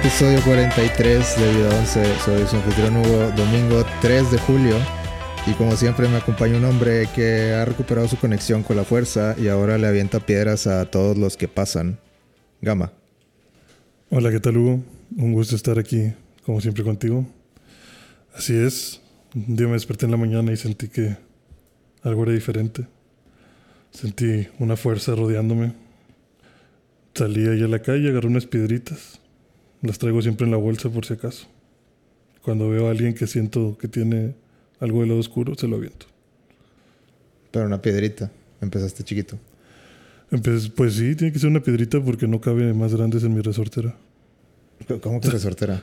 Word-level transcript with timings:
episodio 0.00 0.40
43 0.44 1.36
de 1.36 1.54
Vida 1.54 1.78
11. 1.78 2.18
Soy 2.24 2.46
su 2.46 2.56
anfitrión 2.56 2.96
Hugo, 2.96 3.32
domingo 3.36 3.84
3 4.00 4.30
de 4.30 4.38
julio. 4.38 4.76
Y 5.46 5.52
como 5.52 5.76
siempre 5.76 6.08
me 6.08 6.16
acompaña 6.16 6.56
un 6.56 6.64
hombre 6.64 7.06
que 7.14 7.52
ha 7.52 7.66
recuperado 7.66 8.08
su 8.08 8.16
conexión 8.16 8.62
con 8.62 8.76
la 8.76 8.84
fuerza 8.84 9.34
y 9.38 9.48
ahora 9.48 9.76
le 9.76 9.86
avienta 9.86 10.18
piedras 10.18 10.66
a 10.66 10.90
todos 10.90 11.18
los 11.18 11.36
que 11.36 11.48
pasan. 11.48 11.98
Gama. 12.62 12.92
Hola, 14.08 14.30
¿qué 14.30 14.40
tal 14.40 14.56
Hugo? 14.56 14.82
Un 15.18 15.32
gusto 15.34 15.54
estar 15.54 15.78
aquí, 15.78 16.14
como 16.46 16.62
siempre 16.62 16.82
contigo. 16.82 17.26
Así 18.34 18.56
es, 18.56 19.02
un 19.34 19.54
día 19.54 19.66
me 19.66 19.74
desperté 19.74 20.06
en 20.06 20.12
la 20.12 20.16
mañana 20.16 20.50
y 20.50 20.56
sentí 20.56 20.88
que 20.88 21.18
algo 22.02 22.22
era 22.22 22.32
diferente. 22.32 22.86
Sentí 23.90 24.48
una 24.58 24.76
fuerza 24.76 25.14
rodeándome. 25.14 25.74
Salí 27.14 27.46
ahí 27.48 27.62
a 27.62 27.68
la 27.68 27.82
calle, 27.82 28.08
agarré 28.08 28.28
unas 28.28 28.46
piedritas. 28.46 29.19
Las 29.82 29.98
traigo 29.98 30.20
siempre 30.22 30.44
en 30.44 30.50
la 30.50 30.56
bolsa 30.58 30.88
por 30.90 31.06
si 31.06 31.14
acaso. 31.14 31.46
Cuando 32.42 32.68
veo 32.68 32.88
a 32.88 32.90
alguien 32.90 33.14
que 33.14 33.26
siento 33.26 33.76
que 33.78 33.88
tiene 33.88 34.34
algo 34.78 35.00
de 35.02 35.06
lado 35.08 35.20
oscuro, 35.20 35.54
se 35.56 35.68
lo 35.68 35.76
aviento. 35.76 36.06
Pero 37.50 37.66
una 37.66 37.80
piedrita. 37.82 38.30
Empezaste 38.60 39.02
chiquito. 39.04 39.38
Empecé- 40.30 40.70
pues 40.70 40.94
sí, 40.94 41.14
tiene 41.16 41.32
que 41.32 41.38
ser 41.38 41.48
una 41.50 41.62
piedrita 41.62 42.00
porque 42.02 42.26
no 42.28 42.40
cabe 42.40 42.72
más 42.74 42.94
grandes 42.94 43.24
en 43.24 43.34
mi 43.34 43.40
resortera. 43.40 43.94
¿Cómo 45.02 45.20
que 45.20 45.28
resortera? 45.30 45.82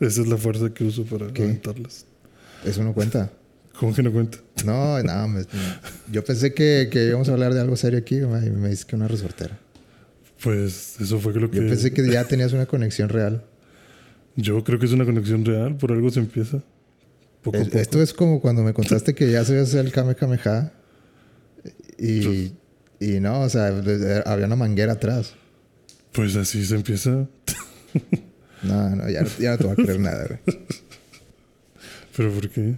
Esa 0.00 0.20
es 0.22 0.26
la 0.28 0.36
fuerza 0.36 0.72
que 0.72 0.84
uso 0.84 1.04
para 1.04 1.32
¿Qué? 1.32 1.42
aventarlas. 1.44 2.06
Eso 2.64 2.82
no 2.84 2.92
cuenta. 2.92 3.30
¿Cómo 3.78 3.94
que 3.94 4.02
no 4.02 4.12
cuenta? 4.12 4.38
No, 4.64 5.02
no, 5.02 5.28
me- 5.28 5.44
yo 6.10 6.22
pensé 6.24 6.52
que, 6.52 6.88
que 6.92 7.06
íbamos 7.06 7.28
a 7.28 7.32
hablar 7.32 7.54
de 7.54 7.60
algo 7.60 7.74
serio 7.76 7.98
aquí 7.98 8.16
y 8.18 8.20
me, 8.26 8.40
me 8.50 8.68
dices 8.68 8.84
que 8.84 8.94
una 8.96 9.08
resortera. 9.08 9.58
Pues 10.42 10.96
eso 11.00 11.18
fue 11.20 11.32
lo 11.34 11.50
que... 11.50 11.58
Yo 11.58 11.66
pensé 11.68 11.92
que 11.92 12.06
ya 12.10 12.24
tenías 12.28 12.52
una 12.52 12.66
conexión 12.66 13.08
real. 13.08 13.44
Yo 14.36 14.62
creo 14.64 14.78
que 14.78 14.86
es 14.86 14.92
una 14.92 15.04
conexión 15.04 15.44
real, 15.44 15.76
por 15.76 15.92
algo 15.92 16.10
se 16.10 16.20
empieza. 16.20 16.62
Poco 17.42 17.58
a 17.58 17.60
Es- 17.60 17.66
poco. 17.68 17.78
Esto 17.78 18.02
es 18.02 18.12
como 18.12 18.40
cuando 18.40 18.62
me 18.62 18.72
contaste 18.72 19.14
que 19.14 19.30
ya 19.30 19.44
sabías 19.44 19.68
hacer 19.68 19.84
el 19.86 19.92
Kamehameha. 19.92 20.72
Y, 21.98 22.52
y 22.98 23.20
no, 23.20 23.42
o 23.42 23.48
sea, 23.48 23.66
había 24.26 24.46
una 24.46 24.56
manguera 24.56 24.94
atrás. 24.94 25.34
Pues 26.12 26.34
así 26.36 26.64
se 26.64 26.74
empieza. 26.76 27.28
No, 28.62 28.90
no, 28.94 29.10
ya, 29.10 29.24
ya 29.40 29.50
no 29.50 29.58
te 29.58 29.64
voy 29.64 29.72
a 29.72 29.74
creer 29.74 29.98
nada, 29.98 30.24
güey. 30.24 30.38
¿Pero 32.16 32.30
por 32.32 32.48
qué? 32.48 32.74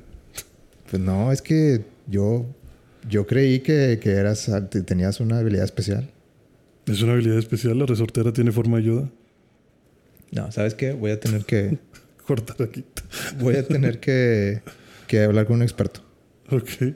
Pues 0.90 1.02
no, 1.02 1.30
es 1.30 1.42
que 1.42 1.84
yo, 2.06 2.46
yo 3.06 3.26
creí 3.26 3.60
que, 3.60 3.98
que 4.02 4.12
eras, 4.12 4.50
tenías 4.86 5.20
una 5.20 5.40
habilidad 5.40 5.64
especial. 5.66 6.10
Es 6.86 7.00
una 7.02 7.12
habilidad 7.14 7.38
especial, 7.38 7.78
la 7.78 7.86
resortera 7.86 8.32
tiene 8.32 8.52
forma 8.52 8.78
de 8.78 8.82
yoda. 8.84 9.10
No, 10.32 10.50
¿sabes 10.52 10.74
qué? 10.74 10.92
Voy 10.92 11.10
a 11.12 11.20
tener 11.20 11.44
que, 11.44 11.78
Cortar 12.26 12.56
aquí. 12.68 12.84
voy 13.38 13.56
a 13.56 13.66
tener 13.66 14.00
que, 14.00 14.60
que 15.06 15.22
hablar 15.22 15.46
con 15.46 15.56
un 15.56 15.62
experto. 15.62 16.00
Ok. 16.50 16.94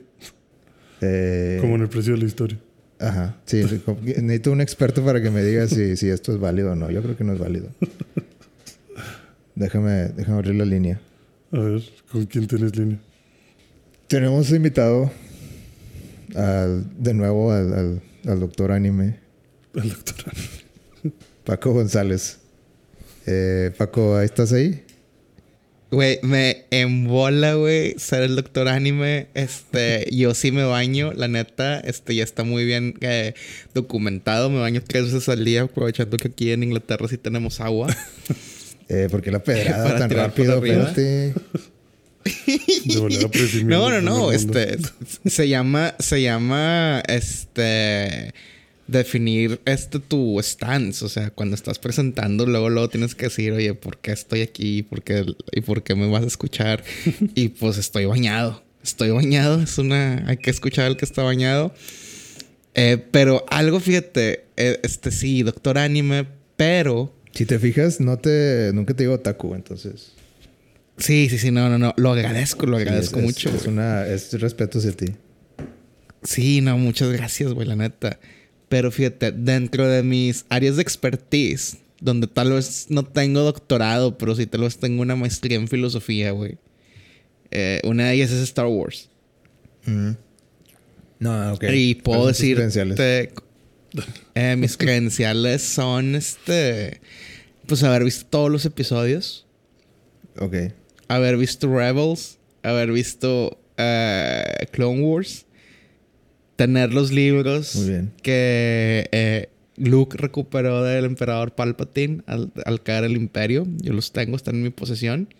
Eh, 1.00 1.58
Como 1.60 1.76
en 1.76 1.82
el 1.82 1.88
precio 1.88 2.14
de 2.14 2.18
la 2.20 2.24
historia. 2.26 2.58
Ajá, 3.00 3.36
sí, 3.44 3.62
necesito 3.62 4.50
un 4.50 4.60
experto 4.60 5.04
para 5.04 5.22
que 5.22 5.30
me 5.30 5.42
diga 5.44 5.68
si, 5.68 5.96
si 5.96 6.08
esto 6.08 6.32
es 6.32 6.38
válido 6.40 6.72
o 6.72 6.74
no. 6.74 6.90
Yo 6.90 7.00
creo 7.02 7.16
que 7.16 7.22
no 7.24 7.32
es 7.32 7.38
válido. 7.38 7.68
Déjame, 9.54 10.08
déjame 10.16 10.38
abrir 10.38 10.54
la 10.56 10.64
línea. 10.64 11.00
A 11.52 11.58
ver, 11.60 11.82
¿con 12.10 12.26
quién 12.26 12.46
tienes 12.46 12.76
línea? 12.76 12.98
Tenemos 14.08 14.50
invitado 14.50 15.10
al- 16.34 16.84
de 17.02 17.14
nuevo 17.14 17.52
al, 17.52 17.72
al- 17.72 18.02
al 18.26 18.40
doctor 18.40 18.72
anime, 18.72 19.18
El 19.74 19.88
doctor. 19.90 20.32
Paco 21.44 21.72
González. 21.72 22.38
Eh, 23.26 23.72
Paco, 23.76 24.20
¿estás 24.20 24.52
ahí? 24.52 24.84
Güey, 25.90 26.18
me 26.22 26.66
embola, 26.70 27.54
güey, 27.54 27.94
ser 27.98 28.22
el 28.22 28.36
doctor 28.36 28.68
anime. 28.68 29.28
Este, 29.32 30.06
yo 30.12 30.34
sí 30.34 30.52
me 30.52 30.64
baño, 30.64 31.12
la 31.14 31.28
neta, 31.28 31.80
este, 31.80 32.14
ya 32.14 32.24
está 32.24 32.44
muy 32.44 32.66
bien 32.66 32.94
eh, 33.00 33.32
documentado. 33.72 34.50
Me 34.50 34.60
baño 34.60 34.82
tres 34.86 35.06
veces 35.06 35.28
al 35.30 35.46
día, 35.46 35.62
aprovechando 35.62 36.18
que 36.18 36.28
aquí 36.28 36.52
en 36.52 36.62
Inglaterra 36.62 37.08
sí 37.08 37.16
tenemos 37.18 37.60
agua. 37.60 37.88
Eh, 38.90 39.06
¿Por 39.10 39.20
qué 39.20 39.30
la 39.30 39.40
pedrada 39.40 39.98
tan 39.98 40.08
rápido? 40.08 40.64
Espérate. 40.64 41.34
No, 43.64 43.90
no, 43.90 44.00
no, 44.00 44.32
este, 44.32 44.78
se 45.26 45.46
llama, 45.46 45.94
se 45.98 46.22
llama, 46.22 47.02
este, 47.06 48.32
definir 48.88 49.60
este 49.64 50.00
tu 50.00 50.40
stance. 50.42 51.04
O 51.04 51.08
sea, 51.08 51.30
cuando 51.30 51.54
estás 51.54 51.78
presentando, 51.78 52.44
luego, 52.46 52.68
luego 52.70 52.88
tienes 52.88 53.14
que 53.14 53.26
decir, 53.26 53.52
oye, 53.52 53.74
¿por 53.74 53.98
qué 53.98 54.10
estoy 54.12 54.40
aquí? 54.42 54.82
¿Por 54.82 55.02
qué, 55.02 55.24
¿Y 55.52 55.60
por 55.60 55.82
qué 55.84 55.94
me 55.94 56.08
vas 56.08 56.24
a 56.24 56.26
escuchar? 56.26 56.82
y 57.36 57.48
pues 57.50 57.78
estoy 57.78 58.06
bañado. 58.06 58.62
Estoy 58.82 59.10
bañado. 59.10 59.62
Es 59.62 59.78
una... 59.78 60.24
Hay 60.26 60.38
que 60.38 60.50
escuchar 60.50 60.86
al 60.86 60.96
que 60.96 61.04
está 61.04 61.22
bañado. 61.22 61.72
Eh, 62.74 62.96
pero 63.10 63.44
algo, 63.48 63.80
fíjate, 63.80 64.44
eh, 64.56 64.80
este 64.82 65.10
sí, 65.10 65.42
doctor 65.42 65.78
anime, 65.78 66.26
pero... 66.56 67.14
Si 67.32 67.44
te 67.44 67.58
fijas, 67.58 68.00
no 68.00 68.18
te, 68.18 68.70
nunca 68.74 68.94
te 68.94 69.02
digo 69.04 69.20
taku, 69.20 69.54
entonces. 69.54 70.12
Sí, 70.96 71.28
sí, 71.28 71.38
sí, 71.38 71.50
no, 71.50 71.68
no, 71.68 71.78
no. 71.78 71.94
Lo 71.96 72.10
agradezco, 72.12 72.66
lo 72.66 72.76
Sí, 72.78 72.82
agradezco 72.82 73.18
es- 73.18 73.24
mucho. 73.24 73.48
Es, 73.50 73.54
es 73.62 73.66
una, 73.66 74.06
es 74.06 74.32
respeto 74.40 74.78
hacia 74.78 74.92
ti. 74.92 75.06
Sí, 76.22 76.60
no, 76.60 76.76
muchas 76.78 77.10
gracias, 77.12 77.52
güey, 77.52 77.66
la 77.68 77.76
neta. 77.76 78.18
Pero 78.68 78.90
fíjate, 78.90 79.32
dentro 79.32 79.88
de 79.88 80.02
mis 80.02 80.44
áreas 80.48 80.76
de 80.76 80.82
expertise, 80.82 81.78
donde 82.00 82.26
tal 82.26 82.52
vez 82.52 82.86
no 82.90 83.02
tengo 83.04 83.40
doctorado, 83.40 84.18
pero 84.18 84.34
sí 84.34 84.46
tal 84.46 84.60
vez 84.62 84.78
tengo 84.78 85.02
una 85.02 85.16
maestría 85.16 85.56
en 85.56 85.68
filosofía, 85.68 86.32
güey. 86.32 86.58
eh, 87.50 87.80
una 87.84 88.08
de 88.08 88.14
ellas 88.14 88.30
es 88.30 88.42
Star 88.42 88.66
Wars. 88.66 89.08
Mm. 89.86 90.10
No, 91.20 91.52
ok. 91.54 91.64
Y 91.72 91.94
puedo 91.96 92.20
¿Cuáles 92.20 92.36
son 92.36 92.46
tus 92.54 92.74
decirte... 92.74 92.94
credenciales? 92.94 93.32
eh, 94.34 94.56
mis 94.56 94.76
credenciales 94.76 95.62
son, 95.62 96.14
este... 96.14 97.00
Pues 97.66 97.82
haber 97.82 98.04
visto 98.04 98.26
todos 98.30 98.50
los 98.50 98.64
episodios. 98.64 99.46
Ok. 100.38 100.54
haber 101.08 101.36
visto 101.36 101.68
Rebels, 101.74 102.38
haber 102.62 102.92
visto 102.92 103.58
eh, 103.76 104.66
Clone 104.70 105.00
Wars, 105.02 105.46
tener 106.58 106.92
los 106.92 107.12
libros 107.12 107.76
Muy 107.76 107.88
bien. 107.88 108.12
que 108.20 109.08
eh, 109.12 109.48
Luke 109.76 110.16
recuperó 110.18 110.82
del 110.82 111.04
emperador 111.04 111.54
Palpatine 111.54 112.22
al, 112.26 112.50
al 112.66 112.82
caer 112.82 113.04
el 113.04 113.12
imperio. 113.16 113.64
Yo 113.80 113.92
los 113.92 114.10
tengo, 114.12 114.34
están 114.36 114.56
en 114.56 114.64
mi 114.64 114.70
posesión. 114.70 115.32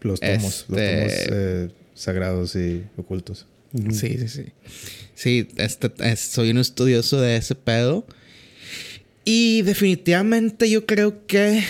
Los 0.00 0.20
tomos, 0.20 0.66
los 0.68 0.78
Este- 0.78 0.96
tomos 0.96 1.12
eh, 1.32 1.68
sagrados 1.94 2.54
y 2.54 2.84
ocultos. 2.96 3.46
Sí, 3.90 4.16
sí, 4.18 4.28
sí. 4.28 4.44
Sí, 5.16 5.48
este, 5.56 5.90
es- 6.04 6.20
soy 6.20 6.50
un 6.50 6.58
estudioso 6.58 7.20
de 7.20 7.36
ese 7.36 7.56
pedo. 7.56 8.06
Y 9.24 9.62
definitivamente 9.62 10.70
yo 10.70 10.86
creo 10.86 11.26
que 11.26 11.64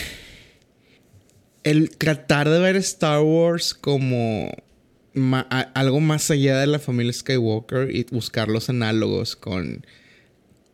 el 1.62 1.88
tratar 1.96 2.50
de 2.50 2.58
ver 2.58 2.76
Star 2.76 3.22
Wars 3.22 3.72
como 3.72 4.52
algo 5.74 6.00
más 6.00 6.30
allá 6.30 6.58
de 6.58 6.66
la 6.66 6.78
familia 6.78 7.12
Skywalker 7.12 7.94
y 7.94 8.04
buscar 8.10 8.48
los 8.48 8.68
análogos 8.68 9.36
con, 9.36 9.86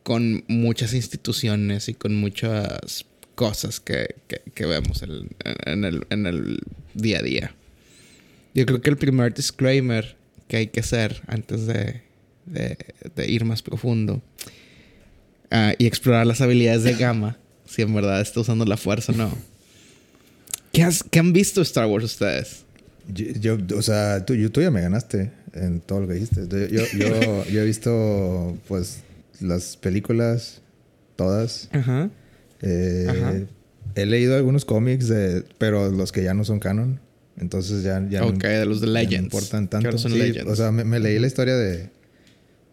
con 0.03 0.45
muchas 0.49 0.95
instituciones 0.95 1.89
y 1.89 1.95
con 1.95 2.15
muchas 2.17 3.05
cosas 3.35 3.81
que, 3.81 4.17
que- 4.55 4.67
vemos 4.67 5.03
en, 5.03 5.29
en 5.67 5.85
el, 5.85 6.07
en 6.11 6.27
el 6.27 6.61
día 6.95 7.19
a 7.19 7.23
día. 7.23 7.55
Yo 8.55 8.67
creo 8.67 8.81
que 8.81 8.91
el 8.91 8.97
primer 8.97 9.33
disclaimer 9.35 10.17
que 10.49 10.57
hay 10.57 10.67
que 10.69 10.81
hacer 10.81 11.23
antes 11.27 11.67
de, 11.67 12.03
de- 12.47 13.31
ir 13.31 13.45
más 13.45 13.63
profundo 13.63 14.21
ah, 15.51 15.75
y 15.79 15.87
explorar 15.87 16.27
las 16.27 16.41
habilidades 16.41 16.83
de 16.83 16.95
Gamma, 16.95 17.39
si 17.67 17.83
en 17.83 17.95
verdad 17.95 18.21
está 18.21 18.41
usando 18.41 18.65
la 18.65 18.77
fuerza 18.77 19.13
o 19.13 19.17
no. 19.17 19.37
¿Qué, 20.73 20.83
has- 20.83 21.03
qué 21.03 21.19
han 21.19 21.33
visto 21.33 21.63
Star 21.63 21.87
Wars 21.87 22.05
ustedes? 22.05 22.65
Yo, 23.09 23.57
yo- 23.59 23.79
o 23.79 23.83
sea, 23.83 24.25
tú, 24.25 24.35
yo- 24.35 24.51
tú 24.51 24.61
ya 24.63 24.71
me 24.71 24.81
ganaste 24.81 25.33
en 25.55 25.81
todo 25.81 26.01
lo 26.01 26.09
que 26.09 26.15
dijiste. 26.15 26.47
Yo, 26.49 26.59
yo, 26.69 27.45
yo- 27.51 27.61
he 27.61 27.65
visto, 27.65 28.57
pues, 28.69 29.03
las 29.41 29.77
películas, 29.77 30.61
todas. 31.17 31.69
Ajá. 31.73 32.11
Eh, 32.63 33.07
Ajá. 33.09 33.35
He 33.97 34.07
leído 34.07 34.37
algunos 34.37 34.65
cómics, 34.65 35.09
de, 35.09 35.45
pero 35.59 35.91
los 35.91 36.13
que 36.13 36.23
ya 36.23 36.35
no 36.35 36.45
son 36.45 36.61
canon. 36.61 37.01
Entonces 37.39 37.83
ya, 37.83 38.07
ya, 38.09 38.25
ok, 38.25 38.43
de 38.43 38.67
los 38.67 38.81
de 38.81 38.87
ya 38.87 38.93
no 38.93 38.99
Legends. 39.01 39.25
importan 39.25 39.69
tanto. 39.69 39.97
son 39.99 40.13
Sí, 40.13 40.19
Legends. 40.19 40.51
o 40.51 40.55
sea, 40.55 40.71
me, 40.71 40.85
me 40.85 41.01
leí 41.01 41.19
la 41.19 41.27
historia 41.27 41.57
de, 41.57 41.89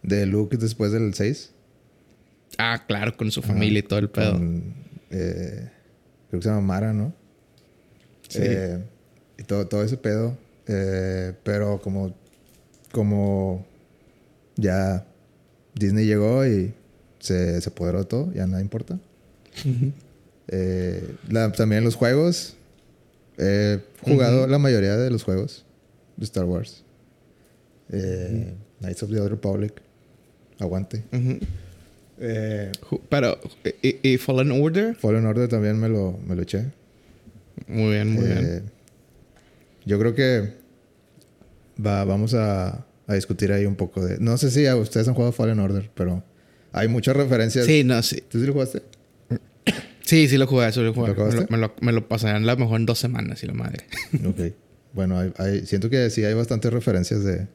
de 0.03 0.25
Luke 0.25 0.57
después 0.57 0.91
del 0.91 1.13
6. 1.13 1.51
ah, 2.57 2.83
claro, 2.88 3.15
con 3.15 3.31
su 3.31 3.41
familia 3.41 3.80
y 3.80 3.83
todo 3.83 4.00
el 4.00 4.09
pedo. 4.09 4.33
Con, 4.33 4.73
eh, 5.09 5.69
creo 6.30 6.39
que 6.39 6.44
se 6.44 6.50
llama 6.50 6.62
Mara, 6.62 6.91
¿no? 6.94 7.13
Sí. 8.27 8.39
Eh, 8.41 8.80
y 9.38 9.44
todo, 9.44 9.68
todo 9.68 9.84
ese 9.84 9.98
pedo. 9.98 10.38
Eh, 10.68 11.34
pero 11.44 11.80
como, 11.81 12.13
como 12.92 13.66
ya 14.56 15.06
Disney 15.75 16.06
llegó 16.06 16.45
y 16.45 16.74
se, 17.19 17.60
se 17.62 17.69
apoderó 17.69 18.00
de 18.00 18.06
todo, 18.06 18.34
ya 18.34 18.45
nada 18.48 18.62
importa. 18.62 19.00
Eh, 20.50 21.16
la- 21.30 21.51
también 21.51 21.84
los 21.84 21.95
juegos. 21.95 22.56
He 23.38 23.80
jugado 24.01 24.48
la 24.48 24.57
mayoría 24.57 24.98
de 24.98 25.10
los 25.12 25.24
juegos 25.24 25.63
de 26.16 26.25
Star 26.25 26.45
Wars. 26.45 26.83
Eh, 27.92 28.54
Knights 28.80 29.04
of 29.04 29.12
the 29.12 29.19
Old 29.19 29.30
Republic. 29.30 29.74
Aguante. 30.60 31.04
Eh, 32.19 32.72
Pero, 33.10 33.38
¿y, 33.83 34.10
y 34.13 34.18
Fallen 34.18 34.51
Order? 34.51 34.95
Fallen 34.95 35.25
Order 35.25 35.48
también 35.48 35.80
me 35.80 35.88
lo, 35.88 36.18
me 36.25 36.36
lo 36.36 36.42
eché. 36.42 36.66
Muy 37.68 37.92
bien, 37.92 38.12
muy 38.13 38.25
bien. 38.25 38.63
Yo 39.88 39.98
creo 40.00 40.13
que 40.13 40.54
va, 41.84 42.04
vamos 42.04 42.34
a, 42.34 42.86
a 43.07 43.13
discutir 43.13 43.51
ahí 43.51 43.66
un 43.66 43.75
poco 43.75 44.06
de... 44.06 44.18
No 44.19 44.38
sé 44.38 44.51
si 44.51 44.66
a 44.68 44.75
ustedes 44.75 45.07
han 45.07 45.13
jugado 45.13 45.31
Fallen 45.31 45.60
Order, 45.60 45.89
pero 45.95 46.24
hay 46.74 46.88
muchas 46.88 47.16
referencias. 47.16 47.66
Sí, 47.66 47.84
no, 47.84 48.01
sí. 48.04 48.22
¿Tú 48.30 48.39
sí 48.39 48.45
lo 48.45 48.54
jugaste? 48.54 48.81
Sí, 50.04 50.28
sí 50.28 50.38
lo 50.38 50.48
jugué, 50.48 50.72
sí 50.72 50.80
lo 50.81 50.94
jugué. 50.94 51.13
¿Lo 51.13 51.25
me, 51.25 51.36
lo, 51.36 51.45
me, 51.50 51.57
lo, 51.57 51.74
me 51.81 51.92
lo 51.92 52.07
pasaré 52.07 52.38
a 52.38 52.39
lo 52.39 52.57
mejor 52.57 52.80
en 52.80 52.86
dos 52.86 53.00
semanas, 53.00 53.44
y 53.44 53.48
la 53.48 53.54
madre. 53.54 53.86
ok. 54.25 54.54
Bueno, 54.94 55.19
hay, 55.19 55.34
hay- 55.38 55.66
siento 55.66 55.90
que 55.90 56.10
sí 56.10 56.24
hay 56.24 56.33
bastantes 56.33 56.72
referencias 56.72 57.24
de, 57.24 57.48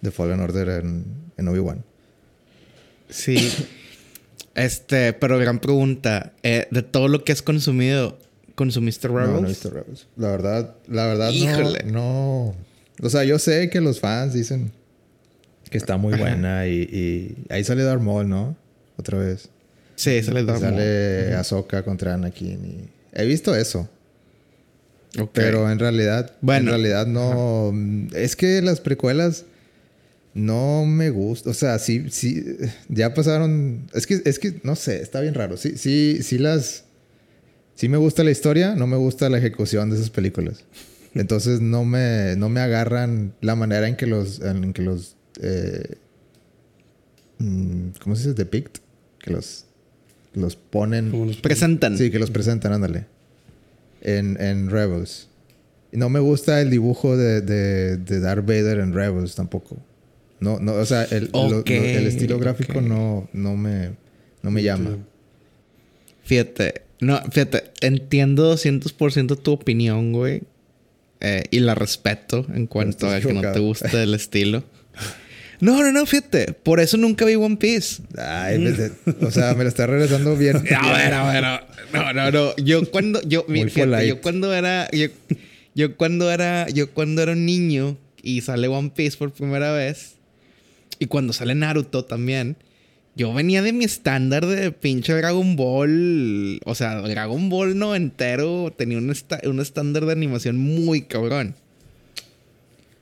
de 0.00 0.10
Fallen 0.10 0.40
Order 0.40 0.68
en, 0.68 1.04
en 1.36 1.48
Obi-Wan. 1.48 1.84
Sí. 3.08 3.36
este, 4.54 5.12
pero 5.14 5.38
gran 5.38 5.58
pregunta. 5.58 6.32
eh, 6.42 6.68
de 6.70 6.82
todo 6.82 7.08
lo 7.08 7.24
que 7.24 7.32
has 7.32 7.42
consumido, 7.42 8.18
¿consumiste 8.56 9.06
Rebels? 9.06 9.30
No, 9.30 9.40
no 9.42 9.46
he 9.46 9.50
visto 9.50 9.70
Rebels. 9.70 10.08
La 10.16 10.28
verdad, 10.32 10.74
la 10.88 11.06
verdad 11.06 11.30
Híjole. 11.30 11.84
no, 11.84 11.92
no... 12.52 13.06
O 13.06 13.10
sea, 13.10 13.22
yo 13.24 13.38
sé 13.38 13.70
que 13.70 13.80
los 13.80 14.00
fans 14.00 14.32
dicen 14.34 14.72
que 15.70 15.78
está 15.78 15.96
muy 15.96 16.18
buena 16.18 16.66
y, 16.66 16.72
y 16.82 17.36
ahí 17.52 17.62
sale 17.62 17.84
Darth 17.84 18.00
Maul, 18.02 18.28
¿no? 18.28 18.56
Otra 18.96 19.18
vez. 19.18 19.48
Sí, 19.94 20.22
sale 20.22 20.42
Darth 20.44 20.62
Maul. 20.62 20.72
Sale 20.74 21.34
Ahsoka 21.34 21.84
contra 21.84 22.14
Anakin 22.14 22.64
y... 22.64 22.88
He 23.12 23.24
visto 23.26 23.54
eso. 23.54 23.88
Ok. 25.18 25.30
Pero 25.32 25.70
en 25.70 25.78
realidad, 25.78 26.32
Bueno. 26.40 26.70
en 26.74 26.80
realidad 26.80 27.06
no. 27.06 27.72
Es 28.14 28.36
que 28.36 28.60
las 28.62 28.80
precuelas 28.80 29.44
no 30.34 30.84
me 30.84 31.08
gustan. 31.10 31.50
O 31.52 31.54
sea, 31.54 31.78
sí, 31.78 32.06
sí, 32.10 32.44
ya 32.88 33.14
pasaron. 33.14 33.88
Es 33.94 34.06
que, 34.06 34.20
es 34.26 34.38
que, 34.38 34.60
no 34.64 34.76
sé, 34.76 35.00
está 35.00 35.20
bien 35.22 35.32
raro. 35.34 35.56
Sí, 35.56 35.78
sí, 35.78 36.18
sí 36.22 36.36
las. 36.38 36.84
Sí 37.76 37.88
me 37.88 37.96
gusta 37.98 38.24
la 38.24 38.30
historia, 38.32 38.74
no 38.74 38.86
me 38.88 38.96
gusta 38.96 39.28
la 39.30 39.38
ejecución 39.38 39.90
de 39.90 39.96
esas 39.96 40.10
películas. 40.10 40.64
Entonces 41.14 41.60
no 41.60 41.84
me, 41.84 42.34
no 42.36 42.48
me 42.48 42.60
agarran 42.60 43.32
la 43.40 43.54
manera 43.54 43.86
en 43.88 43.96
que 43.96 44.06
los, 44.06 44.40
en 44.40 44.72
que 44.72 44.82
los, 44.82 45.16
eh, 45.40 45.94
mm, 47.38 47.88
¿cómo 48.02 48.16
se 48.16 48.22
dice? 48.22 48.34
Depict, 48.34 48.78
que 49.22 49.30
los, 49.30 49.64
los 50.34 50.56
ponen. 50.56 51.10
Como 51.10 51.26
los- 51.26 51.36
Presentan. 51.36 51.96
Sí, 51.96 52.10
que 52.10 52.18
los 52.18 52.30
presentan, 52.30 52.72
ándale. 52.72 53.06
En, 54.02 54.40
en 54.40 54.70
Rebels. 54.70 55.28
No 55.92 56.08
me 56.10 56.20
gusta 56.20 56.60
el 56.60 56.70
dibujo 56.70 57.16
de, 57.16 57.40
de, 57.40 57.96
de 57.96 58.20
Darth 58.20 58.44
Vader 58.46 58.80
en 58.80 58.92
Rebels 58.92 59.34
tampoco. 59.34 59.76
No, 60.40 60.58
no, 60.60 60.74
o 60.74 60.84
sea, 60.84 61.04
el, 61.04 61.30
lo- 61.32 61.62
el 61.98 62.06
estilo 62.06 62.38
gráfico 62.38 62.80
no, 62.82 63.28
no 63.32 63.56
me, 63.56 63.92
no 64.42 64.50
me 64.50 64.62
llama. 64.62 64.98
Fíjate, 66.24 66.82
no, 67.00 67.20
fíjate, 67.30 67.64
entiendo 67.80 68.54
200% 68.54 69.36
tu 69.42 69.52
opinión, 69.52 70.12
güey. 70.12 70.42
eh, 71.20 71.44
y 71.50 71.60
la 71.60 71.74
respeto 71.74 72.46
en 72.54 72.66
cuanto 72.66 73.08
a 73.10 73.20
que 73.20 73.32
no 73.32 73.40
te 73.52 73.58
gusta 73.58 74.02
el 74.02 74.14
estilo. 74.14 74.64
No, 75.58 75.82
no, 75.82 75.90
no, 75.90 76.04
fíjate. 76.04 76.52
Por 76.52 76.80
eso 76.80 76.98
nunca 76.98 77.24
vi 77.24 77.34
One 77.34 77.56
Piece. 77.56 78.02
Ay, 78.18 78.58
me- 78.58 78.72
de- 78.72 78.92
o 79.22 79.30
sea, 79.30 79.54
me 79.54 79.62
lo 79.64 79.70
está 79.70 79.86
regresando 79.86 80.36
bien. 80.36 80.56
A 80.78 80.92
ver, 80.92 81.14
a 81.14 81.32
ver, 81.32 81.44
a 81.46 81.52
ver. 81.56 81.62
No, 81.94 82.12
no, 82.12 82.30
no. 82.30 82.56
Yo 82.56 82.90
cuando, 82.90 83.22
yo, 83.22 83.46
Muy 83.48 83.70
fíjate, 83.70 84.06
yo 84.06 84.20
cuando 84.20 84.52
era, 84.52 84.86
yo, 84.90 85.06
yo 85.74 85.96
cuando 85.96 86.30
era, 86.30 86.68
yo 86.68 86.90
cuando 86.90 87.22
era 87.22 87.32
un 87.32 87.46
niño 87.46 87.96
y 88.22 88.42
sale 88.42 88.68
One 88.68 88.92
Piece 88.94 89.16
por 89.16 89.32
primera 89.32 89.72
vez 89.72 90.16
y 90.98 91.06
cuando 91.06 91.32
sale 91.32 91.54
Naruto 91.54 92.04
también, 92.04 92.56
yo 93.16 93.32
venía 93.32 93.62
de 93.62 93.72
mi 93.72 93.84
estándar 93.84 94.44
de 94.46 94.70
pinche 94.72 95.12
Dragon 95.14 95.56
Ball, 95.56 96.60
o 96.64 96.74
sea, 96.74 96.96
Dragon 97.00 97.48
Ball 97.48 97.76
no 97.78 97.94
entero 97.96 98.72
tenía 98.76 98.98
un, 98.98 99.14
un 99.44 99.60
estándar 99.60 100.04
de 100.06 100.12
animación 100.12 100.58
muy 100.58 101.02
cabrón. 101.02 101.54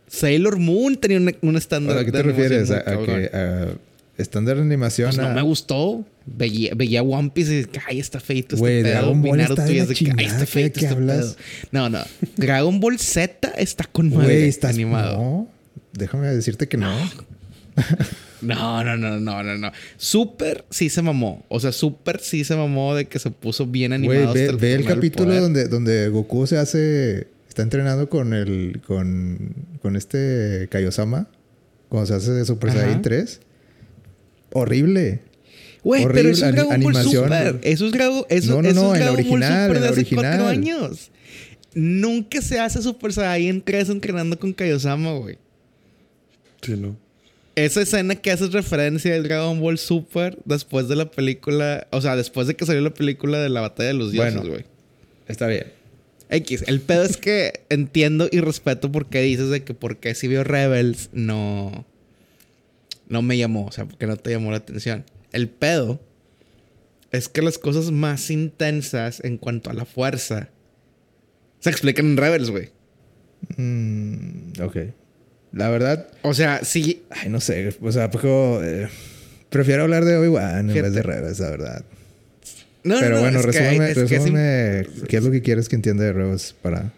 Sailor 0.08 0.58
Moon 0.58 0.96
tenía 0.96 1.18
un, 1.42 1.56
estándar 1.56 1.98
¿A 1.98 2.04
qué 2.04 2.12
de 2.12 2.18
te 2.18 2.22
refieres? 2.22 2.70
animación 2.70 2.82
¿A, 2.86 2.96
muy 2.96 3.04
a 3.04 3.06
cabrón. 3.06 3.30
que 3.30 3.36
a 4.18 4.22
estándar 4.22 4.56
de 4.56 4.62
animación? 4.62 5.10
Pues 5.12 5.18
no 5.28 5.34
me 5.34 5.42
gustó. 5.42 6.04
Veía, 6.26 6.72
veía 6.74 7.02
One 7.02 7.30
Piece 7.34 7.52
y 7.52 7.56
decía, 7.64 7.82
ay, 7.86 7.98
está 8.00 8.20
feito 8.20 8.54
este 8.54 8.66
pedo. 8.66 8.88
Dragon 8.90 9.20
Ball 9.22 9.40
está 9.40 9.64
de 9.64 9.74
y 9.74 9.78
ay, 10.16 10.24
está 10.26 10.38
¿qué- 10.40 10.46
feito 10.46 10.80
qué 10.80 10.86
este 10.86 10.94
hablas? 10.96 11.34
pedo. 11.34 11.36
No, 11.72 11.88
no. 11.90 11.98
Dragon 12.36 12.78
Ball 12.80 12.98
Z 12.98 13.48
está 13.58 13.84
con 13.84 14.10
madre 14.14 14.46
estás 14.46 14.72
animado. 14.74 15.16
No, 15.16 15.48
déjame 15.92 16.28
decirte 16.28 16.68
que 16.68 16.76
no. 16.76 16.96
No, 18.44 18.84
no, 18.84 18.96
no, 18.96 19.20
no, 19.20 19.42
no, 19.42 19.58
no. 19.58 19.72
Super 19.96 20.64
sí 20.70 20.88
se 20.88 21.02
mamó. 21.02 21.44
O 21.48 21.60
sea, 21.60 21.72
Super 21.72 22.20
sí 22.20 22.44
se 22.44 22.56
mamó 22.56 22.94
de 22.94 23.06
que 23.06 23.18
se 23.18 23.30
puso 23.30 23.66
bien 23.66 23.92
animado. 23.92 24.32
Güey, 24.32 24.34
ve, 24.34 24.44
hasta 24.46 24.56
ve 24.56 24.74
el 24.74 24.84
capítulo 24.84 25.40
donde, 25.40 25.68
donde 25.68 26.08
Goku 26.08 26.46
se 26.46 26.58
hace. 26.58 27.28
Está 27.48 27.62
entrenando 27.62 28.08
con 28.08 28.34
el. 28.34 28.80
con. 28.86 29.54
con 29.80 29.96
este 29.96 30.68
Kaiosama. 30.70 31.28
Cuando 31.88 32.06
se 32.06 32.14
hace 32.14 32.32
de 32.32 32.44
Super 32.44 32.70
Ajá. 32.70 32.80
Saiyan 32.80 33.02
3. 33.02 33.40
Horrible. 34.52 35.20
Güey, 35.84 36.06
pero 36.06 36.30
eso 36.30 36.46
es 36.46 36.54
Dragon 36.54 36.80
Ball. 36.80 36.94
Super. 37.04 37.60
Eso 37.62 37.86
es 37.86 37.92
Dragon, 37.92 38.24
eso, 38.30 38.54
No, 38.54 38.62
no, 38.62 38.68
eso 38.68 38.82
no, 38.82 38.94
es 38.94 39.00
en 39.00 39.06
la 39.06 39.12
Dragon 39.12 39.30
Ball 39.30 39.42
original, 39.42 39.68
Super 39.68 39.82
de 39.82 39.88
hace 39.88 40.14
cuatro 40.14 40.46
años. 40.48 41.10
Nunca 41.74 42.40
se 42.40 42.58
hace 42.58 42.80
Super 42.80 43.12
Saiyan 43.12 43.60
3 43.60 43.90
entrenando 43.90 44.38
con 44.38 44.52
Kaiosama, 44.52 45.12
güey. 45.14 45.38
Sí, 46.62 46.76
no. 46.76 46.96
Esa 47.56 47.82
escena 47.82 48.16
que 48.16 48.30
haces 48.32 48.52
referencia 48.52 49.12
del 49.12 49.22
Dragon 49.24 49.60
Ball 49.60 49.78
Super 49.78 50.38
después 50.44 50.88
de 50.88 50.96
la 50.96 51.10
película, 51.10 51.86
o 51.92 52.00
sea, 52.00 52.16
después 52.16 52.46
de 52.48 52.56
que 52.56 52.66
salió 52.66 52.80
la 52.82 52.92
película 52.94 53.38
de 53.40 53.48
la 53.48 53.60
batalla 53.60 53.88
de 53.88 53.94
los 53.94 54.10
dioses, 54.12 54.34
Bueno. 54.34 54.50
güey. 54.50 54.64
Está 55.28 55.46
bien. 55.46 55.66
X, 56.30 56.64
el 56.66 56.80
pedo 56.80 57.04
es 57.04 57.16
que 57.16 57.64
entiendo 57.68 58.28
y 58.30 58.40
respeto 58.40 58.90
por 58.90 59.06
qué 59.06 59.20
dices 59.22 59.50
de 59.50 59.62
que 59.62 59.72
porque 59.74 60.14
si 60.14 60.26
vio 60.26 60.42
Rebels 60.42 61.10
no 61.12 61.86
no 63.08 63.22
me 63.22 63.36
llamó, 63.38 63.66
o 63.66 63.72
sea, 63.72 63.84
porque 63.84 64.06
no 64.06 64.16
te 64.16 64.30
llamó 64.30 64.50
la 64.50 64.56
atención. 64.56 65.04
El 65.32 65.48
pedo 65.48 66.00
es 67.12 67.28
que 67.28 67.42
las 67.42 67.58
cosas 67.58 67.90
más 67.92 68.30
intensas 68.30 69.22
en 69.22 69.36
cuanto 69.38 69.70
a 69.70 69.74
la 69.74 69.84
fuerza 69.84 70.48
se 71.60 71.70
explican 71.70 72.06
en 72.06 72.16
Rebels, 72.16 72.50
güey. 72.50 72.70
Mm, 73.56 74.60
ok. 74.62 74.76
La 75.54 75.70
verdad. 75.70 76.08
O 76.22 76.34
sea, 76.34 76.64
sí, 76.64 77.02
Ay, 77.10 77.28
no 77.28 77.40
sé. 77.40 77.74
O 77.80 77.92
sea, 77.92 78.10
poco. 78.10 78.60
eh, 78.62 78.88
prefiero 79.50 79.84
hablar 79.84 80.04
de 80.04 80.16
Obi-Wan 80.16 80.68
en 80.70 80.82
vez 80.82 80.92
de 80.92 81.02
Rebels, 81.02 81.38
la 81.38 81.50
verdad. 81.50 81.84
no, 82.82 82.94
no, 82.94 83.00
Pero 83.00 83.14
no, 83.16 83.20
bueno, 83.22 83.38
es 83.40 83.46
que 83.46 83.52
resúmeme, 83.52 83.90
es 83.90 83.98
que 85.02 85.06
qué 85.06 85.16
es 85.18 85.22
lo 85.24 85.30
que 85.30 85.42
quieres 85.42 85.68
que 85.68 85.76
entienda 85.76 86.04
de 86.04 86.12
Rebels 86.12 86.54
para. 86.60 86.92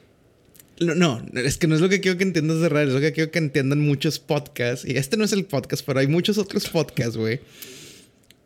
No, 0.81 0.95
no, 0.95 1.23
es 1.35 1.57
que 1.59 1.67
no 1.67 1.75
es 1.75 1.81
lo 1.81 1.89
que 1.89 2.01
quiero 2.01 2.19
que 2.19 2.25
entiendas 2.25 2.61
de 2.61 2.69
Rebels, 2.69 2.89
es 2.89 2.95
lo 2.95 3.01
que 3.01 3.13
quiero 3.13 3.31
que 3.31 3.39
entiendan 3.39 3.81
muchos 3.81 4.19
podcasts. 4.19 4.87
Y 4.87 4.97
este 4.97 5.17
no 5.17 5.25
es 5.25 5.33
el 5.33 5.45
podcast, 5.45 5.85
pero 5.87 6.01
hay 6.01 6.07
muchos 6.07 6.39
otros 6.39 6.69
podcasts, 6.69 7.17
güey. 7.17 7.41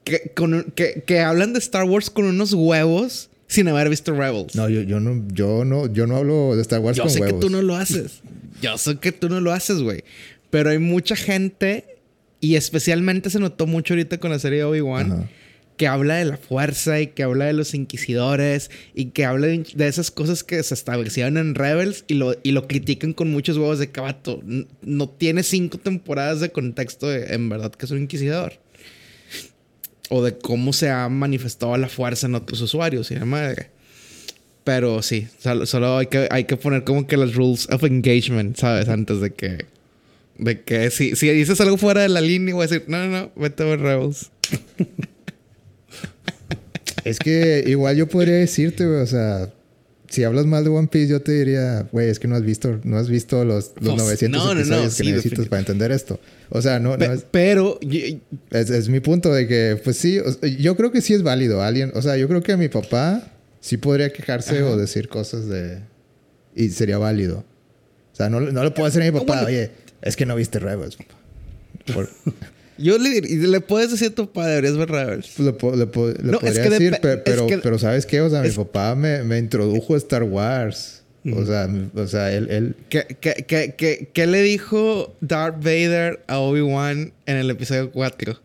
Que, 0.04 0.32
con 0.34 0.72
que, 0.74 1.02
que 1.06 1.20
hablan 1.20 1.52
de 1.52 1.58
Star 1.60 1.84
Wars 1.84 2.08
con 2.10 2.24
unos 2.24 2.52
huevos 2.52 3.30
sin 3.46 3.68
haber 3.68 3.88
visto 3.88 4.12
Rebels. 4.14 4.54
No, 4.56 4.68
yo, 4.68 4.80
yo 4.82 4.98
no, 5.00 5.24
yo 5.32 5.64
no, 5.64 5.92
yo 5.92 6.06
no 6.06 6.16
hablo 6.16 6.56
de 6.56 6.62
Star 6.62 6.80
Wars 6.80 6.96
Yo 6.96 7.04
con 7.04 7.12
sé 7.12 7.20
huevos. 7.20 7.34
que 7.40 7.46
tú 7.46 7.50
no 7.50 7.62
lo 7.62 7.76
haces. 7.76 8.20
Yo 8.62 8.78
sé 8.78 8.96
que 8.96 9.12
tú 9.12 9.28
no 9.28 9.40
lo 9.40 9.52
haces, 9.52 9.82
güey. 9.82 10.04
Pero 10.50 10.70
hay 10.70 10.78
mucha 10.78 11.16
gente, 11.16 11.96
y 12.40 12.56
especialmente 12.56 13.30
se 13.30 13.38
notó 13.38 13.66
mucho 13.66 13.94
ahorita 13.94 14.18
con 14.18 14.30
la 14.30 14.38
serie 14.38 14.58
de 14.58 14.64
Obi-Wan, 14.64 15.28
que 15.76 15.86
habla 15.86 16.16
de 16.16 16.26
la 16.26 16.36
fuerza 16.36 17.00
y 17.00 17.06
que 17.06 17.22
habla 17.22 17.46
de 17.46 17.54
los 17.54 17.72
inquisidores 17.72 18.70
y 18.94 19.06
que 19.06 19.24
habla 19.24 19.46
de, 19.46 19.64
de 19.74 19.88
esas 19.88 20.10
cosas 20.10 20.44
que 20.44 20.62
se 20.62 20.74
establecieron 20.74 21.38
en 21.38 21.54
Rebels 21.54 22.04
y 22.06 22.14
lo, 22.14 22.34
y 22.42 22.50
lo 22.52 22.68
critican 22.68 23.14
con 23.14 23.30
muchos 23.30 23.56
huevos 23.56 23.78
de 23.78 23.90
cabato. 23.90 24.42
No 24.82 25.08
tiene 25.08 25.42
cinco 25.42 25.78
temporadas 25.78 26.40
de 26.40 26.50
contexto 26.50 27.08
de 27.08 27.32
en 27.34 27.48
verdad 27.48 27.72
que 27.72 27.86
es 27.86 27.92
un 27.92 28.02
inquisidor. 28.02 28.60
O 30.10 30.22
de 30.22 30.36
cómo 30.36 30.72
se 30.74 30.90
ha 30.90 31.08
manifestado 31.08 31.74
la 31.78 31.88
fuerza 31.88 32.26
en 32.26 32.34
otros 32.34 32.60
usuarios 32.60 33.10
y 33.10 33.14
la 33.14 33.24
madre. 33.24 33.70
Pero 34.64 35.02
sí, 35.02 35.26
solo, 35.38 35.64
solo 35.66 35.96
hay, 35.98 36.06
que, 36.06 36.28
hay 36.30 36.44
que 36.44 36.56
poner 36.56 36.84
como 36.84 37.06
que 37.06 37.16
las 37.16 37.34
rules 37.34 37.66
of 37.70 37.82
engagement, 37.84 38.56
¿sabes? 38.56 38.88
Antes 38.88 39.20
de 39.20 39.30
que... 39.32 39.64
De 40.38 40.62
que 40.62 40.90
si, 40.90 41.16
si 41.16 41.28
dices 41.30 41.60
algo 41.60 41.76
fuera 41.76 42.00
de 42.02 42.08
la 42.08 42.20
línea, 42.22 42.54
voy 42.54 42.64
a 42.64 42.66
decir, 42.66 42.84
no, 42.88 42.98
no, 43.06 43.08
no, 43.08 43.32
vete 43.36 43.62
a 43.62 43.66
ver 43.66 43.80
Rebels. 43.80 44.30
Es 47.04 47.18
que 47.18 47.64
igual 47.66 47.96
yo 47.96 48.08
podría 48.08 48.34
decirte, 48.34 48.86
güey, 48.86 49.00
o 49.00 49.06
sea, 49.06 49.50
si 50.08 50.24
hablas 50.24 50.44
mal 50.46 50.64
de 50.64 50.70
One 50.70 50.88
Piece, 50.88 51.08
yo 51.08 51.20
te 51.22 51.32
diría, 51.32 51.86
güey, 51.92 52.08
es 52.10 52.18
que 52.18 52.28
no 52.28 52.36
has 52.36 52.42
visto, 52.42 52.78
no 52.84 52.98
has 52.98 53.08
visto 53.08 53.44
los, 53.44 53.72
los 53.80 53.94
Pues, 53.94 54.02
900 54.02 54.38
no, 54.44 54.48
no, 54.48 54.54
no, 54.54 54.60
episodios 54.60 54.94
que 54.96 55.04
sí, 55.04 55.12
necesitas 55.12 55.48
para 55.48 55.60
entender 55.60 55.92
esto. 55.92 56.20
O 56.50 56.60
sea, 56.60 56.78
no, 56.78 56.90
no 56.92 56.98
Pe- 56.98 57.14
es, 57.14 57.24
pero 57.30 57.78
es, 58.50 58.70
es 58.70 58.88
mi 58.88 59.00
punto 59.00 59.32
de 59.32 59.46
que, 59.46 59.80
pues 59.82 59.96
sí, 59.96 60.18
o- 60.18 60.46
yo 60.46 60.76
creo 60.76 60.90
que 60.92 61.00
sí 61.00 61.14
es 61.14 61.22
válido. 61.22 61.62
Alguien, 61.62 61.92
o 61.94 62.02
sea, 62.02 62.16
yo 62.16 62.28
creo 62.28 62.42
que 62.42 62.56
mi 62.56 62.68
papá 62.68 63.30
sí 63.60 63.76
podría 63.76 64.12
quejarse 64.12 64.62
o 64.62 64.76
decir 64.76 65.08
cosas 65.08 65.46
de... 65.48 65.78
Y 66.54 66.70
sería 66.70 66.98
válido. 66.98 67.44
O 68.12 68.16
sea, 68.16 68.28
no, 68.28 68.40
no 68.40 68.64
le 68.64 68.70
puedo 68.72 68.86
decir 68.86 69.02
a 69.02 69.10
mi 69.12 69.18
papá, 69.18 69.44
oye, 69.46 69.70
es 70.02 70.16
que 70.16 70.26
no 70.26 70.34
viste 70.36 70.58
Rebels, 70.58 70.96
papá. 70.96 71.14
Por- 71.94 72.10
Yo 72.78 72.96
le, 72.96 73.20
le 73.20 73.60
puedes 73.60 73.90
decir 73.90 74.08
a 74.08 74.14
tu 74.14 74.32
padre, 74.32 74.52
deberías 74.54 74.76
ver 74.78 74.88
Rebels. 74.90 75.30
Pues 75.36 75.46
le, 75.46 75.52
po- 75.52 75.76
le 75.76 75.86
po- 75.86 76.08
le 76.08 76.14
No, 76.22 76.38
es 76.38 76.40
podría 76.40 76.62
que 76.62 76.70
decir, 76.70 76.94
es 76.94 77.00
pero, 77.24 77.46
que- 77.46 77.58
pero 77.58 77.78
¿sabes 77.78 78.06
qué? 78.06 78.22
O 78.22 78.30
sea, 78.30 78.40
mi 78.40 78.48
es- 78.48 78.56
papá 78.56 78.94
me, 78.94 79.22
me 79.22 79.38
introdujo 79.38 79.94
a 79.94 79.98
Star 79.98 80.22
Wars. 80.22 81.02
O 81.36 81.44
sea, 81.44 81.68
o 81.94 82.06
sea, 82.06 82.32
él, 82.32 82.48
él... 82.50 82.74
¿Qué, 82.88 83.04
qué, 83.20 83.44
qué, 83.46 83.74
qué, 83.76 84.08
qué 84.10 84.26
le 84.26 84.40
dijo 84.42 85.14
Darth 85.20 85.56
Vader 85.62 86.20
a 86.26 86.38
Obi-Wan 86.38 87.12
en 87.26 87.36
el 87.36 87.50
episodio 87.50 87.92
4? 87.92 88.40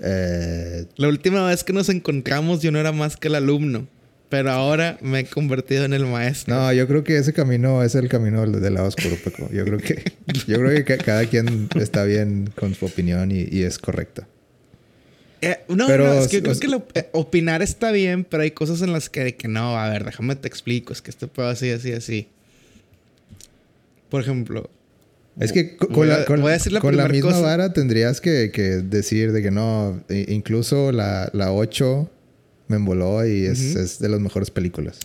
eh, 0.00 0.84
La 0.96 1.08
última 1.08 1.44
vez 1.48 1.64
que 1.64 1.72
nos 1.72 1.88
encontramos 1.88 2.62
yo 2.62 2.70
no 2.70 2.78
era 2.78 2.92
más 2.92 3.16
que 3.16 3.26
el 3.26 3.34
alumno, 3.34 3.88
pero 4.36 4.50
ahora 4.50 4.98
me 5.00 5.20
he 5.20 5.24
convertido 5.26 5.84
en 5.84 5.92
el 5.92 6.06
maestro. 6.06 6.52
no, 6.56 6.72
yo 6.72 6.88
creo 6.88 7.04
que 7.04 7.16
ese 7.18 7.32
camino 7.32 7.84
es 7.84 7.94
el 7.94 8.08
camino 8.08 8.40
del, 8.40 8.60
del 8.60 8.74
lado 8.74 8.88
oscuro, 8.88 9.14
Peco. 9.22 9.48
Yo 9.52 9.64
creo 9.64 9.78
que, 9.78 10.02
yo 10.48 10.58
creo 10.58 10.70
que 10.70 10.84
ca- 10.84 10.98
cada 11.04 11.24
quien 11.26 11.68
está 11.80 12.02
bien 12.02 12.50
con 12.56 12.74
su 12.74 12.84
opinión 12.86 13.30
y, 13.30 13.46
y 13.48 13.62
es 13.62 13.78
correcta. 13.78 14.26
Eh, 15.40 15.58
no, 15.68 15.86
Pero, 15.86 16.06
no, 16.08 16.12
es 16.14 16.26
que 16.26 16.38
yo 16.38 16.42
creo 16.42 16.58
que 16.58 16.66
lo- 16.66 16.84
eh, 16.94 17.08
opinar 17.12 17.62
está 17.62 17.92
bien, 17.92 18.24
pero 18.24 18.42
hay 18.42 18.50
cosas 18.50 18.82
en 18.82 18.92
las 18.92 19.08
que, 19.08 19.36
que 19.36 19.46
no, 19.46 19.78
a 19.78 19.88
ver, 19.88 20.04
déjame 20.04 20.34
te 20.34 20.48
explico, 20.48 20.92
es 20.92 21.00
que 21.00 21.10
este 21.12 21.28
pedo 21.28 21.46
así, 21.46 21.70
así, 21.70 21.92
así. 21.92 22.26
Por 24.10 24.20
ejemplo, 24.20 24.68
Es 25.38 25.52
que 25.52 25.76
Voy 25.80 25.88
con, 25.94 26.10
a- 26.10 26.18
la, 26.18 26.24
con, 26.24 26.40
voy 26.40 26.50
a 26.50 26.54
decir 26.54 26.72
la 26.72 26.80
con 26.80 26.96
la 26.96 27.06
misma 27.08 27.30
cosa. 27.30 27.42
vara 27.42 27.72
tendrías 27.72 28.20
que, 28.20 28.50
que 28.52 28.62
decir 28.82 29.30
de 29.32 29.42
que 29.42 29.50
no, 29.52 30.02
incluso 30.08 30.90
la, 30.92 31.30
la 31.32 31.52
8 31.52 32.10
me 32.68 32.76
emboló 32.76 33.26
y 33.26 33.46
es, 33.46 33.60
es 33.76 33.98
de 33.98 34.08
las 34.08 34.20
mejores 34.20 34.50
películas. 34.50 34.98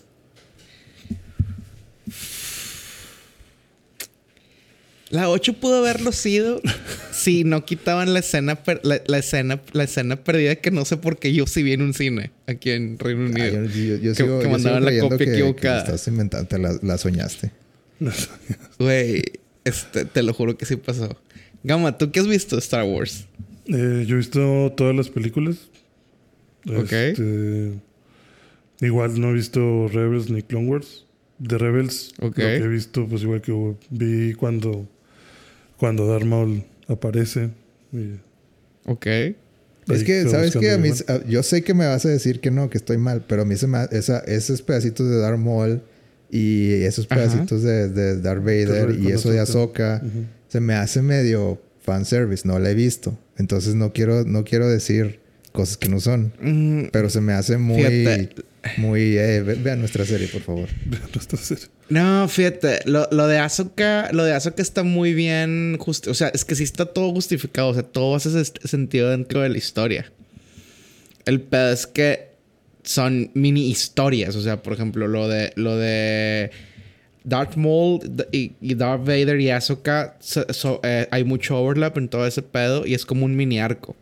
la 5.10 5.28
8 5.30 5.54
pudo 5.54 5.78
haberlo 5.80 6.12
sido 6.12 6.62
si 7.12 7.44
no 7.44 7.66
quitaban 7.66 8.14
la 8.14 8.20
escena, 8.20 8.56
per- 8.64 8.80
la, 8.84 9.02
la 9.08 9.18
escena, 9.18 9.60
la 9.74 9.84
escena 9.86 10.18
perdida 10.24 10.56
que 10.58 10.70
no 10.70 10.86
sé 10.86 10.98
por 10.98 11.18
qué 11.18 11.34
yo 11.34 11.48
sí 11.48 11.64
vi 11.64 11.74
en 11.74 11.82
un 11.82 11.94
cine 11.96 12.30
aquí 12.46 12.70
en 12.70 13.00
Reino 13.00 13.24
Ah, 13.24 13.30
Unido. 13.30 13.66
yo, 13.66 13.70
yo- 13.72 13.96
yo 13.98 14.12
Que- 14.12 14.16
sigo, 14.16 14.38
que 14.40 14.46
yo 14.46 14.52
mandaban 14.52 14.84
sigo 14.88 14.96
la 14.96 15.10
copia 15.10 15.26
que, 15.26 15.34
equivocada. 15.34 15.84
que 15.84 15.92
estás 15.92 16.08
inventando, 16.08 16.48
te 16.48 16.60
la, 16.60 16.78
la 16.84 16.98
soñaste. 17.00 17.52
Güey, 18.78 19.24
este, 19.66 20.06
te 20.06 20.22
lo 20.22 20.34
juro 20.34 20.58
que 20.58 20.66
sí 20.68 20.76
pasó. 20.76 21.20
Gama, 21.64 21.98
¿tú 21.98 22.12
qué 22.12 22.20
has 22.20 22.28
visto 22.28 22.56
de 22.56 22.60
Star 22.62 22.84
Wars? 22.84 23.26
Eh, 23.66 24.06
yo 24.08 24.14
he 24.16 24.18
visto 24.20 24.72
todas 24.78 24.96
las 24.96 25.10
películas. 25.10 25.56
Ok. 26.68 26.92
Este, 26.92 27.74
igual 28.82 29.20
no 29.20 29.30
he 29.30 29.34
visto 29.34 29.88
Rebels 29.88 30.30
ni 30.30 30.42
Clone 30.44 30.68
Wars. 30.70 31.06
De 31.38 31.58
Rebels, 31.58 32.12
Ok. 32.20 32.38
lo 32.38 32.44
que 32.44 32.56
he 32.58 32.68
visto, 32.68 33.08
pues 33.08 33.22
igual 33.22 33.42
que 33.42 33.54
vi 33.92 34.34
cuando, 34.34 34.88
cuando 35.78 36.06
Darth 36.08 36.26
Maul 36.26 36.64
aparece. 36.88 37.50
y 37.94 38.20
Ok. 38.86 39.06
Es 39.88 40.04
que, 40.04 40.28
¿sabes 40.28 40.56
qué? 40.56 40.72
A 40.72 40.78
mí, 40.78 40.90
a- 41.08 41.26
yo 41.26 41.42
sé 41.42 41.64
que 41.64 41.74
me 41.74 41.88
vas 41.88 42.06
a 42.06 42.10
decir 42.10 42.42
que 42.42 42.52
no, 42.52 42.70
que 42.70 42.78
estoy 42.78 42.98
mal, 42.98 43.24
pero 43.28 43.42
a 43.44 43.46
mí 43.46 43.56
se 43.56 43.66
me, 43.68 43.86
esa, 43.92 44.20
esos 44.20 44.62
pedacitos 44.62 45.10
de 45.10 45.18
Darth 45.18 45.40
Maul 45.40 45.82
y 46.30 46.74
esos 46.84 47.08
pedacitos 47.08 47.64
de, 47.64 47.90
de 47.90 48.22
Darth 48.22 48.44
Vader 48.44 48.96
y 49.00 49.08
eso 49.08 49.32
de 49.32 49.40
Ahsoka. 49.40 50.04
Se 50.50 50.60
me 50.60 50.74
hace 50.76 51.02
medio 51.02 51.60
fanservice, 51.82 52.48
no 52.48 52.60
la 52.60 52.70
he 52.72 52.76
visto. 52.76 53.18
Entonces 53.38 53.74
no 53.76 53.94
quiero, 53.94 54.26
no 54.26 54.44
quiero 54.44 54.68
decir 54.68 55.22
cosas 55.52 55.78
que 55.78 55.90
no 55.90 56.00
son, 56.00 56.34
Mm, 56.42 56.90
pero 56.92 57.10
se 57.10 57.22
me 57.22 57.34
hace 57.34 57.58
muy, 57.58 57.78
Fíjate. 57.84 58.30
muy, 58.78 59.18
eh, 59.18 59.42
ve- 59.42 59.56
vean 59.56 59.80
nuestra 59.80 60.06
serie, 60.06 60.28
por 60.28 60.42
favor. 60.42 60.70
Nuestra 61.14 61.38
serie. 61.40 61.66
No, 61.90 62.28
fíjate, 62.28 62.80
lo, 62.86 63.08
lo 63.12 63.28
de 63.28 63.40
Asuka, 63.40 64.12
lo 64.14 64.24
de 64.24 64.34
Asuka 64.34 64.62
está 64.62 64.84
muy 64.84 65.14
bien, 65.14 65.78
justi- 65.80 66.10
o 66.10 66.14
sea, 66.14 66.28
es 66.30 66.46
que 66.46 66.54
sí 66.56 66.64
está 66.64 66.86
todo 66.86 67.12
justificado, 67.12 67.70
o 67.70 67.74
sea, 67.74 67.84
todo 67.84 68.16
hace 68.16 68.30
sentido 68.46 69.10
dentro 69.10 69.42
de 69.42 69.50
la 69.50 69.58
historia. 69.58 70.12
El 71.26 71.42
pedo 71.42 71.72
es 71.72 71.88
que 71.88 72.30
son 72.84 73.32
mini 73.34 73.70
historias, 73.70 74.36
o 74.36 74.42
sea, 74.42 74.62
por 74.62 74.74
ejemplo, 74.74 75.08
lo 75.08 75.28
de 75.28 75.52
lo 75.56 75.76
de 75.78 76.52
Darth 77.24 77.56
Maul 77.56 78.00
y, 78.32 78.54
y 78.62 78.76
Darth 78.76 79.02
Vader 79.06 79.40
y 79.42 79.50
so- 80.20 80.46
so- 80.50 80.80
eh, 80.84 81.08
hay 81.12 81.24
mucho 81.24 81.58
overlap 81.60 81.98
en 81.98 82.08
todo 82.08 82.26
ese 82.26 82.42
pedo 82.42 82.86
y 82.86 82.94
es 82.94 83.06
como 83.06 83.26
un 83.26 83.36
mini 83.36 83.60
arco. 83.60 83.96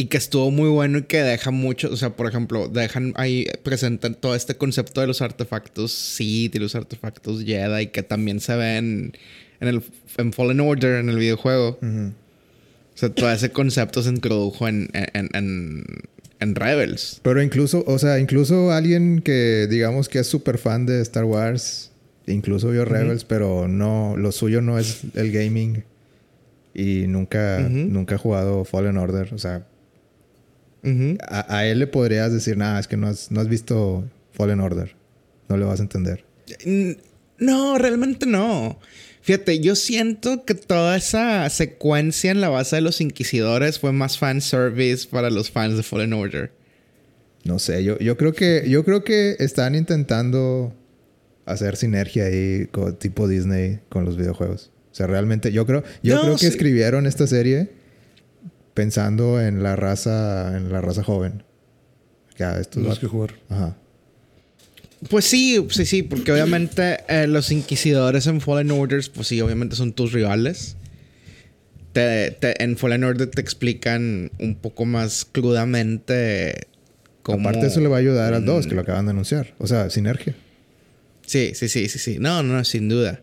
Y 0.00 0.06
que 0.06 0.16
estuvo 0.16 0.52
muy 0.52 0.68
bueno 0.68 0.98
y 0.98 1.02
que 1.02 1.20
deja 1.24 1.50
mucho, 1.50 1.90
o 1.90 1.96
sea, 1.96 2.10
por 2.10 2.28
ejemplo, 2.28 2.68
dejan 2.68 3.14
ahí, 3.16 3.46
presentan 3.64 4.14
todo 4.14 4.36
este 4.36 4.54
concepto 4.54 5.00
de 5.00 5.08
los 5.08 5.22
artefactos 5.22 5.90
Sith 5.90 6.54
y 6.54 6.60
los 6.60 6.76
artefactos 6.76 7.42
Jedi 7.42 7.88
que 7.88 8.04
también 8.04 8.38
se 8.38 8.54
ven 8.54 9.12
en 9.58 9.68
el 9.68 9.82
en 10.16 10.32
Fallen 10.32 10.60
Order, 10.60 11.00
en 11.00 11.08
el 11.08 11.18
videojuego. 11.18 11.80
O 11.82 12.12
sea, 12.94 13.08
todo 13.08 13.28
ese 13.32 13.50
concepto 13.50 14.00
se 14.04 14.10
introdujo 14.10 14.68
en, 14.68 14.88
en, 14.92 15.30
en, 15.34 15.84
en 16.38 16.54
Rebels. 16.54 17.18
Pero 17.24 17.42
incluso, 17.42 17.82
o 17.84 17.98
sea, 17.98 18.20
incluso 18.20 18.70
alguien 18.70 19.20
que 19.20 19.66
digamos 19.68 20.08
que 20.08 20.20
es 20.20 20.28
súper 20.28 20.58
fan 20.58 20.86
de 20.86 21.00
Star 21.02 21.24
Wars, 21.24 21.90
incluso 22.28 22.70
vio 22.70 22.84
Rebels, 22.84 23.24
pero 23.24 23.66
no, 23.66 24.16
lo 24.16 24.30
suyo 24.30 24.60
no 24.60 24.78
es 24.78 25.00
el 25.16 25.32
gaming 25.32 25.82
y 26.72 27.08
nunca, 27.08 27.58
nunca 27.68 28.14
ha 28.14 28.18
jugado 28.18 28.64
Fallen 28.64 28.96
Order. 28.96 29.34
O 29.34 29.38
sea, 29.38 29.66
A, 31.28 31.56
a 31.58 31.66
él 31.66 31.78
le 31.80 31.86
podrías 31.86 32.32
decir, 32.32 32.56
nada, 32.56 32.78
es 32.80 32.88
que 32.88 32.96
no 32.96 33.06
has, 33.08 33.30
no 33.30 33.40
has 33.40 33.48
visto 33.48 34.04
Fallen 34.32 34.60
Order. 34.60 34.94
No 35.48 35.56
le 35.56 35.64
vas 35.64 35.80
a 35.80 35.82
entender. 35.82 36.24
No, 37.38 37.78
realmente 37.78 38.26
no. 38.26 38.78
Fíjate, 39.20 39.60
yo 39.60 39.76
siento 39.76 40.44
que 40.44 40.54
toda 40.54 40.96
esa 40.96 41.48
secuencia 41.50 42.30
en 42.30 42.40
la 42.40 42.48
base 42.48 42.76
de 42.76 42.82
los 42.82 43.00
inquisidores 43.00 43.78
fue 43.78 43.92
más 43.92 44.18
fanservice 44.18 45.06
para 45.08 45.28
los 45.30 45.50
fans 45.50 45.76
de 45.76 45.82
Fallen 45.82 46.12
Order. 46.14 46.50
No 47.44 47.58
sé, 47.58 47.84
yo, 47.84 47.98
yo 47.98 48.16
creo 48.16 48.32
que, 48.32 48.64
yo 48.68 48.84
creo 48.84 49.04
que 49.04 49.36
están 49.38 49.74
intentando 49.74 50.74
hacer 51.46 51.76
sinergia 51.76 52.24
ahí 52.24 52.66
co- 52.70 52.94
tipo 52.94 53.28
Disney 53.28 53.80
con 53.88 54.04
los 54.04 54.16
videojuegos. 54.16 54.70
O 54.90 54.94
sea, 54.94 55.06
realmente, 55.06 55.52
yo 55.52 55.66
creo, 55.66 55.84
yo 56.02 56.16
No, 56.16 56.20
creo 56.22 56.32
que 56.34 56.40
sí. 56.40 56.46
escribieron 56.46 57.06
esta 57.06 57.26
serie 57.26 57.70
pensando 58.78 59.40
en 59.40 59.64
la 59.64 59.74
raza, 59.74 60.56
en 60.56 60.72
la 60.72 60.80
raza 60.80 61.02
joven. 61.02 61.42
Ya, 62.38 62.60
estos 62.60 62.80
Los 62.84 63.00
que 63.00 63.08
jugar. 63.08 63.34
Ajá. 63.48 63.76
Pues 65.10 65.24
sí, 65.24 65.66
sí, 65.70 65.84
sí, 65.84 66.04
porque 66.04 66.30
obviamente 66.30 66.98
eh, 67.08 67.26
los 67.26 67.50
inquisidores 67.50 68.28
en 68.28 68.40
Fallen 68.40 68.70
Orders, 68.70 69.08
pues 69.08 69.26
sí, 69.26 69.40
obviamente 69.40 69.74
son 69.74 69.92
tus 69.92 70.12
rivales. 70.12 70.76
Te- 71.92 72.30
te- 72.30 72.62
en 72.62 72.76
Fallen 72.76 73.02
Order 73.02 73.28
te 73.28 73.40
explican 73.40 74.30
un 74.38 74.54
poco 74.54 74.84
más 74.84 75.24
crudamente 75.24 76.68
cómo... 77.24 77.48
Aparte 77.48 77.66
eso 77.66 77.80
le 77.80 77.88
va 77.88 77.96
a 77.96 77.98
ayudar 77.98 78.32
al 78.32 78.42
Mm. 78.42 78.46
2, 78.46 78.66
que 78.68 78.74
lo 78.76 78.82
acaban 78.82 79.06
de 79.06 79.10
anunciar. 79.10 79.54
O 79.58 79.66
sea, 79.66 79.90
sinergia. 79.90 80.36
Sí, 81.26 81.50
sí, 81.56 81.68
sí, 81.68 81.88
sí, 81.88 81.98
sí. 81.98 82.18
No, 82.20 82.44
no, 82.44 82.62
sin 82.64 82.88
duda. 82.88 83.22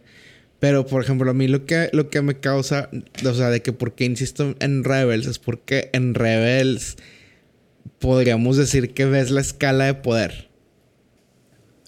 Pero, 0.68 0.88
por 0.88 1.04
ejemplo, 1.04 1.30
a 1.30 1.34
mí 1.36 1.48
lo 1.48 1.68
que, 1.68 1.90
lo 1.94 2.10
que 2.10 2.24
me 2.24 2.40
causa, 2.40 2.90
o 3.24 3.34
sea, 3.36 3.52
de 3.52 3.62
que 3.62 3.72
por 3.72 3.94
qué 3.94 4.06
insisto 4.06 4.56
en 4.60 4.84
Rebels 4.84 5.28
es 5.28 5.38
porque 5.38 5.92
en 5.94 6.16
Rebels 6.16 6.96
podríamos 8.00 8.58
decir 8.58 8.96
que 8.96 9.06
ves 9.06 9.30
la 9.30 9.42
escala 9.42 9.86
de 9.86 9.94
poder. 9.94 10.48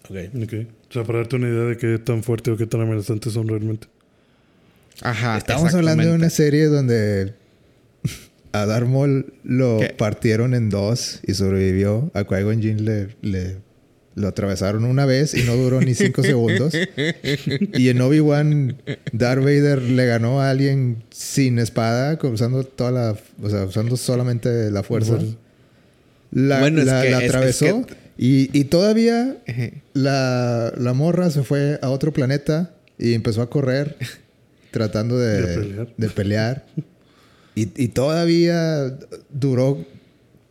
Ok. 0.03 0.53
O 0.89 0.93
sea, 0.93 1.03
para 1.05 1.17
darte 1.17 1.37
una 1.37 1.49
idea 1.49 1.63
de 1.63 1.77
qué 1.77 1.97
tan 1.97 2.21
fuerte 2.21 2.51
o 2.51 2.55
qué 2.57 2.67
tan 2.67 2.81
amenazantes 2.81 3.33
son 3.33 3.47
realmente. 3.47 3.87
Ajá. 5.01 5.39
Estamos 5.39 5.73
hablando 5.73 6.03
de 6.03 6.13
una 6.13 6.29
serie 6.29 6.65
donde 6.67 7.33
a 8.51 8.67
Darth 8.67 8.85
Maul 8.87 9.33
lo 9.43 9.79
¿Qué? 9.79 9.87
partieron 9.97 10.53
en 10.53 10.69
dos 10.69 11.19
y 11.25 11.33
sobrevivió. 11.33 12.11
A 12.13 12.25
Qui-Gon 12.25 12.61
Jinn 12.61 12.85
le, 12.85 13.07
le- 13.23 13.57
lo 14.17 14.27
atravesaron 14.27 14.83
una 14.83 15.05
vez 15.05 15.33
y 15.35 15.43
no 15.43 15.55
duró 15.55 15.79
ni 15.79 15.93
cinco 15.93 16.23
segundos. 16.23 16.73
Y 17.73 17.89
en 17.89 18.01
Obi-Wan, 18.01 18.77
Darth 19.11 19.41
Vader 19.43 19.81
le 19.81 20.05
ganó 20.07 20.41
a 20.41 20.49
alguien 20.49 21.03
sin 21.11 21.59
espada, 21.59 22.17
usando 22.23 22.63
toda 22.63 22.91
la... 22.91 23.15
O 23.41 23.49
sea, 23.49 23.65
usando 23.65 23.95
solamente 23.95 24.71
la 24.71 24.81
fuerza. 24.83 25.19
La, 26.31 26.59
Bueno, 26.59 26.79
es 26.81 26.87
la- 26.87 27.01
que- 27.03 27.11
la 27.11 27.17
es- 27.19 27.23
es 27.23 27.29
atravesó 27.29 27.85
que- 27.85 27.93
y, 28.17 28.49
y 28.59 28.63
todavía 28.65 29.37
la, 29.93 30.73
la 30.75 30.93
morra 30.93 31.29
se 31.29 31.43
fue 31.43 31.77
a 31.83 31.89
otro 31.89 32.11
planeta 32.11 32.71
y 32.97 33.13
empezó 33.13 33.43
a 33.43 33.49
correr 33.49 33.95
tratando 34.71 35.17
de, 35.19 35.41
De 35.41 35.55
pelear. 35.57 35.87
de 35.95 36.09
pelear. 36.09 36.65
Y, 37.55 37.69
y 37.83 37.87
todavía 37.89 38.97
duró, 39.31 39.85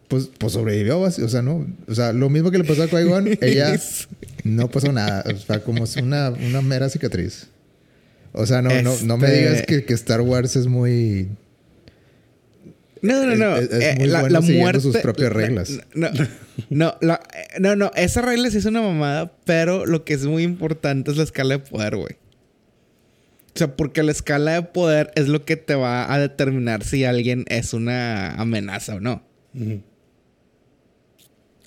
pues, 0.08 0.30
pues 0.38 0.52
sobrevivió, 0.52 1.00
o 1.00 1.10
sea, 1.10 1.42
no, 1.42 1.66
o 1.88 1.94
sea, 1.94 2.12
lo 2.12 2.28
mismo 2.30 2.50
que 2.50 2.58
le 2.58 2.64
pasó 2.64 2.84
a 2.84 2.88
Qui-Gon, 2.88 3.38
ella 3.40 3.78
no 4.44 4.68
pasó 4.70 4.92
nada, 4.92 5.24
o 5.32 5.36
sea, 5.36 5.60
como 5.62 5.84
es 5.84 5.96
una, 5.96 6.30
una 6.30 6.60
mera 6.62 6.88
cicatriz. 6.88 7.48
O 8.32 8.44
sea, 8.46 8.60
no, 8.62 8.70
no, 8.82 8.94
no 9.04 9.16
me 9.16 9.26
Este- 9.28 9.38
digas 9.38 9.62
que, 9.66 9.84
que 9.84 9.94
Star 9.94 10.20
Wars 10.20 10.56
es 10.56 10.66
muy... 10.66 11.28
No, 13.02 13.24
no, 13.24 13.36
no. 13.36 13.56
Es, 13.56 13.70
es 13.70 13.82
Eh, 13.84 13.94
muy 13.98 14.08
la, 14.08 14.20
bueno 14.22 14.40
la 14.40 14.40
muerte. 14.40 14.80
sus 14.80 14.96
propias 14.98 15.30
la- 15.30 15.36
reglas. 15.36 15.70
No, 15.94 16.08
no, 16.70 16.94
la- 17.00 17.20
no, 17.58 17.76
no, 17.76 17.90
esa 17.94 18.20
regla 18.22 18.50
sí 18.50 18.58
es 18.58 18.64
una 18.64 18.80
mamada, 18.82 19.32
pero 19.44 19.86
lo 19.86 20.04
que 20.04 20.14
es 20.14 20.24
muy 20.26 20.42
importante 20.42 21.10
es 21.10 21.16
la 21.16 21.22
escala 21.24 21.58
de 21.58 21.64
poder, 21.64 21.96
güey. 21.96 22.14
O 23.54 23.58
sea, 23.58 23.74
porque 23.76 24.02
la 24.02 24.12
escala 24.12 24.52
de 24.54 24.62
poder 24.62 25.12
es 25.14 25.28
lo 25.28 25.44
que 25.44 25.56
te 25.56 25.74
va 25.74 26.12
a 26.12 26.18
determinar 26.18 26.84
si 26.84 27.04
alguien 27.04 27.44
es 27.48 27.72
una 27.72 28.34
amenaza 28.34 28.96
o 28.96 29.00
no. 29.00 29.22
Ujú. 29.54 29.80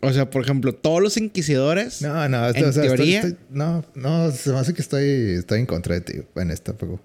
O 0.01 0.13
sea, 0.13 0.29
por 0.29 0.43
ejemplo, 0.43 0.73
todos 0.73 1.01
los 1.01 1.17
inquisidores. 1.17 2.01
No, 2.01 2.29
no, 2.29 2.47
esto- 2.47 2.59
En 2.59 2.69
o 2.69 2.71
sea, 2.73 2.83
estoy- 2.83 2.97
teoría- 2.97 3.19
estoy- 3.21 3.37
no, 3.49 3.83
no, 3.95 4.31
se 4.31 4.51
me 4.51 4.59
hace 4.59 4.73
que 4.73 4.81
estoy, 4.81 5.05
estoy 5.37 5.59
en 5.59 5.65
contra 5.65 5.95
de 5.95 6.01
ti 6.01 6.13
en 6.35 6.51
esta, 6.51 6.73
pero 6.73 6.99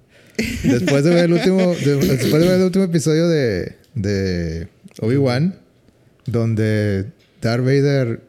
después 0.62 1.02
de 1.04 1.10
ver 1.10 1.24
el 1.24 1.32
último, 1.32 1.74
de- 1.74 1.96
después 1.96 2.40
de 2.42 2.48
ver 2.48 2.58
el 2.58 2.62
último 2.62 2.84
episodio 2.84 3.28
de, 3.28 3.76
de 3.94 4.68
Obi-Wan, 5.00 5.56
donde 6.26 7.06
Darth 7.42 7.64
Vader 7.64 8.20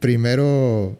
primero 0.00 0.98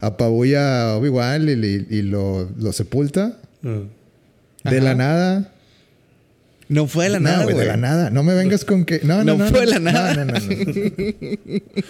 apabulla 0.00 0.92
a 0.92 0.96
Obi-Wan 0.96 1.48
y, 1.48 1.52
y- 1.52 1.86
y 1.90 2.02
lo, 2.02 2.50
lo 2.58 2.72
sepulta 2.72 3.38
Ah. 3.64 3.82
de 4.64 4.76
Ajá. 4.78 4.84
la 4.84 4.94
nada. 4.94 5.52
No 6.72 6.86
fue 6.86 7.04
de 7.04 7.10
la 7.10 7.20
No, 7.20 7.28
nada, 7.30 7.42
güey, 7.44 7.54
güey. 7.54 7.66
de 7.66 7.72
la 7.72 7.76
nada. 7.76 8.10
No 8.10 8.22
me 8.22 8.34
vengas 8.34 8.64
con 8.64 8.84
que. 8.84 9.00
No, 9.02 9.18
no, 9.24 9.36
No 9.36 9.44
no. 9.44 9.50
fue 9.50 9.60
de 9.60 9.66
no, 9.66 9.72
la 9.72 9.92
nada. 9.92 10.14
No, 10.14 10.24
no, 10.24 10.32
no. 10.38 10.40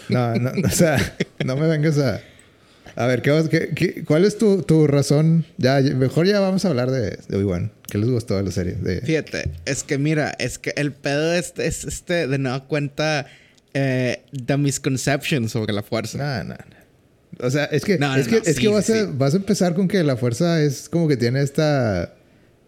No, 0.08 0.34
no, 0.52 0.66
o 0.66 0.70
sea, 0.70 1.14
no 1.44 1.56
me 1.56 1.66
vengas 1.68 1.98
a. 1.98 2.20
A 2.94 3.06
ver, 3.06 3.22
¿qué, 3.22 3.42
qué- 3.50 3.70
qué- 3.74 4.04
¿cuál 4.04 4.24
es 4.26 4.36
tu, 4.36 4.62
tu 4.62 4.86
razón? 4.86 5.46
Ya, 5.56 5.80
mejor 5.80 6.26
ya 6.26 6.40
vamos 6.40 6.64
a 6.64 6.68
hablar 6.68 6.90
de, 6.90 7.18
de 7.26 7.36
Obi-Wan. 7.36 7.72
¿Qué 7.90 7.96
les 7.96 8.10
gustó 8.10 8.36
de 8.36 8.42
la 8.42 8.50
serie? 8.50 8.74
De, 8.74 9.00
Fíjate, 9.00 9.50
es 9.64 9.82
que 9.82 9.96
mira, 9.96 10.34
es 10.38 10.58
que 10.58 10.74
el 10.76 10.92
pedo 10.92 11.32
es, 11.32 11.54
es 11.56 11.84
este, 11.84 12.26
de 12.26 12.36
nueva 12.38 12.64
cuenta, 12.66 13.26
eh, 13.72 14.22
the 14.46 14.58
misconception 14.58 15.48
sobre 15.48 15.72
la 15.72 15.82
fuerza. 15.82 16.18
No, 16.18 16.44
no, 16.44 16.54
no. 16.54 17.46
O 17.46 17.50
sea, 17.50 17.64
es 17.64 17.82
que, 17.84 17.96
No, 17.98 18.14
es 18.14 18.26
no, 18.26 18.30
que, 18.30 18.36
no, 18.40 18.42
es 18.50 18.56
sí, 18.56 18.60
que 18.62 18.68
vas, 18.68 18.84
sí. 18.84 18.92
a, 18.92 19.04
vas 19.06 19.32
a 19.32 19.36
empezar 19.38 19.74
con 19.74 19.88
que 19.88 20.02
la 20.04 20.18
fuerza 20.18 20.60
es 20.60 20.90
como 20.90 21.08
que 21.08 21.16
tiene 21.16 21.40
esta 21.40 22.12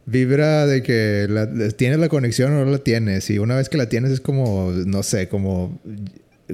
vibra 0.06 0.66
de 0.66 0.82
que 0.82 1.26
la, 1.28 1.50
tienes 1.70 1.98
la 1.98 2.08
conexión 2.08 2.52
o 2.52 2.64
no 2.64 2.70
la 2.70 2.78
tienes. 2.78 3.28
Y 3.30 3.38
una 3.38 3.56
vez 3.56 3.68
que 3.68 3.76
la 3.78 3.88
tienes 3.88 4.10
es 4.12 4.20
como, 4.20 4.70
no 4.72 5.02
sé, 5.02 5.28
como, 5.28 5.80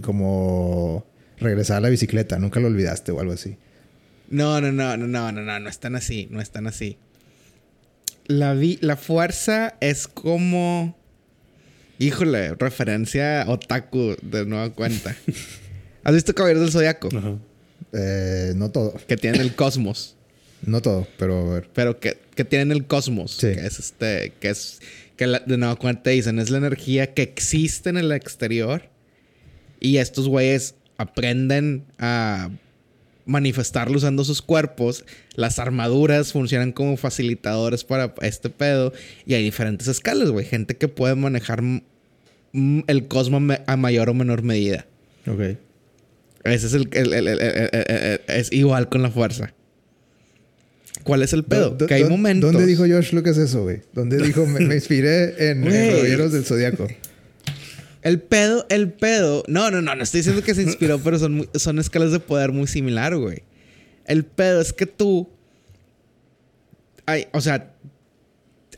como 0.03 1.07
regresar 1.39 1.79
a 1.79 1.81
la 1.81 1.89
bicicleta. 1.89 2.39
Nunca 2.39 2.61
lo 2.61 2.69
olvidaste 2.69 3.13
o 3.13 3.21
algo 3.21 3.33
así. 3.33 3.57
No, 4.29 4.61
no, 4.61 4.71
no, 4.73 4.97
no, 4.97 5.07
no, 5.09 5.33
no, 5.33 5.43
no, 5.43 5.61
no 5.61 5.69
están 5.69 5.97
así, 5.97 6.29
no 6.31 6.41
están 6.41 6.67
así. 6.67 6.99
La, 8.27 8.55
vi- 8.55 8.79
la 8.81 8.97
fuerza 8.97 9.75
es 9.81 10.07
como... 10.07 10.97
Híjole, 11.99 12.55
referencia 12.55 13.45
otaku 13.49 14.17
de 14.23 14.47
nueva 14.47 14.71
cuenta. 14.71 15.15
¿Has 16.05 16.15
visto 16.15 16.35
Caballeros 16.35 16.63
del 16.63 16.73
Zodiaco? 16.73 17.09
Eh, 17.93 18.53
no 18.57 18.71
todo. 18.71 18.95
Que 19.07 19.17
tienen 19.19 19.41
el 19.43 19.55
cosmos. 19.55 20.17
No 20.67 20.83
todo, 20.83 21.07
pero 21.19 21.51
a 21.51 21.55
ver. 21.55 21.69
Pero 21.75 21.99
que, 22.01 22.19
que 22.35 22.45
tienen 22.45 22.73
el 22.73 22.87
cosmos. 22.87 23.33
Sí. 23.33 23.49
Que 23.55 23.67
es 23.67 23.79
este... 23.79 24.33
Que 24.41 24.51
es... 24.51 24.81
Que 25.17 25.27
la- 25.27 25.41
de 25.41 25.77
cuenta 25.77 26.05
te 26.05 26.11
dicen, 26.11 26.39
es 26.39 26.51
la 26.51 26.59
energía 26.59 27.13
que 27.15 27.23
existe 27.23 27.91
en 27.91 27.97
el 27.99 28.13
exterior. 28.13 28.83
Y 29.81 29.97
estos 29.99 30.29
güeyes 30.29 30.75
aprenden 30.99 31.85
a 31.99 32.51
manifestarlo 33.27 33.97
usando 33.97 34.25
sus 34.25 34.43
cuerpos. 34.43 35.05
Las 35.35 35.59
armaduras 35.59 36.33
funcionan 36.33 36.73
como 36.73 36.97
facilitadores 36.97 37.85
para 37.85 38.15
este 38.23 38.51
pedo. 38.51 38.93
Y 39.27 39.35
hay 39.35 39.43
diferentes 39.45 39.89
escalas, 39.89 40.31
güey. 40.31 40.45
Gente 40.47 40.77
que 40.77 40.89
puede 40.89 41.15
manejar 41.15 41.63
el 42.53 43.09
cosmos 43.09 43.59
a 43.67 43.77
mayor 43.77 44.09
o 44.11 44.15
menor 44.15 44.43
medida. 44.43 44.87
Ok. 45.27 45.57
Ese 46.45 46.67
es 46.67 46.73
el- 46.75 46.89
el- 46.93 47.13
el- 47.13 47.29
el- 47.29 48.21
es 48.29 48.51
igual 48.53 48.89
con 48.89 49.03
la 49.03 49.11
fuerza. 49.11 49.53
¿Cuál 51.11 51.23
es 51.25 51.33
el 51.33 51.43
pedo? 51.45 51.71
Do- 51.71 51.87
que 51.89 51.95
hay 51.95 52.05
momentos. 52.05 52.53
¿Dónde 52.53 52.67
dijo 52.69 52.85
George 52.85 53.17
Lucas 53.17 53.37
eso, 53.37 53.65
güey? 53.65 53.81
¿Dónde 53.93 54.17
dijo, 54.19 54.47
me, 54.47 54.61
me 54.61 54.77
inspiré 54.77 55.51
en. 55.51 55.63
Caballeros 55.65 56.31
del 56.33 56.45
Zodiaco? 56.45 56.87
El 58.03 58.21
pedo, 58.21 58.65
el 58.71 58.93
pedo. 58.93 59.43
No, 59.49 59.73
no, 59.73 59.83
no, 59.83 59.97
no 59.97 60.03
estoy 60.05 60.21
diciendo 60.21 60.43
que 60.45 60.55
se 60.55 60.63
inspiró, 60.63 61.01
pero 61.01 61.19
son, 61.19 61.35
muy- 61.35 61.49
son 61.55 61.81
escalas 61.81 62.13
de 62.13 62.21
poder 62.21 62.53
muy 62.53 62.69
similar, 62.69 63.17
güey. 63.17 63.43
El 64.07 64.25
pedo 64.25 64.61
es 64.61 64.73
que 64.73 64.87
tú. 64.87 65.29
Hay, 67.07 67.27
o 67.33 67.41
sea, 67.41 67.75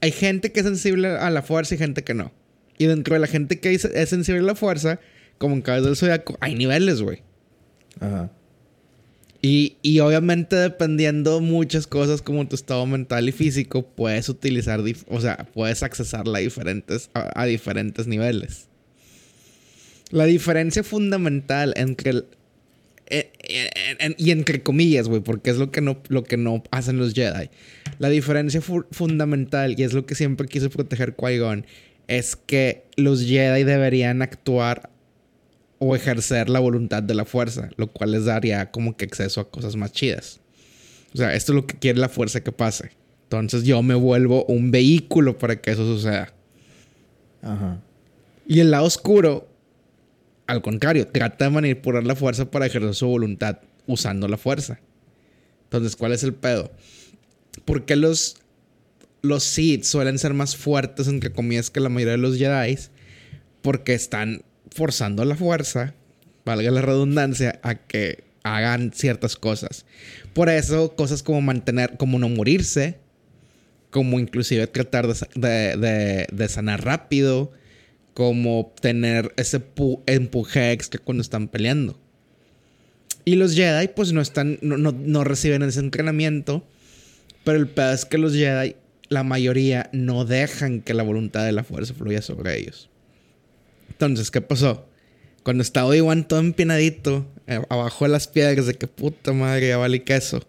hay 0.00 0.10
gente 0.10 0.52
que 0.52 0.60
es 0.60 0.66
sensible 0.66 1.08
a 1.08 1.28
la 1.28 1.42
fuerza 1.42 1.74
y 1.74 1.78
gente 1.78 2.02
que 2.02 2.14
no. 2.14 2.32
Y 2.78 2.86
dentro 2.86 3.12
de 3.14 3.20
la 3.20 3.26
gente 3.26 3.60
que 3.60 3.74
es, 3.74 3.84
es 3.84 4.08
sensible 4.08 4.40
a 4.40 4.44
la 4.44 4.54
fuerza, 4.54 5.00
como 5.36 5.54
en 5.54 5.60
Cabeza 5.60 5.86
del 5.86 5.96
Zodiaco, 5.96 6.38
hay 6.40 6.54
niveles, 6.54 7.02
güey. 7.02 7.22
Ajá. 8.00 8.32
Y, 9.44 9.76
y 9.82 9.98
obviamente 9.98 10.54
dependiendo 10.54 11.40
muchas 11.40 11.88
cosas 11.88 12.22
como 12.22 12.46
tu 12.46 12.54
estado 12.54 12.86
mental 12.86 13.28
y 13.28 13.32
físico, 13.32 13.84
puedes 13.84 14.28
utilizar, 14.28 14.80
o 15.08 15.20
sea, 15.20 15.48
puedes 15.52 15.82
accesarla 15.82 16.38
a 16.38 16.40
diferentes, 16.40 17.10
a, 17.12 17.44
diferentes 17.44 18.06
niveles. 18.06 18.68
La 20.12 20.26
diferencia 20.26 20.84
fundamental 20.84 21.74
entre 21.76 22.10
el... 22.10 22.24
eh, 23.06 23.32
eh, 23.42 24.14
y 24.16 24.30
entre 24.30 24.62
comillas, 24.62 25.08
güey, 25.08 25.22
porque 25.22 25.50
es 25.50 25.56
lo 25.56 25.72
que, 25.72 25.80
no, 25.80 26.00
lo 26.08 26.22
que 26.22 26.36
no 26.36 26.62
hacen 26.70 26.98
los 26.98 27.12
Jedi. 27.12 27.50
La 27.98 28.10
diferencia 28.10 28.60
fu- 28.60 28.86
fundamental, 28.92 29.74
y 29.76 29.82
es 29.82 29.92
lo 29.92 30.06
que 30.06 30.14
siempre 30.14 30.46
quiso 30.46 30.70
proteger 30.70 31.16
Qui-Gon, 31.16 31.66
es 32.06 32.36
que 32.36 32.84
los 32.96 33.24
Jedi 33.24 33.64
deberían 33.64 34.22
actuar 34.22 34.88
o 35.84 35.96
ejercer 35.96 36.48
la 36.48 36.60
voluntad 36.60 37.02
de 37.02 37.12
la 37.12 37.24
fuerza, 37.24 37.68
lo 37.76 37.88
cual 37.88 38.12
les 38.12 38.26
daría 38.26 38.70
como 38.70 38.96
que 38.96 39.04
acceso 39.04 39.40
a 39.40 39.50
cosas 39.50 39.74
más 39.74 39.90
chidas. 39.90 40.40
O 41.12 41.16
sea, 41.16 41.34
esto 41.34 41.50
es 41.50 41.56
lo 41.56 41.66
que 41.66 41.76
quiere 41.76 41.98
la 41.98 42.08
fuerza 42.08 42.40
que 42.40 42.52
pase. 42.52 42.92
Entonces 43.24 43.64
yo 43.64 43.82
me 43.82 43.96
vuelvo 43.96 44.44
un 44.44 44.70
vehículo 44.70 45.38
para 45.38 45.60
que 45.60 45.72
eso 45.72 45.84
suceda. 45.84 46.32
Ajá. 47.42 47.80
Y 48.46 48.60
el 48.60 48.70
lado 48.70 48.84
oscuro, 48.84 49.48
al 50.46 50.62
contrario, 50.62 51.08
trata 51.08 51.46
de 51.46 51.50
manipular 51.50 52.04
la 52.04 52.14
fuerza 52.14 52.48
para 52.48 52.66
ejercer 52.66 52.94
su 52.94 53.08
voluntad 53.08 53.58
usando 53.88 54.28
la 54.28 54.36
fuerza. 54.36 54.78
Entonces, 55.64 55.96
¿cuál 55.96 56.12
es 56.12 56.22
el 56.22 56.32
pedo? 56.32 56.70
¿Por 57.64 57.86
qué 57.86 57.96
los, 57.96 58.36
los 59.20 59.42
Sith 59.42 59.82
suelen 59.82 60.20
ser 60.20 60.32
más 60.32 60.56
fuertes, 60.56 61.08
entre 61.08 61.32
comillas, 61.32 61.70
que 61.70 61.80
la 61.80 61.88
mayoría 61.88 62.12
de 62.12 62.18
los 62.18 62.38
Jedi? 62.38 62.78
Porque 63.62 63.94
están 63.94 64.44
forzando 64.74 65.24
la 65.24 65.36
fuerza, 65.36 65.94
valga 66.44 66.70
la 66.70 66.82
redundancia, 66.82 67.60
a 67.62 67.74
que 67.76 68.24
hagan 68.42 68.92
ciertas 68.92 69.36
cosas. 69.36 69.84
Por 70.34 70.48
eso, 70.48 70.94
cosas 70.96 71.22
como 71.22 71.40
mantener, 71.40 71.96
como 71.96 72.18
no 72.18 72.28
morirse, 72.28 72.98
como 73.90 74.18
inclusive 74.18 74.66
tratar 74.66 75.06
de, 75.06 75.14
sa- 75.14 75.28
de- 75.34 75.76
de- 75.76 76.26
de 76.32 76.48
sanar 76.48 76.84
rápido, 76.84 77.52
como 78.14 78.72
tener 78.80 79.32
ese 79.36 79.60
pu- 79.60 80.00
empuje 80.06 80.72
extra 80.72 81.00
cuando 81.02 81.22
están 81.22 81.48
peleando. 81.48 81.98
Y 83.24 83.36
los 83.36 83.54
Jedi, 83.54 83.88
pues 83.88 84.12
no 84.12 84.20
están, 84.20 84.58
no 84.62 85.24
reciben 85.24 85.62
ese 85.62 85.78
entrenamiento, 85.80 86.66
pero 87.44 87.58
el 87.58 87.68
pedo 87.68 87.92
es 87.92 88.04
que 88.04 88.18
los 88.18 88.32
Jedi, 88.34 88.74
la 89.08 89.22
mayoría, 89.22 89.88
no 89.92 90.24
dejan 90.24 90.80
que 90.80 90.94
la 90.94 91.02
voluntad 91.04 91.44
de 91.44 91.52
la 91.52 91.62
fuerza 91.64 91.94
fluya 91.94 92.20
sobre 92.22 92.58
ellos. 92.58 92.88
Entonces, 93.92 94.30
¿qué 94.30 94.40
pasó? 94.40 94.88
Cuando 95.42 95.62
estaba 95.62 95.88
Obi-Wan 95.88 96.26
todo 96.26 96.40
empinadito, 96.40 97.26
eh, 97.46 97.60
abajo 97.68 98.04
de 98.04 98.10
las 98.10 98.26
piedras, 98.28 98.66
de 98.66 98.74
que 98.74 98.86
puta 98.86 99.32
madre, 99.32 99.68
ya 99.68 99.76
vale 99.76 100.02
queso. 100.02 100.40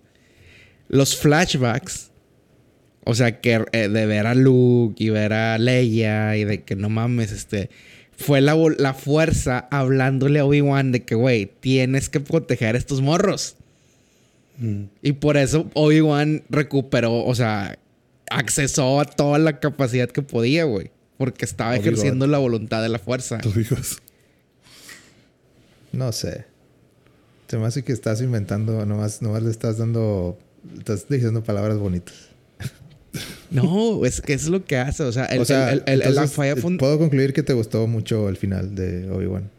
Los 0.87 1.17
flashbacks, 1.17 2.11
o 3.03 3.15
sea, 3.15 3.41
que 3.41 3.65
eh, 3.71 3.89
de 3.89 4.05
ver 4.05 4.27
a 4.27 4.35
Luke 4.35 5.03
y 5.03 5.09
ver 5.09 5.33
a 5.33 5.57
Leia 5.57 6.37
y 6.37 6.45
de 6.45 6.63
que 6.63 6.75
no 6.75 6.89
mames, 6.89 7.31
este. 7.31 7.69
Fue 8.15 8.41
la, 8.41 8.55
la 8.77 8.93
fuerza 8.93 9.67
hablándole 9.71 10.39
a 10.39 10.45
Obi-Wan 10.45 10.91
de 10.91 11.03
que, 11.03 11.15
güey, 11.15 11.51
tienes 11.59 12.09
que 12.09 12.19
proteger 12.19 12.75
a 12.75 12.77
estos 12.77 13.01
morros. 13.01 13.57
Mm. 14.57 14.83
Y 15.01 15.13
por 15.13 15.35
eso 15.35 15.69
Obi-Wan 15.73 16.43
recuperó, 16.49 17.25
o 17.25 17.35
sea, 17.35 17.77
accesó 18.29 19.01
a 19.01 19.05
toda 19.05 19.39
la 19.39 19.59
capacidad 19.59 20.09
que 20.09 20.21
podía, 20.21 20.63
güey. 20.63 20.92
Porque 21.17 21.45
estaba 21.45 21.75
ejerciendo 21.75 22.27
la 22.27 22.37
voluntad 22.39 22.81
de 22.81 22.89
la 22.89 22.99
fuerza. 22.99 23.37
Tus 23.39 23.55
hijos. 23.57 24.01
No 25.91 26.11
sé. 26.11 26.45
Se 27.47 27.57
me 27.57 27.65
hace 27.67 27.83
que 27.83 27.93
estás 27.93 28.21
inventando, 28.21 28.85
nomás, 28.85 29.21
nomás 29.21 29.43
le 29.43 29.51
estás 29.51 29.77
dando, 29.77 30.39
estás 30.77 31.07
diciendo 31.07 31.43
palabras 31.43 31.77
bonitas. 31.77 32.15
No, 33.51 34.03
es 34.05 34.21
que 34.21 34.33
es 34.33 34.47
lo 34.47 34.65
que 34.65 34.77
hace. 34.77 35.03
O 35.03 35.11
sea, 35.11 35.25
el, 35.25 35.41
o 35.41 35.45
sea, 35.45 35.71
el- 35.71 35.83
el- 35.85 36.01
el- 36.01 36.27
falla 36.27 36.55
puedo 36.55 36.97
concluir 36.97 37.31
que 37.33 37.43
te 37.43 37.53
gustó 37.53 37.85
mucho 37.85 38.27
el 38.27 38.37
final 38.37 38.73
de 38.73 39.07
Obi-Wan. 39.11 39.51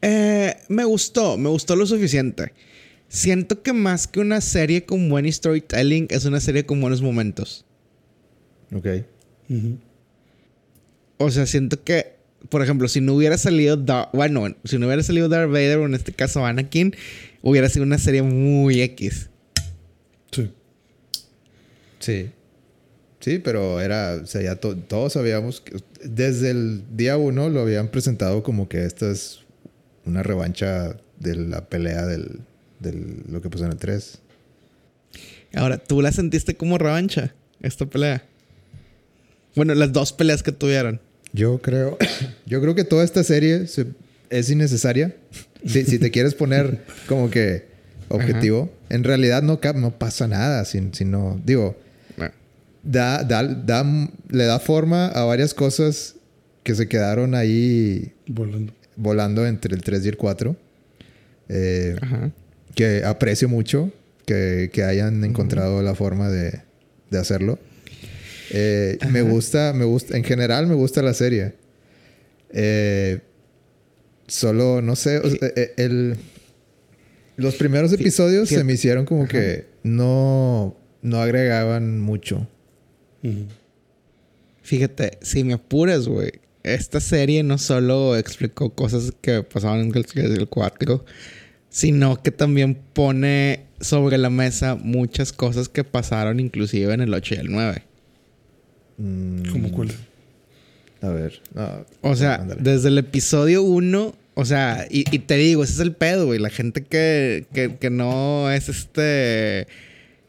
Eh, 0.00 0.56
me 0.68 0.84
gustó, 0.84 1.36
me 1.36 1.50
gustó 1.50 1.76
lo 1.76 1.84
suficiente. 1.86 2.52
Siento 3.08 3.62
que 3.62 3.72
más 3.74 4.06
que 4.06 4.20
una 4.20 4.40
serie 4.40 4.84
con 4.86 5.08
buen 5.10 5.30
storytelling, 5.30 6.06
es 6.10 6.24
una 6.24 6.40
serie 6.40 6.64
con 6.64 6.80
buenos 6.80 7.02
momentos. 7.02 7.66
Ok. 8.74 8.86
Ujú. 9.50 9.78
O 11.18 11.30
sea, 11.30 11.46
siento 11.46 11.82
que 11.82 12.14
por 12.50 12.62
ejemplo, 12.62 12.86
si 12.86 13.00
no 13.00 13.14
hubiera 13.14 13.36
salido, 13.38 13.76
Dar- 13.76 14.08
bueno, 14.12 14.54
si 14.64 14.78
no 14.78 14.86
hubiera 14.86 15.02
salido 15.02 15.28
Darth 15.28 15.50
Vader, 15.50 15.78
o 15.78 15.86
en 15.86 15.94
este 15.94 16.12
caso 16.12 16.46
Anakin, 16.46 16.94
hubiera 17.42 17.68
sido 17.68 17.84
una 17.84 17.98
serie 17.98 18.22
muy 18.22 18.80
X. 18.82 19.30
Sí. 20.30 20.50
Sí. 21.98 22.30
Sí, 23.18 23.38
pero 23.40 23.80
era, 23.80 24.20
o 24.22 24.26
sea, 24.26 24.42
ya 24.42 24.56
to- 24.56 24.76
todos 24.76 25.14
sabíamos 25.14 25.60
que 25.60 25.78
desde 26.04 26.50
el 26.50 26.84
día 26.96 27.16
uno 27.16 27.48
lo 27.48 27.62
habían 27.62 27.88
presentado 27.88 28.44
como 28.44 28.68
que 28.68 28.84
esta 28.84 29.10
es 29.10 29.40
una 30.04 30.22
revancha 30.22 30.96
de 31.18 31.34
la 31.34 31.68
pelea 31.68 32.06
del, 32.06 32.42
del 32.78 33.24
lo 33.28 33.40
que 33.42 33.50
pasó 33.50 33.64
en 33.64 33.72
el 33.72 33.78
3. 33.78 34.20
Ahora, 35.54 35.78
¿tú 35.78 36.00
la 36.00 36.12
sentiste 36.12 36.56
como 36.56 36.78
revancha, 36.78 37.34
esta 37.60 37.86
pelea? 37.86 38.24
Bueno, 39.56 39.74
las 39.74 39.92
dos 39.92 40.12
peleas 40.12 40.44
que 40.44 40.52
tuvieron. 40.52 41.00
Yo 41.36 41.58
creo, 41.60 41.98
yo 42.46 42.60
creo 42.62 42.74
que 42.74 42.84
toda 42.84 43.04
esta 43.04 43.22
serie 43.22 43.66
se- 43.66 43.86
es 44.30 44.50
innecesaria. 44.50 45.14
Si, 45.66 45.84
si 45.84 45.98
te 45.98 46.12
quieres 46.12 46.34
poner 46.34 46.84
como 47.08 47.28
que 47.28 47.64
objetivo, 48.08 48.70
en 48.88 49.02
realidad 49.02 49.42
no, 49.42 49.58
cap- 49.58 49.74
no 49.74 49.98
pasa 49.98 50.28
nada 50.28 50.64
si, 50.64 50.80
si 50.92 51.04
no, 51.04 51.40
digo, 51.44 51.76
Bueno, 52.16 52.32
da, 52.84 53.24
da, 53.24 53.42
da- 53.42 54.08
le 54.28 54.44
da 54.44 54.60
forma 54.60 55.08
a 55.08 55.24
varias 55.24 55.54
cosas 55.54 56.14
que 56.62 56.76
se 56.76 56.86
quedaron 56.86 57.34
ahí 57.34 58.12
Volando. 58.28 58.72
volando 58.94 59.44
entre 59.44 59.74
el 59.74 59.82
3 59.82 60.04
y 60.04 60.08
el 60.10 60.16
4. 60.16 60.56
Eh, 61.48 61.96
Ajá. 62.00 62.30
que 62.76 63.02
aprecio 63.04 63.48
mucho 63.48 63.90
que, 64.24 64.70
que 64.72 64.84
hayan 64.84 65.24
encontrado 65.24 65.82
la 65.82 65.96
forma 65.96 66.28
de, 66.28 66.60
de 67.10 67.18
hacerlo. 67.18 67.58
Eh, 68.50 68.98
me 69.10 69.22
gusta, 69.22 69.72
me 69.74 69.84
gusta, 69.84 70.16
en 70.16 70.24
general 70.24 70.66
me 70.66 70.74
gusta 70.74 71.02
la 71.02 71.14
serie. 71.14 71.54
Eh, 72.50 73.20
solo, 74.26 74.82
no 74.82 74.96
sé, 74.96 75.18
o 75.18 75.30
sea, 75.30 75.48
eh, 75.56 75.74
el, 75.76 76.16
los 77.36 77.56
primeros 77.56 77.92
episodios 77.92 78.48
se 78.48 78.64
me 78.64 78.74
hicieron 78.74 79.04
como 79.04 79.26
que 79.26 79.66
no, 79.82 80.76
no 81.02 81.20
agregaban 81.20 82.00
mucho. 82.00 82.48
Fíjate, 84.62 85.18
si 85.22 85.44
me 85.44 85.54
apuras, 85.54 86.08
güey. 86.08 86.32
Esta 86.62 86.98
serie 87.00 87.44
no 87.44 87.58
solo 87.58 88.16
explicó 88.16 88.74
cosas 88.74 89.12
que 89.20 89.44
pasaban 89.44 89.80
en 89.82 89.96
el 89.96 90.04
3 90.04 90.30
y 90.30 90.34
el 90.34 90.48
4, 90.48 91.04
sino 91.68 92.20
que 92.20 92.32
también 92.32 92.74
pone 92.74 93.66
sobre 93.80 94.18
la 94.18 94.30
mesa 94.30 94.74
muchas 94.74 95.32
cosas 95.32 95.68
que 95.68 95.84
pasaron 95.84 96.40
inclusive 96.40 96.92
en 96.92 97.02
el 97.02 97.14
8 97.14 97.34
y 97.36 97.38
el 97.38 97.52
9. 97.52 97.82
Mm, 98.98 99.50
¿Cómo 99.52 99.72
cuál? 99.72 99.90
A 101.02 101.08
ver. 101.08 101.40
no, 101.54 101.84
O 102.00 102.16
sea, 102.16 102.38
desde 102.58 102.88
el 102.88 102.98
episodio 102.98 103.62
1, 103.62 104.14
o 104.34 104.44
sea, 104.44 104.86
y, 104.90 105.04
y 105.14 105.18
te 105.20 105.36
digo, 105.36 105.62
ese 105.64 105.74
es 105.74 105.80
el 105.80 105.92
pedo, 105.94 106.26
güey. 106.26 106.38
La 106.38 106.50
gente 106.50 106.82
que, 106.84 107.46
que, 107.52 107.76
que 107.76 107.90
no 107.90 108.50
es 108.50 108.68
este. 108.68 109.66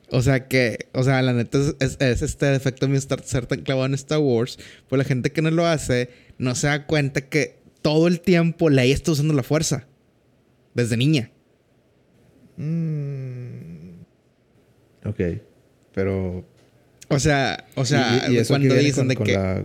O 0.09 0.21
sea, 0.21 0.47
que, 0.47 0.87
o 0.93 1.03
sea, 1.03 1.21
la 1.21 1.33
neta 1.33 1.57
es, 1.59 1.75
es- 1.79 1.97
es 1.99 2.21
este 2.21 2.45
defecto 2.47 2.87
mío 2.87 2.97
estar 2.97 3.21
ser 3.23 3.45
tan 3.45 3.61
clavado 3.61 3.87
en 3.87 3.93
Star 3.93 4.19
Wars. 4.19 4.57
Pues 4.87 4.97
la 4.97 5.03
gente 5.03 5.31
que 5.31 5.41
no 5.41 5.51
lo 5.51 5.65
hace 5.65 6.09
no 6.37 6.55
se 6.55 6.67
da 6.67 6.85
cuenta 6.85 7.21
que 7.21 7.57
todo 7.81 8.07
el 8.07 8.21
tiempo 8.21 8.69
Leia 8.69 8.93
está 8.93 9.11
usando 9.11 9.33
la 9.33 9.43
fuerza. 9.43 9.85
Desde 10.73 10.95
niña. 10.95 11.31
Mm, 12.57 14.01
ok. 15.05 15.19
Pero 15.93 16.45
O 17.09 17.19
sea, 17.19 17.65
o 17.75 17.85
sea, 17.85 18.25
y, 18.29 18.33
y 18.33 18.37
eso 18.37 18.53
cuando 18.53 18.73
que 18.75 18.79
dicen 18.81 19.01
con, 19.03 19.07
de 19.09 19.15
con 19.15 19.25
que. 19.27 19.33
la 19.33 19.63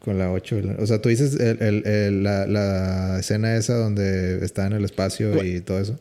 con 0.00 0.18
la 0.18 0.32
8 0.32 0.58
y 0.58 0.62
la- 0.62 0.76
o 0.78 0.86
sea 0.86 1.00
tú 1.02 1.10
dices 1.10 1.34
el- 1.38 1.60
el- 1.62 1.86
el- 1.86 2.22
la, 2.22 2.46
la 2.46 3.18
escena 3.20 3.54
esa 3.56 3.74
donde 3.74 4.42
está 4.44 4.66
en 4.66 4.72
el 4.72 4.84
espacio 4.84 5.44
y 5.44 5.60
todo 5.60 5.78
eso 5.78 6.00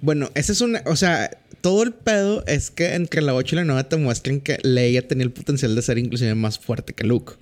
Bueno, 0.00 0.30
esa 0.34 0.52
es 0.52 0.60
una. 0.60 0.82
O 0.86 0.94
sea, 0.96 1.30
todo 1.60 1.82
el 1.82 1.92
pedo 1.92 2.42
es 2.46 2.70
que 2.70 2.94
entre 2.94 3.20
la 3.22 3.34
8 3.34 3.54
y 3.54 3.58
la 3.58 3.64
9 3.64 3.84
te 3.84 3.96
muestran 3.96 4.40
que 4.40 4.58
Leia 4.62 5.06
tenía 5.06 5.24
el 5.24 5.32
potencial 5.32 5.74
de 5.74 5.82
ser 5.82 5.98
inclusive 5.98 6.34
más 6.36 6.58
fuerte 6.58 6.94
que 6.94 7.04
Luke. 7.04 7.34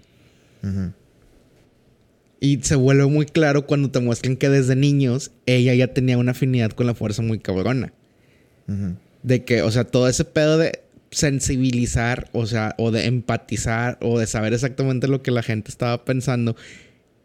Ujú. 0.64 0.92
Y 2.40 2.61
se 2.62 2.76
vuelve 2.76 3.06
muy 3.06 3.26
claro 3.26 3.66
cuando 3.66 3.90
te 3.90 4.00
muestran 4.00 4.37
que 4.37 4.48
desde 4.48 4.76
niños 4.76 5.30
ella 5.46 5.74
ya 5.74 5.88
tenía 5.92 6.18
una 6.18 6.32
afinidad 6.32 6.70
con 6.70 6.87
la 6.87 6.94
fuerza 6.94 7.20
muy 7.22 7.38
cabrona. 7.38 7.92
Ujú. 8.68 8.94
De 9.22 9.44
que, 9.44 9.62
o 9.62 9.70
sea, 9.70 9.84
todo 9.84 10.08
ese 10.08 10.24
pedo 10.24 10.56
de 10.58 10.80
sensibilizar, 11.11 12.29
o 12.33 12.47
sea, 12.47 12.75
o 12.79 12.90
de 12.90 13.07
empatizar, 13.07 13.99
o 14.03 14.18
de 14.18 14.27
saber 14.27 14.53
exactamente 14.53 15.09
lo 15.09 15.23
que 15.23 15.31
la 15.31 15.42
gente 15.42 15.71
estaba 15.71 16.05
pensando, 16.05 16.57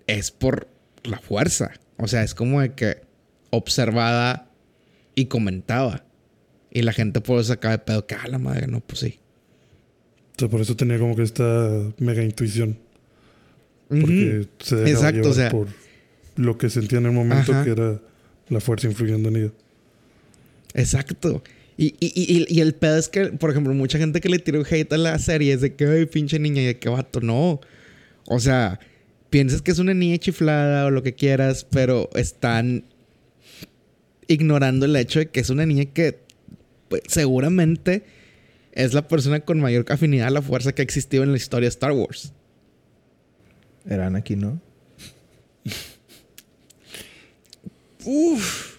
es 0.07 0.31
por 0.31 0.67
la 1.03 1.19
fuerza. 1.19 1.71
O 1.97 2.07
sea, 2.07 2.23
es 2.23 2.33
como 2.33 2.61
de 2.61 2.73
que 2.73 3.01
observaba 3.49 4.49
y 5.15 5.25
comentaba. 5.25 6.05
Y 6.71 6.81
la 6.81 6.93
gente 6.93 7.21
por 7.21 7.39
eso 7.39 7.49
sacaba 7.49 7.73
de 7.73 7.79
pedo 7.83 8.07
que, 8.07 8.15
ah, 8.15 8.27
la 8.27 8.39
madre, 8.39 8.67
no, 8.67 8.79
pues 8.79 8.99
sí. 9.01 9.19
O 10.35 10.39
sea, 10.39 10.49
por 10.49 10.61
eso 10.61 10.75
tenía 10.75 10.97
como 10.97 11.15
que 11.15 11.21
esta 11.23 11.69
mega 11.99 12.23
intuición. 12.23 12.79
Porque 13.89 14.47
se 14.59 14.77
dejaba 14.77 14.89
Exacto, 15.09 15.15
llevar 15.17 15.29
o 15.29 15.33
sea- 15.33 15.49
por 15.51 15.67
lo 16.35 16.57
que 16.57 16.69
sentía 16.71 16.97
en 16.97 17.05
el 17.05 17.11
momento 17.11 17.51
Ajá. 17.51 17.63
que 17.63 17.71
era 17.71 17.99
la 18.49 18.59
fuerza 18.59 18.87
influyendo 18.87 19.29
en 19.29 19.35
ella. 19.35 19.51
Exacto. 20.73 21.43
Y, 21.77 21.95
y, 21.99 22.13
y, 22.15 22.45
y 22.47 22.61
el 22.61 22.75
pedo 22.75 22.97
es 22.97 23.09
que, 23.09 23.25
por 23.27 23.49
ejemplo, 23.49 23.73
mucha 23.73 23.97
gente 23.97 24.21
que 24.21 24.29
le 24.29 24.39
tiró 24.39 24.63
hate 24.69 24.93
a 24.93 24.97
la 24.97 25.17
serie 25.19 25.53
es 25.53 25.61
de 25.61 25.75
que, 25.75 25.85
ay, 25.85 26.05
pinche 26.05 26.39
niña, 26.39 26.61
y 26.61 26.65
de 26.65 26.79
que 26.79 26.89
vato, 26.89 27.19
no. 27.19 27.59
O 28.25 28.39
sea, 28.39 28.79
piensas 29.29 29.61
que 29.61 29.71
es 29.71 29.79
una 29.79 29.93
niña 29.93 30.17
chiflada 30.17 30.85
o 30.85 30.91
lo 30.91 31.01
que 31.01 31.13
quieras, 31.13 31.65
pero 31.69 32.09
están 32.15 32.85
ignorando 34.27 34.85
el 34.85 34.95
hecho 34.95 35.19
de 35.19 35.29
que 35.29 35.39
es 35.39 35.49
una 35.49 35.65
niña 35.65 35.85
que 35.85 36.19
pues, 36.87 37.01
seguramente 37.07 38.03
es 38.71 38.93
la 38.93 39.07
persona 39.07 39.39
con 39.39 39.59
mayor 39.59 39.85
afinidad 39.89 40.27
a 40.27 40.31
la 40.31 40.41
fuerza 40.41 40.73
que 40.73 40.81
ha 40.81 40.85
existido 40.85 41.23
en 41.23 41.31
la 41.31 41.37
historia 41.37 41.67
de 41.67 41.73
Star 41.73 41.91
Wars. 41.91 42.33
eran 43.87 44.15
aquí 44.15 44.35
no 44.35 44.61
Uf. 48.05 48.72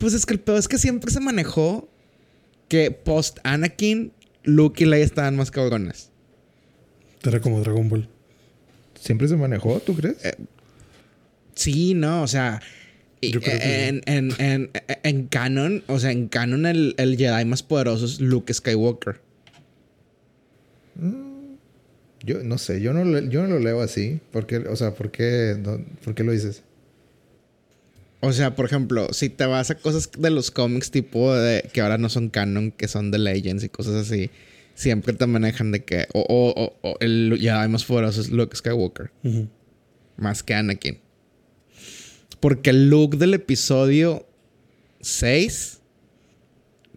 Pues 0.00 0.14
es 0.14 0.26
que 0.26 0.32
el 0.34 0.40
pedo 0.40 0.56
es 0.58 0.66
que 0.66 0.78
siempre 0.78 1.10
se 1.12 1.20
manejó 1.20 1.88
que 2.68 2.90
post 2.90 3.38
Anakin, 3.44 4.12
Luke 4.42 4.82
y 4.82 4.86
Leia 4.86 5.04
estaban 5.04 5.36
más 5.36 5.50
cabrones. 5.52 6.10
Era 7.22 7.40
como 7.40 7.60
Dragon 7.60 7.88
Ball. 7.88 8.08
siempre 8.98 9.28
se 9.28 9.36
manejó 9.36 9.78
tú 9.80 9.94
crees 9.94 10.16
Eh, 10.24 10.34
Sí, 11.54 11.92
no, 11.94 12.22
o 12.22 12.26
sea. 12.26 12.60
y- 13.20 13.30
Yo 13.32 13.40
creo 13.42 13.58
que 13.58 13.62
sí. 13.64 13.68
en, 13.72 14.02
en, 14.06 14.32
en, 14.38 14.70
en 15.02 15.26
canon, 15.26 15.84
o 15.86 15.98
sea, 15.98 16.10
en 16.12 16.28
canon 16.28 16.64
el, 16.64 16.94
el 16.96 17.18
Jedi 17.18 17.44
más 17.44 17.62
poderoso 17.62 18.06
es 18.06 18.20
Luke 18.20 18.52
Skywalker. 18.54 19.20
yo 22.22 22.42
no 22.42 22.58
sé 22.58 22.80
yo 22.82 22.92
no 22.92 23.18
yo 23.30 23.42
no 23.42 23.48
lo 23.54 23.58
leo 23.60 23.80
así 23.80 24.20
porque 24.32 24.58
o 24.58 24.76
sea 24.76 24.94
por 24.94 25.10
qué 25.10 25.56
no- 25.58 25.82
por 26.04 26.14
qué 26.14 26.22
lo 26.24 26.32
dices 26.32 26.62
O 28.22 28.32
sea, 28.32 28.54
por 28.54 28.66
ejemplo, 28.66 29.12
si 29.12 29.30
te 29.30 29.46
vas 29.46 29.70
a 29.70 29.76
cosas 29.76 30.10
de 30.18 30.30
los 30.30 30.50
cómics 30.50 30.90
tipo 30.90 31.34
de 31.34 31.68
que 31.72 31.80
ahora 31.80 31.96
no 31.98 32.08
son 32.10 32.28
canon, 32.28 32.70
que 32.70 32.86
son 32.86 33.10
de 33.10 33.18
Legends 33.18 33.64
y 33.64 33.68
cosas 33.70 33.94
así, 33.94 34.30
siempre 34.74 35.14
te 35.14 35.26
manejan 35.26 35.72
de 35.72 35.84
que 35.84 36.06
o, 36.12 36.20
o, 36.28 36.62
o- 36.62 36.76
o 36.90 36.96
el 37.00 37.38
Jedi 37.40 37.68
más 37.68 37.84
poderoso 37.84 38.20
es 38.20 38.30
Luke 38.30 38.54
Skywalker. 38.56 39.10
Más 40.18 40.42
que 40.42 40.52
Anakin. 40.54 40.98
Porque 42.40 42.70
el 42.70 42.90
look 42.90 43.16
del 43.16 43.32
episodio 43.34 44.26
6 45.00 45.78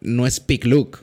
no 0.02 0.28
es 0.28 0.40
peak 0.42 0.66
Luke. 0.66 1.00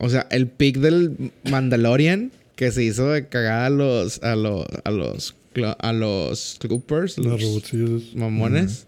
O 0.00 0.08
sea, 0.08 0.26
el 0.30 0.48
pick 0.48 0.78
del 0.78 1.30
Mandalorian 1.48 2.32
que 2.56 2.72
se 2.72 2.82
hizo 2.84 3.10
de 3.10 3.28
cagada 3.28 3.66
a 3.66 3.70
los 3.70 4.22
a 4.22 4.34
los 4.36 4.66
a 4.84 4.90
los 4.90 5.34
a 5.78 5.92
los 5.92 6.58
Troopers, 6.58 7.18
Los 7.18 7.72
los 7.72 8.14
mamones. 8.14 8.86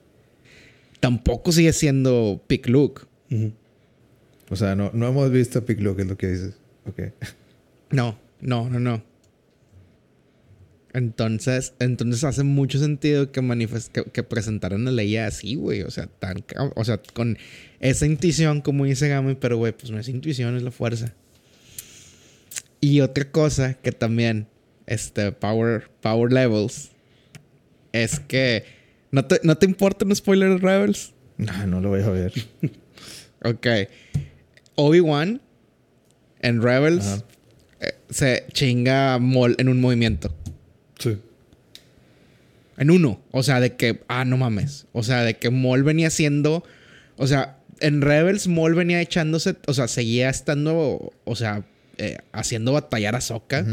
Tampoco 1.01 1.53
sigue 1.53 1.73
siendo 1.73 2.43
peak 2.47 2.69
Luke. 2.69 3.03
Ujú. 3.31 3.53
o 4.51 4.55
sea 4.57 4.77
no 4.77 4.93
no 4.95 5.09
hemos 5.09 5.29
visto 5.33 5.59
a 5.59 5.63
Pick 5.63 5.81
Luke 5.81 6.01
es 6.01 6.07
lo 6.07 6.17
que 6.17 6.29
dices 6.29 6.55
Ok. 6.87 7.01
No, 7.91 8.19
no, 8.41 8.71
no, 8.71 8.81
no. 8.81 9.03
Entonces, 10.93 11.75
entonces 11.79 12.25
hace 12.25 12.43
mucho 12.43 12.79
sentido 12.79 13.31
que, 13.31 13.41
que, 13.93 14.05
que 14.05 14.23
presentaran 14.23 14.89
a 14.89 14.91
Leia 14.91 15.27
así, 15.27 15.57
güey. 15.57 15.83
O 15.83 15.91
sea, 15.91 16.07
tan, 16.07 16.45
o 16.75 16.85
sea, 16.85 17.01
con 17.13 17.37
esa 17.81 18.07
intuición, 18.07 18.63
como 18.63 18.87
dice 18.87 19.09
Gami, 19.09 19.35
pero 19.35 19.59
güey, 19.59 19.73
pues 19.73 19.91
no 19.91 19.99
es 19.99 20.09
intuición, 20.09 20.57
es 20.57 20.63
la 20.63 20.71
fuerza. 20.71 21.15
Y 22.81 23.01
otra 23.01 23.31
cosa 23.31 23.75
que 23.75 23.93
también, 23.93 24.47
este, 24.87 25.33
Power, 25.33 25.91
power 26.01 26.33
Levels, 26.33 26.91
es 27.93 28.21
que 28.21 28.65
no 29.11 29.25
te, 29.25 29.41
no 29.43 29.57
te 29.57 29.67
importa 29.67 30.05
un 30.05 30.15
spoiler 30.15 30.51
de 30.51 30.59
Rebels. 30.59 31.13
no 31.39 31.67
no 31.67 31.81
lo 31.81 31.89
voy 31.91 32.03
a 32.03 32.09
ver 32.11 32.33
Ok. 33.45 33.67
Obi-Wan 34.77 35.41
en 36.41 36.63
Rebels 36.63 37.07
Ajá. 37.07 37.23
eh, 37.81 37.95
se 38.11 38.47
chinga 38.53 39.19
Maul 39.19 39.55
en 39.59 39.69
un 39.69 39.81
movimiento. 39.81 40.35
Sí. 40.99 41.19
En 42.77 42.91
uno. 42.91 43.21
O 43.31 43.43
sea, 43.43 43.61
de 43.61 43.77
que, 43.77 44.03
ah, 44.09 44.25
no 44.25 44.37
mames. 44.37 44.87
O 44.93 45.03
sea, 45.03 45.23
de 45.23 45.37
que 45.39 45.51
Maul 45.51 45.83
venía 45.83 46.11
siendo, 46.11 46.65
o 47.17 47.27
sea, 47.27 47.57
en 47.81 48.03
Rebels 48.03 48.49
Maul 48.49 48.75
venía 48.75 49.01
echándose, 49.01 49.57
o 49.67 49.75
sea, 49.75 49.87
seguía 49.89 50.29
estando, 50.29 51.13
o 51.25 51.37
sea, 51.37 51.65
eh, 51.99 52.19
haciendo 52.33 52.73
batallar 52.73 53.15
a 53.17 53.21
Sokka. 53.21 53.65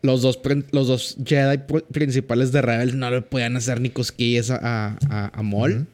Los 0.00 0.22
dos, 0.22 0.40
los 0.70 0.86
dos 0.86 1.16
Jedi 1.24 1.58
principales 1.92 2.52
de 2.52 2.62
Rebels 2.62 2.94
no 2.94 3.10
le 3.10 3.22
podían 3.22 3.56
hacer 3.56 3.80
ni 3.80 3.90
cosquillas 3.90 4.50
a, 4.50 4.96
a, 5.32 5.42
Maul. 5.42 5.86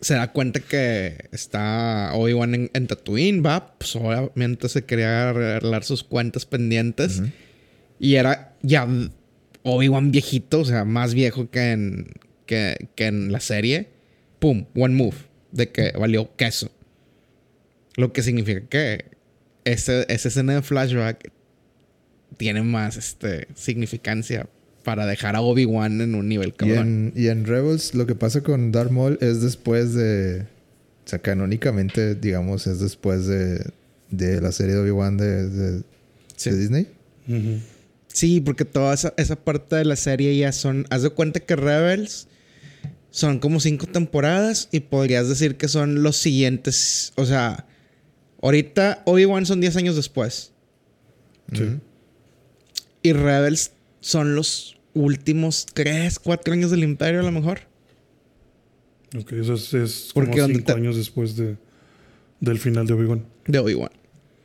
Se 0.00 0.14
da 0.14 0.32
cuenta 0.32 0.60
que 0.60 1.28
está 1.30 2.12
Obi-Wan 2.14 2.70
en, 2.72 2.86
Tatooine, 2.86 3.42
va. 3.44 3.74
Pues 3.76 3.94
obviamente 3.96 4.68
se 4.70 4.84
quería 4.84 5.28
arreglar 5.28 5.84
sus 5.84 6.02
cuentas 6.02 6.46
pendientes. 6.46 7.22
Y 7.98 8.14
era 8.14 8.54
ya 8.62 8.88
Obi-Wan 9.62 10.10
viejito, 10.10 10.60
o 10.60 10.64
sea, 10.64 10.86
más 10.86 11.12
viejo 11.12 11.50
que 11.50 11.72
en, 11.72 12.06
que, 12.46 12.88
que 12.94 13.06
en 13.08 13.30
la 13.30 13.40
serie. 13.40 13.88
Pum, 14.38 14.64
one 14.74 14.94
move. 14.94 15.16
De 15.52 15.68
que 15.68 15.92
valió 15.98 16.34
queso. 16.36 16.70
Lo 17.96 18.14
que 18.14 18.22
significa 18.22 18.62
que 18.68 19.04
ese, 19.64 20.06
esa 20.08 20.28
escena 20.28 20.54
de 20.54 20.62
flashback 20.62 21.30
tiene 22.40 22.62
más 22.62 22.96
este, 22.96 23.48
significancia 23.54 24.48
para 24.82 25.04
dejar 25.04 25.36
a 25.36 25.42
Obi-Wan 25.42 26.00
en 26.00 26.14
un 26.14 26.26
nivel 26.26 26.54
cabrón. 26.54 27.12
Y 27.14 27.28
en, 27.28 27.44
Rebels 27.44 27.94
lo 27.94 28.06
que 28.06 28.14
pasa 28.14 28.40
con 28.40 28.72
Darth 28.72 28.90
Maul 28.90 29.18
es 29.20 29.42
después 29.42 29.92
de... 29.92 30.46
O 31.04 31.08
sea, 31.10 31.18
canónicamente, 31.18 32.14
digamos, 32.14 32.66
es 32.66 32.80
después 32.80 33.26
de, 33.26 33.62
de 34.08 34.40
la 34.40 34.52
serie 34.52 34.74
de 34.74 34.80
Obi-Wan 34.80 35.18
de, 35.18 35.50
de, 35.50 35.82
Disney. 36.46 36.88
Sí, 38.08 38.40
porque 38.40 38.64
toda 38.64 38.94
esa, 38.94 39.12
esa, 39.18 39.36
parte 39.36 39.76
de 39.76 39.84
la 39.84 39.96
serie 39.96 40.34
ya 40.34 40.50
son... 40.52 40.86
Haz 40.88 41.02
de 41.02 41.10
cuenta 41.10 41.40
que 41.40 41.56
Rebels 41.56 42.26
son 43.10 43.38
como 43.38 43.60
cinco 43.60 43.84
temporadas 43.84 44.70
y 44.72 44.80
podrías 44.80 45.28
decir 45.28 45.58
que 45.58 45.68
son 45.68 46.02
los 46.02 46.16
siguientes... 46.16 47.12
O 47.16 47.26
sea, 47.26 47.66
ahorita 48.40 49.02
Obi-Wan 49.04 49.44
son 49.44 49.60
10 49.60 49.76
años 49.76 49.96
después. 49.96 50.52
Sí. 51.52 51.80
Y 53.02 53.12
Rebels 53.12 53.72
son 54.00 54.34
los 54.34 54.78
últimos 54.94 55.66
3, 55.72 56.18
4 56.18 56.52
años 56.52 56.70
del 56.70 56.84
Imperio 56.84 57.20
a 57.20 57.22
lo 57.22 57.32
mejor. 57.32 57.60
Ok, 59.18 59.32
eso 59.32 59.54
es, 59.54 60.10
como 60.12 60.32
5 60.32 60.72
años 60.72 60.96
después 60.96 61.36
de, 61.36 61.56
del 62.40 62.58
final 62.58 62.86
de 62.86 62.94
Obi-Wan. 62.94 63.24
De 63.46 63.58
Obi-Wan. 63.58 63.90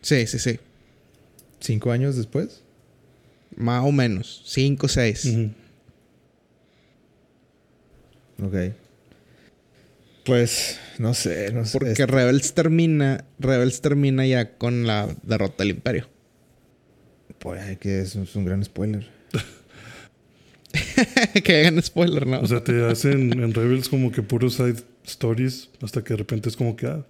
Sí, 0.02 0.28
sí, 0.28 0.40
sí. 0.40 0.60
¿Cinco 1.60 1.92
años 1.92 2.16
después? 2.16 2.62
Más 3.56 3.84
o 3.84 3.92
menos. 3.92 4.44
Cinco, 4.46 4.88
seis. 4.88 5.28
Ok. 8.40 8.56
Pues, 10.26 10.80
no 11.00 11.14
sé, 11.14 11.52
no 11.54 11.66
sé. 11.66 11.80
Porque 11.80 12.06
Rebels 12.06 12.54
termina, 12.54 13.26
Rebels 13.40 13.82
termina 13.82 14.26
ya 14.26 14.58
con 14.58 14.86
la 14.86 15.16
derrota 15.24 15.64
del 15.64 15.72
Imperio. 15.72 16.08
Pues 17.46 17.78
que 17.78 18.00
es, 18.00 18.16
es 18.16 18.36
un 18.36 18.44
gran 18.44 18.64
spoiler. 18.66 19.06
que 21.44 21.60
hagan 21.60 21.80
spoiler, 21.80 22.26
¿no? 22.26 22.40
O 22.40 22.48
sea, 22.48 22.64
te 22.64 22.84
hacen 22.84 23.40
en 23.40 23.54
Rebels 23.54 23.88
como 23.88 24.12
que 24.12 24.24
puros 24.24 24.56
side 24.56 24.78
stories 25.06 25.70
hasta 25.84 26.04
que 26.04 26.16
de 26.16 26.18
repente 26.18 26.50
es 26.50 26.58
como 26.58 26.76
que 26.76 26.88
ah, 26.88 27.06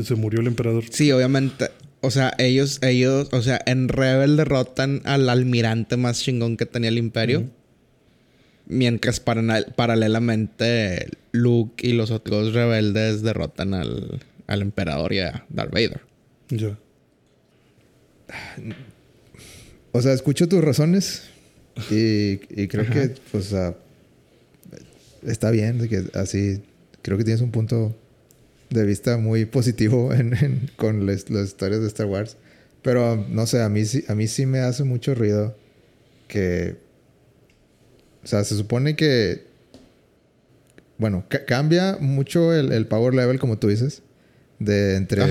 se 0.00 0.14
murió 0.14 0.40
el 0.40 0.46
emperador. 0.46 0.84
Sí, 0.90 1.10
obviamente. 1.10 1.68
O 2.00 2.12
sea, 2.12 2.32
ellos, 2.38 2.78
ellos, 2.80 3.28
o 3.32 3.42
sea, 3.42 3.60
en 3.66 3.88
Rebel 3.88 4.36
derrotan 4.36 5.02
al 5.02 5.28
almirante 5.28 5.96
más 5.96 6.20
chingón 6.20 6.56
que 6.56 6.66
tenía 6.66 6.90
el 6.90 6.98
imperio. 6.98 7.50
Mientras 8.66 9.18
paralelamente 9.18 11.08
Luke 11.32 11.84
y 11.84 11.92
los 11.92 12.12
otros 12.12 12.52
rebeldes 12.54 13.22
derrotan 13.22 13.74
al, 13.74 14.20
al 14.46 14.62
emperador 14.62 15.12
y 15.12 15.18
a 15.18 15.44
Darth 15.48 15.72
Vader. 15.72 16.02
Ya. 16.50 16.78
O 19.98 20.00
sea, 20.00 20.12
escucho 20.12 20.48
tus 20.48 20.62
razones 20.62 21.24
y, 21.90 22.36
creo 22.68 22.88
que, 22.88 23.16
pues, 23.32 23.52
está 25.26 25.50
bien, 25.50 25.88
que 25.88 26.04
así, 26.14 26.62
creo 27.02 27.18
que 27.18 27.24
tienes 27.24 27.42
un 27.42 27.50
punto 27.50 27.96
de 28.70 28.84
vista 28.84 29.16
muy 29.16 29.44
positivo 29.44 30.10
con 30.76 31.04
las, 31.04 31.28
historias 31.28 31.80
de 31.80 31.88
Star 31.88 32.06
Wars. 32.06 32.36
Pero, 32.80 33.26
no 33.28 33.44
sé, 33.48 33.60
a 33.60 33.68
mí, 33.68 33.82
a 34.06 34.14
mí 34.14 34.28
sí 34.28 34.46
me 34.46 34.60
hace 34.60 34.84
mucho 34.84 35.16
ruido 35.16 35.56
que, 36.28 36.76
o 38.22 38.26
sea, 38.28 38.44
se 38.44 38.56
supone 38.56 38.94
que, 38.94 39.46
bueno, 40.96 41.24
cambia 41.48 41.98
mucho 41.98 42.54
el, 42.54 42.86
power 42.86 43.14
level, 43.14 43.40
como 43.40 43.58
tú 43.58 43.66
dices, 43.66 44.02
de 44.60 44.94
entre 44.94 45.24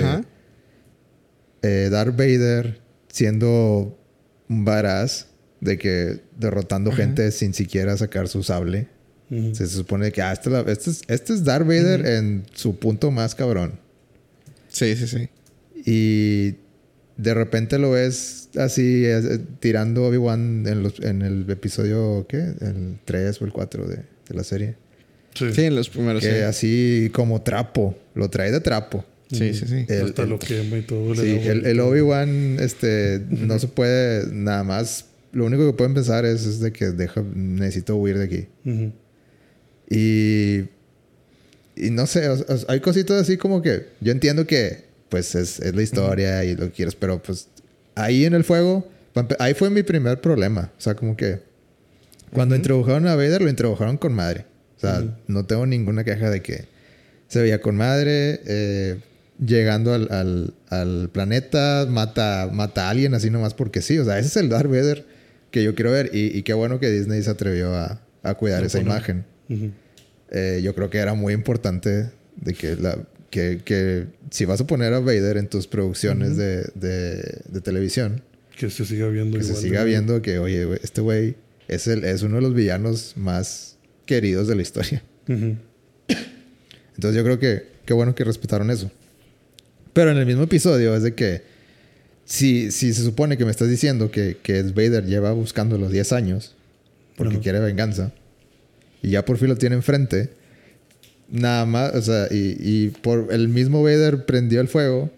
eh, 1.62 1.88
Darth 1.90 2.18
Vader 2.18 2.82
siendo 3.08 3.98
un 4.50 4.66
varaz 4.66 5.28
de 5.60 5.78
que 5.78 6.22
derrotando 6.38 6.92
gente 6.92 7.32
sin 7.32 7.54
siquiera 7.54 7.98
sacar 7.98 8.28
su 8.28 8.44
sable. 8.44 8.88
Se 9.52 9.68
supone 9.68 10.14
que 10.14 10.22
ah, 10.22 10.32
este, 10.32 10.50
este, 10.72 10.90
es, 10.90 11.02
este, 11.10 11.34
es, 11.34 11.44
Darth 11.44 11.68
Vader 11.68 12.06
en 12.06 12.46
su 12.54 12.80
punto 12.80 13.12
más 13.12 13.36
cabrón. 13.36 13.78
Sí, 14.70 14.96
sí, 14.96 15.06
sí. 15.06 15.28
Y 15.86 16.56
de 17.18 17.34
repente 17.34 17.78
lo 17.78 17.92
ves 17.92 18.50
así 18.58 19.04
eh, 19.06 19.40
tirando 19.60 20.06
Obi-Wan 20.06 20.66
en, 20.66 20.92
en 21.02 21.22
el 21.24 21.50
episodio, 21.50 22.26
¿qué? 22.30 22.38
El 22.38 23.00
3 23.04 23.42
o 23.42 23.46
el 23.46 23.52
4 23.52 23.88
de, 23.88 24.04
la 24.30 24.44
serie. 24.46 24.76
Sí. 25.34 25.66
en 25.66 25.76
los 25.76 25.90
primeros. 25.90 26.24
Que 26.24 26.44
así 26.44 27.12
como 27.14 27.42
trapo. 27.42 27.98
Lo 28.16 28.30
trae 28.30 28.52
de 28.52 28.62
trapo. 28.62 29.04
Sí, 29.32 29.54
sí, 29.54 29.66
sí. 29.68 29.94
Hasta 29.94 30.26
lo 30.26 30.40
quema 30.40 30.78
y 30.78 30.82
todo. 30.84 31.16
Sí, 31.16 31.40
el, 31.44 31.80
Obi-Wan 31.80 32.58
este, 32.60 33.22
no 33.30 33.60
se 33.60 33.68
puede 33.68 34.32
nada 34.32 34.64
más. 34.64 35.06
Lo 35.34 35.46
único 35.46 35.66
que 35.66 35.74
pueden 35.74 35.94
pensar 35.94 36.26
es, 36.26 36.46
es 36.46 36.60
de 36.60 36.72
que 36.72 36.92
deja, 36.92 37.24
necesito 37.34 37.96
huir 37.96 38.18
de 38.18 38.24
aquí. 38.24 38.48
Y. 39.90 40.70
Y 41.80 41.92
no 41.92 42.08
sé, 42.08 42.28
hay 42.70 42.80
cositas 42.80 43.22
así 43.22 43.38
como 43.38 43.62
que 43.62 43.86
yo 44.02 44.12
entiendo 44.12 44.48
que, 44.48 44.86
pues, 45.10 45.36
es, 45.36 45.60
es 45.60 45.76
la 45.76 45.84
historia 45.84 46.44
y 46.44 46.56
lo 46.56 46.66
que 46.66 46.72
quieres, 46.72 46.96
pero 46.96 47.22
pues 47.22 47.50
ahí 47.94 48.26
en 48.26 48.34
el 48.34 48.44
fuego, 48.44 48.90
ahí 49.38 49.54
fue 49.54 49.70
mi 49.70 49.84
primer 49.84 50.20
problema. 50.20 50.72
O 50.76 50.82
sea, 50.82 50.96
como 50.96 51.16
que 51.16 51.40
cuando 52.32 52.56
introdujeron 52.56 53.08
a 53.08 53.16
Vader, 53.16 53.42
lo 53.42 53.50
introdujeron 53.50 53.98
con 53.98 54.14
madre. 54.14 54.46
O 54.78 54.80
sea, 54.80 55.04
no 55.28 55.46
tengo 55.46 55.66
ninguna 55.66 56.04
queja 56.04 56.30
de 56.30 56.42
que 56.42 56.66
se 57.28 57.42
veía 57.42 57.62
con 57.62 57.76
madre. 57.76 58.42
Eh, 58.46 58.98
llegando 59.44 59.94
al, 59.94 60.54
al, 60.70 61.10
planeta, 61.10 61.88
mata, 61.90 62.50
mata 62.52 62.88
a 62.88 62.90
alguien 62.90 63.14
así 63.14 63.30
nomás 63.30 63.54
porque 63.54 63.82
sí. 63.82 63.98
O 64.00 64.06
sea, 64.06 64.20
ese 64.20 64.28
es 64.28 64.38
el 64.38 64.50
Darth 64.50 64.70
Vader 64.70 65.06
que 65.52 65.64
yo 65.64 65.76
quiero 65.76 65.92
ver. 65.92 66.10
Y, 66.14 66.42
qué 66.44 66.54
bueno 66.54 66.80
que 66.80 66.90
Disney 66.90 67.22
se 67.24 67.30
atrevió 67.30 67.76
a, 67.76 68.02
a 68.24 68.34
cuidar 68.36 68.64
esa 68.64 68.80
imagen. 68.80 69.26
Eh, 70.32 70.62
yo 70.64 70.76
creo 70.76 70.90
que 70.90 70.98
era 70.98 71.14
muy 71.14 71.34
importante 71.34 72.10
de 72.36 72.54
que, 72.54 72.76
la, 72.76 72.98
que, 73.30 73.62
que, 73.64 74.08
si 74.30 74.46
vas 74.46 74.60
a 74.62 74.68
poner 74.68 74.94
a 74.94 75.00
Vader 75.00 75.38
en 75.38 75.48
tus 75.48 75.68
producciones 75.68 76.36
de, 76.36 76.70
de, 76.76 77.62
televisión, 77.62 78.22
que 78.58 78.70
se 78.70 78.86
siga 78.86 79.08
viendo. 79.08 79.38
Que 79.38 79.44
se 79.44 79.56
siga 79.56 79.84
viendo 79.84 80.22
que, 80.22 80.40
oye, 80.40 80.68
este 80.84 81.02
güey 81.02 81.36
es, 81.68 81.88
el, 81.88 82.04
es 82.04 82.24
uno 82.24 82.38
de 82.38 82.42
los 82.42 82.54
villanos 82.54 83.14
más 83.16 83.78
queridos 84.06 84.48
de 84.48 84.56
la 84.56 84.62
historia. 84.62 85.04
Entonces 85.28 87.16
yo 87.16 87.24
creo 87.24 87.40
que 87.40 87.68
qué 87.86 87.94
bueno 87.94 88.16
que 88.16 88.24
respetaron 88.24 88.72
eso. 88.72 88.92
Pero 89.98 90.12
en 90.12 90.18
el 90.18 90.28
mismo 90.28 90.44
episodio 90.44 90.96
es 90.96 91.02
de 91.02 91.16
que 91.16 91.42
si, 92.24 92.70
si 92.70 92.94
se 92.94 93.04
supone 93.04 93.36
que 93.36 93.46
me 93.46 93.50
estás 93.50 93.68
diciendo 93.68 94.12
que, 94.12 94.38
que 94.44 94.62
Vader 94.62 95.08
lleva 95.08 95.32
buscando 95.32 95.80
los 95.80 95.92
10 95.92 96.14
años 96.14 96.54
porque 97.16 97.40
quiere 97.40 97.60
venganza 97.60 98.14
y 99.02 99.10
ya 99.10 99.26
por 99.26 99.40
fin 99.40 99.48
lo 99.48 99.56
tiene 99.56 99.76
enfrente, 99.76 100.30
nada 101.32 101.66
más, 101.66 101.96
o 101.96 102.02
sea, 102.04 102.28
y, 102.30 102.58
y, 102.60 102.90
por 102.90 103.30
el 103.34 103.48
mismo 103.48 103.82
Vader 103.82 104.28
prendió 104.28 104.62
el 104.62 104.68
fuego 104.68 105.10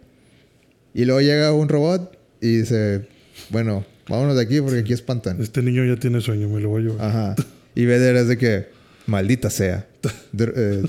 y 0.94 1.04
luego 1.04 1.20
llega 1.20 1.52
un 1.52 1.68
robot 1.68 2.18
y 2.39 2.60
dice, 2.60 3.06
bueno, 3.50 3.86
vámonos 4.08 4.38
de 4.38 4.44
aquí 4.44 4.62
porque 4.62 4.80
aquí 4.80 4.94
espantan. 4.94 5.42
Este 5.42 5.62
niño 5.62 5.84
ya 5.84 6.00
tiene 6.00 6.22
sueño, 6.22 6.48
me 6.48 6.62
lo 6.62 6.70
voy 6.70 6.84
a 6.84 6.88
llevar. 6.88 7.06
Ajá. 7.06 7.36
Y 7.76 7.86
Vader 7.86 8.15
es 8.15 8.30
de 8.30 8.38
que, 8.38 8.68
maldita 9.08 9.50
sea. 9.50 9.86
Eh, 10.39 10.84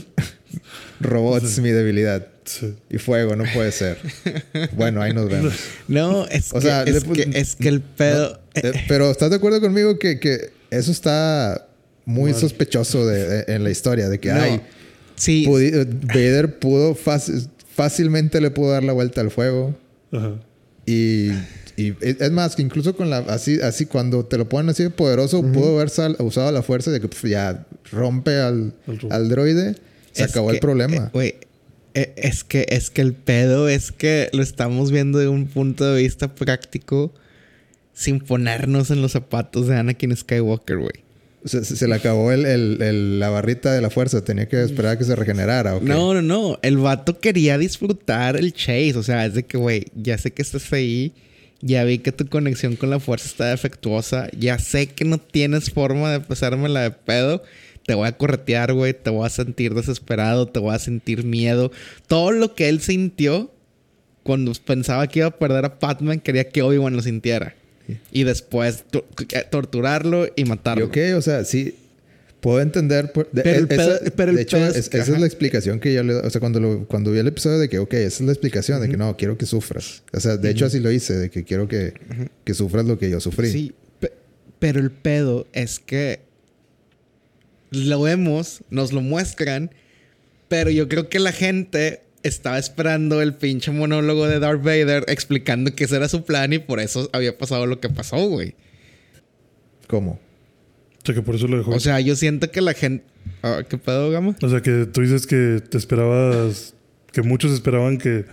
robots 1.01 1.59
mi 1.59 1.71
debilidad. 1.71 2.29
Y 2.89 2.99
fuego, 2.99 3.37
no 3.37 3.45
puede 3.55 3.73
ser. 3.73 3.99
bueno, 4.77 5.03
ahí 5.03 5.13
nos 5.13 5.29
vemos. 5.29 5.53
No, 5.89 6.27
es, 6.27 6.53
que, 6.53 7.31
es, 7.35 7.57
que, 7.57 7.69
el 7.69 7.81
pedo. 7.81 8.41
Eh, 8.55 8.73
pero 8.89 9.11
¿estás 9.11 9.31
de 9.31 9.37
acuerdo 9.37 9.61
conmigo 9.61 9.99
que, 9.99 10.19
que 10.21 10.51
eso 10.71 10.91
está 10.93 11.67
muy 12.05 12.33
sospechoso 12.35 13.07
de, 13.07 13.45
en 13.49 13.65
la 13.65 13.71
historia? 13.71 14.09
De 14.09 14.19
que, 14.21 14.31
hay 14.33 14.61
sí. 15.17 15.47
Vader 15.47 16.59
pudo 16.59 16.97
fácilmente 17.75 18.41
le 18.41 18.51
pudo 18.51 18.73
dar 18.73 18.85
la 18.85 18.93
vuelta 18.93 19.21
al 19.21 19.31
fuego. 19.31 19.75
Y, 20.87 21.31
Y 21.77 21.95
es 22.01 22.21
es 22.21 22.31
más, 22.31 22.57
que 22.57 22.63
incluso 22.63 22.95
con 22.97 23.11
la 23.11 23.19
así, 23.19 23.61
así 23.63 23.87
cuando 23.87 24.25
te 24.25 24.37
lo 24.39 24.49
ponen 24.49 24.71
así 24.71 24.83
de 24.83 24.91
poderoso, 24.91 25.43
pudo 25.43 25.77
haber 25.77 25.89
sal- 25.91 26.17
usado 26.19 26.51
la 26.53 26.63
fuerza 26.63 26.91
de 26.91 27.01
que 27.01 27.09
pues, 27.09 27.23
ya 27.23 27.65
rompe 27.93 28.37
al, 28.39 28.75
Al 29.11 29.29
droide. 29.29 29.77
Se 30.13 30.25
Es 30.25 30.31
acabó 30.31 30.51
el 30.51 30.57
que, 30.57 30.61
problema. 30.61 30.97
eh, 30.97 31.11
Güey, 31.13 31.29
eh, 31.29 31.41
es 31.95 32.45
que 32.45 32.67
es 32.69 32.91
que 32.91 33.01
el 33.03 33.15
pedo 33.15 33.69
es 33.69 33.93
que 33.93 34.29
lo 34.33 34.43
estamos 34.43 34.91
viendo 34.91 35.19
de 35.19 35.29
un 35.29 35.47
punto 35.47 35.85
de 35.93 36.03
vista 36.03 36.35
práctico 36.35 37.13
sin 37.95 38.21
ponernos 38.21 38.91
en 38.91 39.03
los 39.03 39.13
zapatos 39.13 39.67
de 39.67 39.77
Anakin 39.77 40.17
Skywalker, 40.17 40.79
güey. 40.79 40.93
se, 41.45 41.65
se- 41.65 41.77
se 41.77 41.89
le 41.89 41.95
acabó 41.95 42.33
el, 42.33 42.45
el- 42.47 42.83
el- 42.83 43.19
la 43.21 43.31
barrita 43.31 43.73
de 43.73 43.81
la 43.81 43.89
fuerza. 43.91 44.23
Tenía 44.25 44.47
que 44.49 44.63
esperar 44.63 44.93
a 44.93 44.99
que 44.99 45.05
se 45.05 45.17
regenerara. 45.17 45.77
¿ok? 45.77 45.83
No, 45.83 46.13
no, 46.15 46.21
no. 46.23 46.59
El 46.63 46.77
vato 46.77 47.19
quería 47.19 47.57
disfrutar 47.59 48.37
el 48.37 48.53
chase. 48.53 48.95
O 48.97 49.03
sea, 49.03 49.25
es 49.27 49.35
de 49.35 49.45
que, 49.45 49.57
güey, 49.57 49.87
ya 49.95 50.19
sé 50.19 50.33
que 50.33 50.43
estás 50.43 50.71
ahí. 50.73 51.13
Ya 51.63 51.85
vi 51.85 51.99
que 51.99 52.13
tu 52.13 52.27
conexión 52.27 52.77
con 52.77 52.89
la 52.91 53.01
fuerza 53.01 53.27
está 53.27 53.47
defectuosa. 53.49 54.29
Ya 54.39 54.59
sé 54.59 54.87
que 54.89 55.05
no 55.07 55.19
tienes 55.19 55.71
forma 55.71 56.11
de 56.13 56.21
pasármela 56.21 56.81
de 56.83 56.91
pedo. 56.91 57.43
Te 57.91 57.97
voy 57.97 58.07
a 58.07 58.13
corretear, 58.17 58.73
güey. 58.73 58.95
Te 58.95 59.11
voy 59.11 59.27
a 59.27 59.31
sentir 59.31 59.75
desesperado. 59.75 60.47
Te 60.47 60.61
voy 60.61 60.73
a 60.73 60.79
sentir 60.79 61.25
miedo. 61.25 61.73
Todo 62.07 62.31
lo 62.31 62.55
que 62.55 62.69
él 62.69 62.81
sintió 62.81 63.51
cuando 64.23 64.53
pensaba 64.65 65.09
que 65.09 65.19
iba 65.19 65.27
a 65.27 65.37
perder 65.37 65.65
a 65.65 65.81
Patman, 65.81 66.21
quería 66.21 66.49
que 66.49 66.63
Obi-Wan 66.63 66.95
lo 66.95 67.03
sintiera. 67.03 67.57
Y 68.13 68.23
después 68.23 68.85
eh, 69.33 69.45
torturarlo 69.51 70.27
y 70.37 70.43
Y 70.43 70.45
matarlo. 70.45 70.85
ok, 70.87 70.97
o 71.17 71.21
sea, 71.21 71.45
sí. 71.45 71.75
Puedo 72.41 72.61
entender. 72.61 73.11
por- 73.11 73.29
de, 73.33 73.43
Pero 73.43 73.59
el 73.59 73.65
esa- 73.69 73.99
pedo- 73.99 74.13
pero 74.15 74.31
el 74.31 74.37
de 74.37 74.43
hecho, 74.43 74.57
pedo 74.57 74.69
es 74.69 74.77
es- 74.77 74.89
que- 74.89 74.99
esa 74.99 75.13
es 75.15 75.19
la 75.21 75.27
explicación 75.27 75.81
que 75.81 75.93
yo 75.93 76.05
le 76.05 76.15
O 76.15 76.31
sea, 76.31 76.41
cuando, 76.41 76.61
lo, 76.61 76.87
cuando 76.87 77.11
vi 77.11 77.19
el 77.19 77.27
episodio 77.27 77.59
de 77.59 77.69
que, 77.69 77.81
ok, 77.81 77.93
esa 77.95 78.07
es 78.07 78.21
la 78.21 78.31
explicación 78.33 78.81
de 78.81 78.89
que 78.89 78.97
no, 78.97 79.17
quiero 79.17 79.37
que 79.37 79.47
sufras. 79.47 80.05
O 80.13 80.21
sea, 80.21 80.37
de 80.37 80.49
hecho, 80.49 80.65
así 80.67 80.79
lo 80.79 80.93
hice, 80.93 81.15
de 81.15 81.29
que 81.29 81.43
quiero 81.43 81.67
que, 81.67 81.95
que 82.45 82.55
sufras 82.55 82.85
lo 82.87 83.01
que 83.01 83.11
yo 83.11 83.19
sufrí. 83.19 83.51
Sí, 83.51 83.73
pe- 83.99 84.13
pero 84.61 84.79
el 84.79 84.93
pedo 84.93 85.49
es 85.53 85.81
que 85.81 86.21
lo 87.71 88.03
vemos, 88.03 88.63
nos 88.71 88.93
lo 88.93 89.01
muestran, 89.01 89.71
pero 90.49 90.71
yo 90.71 90.89
creo 90.89 91.09
que 91.09 91.19
la 91.19 91.33
gente 91.33 92.03
estaba 92.23 92.59
esperando 92.59 93.23
el 93.23 93.35
pinche 93.35 93.71
monólogo 93.71 94.27
de 94.27 94.39
Darth 94.39 94.63
Vader 94.63 95.05
explicando 95.09 95.75
que 95.75 95.85
ese 95.85 95.97
era 95.97 96.09
su 96.09 96.25
plan 96.25 96.53
y 96.53 96.59
por 96.59 96.81
eso 96.81 97.09
había 97.13 97.37
pasado 97.37 97.67
lo 97.67 97.81
que 97.81 97.89
pasó, 97.89 98.17
güey. 98.29 98.55
¿Cómo? 99.87 100.13
O 101.03 101.07
sea, 101.07 101.15
que 101.15 101.23
por 101.23 101.35
eso 101.35 101.49
lo 101.49 101.59
dejó. 101.59 101.71
O 101.71 101.81
sea, 101.81 101.99
yo 102.01 102.15
siento 102.15 102.51
que 102.51 102.61
la 102.61 102.75
gente... 102.75 103.05
Ah, 103.43 103.63
¿Qué 103.69 103.79
pedo, 103.79 104.11
Gama? 104.11 104.37
O 104.43 104.49
sea, 104.49 104.61
que 104.61 104.87
tú 104.87 105.01
dices 105.01 105.27
que 105.27 105.63
te 105.67 105.79
esperabas, 105.79 106.75
que 107.13 107.23
muchos 107.23 107.53
esperaban 107.53 107.97
que, 107.97 108.27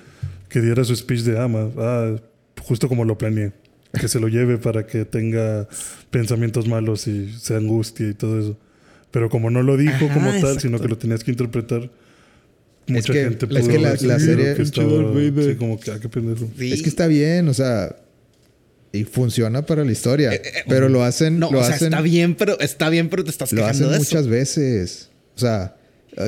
que 0.50 0.60
diera 0.60 0.84
su 0.84 0.96
speech 0.96 1.22
de 1.22 1.40
ama. 1.40 1.72
Ah, 1.78 2.16
justo 2.62 2.90
como 2.90 3.06
lo 3.06 3.18
planeé. 3.18 3.54
Que 3.98 4.10
se 4.10 4.20
lo 4.20 4.28
lleve 4.28 4.58
para 4.58 4.86
que 4.86 5.06
tenga 5.06 5.68
pensamientos 6.12 6.68
malos 6.68 7.08
y 7.08 7.32
se 7.40 7.56
angustie 7.56 8.10
y 8.10 8.14
todo 8.14 8.40
eso. 8.40 8.58
Pero 9.12 9.30
como 9.30 9.50
no 9.50 9.64
lo 9.64 9.78
dijo 9.78 9.94
Ajá, 10.06 10.14
como 10.14 10.30
tal, 10.30 10.38
exacto. 10.40 10.60
sino 10.62 10.80
que 10.80 10.88
lo 10.88 10.98
tenías 10.98 11.24
que 11.24 11.32
interpretar, 11.32 11.90
mucha 12.88 13.14
que- 13.14 13.20
gente 13.24 13.46
es 13.46 13.50
pudo 13.62 13.68
que 13.68 13.80
la- 13.80 13.98
serie- 14.20 14.56
que 14.56 14.62
estaba, 14.62 14.88
Pinche 14.88 15.04
Darth 15.04 15.14
Vader. 15.36 15.52
sí, 15.52 15.56
como 15.58 15.80
que, 15.80 15.92
ah, 15.92 16.00
qué 16.02 16.10
pendejo. 16.10 16.50
Sí. 16.58 16.74
Es 16.74 16.82
que 16.82 16.90
está 16.90 17.08
bien, 17.08 17.48
o 17.50 17.54
sea. 17.54 17.96
Y 18.94 19.04
funciona 19.04 19.66
para 19.66 19.84
la 19.84 19.92
historia. 19.92 20.32
pero 20.68 20.90
lo 20.90 21.04
hacen. 21.04 21.40
No, 21.40 21.52
lo 21.52 21.60
o 21.60 21.64
sea, 21.64 21.76
hacen, 21.76 21.90
está 21.94 22.02
bien, 22.02 22.36
pero 22.36 22.60
está 22.60 22.90
bien, 22.90 23.10
pero 23.10 23.24
te 23.24 23.30
estás 23.32 23.52
Lo 23.52 23.66
hacen 23.66 23.90
de 23.92 23.98
muchas 24.00 24.22
eso. 24.22 24.30
veces. 24.30 25.10
O 25.36 25.40
sea. 25.40 25.74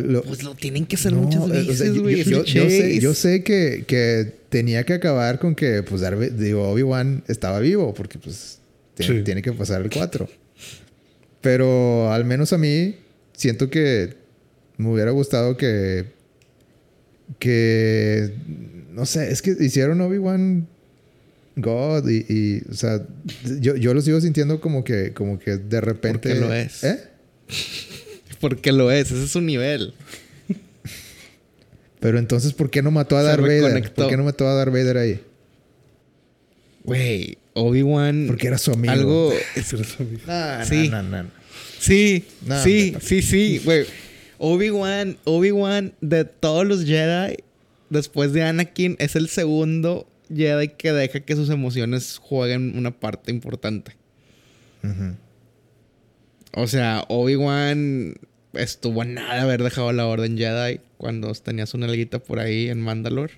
Lo, 0.04 0.22
Pues 0.22 0.44
lo 0.44 0.54
tienen 0.54 0.86
que 0.86 0.98
hacer 0.98 1.14
No, 1.14 1.22
muchas 1.22 1.42
eh, 1.42 1.46
o 1.46 1.48
sea, 1.50 1.64
veces, 1.64 1.94
yo- 1.96 2.02
güey. 2.04 2.20
es 2.20 2.28
yo, 2.28 2.46
sé, 2.46 3.00
yo 3.00 3.14
sé 3.16 3.44
que, 3.44 3.86
que 3.88 4.32
tenía 4.50 4.84
que 4.84 4.94
acabar 4.94 5.40
con 5.40 5.56
que, 5.56 5.82
pues, 5.82 6.04
Va- 6.04 6.12
digo, 6.12 6.70
Obi-Wan 6.70 7.24
estaba 7.28 7.60
vivo, 7.60 7.92
porque, 7.96 8.20
pues, 8.20 8.60
tiene, 8.94 9.18
Sí. 9.20 9.24
tiene 9.24 9.42
que 9.42 9.52
pasar 9.52 9.82
el 9.82 9.90
4. 9.90 10.30
Pero 11.42 12.12
al 12.12 12.26
menos 12.26 12.54
a 12.54 12.58
mí, 12.58 12.96
siento 13.34 13.70
que 13.70 14.16
me 14.78 14.90
hubiera 14.90 15.12
gustado 15.12 15.58
que. 15.58 16.06
Que. 17.38 18.34
No 18.92 19.06
sé, 19.06 19.32
es 19.32 19.42
que 19.42 19.56
hicieron 19.60 20.02
Obi-Wan 20.02 20.68
God 21.56 22.10
y, 22.10 22.26
y, 22.28 22.62
o 22.70 22.74
sea, 22.74 23.06
yo, 23.60 23.76
yo 23.76 23.94
lo 23.94 24.02
sigo 24.02 24.20
sintiendo 24.22 24.60
como 24.62 24.84
que, 24.84 25.14
como 25.14 25.40
que 25.40 25.58
de 25.58 25.82
repente. 25.82 26.30
Porque 26.30 26.40
lo 26.40 26.54
es. 26.54 26.84
¿Eh? 26.84 27.00
Porque 28.40 28.72
lo 28.72 28.92
es, 28.92 29.12
ese 29.12 29.24
es 29.26 29.32
su 29.32 29.42
nivel. 29.42 29.94
Pero 32.00 32.18
entonces, 32.18 32.54
¿por 32.54 32.70
qué 32.70 32.82
no 32.82 32.92
mató 32.92 33.18
a 33.18 33.22
Se 33.22 33.28
Darth 33.28 33.42
Vader? 33.42 33.94
¿Por 33.94 34.08
qué 34.08 34.16
no 34.16 34.24
mató 34.24 34.48
a 34.48 34.54
Darth 34.54 34.72
Vader 34.72 34.98
ahí? 34.98 35.22
Güey, 36.86 37.38
Obi-Wan. 37.60 38.26
Porque 38.28 38.48
era 38.48 38.58
su 38.58 38.72
amigo. 38.72 38.92
Algo. 38.94 39.34
No, 40.28 40.66
Sí. 40.66 40.90
no, 40.90 41.04
no, 41.04 41.24
no. 41.24 41.30
Sí, 41.80 42.26
No, 42.46 42.62
sí, 42.64 42.96
sí, 43.02 43.22
sí, 43.22 43.62
güey. 43.64 43.86
Obi-Wan, 44.38 45.18
Obi-Wan 45.26 45.94
de 46.02 46.26
todos 46.26 46.66
los 46.66 46.86
Jedi, 46.86 47.38
después 47.90 48.34
de 48.34 48.44
Anakin, 48.44 48.96
es 49.00 49.16
el 49.16 49.30
segundo 49.30 50.08
Jedi 50.34 50.70
que 50.70 50.92
deja 50.94 51.20
que 51.22 51.36
sus 51.36 51.50
emociones 51.50 52.18
jueguen 52.22 52.78
una 52.78 52.92
parte 52.92 53.32
importante. 53.32 53.94
O 56.54 56.68
sea, 56.68 57.04
Obi-Wan 57.10 58.16
estuvo 58.54 59.02
a 59.02 59.06
nada 59.06 59.36
de 59.36 59.42
haber 59.42 59.64
dejado 59.64 59.92
la 59.94 60.08
Orden 60.08 60.38
Jedi 60.38 60.80
cuando 60.98 61.32
tenías 61.34 61.74
una 61.74 61.86
alguita 61.88 62.20
por 62.20 62.40
ahí 62.40 62.70
en 62.70 62.82
Mandalore. 62.82 63.34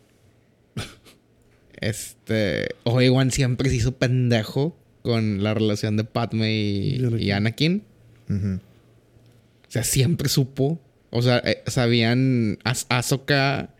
Este, 1.81 2.69
Obi-Wan 2.83 3.31
siempre 3.31 3.69
se 3.69 3.75
hizo 3.75 3.97
pendejo 3.97 4.77
con 5.01 5.43
la 5.43 5.53
relación 5.53 5.97
de 5.97 6.03
Padme 6.03 6.53
y, 6.53 7.01
Y 7.19 7.31
Anakin. 7.31 7.83
O 8.29 9.71
sea, 9.71 9.83
siempre 9.83 10.29
supo. 10.29 10.79
O 11.09 11.21
sea, 11.21 11.39
eh, 11.39 11.63
sabían 11.67 12.59
Ahsoka 12.63 13.73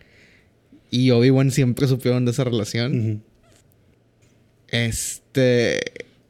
y 0.90 1.12
Obi-Wan 1.12 1.52
siempre 1.52 1.88
supieron 1.88 2.26
de 2.26 2.32
esa 2.32 2.44
relación. 2.44 3.24
Este. 4.68 5.80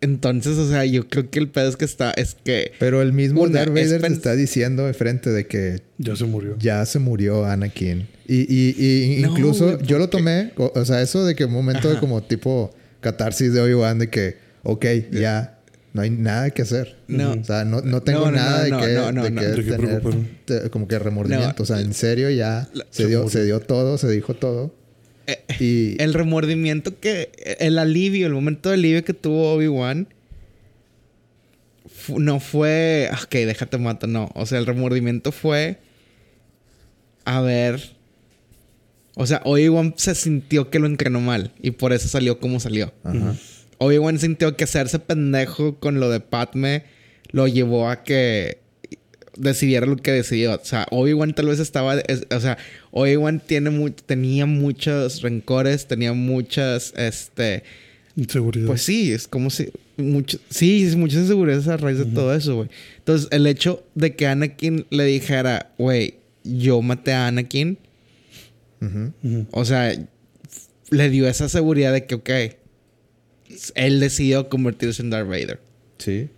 Entonces, 0.01 0.57
o 0.57 0.67
sea, 0.69 0.83
yo 0.85 1.07
creo 1.07 1.29
que 1.29 1.39
el 1.39 1.49
pedo 1.49 1.69
es 1.69 1.77
que 1.77 1.85
está. 1.85 2.11
Es 2.11 2.35
que. 2.43 2.71
Pero 2.79 3.01
el 3.01 3.13
mismo 3.13 3.41
Una, 3.41 3.59
Darth 3.59 3.77
es 3.77 3.85
Vader 3.91 4.01
te 4.01 4.13
está 4.13 4.35
diciendo 4.35 4.87
enfrente 4.87 5.29
de 5.29 5.45
que 5.47 5.81
Ya 5.99 6.15
se 6.15 6.25
murió. 6.25 6.55
ya 6.59 6.83
se 6.85 6.97
murió 6.99 7.45
Anakin. 7.45 8.07
Y, 8.27 8.39
y, 8.53 9.17
y 9.17 9.21
No, 9.21 9.29
incluso 9.29 9.79
yo 9.81 9.97
lo 9.99 10.09
tomé, 10.09 10.53
o, 10.57 10.71
o 10.73 10.85
sea, 10.85 11.01
eso 11.01 11.23
de 11.25 11.35
que 11.35 11.45
un 11.45 11.51
momento 11.53 11.89
de 11.93 11.99
como 11.99 12.21
tipo 12.23 12.73
catarsis 12.99 13.53
de 13.53 13.61
Obi-Wan 13.61 13.99
de 13.99 14.09
que, 14.09 14.37
ok, 14.63 14.85
ya, 15.11 15.59
no 15.93 16.01
hay 16.01 16.09
nada 16.09 16.49
que 16.49 16.61
hacer. 16.61 16.95
No. 17.07 17.33
O 17.33 17.43
sea, 17.43 17.65
no, 17.65 17.81
no 17.81 18.01
tengo 18.01 18.25
No, 18.25 18.31
nada 18.31 18.67
no, 18.69 18.77
de 18.79 18.87
que, 18.87 18.93
no, 18.93 19.11
no, 19.11 19.23
de 19.23 19.31
no. 19.31 19.41
que 19.41 19.47
De 19.49 19.63
qué 19.63 19.71
tener 20.47 20.69
como 20.71 20.87
que 20.87 20.97
remordimiento. 20.97 21.63
O 21.63 21.65
sea, 21.65 21.79
en 21.81 21.93
serio 21.93 22.29
ya 22.29 22.69
La- 22.73 22.85
se 22.89 23.03
se 23.03 23.09
dio, 23.09 23.19
murió. 23.23 23.29
se 23.31 23.43
dio 23.45 23.59
todo, 23.59 23.97
se 23.97 24.09
dijo 24.09 24.33
todo. 24.33 24.73
Eh, 25.31 25.55
Y 25.59 25.95
el 26.01 26.13
remordimiento 26.13 26.99
que. 26.99 27.31
El 27.59 27.77
alivio, 27.77 28.27
el 28.27 28.33
momento 28.33 28.69
de 28.69 28.75
alivio 28.75 29.03
que 29.03 29.13
tuvo 29.13 29.53
Obi-Wan. 29.53 30.07
No 32.17 32.39
fue. 32.39 33.09
Ok, 33.23 33.31
déjate 33.31 33.77
matar. 33.77 34.09
No. 34.09 34.29
O 34.35 34.45
sea, 34.45 34.59
el 34.59 34.65
remordimiento 34.65 35.31
fue. 35.31 35.79
A 37.25 37.41
ver. 37.41 37.95
O 39.15 39.27
sea, 39.27 39.41
Obi-Wan 39.43 39.93
se 39.97 40.15
sintió 40.15 40.69
que 40.69 40.79
lo 40.79 40.87
entrenó 40.87 41.19
mal. 41.19 41.51
Y 41.61 41.71
por 41.71 41.93
eso 41.93 42.07
salió 42.07 42.39
como 42.39 42.59
salió. 42.59 42.93
Ajá. 43.03 43.35
Obi-Wan 43.77 44.19
sintió 44.19 44.55
que 44.55 44.65
hacerse 44.65 44.99
pendejo 44.99 45.79
con 45.79 45.99
lo 45.99 46.11
de 46.11 46.19
Padme 46.19 46.83
lo 47.31 47.47
llevó 47.47 47.89
a 47.89 48.03
que 48.03 48.60
decidiera 49.37 49.85
lo 49.85 49.95
que 49.97 50.11
decidió. 50.11 50.53
O 50.55 50.59
sea, 50.63 50.87
Obi-Wan 50.91 51.33
tal 51.33 51.47
vez 51.47 51.59
estaba... 51.59 51.99
es- 51.99 52.25
o 52.29 52.39
sea, 52.39 52.57
Obi-Wan 52.91 53.41
tiene 53.45 53.69
mu- 53.69 53.89
tenía 53.91 54.45
muchos 54.45 55.21
rencores, 55.21 55.87
tenía 55.87 56.13
muchas... 56.13 56.93
Este... 56.97 57.63
Inseguridad. 58.15 58.67
Pues 58.67 58.81
sí, 58.81 59.11
es 59.13 59.27
como 59.27 59.49
si... 59.49 59.69
Mucho, 59.97 60.39
sí, 60.49 60.83
es 60.83 60.95
muchas 60.95 61.21
inseguridades 61.21 61.67
a 61.67 61.77
raíz 61.77 61.97
de 61.99 62.05
todo 62.05 62.33
eso, 62.35 62.55
güey. 62.55 62.69
Entonces, 62.97 63.27
el 63.31 63.45
hecho 63.47 63.83
de 63.95 64.15
que 64.15 64.25
Anakin 64.27 64.85
le 64.89 65.05
dijera, 65.05 65.71
güey, 65.77 66.15
yo 66.43 66.81
maté 66.81 67.13
a 67.13 67.27
Anakin... 67.27 67.77
O 69.51 69.63
sea, 69.63 69.93
le 70.89 71.09
dio 71.09 71.27
esa 71.27 71.47
seguridad 71.49 71.93
de 71.93 72.05
que, 72.05 72.15
ok, 72.15 72.29
él 73.75 73.99
decidió 73.99 74.49
convertirse 74.49 75.01
en 75.03 75.09
Darth 75.11 75.27
Vader. 75.27 75.59
Sí. 75.99 76.29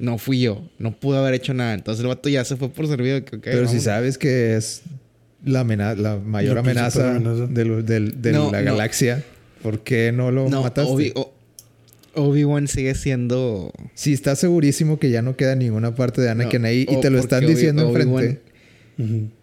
No 0.00 0.18
fui 0.18 0.40
yo, 0.40 0.62
no 0.78 0.92
pude 0.98 1.18
haber 1.18 1.34
hecho 1.34 1.54
nada. 1.54 1.74
Entonces 1.74 2.00
el 2.02 2.08
vato 2.08 2.28
ya 2.28 2.44
se 2.44 2.56
fue 2.56 2.70
por 2.70 2.88
servido 2.88 3.20
Pero 3.42 3.68
si 3.68 3.78
sabes 3.80 4.18
que 4.18 4.56
es 4.56 4.82
la, 5.44 5.62
mayor 5.64 6.54
La 6.54 6.60
amenaza, 6.60 7.16
amenaza. 7.16 7.46
de, 7.46 7.64
lo- 7.64 7.82
del- 7.82 8.20
de 8.20 8.32
No, 8.32 8.50
la 8.50 8.62
no. 8.62 8.72
galaxia, 8.72 9.22
¿por 9.62 9.80
qué 9.80 10.10
no 10.12 10.30
lo 10.32 10.48
No, 10.48 10.62
mataste? 10.62 10.90
Obi- 10.92 11.12
o- 11.14 11.32
Obi-Wan 12.14 12.66
sigue 12.66 12.94
siendo. 12.94 13.72
Si 13.94 14.12
estás 14.12 14.38
segurísimo 14.40 14.98
que 14.98 15.10
ya 15.10 15.22
no 15.22 15.36
queda 15.36 15.54
ninguna 15.54 15.94
parte 15.94 16.20
de 16.20 16.30
Anakin 16.30 16.62
No, 16.62 16.68
ahí 16.68 16.86
y 16.88 17.00
te 17.00 17.08
lo 17.10 17.18
están 17.20 17.46
diciendo 17.46 17.86
enfrente. 17.86 18.40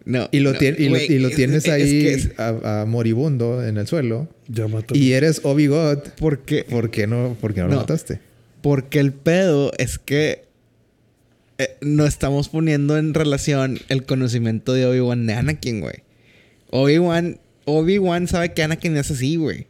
No. 0.04 0.28
Y 0.30 0.40
lo, 0.40 0.52
no, 0.52 0.58
tien- 0.58 0.76
y 0.78 0.84
lo- 0.84 0.90
güey, 0.90 1.12
y 1.12 1.18
lo 1.18 1.28
es- 1.28 1.34
tienes 1.36 1.64
es 1.64 1.72
ahí 1.72 2.02
que 2.02 2.14
es- 2.14 2.30
a, 2.38 2.82
a 2.82 2.84
moribundo 2.84 3.64
en 3.66 3.76
el 3.78 3.86
suelo. 3.86 4.28
Ya. 4.48 4.66
Y 4.92 5.12
eres 5.12 5.40
Obi-God. 5.44 5.98
¿Por 6.18 6.40
qué? 6.40 6.64
¿Por 6.68 6.90
qué 6.90 7.06
no, 7.06 7.36
por 7.40 7.54
qué 7.54 7.60
no, 7.62 7.68
lo 7.68 7.76
mataste? 7.76 8.20
Porque 8.60 8.98
el 9.00 9.12
pedo 9.12 9.72
es 9.78 9.98
que 9.98 10.42
eh, 11.58 11.76
no 11.80 12.06
estamos 12.06 12.48
poniendo 12.48 12.96
en 12.96 13.14
relación 13.14 13.80
el 13.88 14.04
conocimiento 14.04 14.72
de 14.72 14.86
Obi-Wan 14.86 15.26
de 15.26 15.34
Anakin, 15.34 15.80
güey. 15.80 16.04
Obi-Wan, 16.70 17.40
Obi-Wan 17.64 18.28
sabe 18.28 18.54
que 18.54 18.62
Anakin 18.62 18.96
es 18.96 19.10
así, 19.10 19.36
güey. 19.36 19.66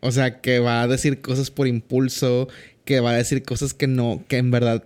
O 0.00 0.10
sea, 0.10 0.40
que 0.40 0.58
va 0.58 0.82
a 0.82 0.88
decir 0.88 1.20
cosas 1.20 1.50
por 1.50 1.68
impulso, 1.68 2.48
que 2.84 3.00
va 3.00 3.12
a 3.12 3.16
decir 3.16 3.42
cosas 3.44 3.72
que 3.72 3.86
no, 3.86 4.24
que 4.28 4.38
en 4.38 4.50
verdad 4.50 4.84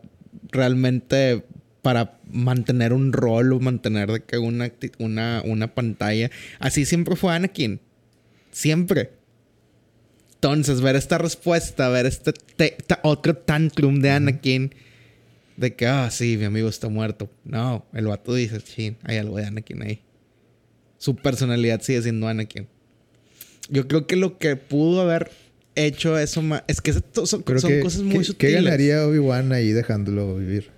realmente 0.50 1.42
para 1.82 2.18
mantener 2.30 2.92
un 2.92 3.12
rol 3.12 3.52
o 3.54 3.60
mantener 3.60 4.12
de 4.12 4.20
que 4.20 4.36
una, 4.36 4.70
una, 4.98 5.42
una 5.44 5.74
pantalla. 5.74 6.30
Así 6.58 6.84
siempre 6.84 7.16
fue 7.16 7.34
Anakin. 7.34 7.80
Siempre. 8.52 9.12
Entonces, 10.34 10.82
ver 10.82 10.96
esta 10.96 11.18
respuesta, 11.18 11.88
ver 11.88 12.06
este 12.06 12.34
otro 13.02 13.36
tantrum 13.36 14.00
de 14.00 14.10
Anakin, 14.10 14.74
de 15.58 15.74
que, 15.74 15.86
ah, 15.86 16.08
sí, 16.10 16.36
mi 16.36 16.44
amigo 16.44 16.68
está 16.68 16.88
muerto. 16.88 17.28
No, 17.44 17.84
el 17.92 18.06
vato 18.06 18.32
dice, 18.34 18.60
sí, 18.60 18.96
hay 19.02 19.16
algo 19.18 19.36
de 19.38 19.46
Anakin 19.46 19.82
ahí. 19.82 20.00
Su 20.98 21.16
personalidad 21.16 21.80
sigue 21.82 22.00
siendo 22.02 22.28
Anakin. 22.28 22.68
Yo 23.68 23.86
creo 23.88 24.06
que 24.06 24.16
lo 24.16 24.38
que 24.38 24.56
pudo 24.56 25.00
haber 25.02 25.30
hecho 25.74 26.18
eso 26.18 26.42
más. 26.42 26.62
Es 26.68 26.80
que 26.80 26.92
son, 26.92 27.02
que, 27.42 27.54
cosas 27.54 27.70
¿qué- 27.70 28.02
muy 28.04 28.18
¿Qué 28.18 28.24
sutiles. 28.24 28.64
ganaría 28.64 29.04
Obi-Wan 29.06 29.52
ahí 29.52 29.72
dejándolo 29.72 30.36
vivir? 30.36 30.70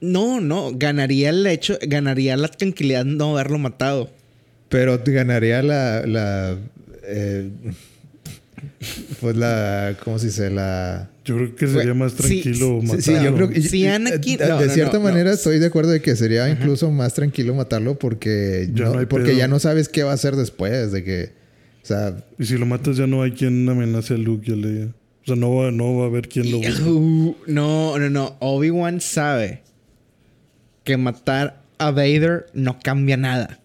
No, 0.00 0.40
no, 0.40 0.72
ganaría 0.74 1.30
el 1.30 1.46
hecho, 1.46 1.78
ganaría 1.86 2.36
la 2.36 2.48
tranquilidad 2.48 3.04
de 3.04 3.12
no 3.12 3.32
haberlo 3.32 3.58
matado. 3.58 4.10
Pero 4.68 5.00
ganaría 5.04 5.62
la. 5.62 6.04
la 6.06 6.56
eh, 7.04 7.50
pues 9.20 9.36
la. 9.36 9.96
¿Cómo 10.04 10.18
se 10.18 10.26
dice? 10.26 10.50
La. 10.50 11.10
Yo 11.26 11.34
creo 11.36 11.54
que 11.56 11.66
sería 11.66 11.92
más 11.92 12.14
tranquilo 12.14 12.78
Sí, 12.80 12.86
matarlo. 12.86 13.00
sí, 13.02 13.12
yo 13.24 13.34
creo 13.34 13.48
que. 13.50 13.60
Si 13.62 13.82
Anakin- 13.82 14.38
de- 14.38 14.48
no, 14.48 14.58
de 14.60 14.66
no, 14.68 14.72
cierta 14.72 14.96
no, 14.98 15.04
manera 15.04 15.30
no. 15.30 15.34
estoy 15.34 15.58
de 15.58 15.66
acuerdo 15.66 15.90
de 15.90 16.00
que 16.00 16.16
sería 16.16 16.48
incluso 16.48 16.90
más 16.90 17.12
tranquilo 17.14 17.54
matarlo 17.54 17.98
porque. 17.98 18.70
Ya 18.72 18.84
no- 18.86 18.94
no 18.94 18.98
hay 19.00 19.06
porque 19.06 19.26
pedo. 19.30 19.38
ya 19.38 19.48
no 19.48 19.58
sabes 19.58 19.88
qué 19.88 20.02
va 20.04 20.12
a 20.12 20.14
hacer 20.14 20.36
después 20.36 20.92
de 20.92 21.02
que. 21.04 21.32
O 21.82 21.86
sea, 21.86 22.16
Y 22.38 22.44
si 22.46 22.56
lo 22.58 22.64
matas 22.66 22.96
ya 22.96 23.06
no 23.06 23.22
hay 23.22 23.32
quien 23.32 23.68
amenace 23.68 24.14
a 24.14 24.16
Luke 24.18 24.50
y 24.50 24.52
a 24.52 24.56
Leia. 24.56 24.86
O 25.22 25.26
sea, 25.26 25.36
no 25.36 25.54
va, 25.54 25.70
no 25.72 25.96
va 25.96 26.04
a 26.04 26.06
haber 26.06 26.28
quien 26.28 26.50
lo 26.52 26.58
busque. 26.58 26.82
Uh, 26.82 27.36
no, 27.48 27.98
no, 27.98 28.08
no. 28.10 28.36
Obi-Wan 28.40 29.00
sabe 29.00 29.62
que 30.84 30.96
matar 30.96 31.62
a 31.78 31.90
Vader 31.90 32.46
no 32.54 32.78
cambia 32.82 33.16
nada. 33.16 33.58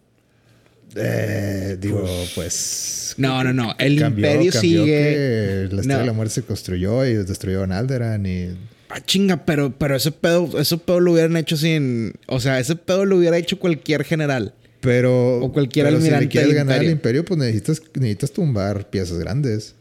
Eh, 0.95 1.77
digo, 1.79 2.05
pues. 2.35 3.13
No, 3.17 3.43
no, 3.43 3.53
no. 3.53 3.75
El 3.77 3.97
cambió- 3.99 4.25
imperio 4.31 4.51
cambió 4.51 4.61
sigue. 4.61 4.85
que 4.85 5.67
la 5.71 5.81
estrella 5.81 5.93
No. 5.95 5.99
de 5.99 6.05
la 6.05 6.13
muerte 6.13 6.33
se 6.35 6.43
construyó 6.43 7.05
y 7.05 7.13
destruyó 7.15 7.63
a 7.63 7.77
Alderan 7.77 8.25
y. 8.25 8.49
Ah, 8.89 8.99
chinga, 9.05 9.45
pero, 9.45 9.77
pero 9.77 9.95
ese 9.95 10.11
pedo, 10.11 10.59
ese 10.59 10.77
pedo 10.77 10.99
lo 10.99 11.13
hubieran 11.13 11.37
hecho 11.37 11.55
sin. 11.57 12.13
O 12.27 12.39
sea, 12.39 12.59
ese 12.59 12.75
pedo 12.75 13.05
lo 13.05 13.17
hubiera 13.17 13.37
hecho 13.37 13.57
cualquier 13.59 14.03
general. 14.03 14.53
Pero. 14.81 15.37
O 15.39 15.51
cualquier 15.53 15.85
pero 15.85 15.97
almirante 15.97 16.23
Si 16.23 16.25
le 16.27 16.31
quieres 16.31 16.47
del 16.49 16.57
ganar 16.57 16.79
al 16.79 16.85
imperio. 16.85 16.91
imperio, 17.21 17.25
pues 17.25 17.39
necesitas, 17.39 17.81
necesitas 17.95 18.31
tumbar 18.31 18.89
piezas 18.89 19.17
grandes. 19.19 19.75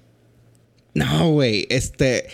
No, 0.94 1.30
güey. 1.30 1.66
Este. 1.70 2.26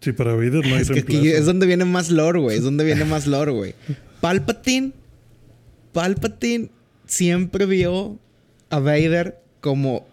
Sí, 0.00 0.12
para 0.12 0.32
Vader 0.34 0.66
no 0.66 0.76
hay 0.76 0.82
Es 0.82 0.90
que 0.90 1.00
aquí 1.00 1.28
es 1.28 1.44
donde 1.44 1.66
viene 1.66 1.84
más 1.84 2.10
lore, 2.10 2.38
güey. 2.40 2.56
Es 2.56 2.62
donde 2.62 2.84
viene 2.84 3.04
más 3.04 3.26
lore, 3.26 3.52
güey. 3.52 3.74
Palpatine. 4.22 4.92
Palpatine 5.92 6.70
siempre 7.10 7.66
vio 7.66 8.18
a 8.70 8.78
Vader 8.78 9.38
como. 9.60 10.06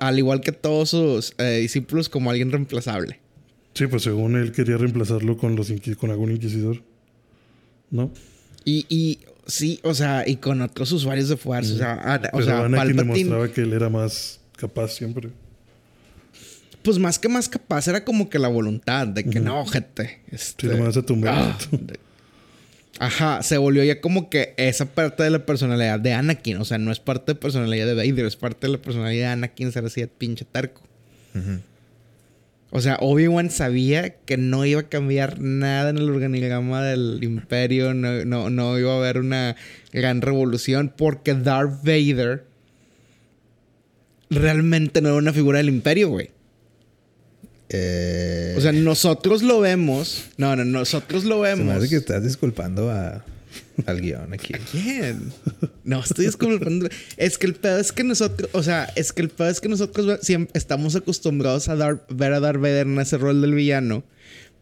Al 0.00 0.18
igual 0.18 0.40
que 0.42 0.52
todos 0.52 0.90
sus 0.90 1.34
eh, 1.38 1.58
discípulos, 1.60 2.08
como 2.08 2.30
alguien 2.30 2.50
reemplazable. 2.52 3.18
Sí, 3.74 3.86
pues 3.86 4.02
según 4.02 4.36
él 4.36 4.52
quería 4.52 4.76
reemplazarlo 4.76 5.36
con 5.38 5.56
los 5.56 5.72
con 5.98 6.10
algún 6.10 6.30
inquisidor. 6.32 6.82
¿No? 7.90 8.12
Y, 8.64 8.86
y 8.88 9.18
sí, 9.46 9.80
o 9.82 9.94
sea, 9.94 10.24
y 10.28 10.36
con 10.36 10.60
otros 10.60 10.92
usuarios 10.92 11.28
de 11.28 11.36
fuerza. 11.36 11.74
O 11.74 11.76
sea, 11.78 11.92
a- 11.94 12.16
o 12.16 12.20
Pero 12.38 12.44
sea 12.44 12.60
Palpatine. 12.62 12.94
demostraba 12.94 13.48
que 13.48 13.62
él 13.62 13.72
era 13.72 13.88
más 13.88 14.40
capaz 14.56 14.88
siempre. 14.88 15.30
Pues 16.82 16.98
más 16.98 17.18
que 17.18 17.28
más 17.28 17.48
capaz, 17.48 17.86
era 17.88 18.04
como 18.04 18.28
que 18.28 18.38
la 18.38 18.48
voluntad 18.48 19.06
de 19.06 19.24
que 19.24 19.40
no, 19.40 19.64
gente. 19.66 20.20
Este, 20.30 20.68
Sí, 20.70 20.80
vas 20.80 20.96
a 20.96 21.02
tumbar. 21.02 21.34
ah, 21.34 21.58
de- 21.70 21.98
Ajá, 23.02 23.42
se 23.42 23.58
volvió 23.58 23.82
ya 23.82 24.00
como 24.00 24.30
que 24.30 24.54
esa 24.56 24.86
parte 24.86 25.24
de 25.24 25.30
la 25.30 25.44
personalidad 25.44 25.98
de 25.98 26.12
Anakin. 26.12 26.58
O 26.58 26.64
sea, 26.64 26.78
no 26.78 26.92
es 26.92 27.00
parte 27.00 27.32
de 27.32 27.34
personalidad 27.34 27.84
de 27.84 27.94
Vader, 27.94 28.26
es 28.26 28.36
parte 28.36 28.68
de 28.68 28.74
la 28.74 28.78
personalidad 28.78 29.26
de 29.26 29.32
Anakin 29.32 29.72
ser 29.72 29.84
así 29.84 30.02
de 30.02 30.06
pinche 30.06 30.44
terco. 30.44 30.82
O 32.70 32.80
sea, 32.80 32.98
Obi-Wan 33.00 33.50
sabía 33.50 34.10
que 34.10 34.36
no 34.36 34.64
iba 34.64 34.82
a 34.82 34.88
cambiar 34.88 35.40
nada 35.40 35.90
en 35.90 35.98
el 35.98 36.08
organigrama 36.08 36.84
del 36.84 37.18
imperio, 37.22 37.92
no, 37.92 38.24
no, 38.24 38.50
no 38.50 38.78
iba 38.78 38.92
a 38.92 38.98
haber 38.98 39.18
una 39.18 39.56
gran 39.92 40.20
revolución 40.20 40.94
porque 40.96 41.34
Darth 41.34 41.82
Vader 41.82 42.44
realmente 44.30 45.00
no 45.00 45.08
era 45.08 45.18
una 45.18 45.32
figura 45.32 45.58
del 45.58 45.70
imperio, 45.70 46.08
güey. 46.08 46.30
Eh, 47.72 48.54
O 48.56 48.60
sea, 48.60 48.72
nosotros 48.72 49.42
lo 49.42 49.60
vemos. 49.60 50.24
No, 50.36 50.54
no, 50.56 50.64
nosotros 50.64 51.24
lo 51.24 51.36
se 51.44 51.56
me 51.56 51.64
vemos. 51.64 51.76
hace 51.76 51.88
que 51.88 51.96
estás 51.96 52.22
disculpando 52.24 52.90
a, 52.90 53.24
al 53.86 54.00
guion 54.00 54.32
aquí. 54.32 54.54
¿Quién? 54.70 55.32
No, 55.84 56.00
estoy 56.00 56.26
disculpando. 56.26 56.88
Es 57.16 57.38
que 57.38 57.46
el 57.46 57.54
pedo 57.54 57.78
es 57.78 57.92
que 57.92 58.04
nosotros, 58.04 58.50
o 58.52 58.62
sea, 58.62 58.90
es 58.96 59.12
que 59.12 59.22
el 59.22 59.28
pedo 59.30 59.48
es 59.48 59.60
que 59.60 59.68
nosotros 59.68 60.20
siempre 60.22 60.52
estamos 60.58 60.94
acostumbrados 60.96 61.68
a 61.68 61.76
dar, 61.76 62.04
ver 62.10 62.32
a 62.32 62.40
Darth 62.40 62.60
Vader 62.60 62.86
en 62.86 62.98
ese 63.00 63.18
rol 63.18 63.40
del 63.40 63.54
villano. 63.54 64.04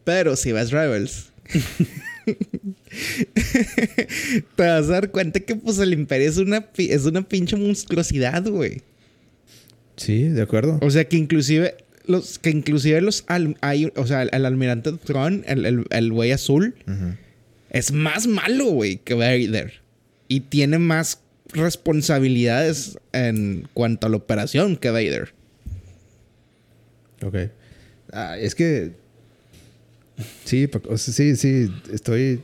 Pero 0.03 0.35
si 0.35 0.51
ves 0.51 0.71
Rebels, 0.71 1.25
te 4.55 4.63
vas 4.63 4.85
a 4.87 4.91
dar 4.91 5.11
cuenta 5.11 5.39
que 5.39 5.55
pues 5.55 5.79
el 5.79 5.93
Imperio 5.93 6.29
es 6.29 6.37
una, 6.37 6.65
es 6.77 7.05
una 7.05 7.21
pinche 7.21 7.55
monstruosidad, 7.55 8.45
güey. 8.47 8.81
Sí, 9.97 10.23
de 10.23 10.41
acuerdo. 10.41 10.79
O 10.81 10.89
sea, 10.89 11.05
que 11.05 11.17
inclusive 11.17 11.75
los, 12.05 12.39
que 12.39 12.49
inclusive 12.49 13.01
los, 13.01 13.23
al- 13.27 13.57
hay, 13.61 13.91
o 13.95 14.07
sea, 14.07 14.23
el, 14.23 14.29
el 14.33 14.45
almirante 14.45 14.91
Thrawn, 14.93 15.43
el, 15.47 15.65
el, 15.65 15.85
el 15.89 16.11
güey 16.11 16.31
azul, 16.31 16.75
es 17.69 17.91
más 17.91 18.27
malo, 18.27 18.65
güey, 18.65 18.97
que 18.97 19.13
Vader. 19.13 19.81
Y 20.27 20.41
tiene 20.41 20.77
más 20.79 21.19
responsabilidades 21.53 22.97
en 23.13 23.67
cuanto 23.73 24.07
a 24.07 24.09
la 24.09 24.17
operación 24.17 24.77
que 24.77 24.89
Vader. 24.89 25.33
Ok. 27.23 27.35
Ah, 28.13 28.37
es 28.37 28.55
que. 28.55 28.91
Sí, 30.45 30.67
pa- 30.67 30.81
o 30.87 30.97
sea, 30.97 31.13
sí, 31.13 31.35
sí, 31.35 31.69
estoy. 31.93 32.41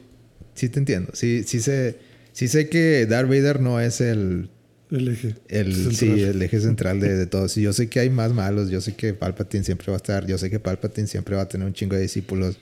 Sí, 0.54 0.70
te 0.70 0.80
entiendo. 0.80 1.12
Sí, 1.14 1.44
sí 1.46 1.60
sé. 1.60 1.98
Sí 2.32 2.48
sé 2.48 2.70
que 2.70 3.06
Darth 3.06 3.28
Vader 3.30 3.60
no 3.62 3.80
es 3.80 4.02
el. 4.02 4.50
El 4.90 5.08
eje. 5.10 5.36
El, 5.50 5.74
central. 5.76 5.96
sí, 5.96 6.22
el 6.24 6.42
eje 6.42 6.60
central 6.62 7.00
de, 7.02 7.16
de 7.18 7.26
todo. 7.28 7.48
Sí, 7.50 7.62
yo 7.62 7.74
sé 7.74 7.90
que 7.90 8.00
hay 8.00 8.10
más 8.10 8.32
malos. 8.34 8.70
Yo 8.70 8.80
sé 8.82 8.96
que 8.96 9.14
Palpatine 9.14 9.64
siempre 9.64 9.88
va 9.88 9.96
a 9.96 9.98
estar. 9.98 10.26
Yo 10.26 10.38
sé 10.38 10.50
que 10.50 10.60
Palpatine 10.60 11.08
siempre 11.08 11.36
va 11.36 11.42
a 11.44 11.48
tener 11.50 11.68
un 11.68 11.74
chingo 11.74 11.96
de 11.96 12.02
discípulos. 12.04 12.58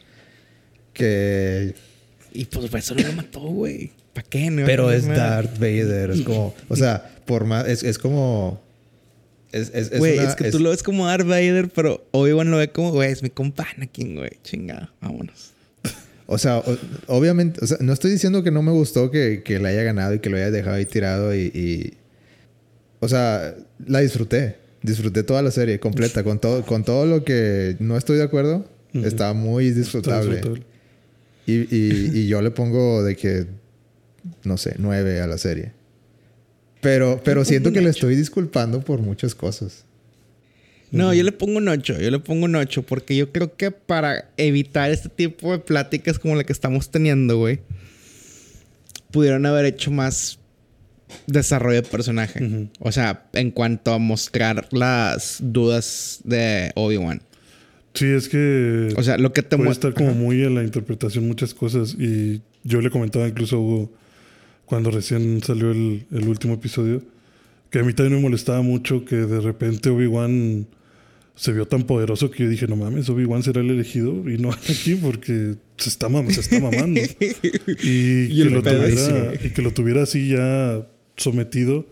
Que. 0.93 1.75
Y 2.33 2.45
pues 2.45 2.69
por 2.69 2.79
eso 2.79 2.95
no 2.95 3.03
lo 3.07 3.13
mató, 3.13 3.39
güey. 3.41 3.91
¿Para 4.13 4.27
qué? 4.27 4.49
No, 4.49 4.65
Pero 4.65 4.83
no, 4.83 4.91
es. 4.91 5.05
Darth 5.07 5.57
Vader. 5.59 6.11
Es 6.11 6.21
como. 6.21 6.55
O 6.67 6.75
sea, 6.75 7.15
por 7.25 7.45
más. 7.45 7.67
Es, 7.67 7.83
es 7.83 7.97
como. 7.97 8.61
Es, 9.51 9.71
es, 9.73 9.91
es 9.91 9.99
Güey, 9.99 10.17
una- 10.19 10.27
es 10.29 10.35
que 10.35 10.45
es- 10.47 10.51
tú 10.51 10.59
lo 10.59 10.69
ves 10.71 10.83
como 10.83 11.05
Darth 11.05 11.25
Vader, 11.27 11.69
pero 11.69 12.05
Obi-Wan 12.11 12.51
lo 12.51 12.57
ve 12.57 12.71
como, 12.71 12.91
güey, 12.91 13.11
es 13.11 13.23
mi 13.23 13.29
compa 13.29 13.65
Anakin, 13.75 14.15
güey. 14.15 14.31
Chingada, 14.43 14.91
vámonos. 14.99 15.51
O 16.25 16.37
sea, 16.37 16.57
o- 16.57 16.77
obviamente, 17.07 17.63
o 17.63 17.67
sea, 17.67 17.77
no 17.79 17.93
estoy 17.93 18.11
diciendo 18.11 18.43
que 18.43 18.51
no 18.51 18.61
me 18.63 18.71
gustó 18.71 19.11
que, 19.11 19.43
que 19.45 19.59
la 19.59 19.69
haya 19.69 19.83
ganado 19.83 20.13
y 20.15 20.19
que 20.19 20.29
lo 20.29 20.37
haya 20.37 20.51
dejado 20.51 20.75
ahí 20.75 20.85
tirado 20.85 21.33
y, 21.35 21.51
y- 21.53 21.93
o 23.05 23.09
sea, 23.09 23.55
la 23.85 23.99
disfruté. 24.01 24.57
Disfruté 24.81 25.23
toda 25.23 25.41
la 25.41 25.51
serie 25.51 25.79
completa, 25.79 26.23
con 26.23 26.39
todo, 26.39 26.63
con 26.65 26.83
todo 26.83 27.05
lo 27.05 27.23
que 27.23 27.75
no 27.79 27.97
estoy 27.97 28.17
de 28.17 28.23
acuerdo, 28.23 28.65
Ujú. 28.93 29.05
estaba 29.05 29.33
muy 29.33 29.67
Está 29.67 29.79
disfrutable. 29.79 30.35
disfrutable. 30.35 30.65
Y, 31.47 31.53
y- 31.75 32.11
y 32.13 32.27
yo 32.27 32.41
le 32.41 32.51
pongo 32.51 33.03
de 33.03 33.15
que, 33.15 33.47
no 34.43 34.57
sé, 34.57 34.75
nueve 34.77 35.21
a 35.21 35.27
la 35.27 35.37
serie. 35.37 35.71
Pero, 36.81 37.19
pero 37.23 37.43
siento 37.45 37.71
que 37.71 37.81
le 37.81 37.89
estoy 37.89 38.15
disculpando 38.15 38.81
por 38.81 38.99
muchas 38.99 39.33
cosas. 39.33 39.85
No, 40.91 41.13
yo 41.15 41.23
le 41.23 41.31
pongo 41.31 41.57
un 41.57 41.67
8, 41.67 41.99
yo 41.99 42.11
le 42.11 42.19
pongo 42.19 42.45
un 42.45 42.55
8 42.55 42.83
porque 42.83 43.15
yo 43.15 43.31
creo 43.31 43.55
que 43.57 43.71
para 43.71 44.29
evitar 44.37 44.91
este 44.91 45.09
tipo 45.09 45.51
de 45.51 45.57
pláticas 45.59 46.19
como 46.19 46.35
la 46.35 46.43
que 46.43 46.53
estamos 46.53 46.91
teniendo, 46.91 47.37
güey, 47.39 47.59
pudieron 49.11 49.45
haber 49.47 49.65
hecho 49.65 49.89
más 49.91 50.37
desarrollo 51.27 51.81
de 51.81 51.87
personaje. 51.87 52.69
O 52.79 52.91
sea, 52.91 53.25
en 53.33 53.51
cuanto 53.51 53.93
a 53.93 53.99
mostrar 53.99 54.67
las 54.71 55.37
dudas 55.41 56.21
de 56.23 56.71
Obi-Wan. 56.75 57.21
Sí, 57.93 58.05
es 58.05 58.27
que 58.27 58.93
O 58.97 59.03
sea, 59.03 59.17
lo 59.17 59.31
que 59.31 59.41
te 59.41 59.55
puede 59.55 59.67
muestra... 59.69 59.89
estar 59.89 60.05
como 60.05 60.15
muy 60.15 60.43
en 60.43 60.55
la 60.55 60.63
interpretación 60.63 61.27
muchas 61.27 61.53
cosas 61.53 61.95
y 61.97 62.41
yo 62.63 62.81
le 62.81 62.89
comentaba 62.89 63.27
incluso 63.27 63.55
a 63.55 63.59
Hugo 63.59 63.93
cuando 64.65 64.91
recién 64.91 65.41
salió 65.43 65.71
el, 65.71 66.05
el 66.11 66.27
último 66.27 66.55
episodio. 66.55 67.01
Que 67.69 67.79
a 67.79 67.83
mí 67.83 67.93
también 67.93 68.15
me 68.15 68.21
molestaba 68.21 68.61
mucho 68.61 69.05
que 69.05 69.15
de 69.15 69.39
repente 69.39 69.89
Obi-Wan 69.89 70.67
se 71.35 71.51
vio 71.51 71.67
tan 71.67 71.83
poderoso 71.83 72.31
que 72.31 72.43
yo 72.43 72.49
dije, 72.49 72.67
no 72.67 72.75
mames, 72.75 73.09
Obi-Wan 73.09 73.43
será 73.43 73.61
el 73.61 73.69
elegido 73.69 74.29
y 74.29 74.37
no 74.37 74.51
aquí 74.53 74.95
porque 74.95 75.55
se 75.77 75.89
está, 75.89 76.09
mam 76.09 76.29
se 76.31 76.39
está 76.39 76.59
mamando. 76.59 77.01
y, 77.83 78.43
que 78.43 78.49
lo 78.49 78.63
tuviera, 78.63 79.33
y 79.43 79.49
que 79.49 79.61
lo 79.61 79.71
tuviera 79.71 80.03
así 80.03 80.29
ya 80.29 80.87
sometido. 81.17 81.85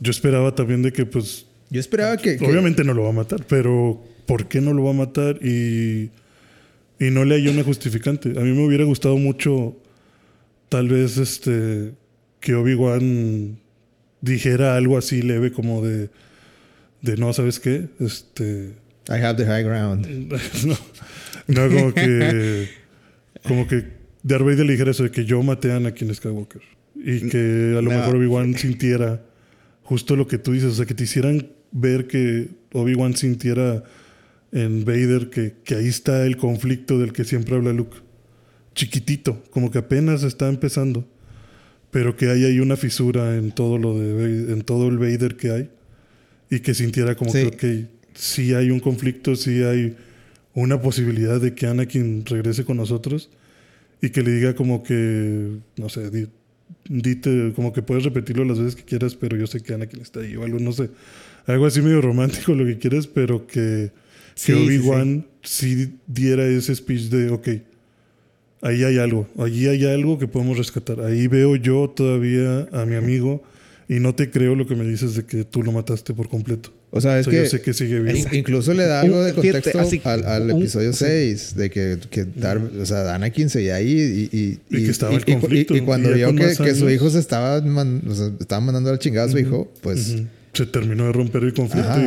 Yo 0.00 0.10
esperaba 0.10 0.54
también 0.54 0.82
de 0.82 0.92
que 0.92 1.06
pues... 1.06 1.46
Yo 1.70 1.80
esperaba 1.80 2.16
que... 2.16 2.36
Obviamente 2.36 2.84
no 2.84 2.94
lo 2.94 3.04
va 3.04 3.10
a 3.10 3.12
matar, 3.12 3.44
pero 3.48 4.02
¿por 4.26 4.48
qué 4.48 4.60
no 4.60 4.72
lo 4.74 4.84
va 4.84 4.90
a 4.90 4.94
matar? 4.94 5.38
Y, 5.42 6.10
y 6.98 7.10
no 7.10 7.24
le 7.24 7.36
hay 7.36 7.48
una 7.48 7.64
justificante. 7.64 8.30
A 8.30 8.42
mí 8.42 8.52
me 8.52 8.66
hubiera 8.66 8.84
gustado 8.84 9.16
mucho 9.16 9.76
tal 10.68 10.88
vez 10.88 11.18
este 11.18 11.92
que 12.40 12.54
Obi-Wan 12.54 13.58
dijera 14.20 14.76
algo 14.76 14.98
así 14.98 15.22
leve 15.22 15.52
como 15.52 15.84
de 15.84 16.10
de 17.02 17.16
no, 17.16 17.32
¿sabes 17.32 17.60
qué? 17.60 17.88
Este. 18.00 18.74
I 19.08 19.20
have 19.20 19.36
the 19.36 19.44
high 19.44 19.64
ground. 19.64 20.06
no, 20.64 20.76
no, 21.48 21.76
como 21.76 21.92
que. 21.92 22.68
Como 23.42 23.66
que 23.66 23.84
Darth 24.22 24.44
Vader 24.44 24.64
le 24.64 24.72
dijera 24.72 24.92
eso 24.92 25.02
de 25.02 25.10
que 25.10 25.24
yo 25.24 25.42
maté 25.42 25.72
a 25.72 25.76
Anakin 25.76 26.14
Skywalker. 26.14 26.62
Y 27.04 27.28
que 27.28 27.74
a 27.76 27.82
lo 27.82 27.90
mejor 27.90 28.16
Obi-Wan 28.16 28.54
sintiera 28.58 29.24
justo 29.82 30.16
lo 30.16 30.26
que 30.26 30.38
tú 30.38 30.52
dices. 30.52 30.72
O 30.72 30.74
sea, 30.74 30.86
que 30.86 30.94
te 30.94 31.04
hicieran 31.04 31.48
ver 31.72 32.06
que 32.06 32.48
Obi-Wan 32.72 33.16
sintiera 33.16 33.82
en 34.52 34.84
Vader 34.84 35.30
que, 35.30 35.54
que 35.64 35.74
ahí 35.74 35.88
está 35.88 36.24
el 36.26 36.36
conflicto 36.36 36.98
del 36.98 37.12
que 37.12 37.24
siempre 37.24 37.56
habla 37.56 37.72
Luke. 37.72 37.96
Chiquitito, 38.74 39.42
como 39.50 39.70
que 39.70 39.78
apenas 39.78 40.22
está 40.22 40.48
empezando. 40.48 41.06
Pero 41.90 42.16
que 42.16 42.30
hay 42.30 42.44
ahí 42.44 42.60
una 42.60 42.76
fisura 42.76 43.36
en 43.36 43.52
todo 43.52 43.76
lo 43.76 43.98
de 43.98 44.52
en 44.52 44.62
todo 44.62 44.88
el 44.88 44.96
Vader 44.96 45.36
que 45.36 45.50
hay 45.50 45.70
y 46.52 46.60
que 46.60 46.74
sintiera 46.74 47.14
como 47.14 47.32
que, 47.32 47.46
okay, 47.46 47.88
sí 48.14 48.54
hay 48.54 48.70
un 48.70 48.80
conflicto, 48.80 49.36
sí 49.36 49.62
hay 49.62 49.96
una 50.54 50.80
posibilidad 50.80 51.40
de 51.40 51.54
que 51.54 51.66
Anakin 51.66 52.24
regrese 52.26 52.64
con 52.64 52.76
nosotros 52.76 53.30
y 54.02 54.10
que 54.10 54.22
le 54.22 54.32
diga 54.32 54.54
como 54.54 54.82
que, 54.82 55.58
no 55.76 55.88
sé, 55.88 56.10
dite, 56.88 57.52
como 57.54 57.72
que 57.72 57.82
puedes 57.82 58.04
repetirlo 58.04 58.44
las 58.44 58.58
veces 58.58 58.76
que 58.76 58.84
quieras, 58.84 59.14
pero 59.14 59.36
yo 59.36 59.46
sé 59.46 59.60
que 59.60 59.74
Anakin 59.74 60.00
está 60.00 60.20
ahí 60.20 60.36
o 60.36 60.44
algo, 60.44 60.58
no 60.58 60.72
sé, 60.72 60.90
algo 61.46 61.66
así 61.66 61.80
medio 61.82 62.00
romántico 62.00 62.54
lo 62.54 62.64
que 62.64 62.78
quieras, 62.78 63.06
pero 63.06 63.46
que, 63.46 63.90
que 64.44 64.54
Obi-Wan 64.54 65.26
sí, 65.42 65.94
diera 66.06 66.46
ese 66.46 66.74
speech 66.74 67.08
de, 67.08 67.30
ok, 67.30 67.48
ahí 68.62 68.84
hay 68.84 68.98
algo, 68.98 69.28
allí 69.38 69.68
hay 69.68 69.84
algo 69.86 70.18
que 70.18 70.28
podemos 70.28 70.58
rescatar, 70.58 71.00
ahí 71.00 71.26
veo 71.26 71.56
yo 71.56 71.90
todavía 71.94 72.68
a 72.72 72.84
mi 72.86 72.96
amigo 72.96 73.42
y 73.92 74.00
no 74.00 74.14
te 74.14 74.30
creo 74.30 74.54
lo 74.54 74.66
que 74.66 74.74
me 74.74 74.86
dices 74.86 75.14
de 75.16 75.24
que 75.24 75.44
tú 75.44 75.62
lo 75.62 75.70
mataste 75.70 76.14
por 76.14 76.26
completo. 76.30 76.72
O 76.90 77.00
sea, 77.02 77.18
es 77.18 77.28
que, 77.28 77.36
yo 77.36 77.46
sé 77.46 77.60
que 77.60 77.74
sigue 77.74 78.00
vivo. 78.00 78.26
Incluso 78.32 78.72
le 78.72 78.86
da 78.86 79.02
algo 79.02 79.22
de 79.22 79.34
contexto 79.34 79.78
al, 80.04 80.50
episodio 80.50 80.94
6, 80.94 81.56
de 81.56 81.68
que, 81.68 81.98
que 82.08 82.24
Dar, 82.24 82.56
o 82.56 82.86
sea, 82.86 83.14
Anakin 83.14 83.50
seguía 83.50 83.74
ahí 83.74 84.30
y, 84.32 84.36
y, 84.36 84.60
y, 84.70 84.84
que 84.84 84.90
estaba 84.90 85.14
el 85.14 85.26
conflicto. 85.26 85.76
Y, 85.76 85.82
cuando 85.82 86.10
vio 86.10 86.34
que, 86.34 86.56
que, 86.56 86.74
su 86.74 86.88
hijo 86.88 87.10
se 87.10 87.18
estaba, 87.18 87.58
o 87.58 88.14
sea, 88.14 88.32
estaba 88.40 88.60
mandando 88.62 88.88
al 88.88 88.98
chingado 88.98 89.28
a 89.28 89.30
su 89.30 89.38
hijo, 89.38 89.70
pues... 89.82 90.16
Se 90.54 90.66
terminó 90.66 91.06
de 91.06 91.12
romper 91.12 91.44
el 91.44 91.54
conflicto 91.54 91.98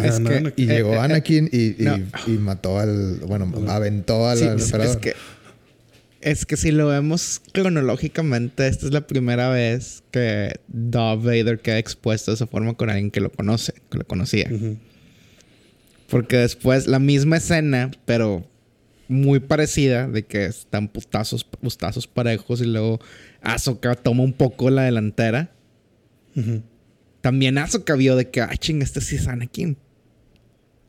y, 0.55 0.63
y 0.63 0.65
llegó 0.67 0.99
Anakin 0.99 1.49
y, 1.51 2.37
mató 2.39 2.79
al... 2.79 3.17
Bueno, 3.27 3.51
aventó 3.67 4.27
al, 4.27 4.41
al 4.41 4.59
emperador. 4.59 4.95
Es 4.95 4.97
que 4.97 5.13
es 6.25 6.47
que 6.47 6.57
si 6.57 6.71
lo 6.71 6.87
vemos 6.87 7.39
cronológicamente, 7.53 8.67
esta 8.67 8.87
es 8.87 8.91
la 8.91 9.05
primera 9.05 9.49
vez 9.49 10.03
que 10.09 10.59
Darth 10.67 11.21
Vader 11.21 11.59
queda 11.59 11.77
expuesto 11.77 12.31
de 12.31 12.35
esa 12.35 12.47
forma 12.47 12.73
con 12.73 12.89
alguien 12.89 13.11
que 13.11 13.21
lo 13.21 13.31
conoce, 13.31 13.75
que 13.91 13.99
lo 13.99 14.07
conocía. 14.07 14.49
Porque 16.09 16.37
después 16.37 16.87
la 16.87 16.97
misma 16.97 17.37
escena, 17.37 17.91
pero 18.05 18.43
muy 19.07 19.39
parecida, 19.39 20.07
de 20.07 20.25
que 20.25 20.45
están 20.45 20.87
putazos, 20.87 21.43
putazos 21.43 22.07
parejos 22.07 22.59
y 22.59 22.65
luego 22.65 22.99
Ahsoka 23.43 23.93
toma 23.93 24.23
un 24.23 24.33
poco 24.33 24.71
la 24.71 24.81
delantera. 24.81 25.51
También 27.21 27.59
Ahsoka 27.59 27.93
vio 27.93 28.15
de 28.15 28.31
que, 28.31 28.41
ah, 28.41 28.57
ching, 28.57 28.81
este 28.81 28.99
sí 28.99 29.17
es 29.17 29.27
Anakin. 29.27 29.77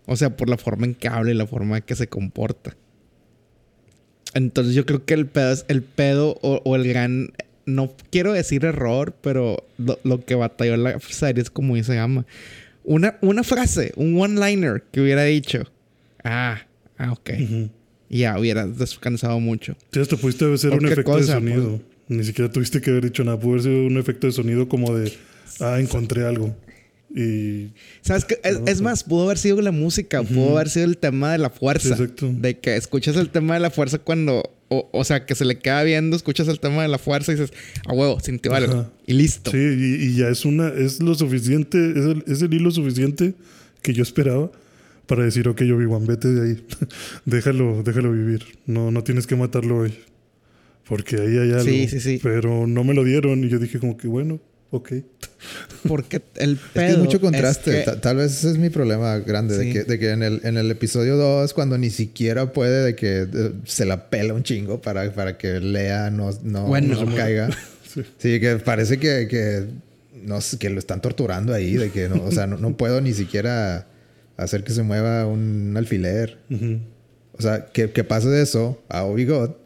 O 0.07 0.17
sea, 0.17 0.35
por 0.35 0.49
la 0.49 0.57
forma 0.57 0.87
en 0.87 0.95
que 0.95 1.09
habla 1.09 1.31
y 1.31 1.35
la 1.35 1.47
forma 1.47 1.77
en 1.77 1.83
que 1.83 1.95
se 1.95 2.09
comporta. 2.09 2.75
Entonces 4.37 4.75
yo 4.75 4.85
creo 4.85 5.03
que 5.03 5.15
el 5.15 5.25
pedo, 5.25 5.57
el 5.69 5.83
pedo 5.83 6.39
o, 6.43 6.77
el 6.77 6.87
gran, 6.87 7.33
no 7.65 7.95
quiero 8.11 8.35
decir 8.35 8.67
error, 8.67 9.15
pero 9.23 9.65
lo, 9.79 10.25
que 10.27 10.35
batalló 10.35 10.77
la 10.77 11.01
serie 11.01 11.43
es 11.43 11.49
como 11.49 11.75
se 11.83 11.95
llama. 11.95 12.27
Una, 12.85 13.17
una 13.23 13.43
frase, 13.43 13.95
un 13.97 14.21
one-liner 14.21 14.85
que 14.93 15.01
hubiera 15.01 15.25
dicho. 15.25 15.65
Ah, 16.23 16.61
ah, 16.99 17.13
ok. 17.13 17.31
Ya, 18.11 18.39
hubiera 18.39 18.67
descansado 18.67 19.41
mucho. 19.41 19.75
Sí, 19.91 20.01
esto 20.01 20.19
pudiste 20.19 20.45
haber 20.45 20.81
un 20.81 20.87
efecto 20.87 21.17
de 21.17 21.23
sonido. 21.23 21.81
Ni 22.09 22.23
siquiera 22.23 22.53
tuviste 22.53 22.83
que 22.83 22.91
haber 22.91 23.05
dicho 23.05 23.25
nada. 23.25 23.41
Pudo 23.41 23.53
haber 23.53 23.63
sido 23.63 23.87
un 23.87 23.97
efecto 23.97 24.27
de 24.27 24.35
sonido 24.35 24.69
como 24.69 24.95
de, 24.95 25.15
ah, 25.61 25.81
encontré 25.81 26.27
algo. 26.27 26.55
Y. 27.17 27.73
¿Sabes 28.03 28.27
qué? 28.27 28.39
Es, 28.45 28.83
más, 28.83 29.03
pudo 29.03 29.25
haber 29.25 29.39
sido 29.39 29.63
la 29.63 29.73
música, 29.73 30.23
pudo 30.23 30.57
haber 30.57 30.69
sido 30.69 30.85
el 30.85 30.99
tema 30.99 31.33
de 31.33 31.39
la 31.39 31.49
fuerza. 31.49 31.89
exacto. 31.89 32.31
De 32.31 32.59
que 32.59 32.77
escuchas 32.77 33.17
el 33.17 33.31
tema 33.31 33.55
de 33.55 33.61
la 33.61 33.71
fuerza 33.71 33.99
cuando. 33.99 34.53
O, 34.69 35.05
sea, 35.05 35.25
que 35.25 35.37
se 35.37 35.45
le 35.45 35.61
queda 35.61 35.85
viendo, 35.85 36.17
escuchas 36.17 36.49
el 36.49 36.59
tema 36.59 36.83
de 36.83 36.89
la 36.89 36.99
fuerza 36.99 37.31
y 37.33 37.37
dices, 37.37 37.53
a 37.87 37.93
huevo, 37.93 38.19
sintió 38.19 38.53
algo. 38.53 38.91
Y 39.07 39.15
listo. 39.15 39.53
Sí, 39.53 39.59
y, 39.59 40.17
ya 40.17 40.29
es 40.29 40.45
una. 40.45 40.69
Es 40.69 41.01
lo 41.01 41.15
suficiente, 41.15 41.79
es 41.79 42.05
el, 42.05 42.25
es 42.27 42.43
el 42.43 42.53
hilo 42.53 42.71
suficiente 42.71 43.35
que 43.81 43.95
yo 43.95 44.03
esperaba 44.03 44.51
para 45.07 45.25
decir, 45.25 45.49
ok, 45.49 45.63
yo 45.63 45.79
vivo 45.79 45.99
vete 46.01 46.29
de 46.29 46.49
ahí. 46.49 46.67
déjalo, 47.25 47.83
déjalo 47.83 48.13
vivir. 48.13 48.45
No, 48.67 48.91
no 48.91 49.05
tienes 49.05 49.27
que 49.27 49.37
matarlo 49.37 49.79
hoy. 49.79 49.95
Porque 50.87 51.17
ahí 51.17 51.39
hay 51.39 51.53
algo. 51.53 51.65
Sí, 51.65 51.89
sí, 51.89 52.01
sí. 52.01 52.21
Pero 52.23 52.67
no 52.67 52.85
me 52.85 52.93
lo 52.93 53.05
dieron 53.05 53.43
y 53.45 53.49
yo 53.49 53.59
dije 53.59 53.79
como 53.79 53.97
que 53.97 54.09
bueno, 54.09 54.41
Ok. 54.71 54.93
Porque 55.87 56.23
el 56.37 56.57
pedo. 56.57 56.87
Es 56.87 56.95
que 56.95 57.03
mucho 57.03 57.21
contraste. 57.21 57.85
Tal 58.01 58.17
vez 58.17 58.33
ese 58.39 58.51
es 58.51 58.59
mi 58.59 58.71
problema 58.71 59.19
grande. 59.19 59.57
De, 59.57 59.73
que, 59.73 59.85
de 59.85 59.99
que 59.99 60.11
en 60.11 60.23
el, 60.23 60.41
en 60.45 60.57
el 60.57 60.71
episodio 60.71 61.17
2, 61.17 61.53
cuando 61.55 61.79
ni 61.79 61.91
siquiera 61.91 62.53
puede, 62.53 62.85
de 62.85 62.97
que 62.97 63.27
se 63.65 63.85
la 63.85 64.11
pela 64.11 64.35
un 64.35 64.43
chingo 64.43 64.81
para, 64.81 65.13
para 65.13 65.39
que 65.39 65.61
Lea 65.61 66.11
no, 66.11 66.31
no, 66.43 66.71
caiga. 67.15 67.49
sí. 68.19 68.41
que 68.41 68.57
parece 68.57 68.99
que, 68.99 69.29
que, 69.29 69.65
no, 70.23 70.39
que 70.59 70.71
lo 70.71 70.79
están 70.79 71.01
torturando 71.01 71.55
ahí. 71.55 71.75
De 71.75 71.91
que 71.91 72.09
no, 72.09 72.25
o 72.25 72.33
sea, 72.33 72.47
no, 72.47 72.77
puedo 72.77 73.01
ni 73.01 73.13
siquiera 73.13 73.87
hacer 74.37 74.65
que 74.65 74.73
se 74.73 74.83
mueva 74.83 75.27
un 75.27 75.75
alfiler. 75.77 76.39
O 77.39 77.43
sea, 77.43 77.67
que, 77.67 77.91
que 77.91 78.03
pase 78.03 78.29
de 78.29 78.43
eso 78.43 78.83
a 78.89 79.05
Obi-God 79.05 79.66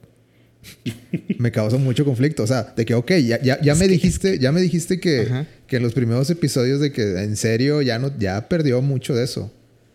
me 1.38 1.50
causó 1.50 1.78
mucho 1.78 2.04
conflicto. 2.04 2.42
O 2.42 2.46
sea, 2.46 2.72
de 2.76 2.84
que, 2.84 2.94
ok, 2.94 3.12
ya, 3.24 3.40
ya, 3.42 3.61
ya 3.61 3.74
me 3.74 3.88
dijiste, 3.88 4.38
ya 4.38 4.52
me 4.52 4.61
dijiste 4.61 5.00
que, 5.00 5.46
que 5.66 5.76
en 5.76 5.82
los 5.82 5.92
primeros 5.92 6.30
episodios 6.30 6.80
de 6.80 6.92
que 6.92 7.22
en 7.22 7.36
serio 7.36 7.82
ya 7.82 7.98
no, 7.98 8.16
ya 8.18 8.48
perdió 8.48 8.82
mucho 8.82 9.14
de 9.14 9.24
eso. 9.24 9.52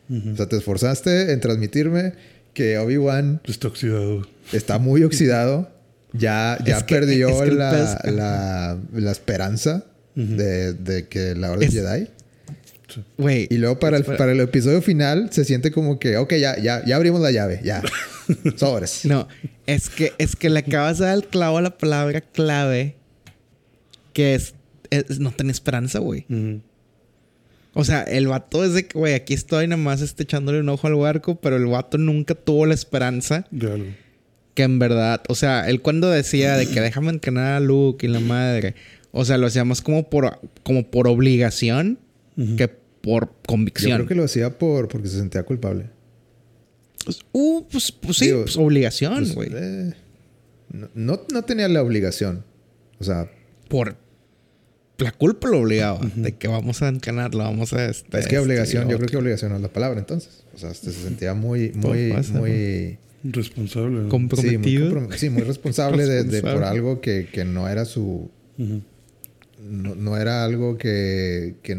O 0.10 0.36
sea, 0.36 0.48
te 0.48 0.58
esforzaste 0.58 1.32
en 1.32 1.40
transmitirme 1.40 2.14
que 2.54 2.78
Obi-Wan 2.78 3.42
está 3.46 3.68
oxidado. 3.68 4.28
Está 4.54 4.78
muy 4.78 5.04
oxidado. 5.04 5.72
Ya, 6.14 6.58
ya 6.66 6.86
perdió 6.86 7.44
la, 7.46 8.00
la, 8.06 8.78
la, 8.94 9.12
esperanza 9.12 9.84
de, 10.14 10.74
de, 10.74 11.08
que 11.08 11.36
la 11.36 11.52
Orden 11.52 11.70
Jedi. 11.70 12.08
Y 13.50 13.58
luego 13.58 13.80
para 13.80 13.98
el, 13.98 14.06
para 14.06 14.32
el 14.32 14.40
episodio 14.40 14.82
final 14.82 15.30
se 15.32 15.44
siente 15.44 15.72
como 15.72 16.00
que, 16.00 16.18
ok, 16.18 16.36
ya, 16.36 16.58
ya, 16.58 16.86
ya 16.86 16.96
abrimos 16.96 17.20
la 17.20 17.32
llave, 17.32 17.60
ya. 17.64 17.82
Sobres. 18.56 19.06
No, 19.06 19.28
es 19.66 19.90
que, 19.90 20.14
es 20.18 20.36
que 20.36 20.50
le 20.50 20.60
acabas 20.60 21.00
de 21.00 21.06
dar 21.06 21.16
el 21.16 21.26
clavo 21.26 21.58
a 21.58 21.62
la 21.62 21.78
palabra 21.78 22.22
clave 22.22 22.96
que 24.14 24.36
es, 24.36 24.56
no 25.20 25.32
tener 25.32 25.52
esperanza, 25.52 26.00
güey. 26.00 26.26
O 27.74 27.84
sea, 27.84 28.04
el 28.04 28.28
vato 28.28 28.64
es 28.64 28.74
de 28.74 28.88
que, 28.88 28.98
güey, 28.98 29.14
aquí 29.14 29.34
estoy 29.34 29.68
nomás 29.68 30.02
este, 30.02 30.24
echándole 30.24 30.62
un 30.62 30.70
ojo 30.70 30.88
al 30.88 30.96
barco, 30.96 31.36
pero 31.36 31.58
el 31.58 31.66
vato 31.66 31.98
nunca 31.98 32.34
tuvo 32.34 32.66
la 32.66 32.74
esperanza. 32.74 33.46
Que 34.54 34.64
en 34.64 34.80
verdad, 34.80 35.22
o 35.28 35.36
sea, 35.36 35.68
él 35.68 35.82
cuando 35.82 36.10
decía 36.10 36.56
de 36.56 36.68
que 36.68 36.80
déjame 36.80 37.10
entrenar 37.10 37.56
a 37.56 37.60
Luke 37.60 38.06
y 38.06 38.10
la 38.10 38.22
madre, 38.22 38.76
o 39.12 39.26
sea, 39.26 39.38
lo 39.38 39.48
hacíamos 39.48 39.82
como 39.82 40.10
por, 40.10 40.40
como 40.64 40.90
por 40.90 41.10
obligación 41.10 42.00
que 42.58 42.70
por 42.70 43.34
convicción. 43.46 43.92
Yo 43.92 43.98
creo 43.98 44.08
que 44.08 44.16
lo 44.16 44.24
hacía 44.24 44.58
por, 44.58 44.88
porque 44.88 45.10
se 45.10 45.18
sentía 45.18 45.44
culpable. 45.44 45.90
Pues, 47.06 47.20
uh, 47.32 47.64
pues, 47.72 47.92
pues 47.92 48.18
sí, 48.18 48.32
pues 48.34 48.58
obligación, 48.58 49.20
pues, 49.20 49.36
güey. 49.36 49.50
Eh, 49.54 49.94
no, 50.96 51.22
no, 51.32 51.44
tenía 51.44 51.68
la 51.68 51.82
obligación. 51.82 52.44
O 53.00 53.04
sea. 53.04 53.32
Por 53.70 53.96
la 54.98 55.12
culpa 55.12 55.48
lo 55.50 55.62
obligaba. 55.62 56.00
De 56.16 56.34
que 56.34 56.48
vamos 56.48 56.82
a 56.82 56.90
encanarlo, 56.90 57.44
vamos 57.44 57.74
a. 57.74 57.86
Este, 57.86 58.20
es 58.20 58.28
que 58.28 58.40
obligación, 58.40 58.84
este, 58.84 58.92
yo 58.92 58.98
creo 58.98 59.10
que 59.10 59.18
obligación 59.18 59.52
no 59.52 59.58
es 59.58 59.62
la 59.62 59.72
palabra 59.72 60.00
entonces. 60.00 60.44
O 60.56 60.58
sea, 60.58 60.74
se 60.74 60.92
sentía 60.92 61.36
muy, 61.36 61.72
muy, 61.74 62.14
muy. 62.34 62.98
Responsable. 63.24 64.08
Comprometido. 64.10 65.08
Sí, 65.16 65.30
muy, 65.30 65.44
responsable, 65.44 66.06
De, 66.06 66.42
por 66.42 66.64
algo 66.64 67.02
que, 67.02 67.28
que, 67.32 67.46
no 67.46 67.68
era 67.68 67.86
su. 67.86 68.32
no, 69.62 70.18
era 70.18 70.44
algo 70.44 70.78
que, 70.78 71.56
que, 71.62 71.78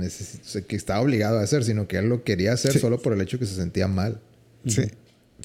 que 0.67 0.77
estaba 0.77 1.01
obligado 1.01 1.39
a 1.39 1.43
hacer, 1.43 1.65
sino 1.65 1.89
que 1.89 1.99
él 1.99 2.09
lo 2.09 2.23
quería 2.23 2.53
hacer 2.53 2.79
solo 2.79 3.01
por 3.01 3.13
el 3.13 3.21
hecho 3.21 3.39
que 3.39 3.47
se 3.47 3.55
sentía 3.55 3.89
mal. 3.89 4.21
Sí. 4.67 4.83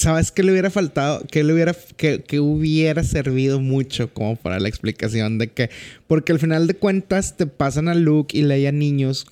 ¿Sabes 0.01 0.31
qué 0.31 0.41
le 0.41 0.51
hubiera 0.51 0.71
faltado? 0.71 1.23
¿Qué 1.29 1.43
le 1.43 1.53
hubiera, 1.53 1.75
que, 1.95 2.23
que, 2.23 2.39
hubiera 2.39 3.03
servido 3.03 3.59
mucho 3.59 4.11
como 4.11 4.35
para 4.35 4.59
la 4.59 4.67
explicación 4.67 5.37
de 5.37 5.49
que... 5.49 5.69
Porque 6.07 6.31
al 6.31 6.39
final 6.39 6.65
de 6.65 6.73
cuentas 6.73 7.37
te 7.37 7.45
pasan 7.45 7.87
a 7.87 7.93
Luke 7.93 8.35
y 8.35 8.41
Leia 8.41 8.71
niños 8.71 9.27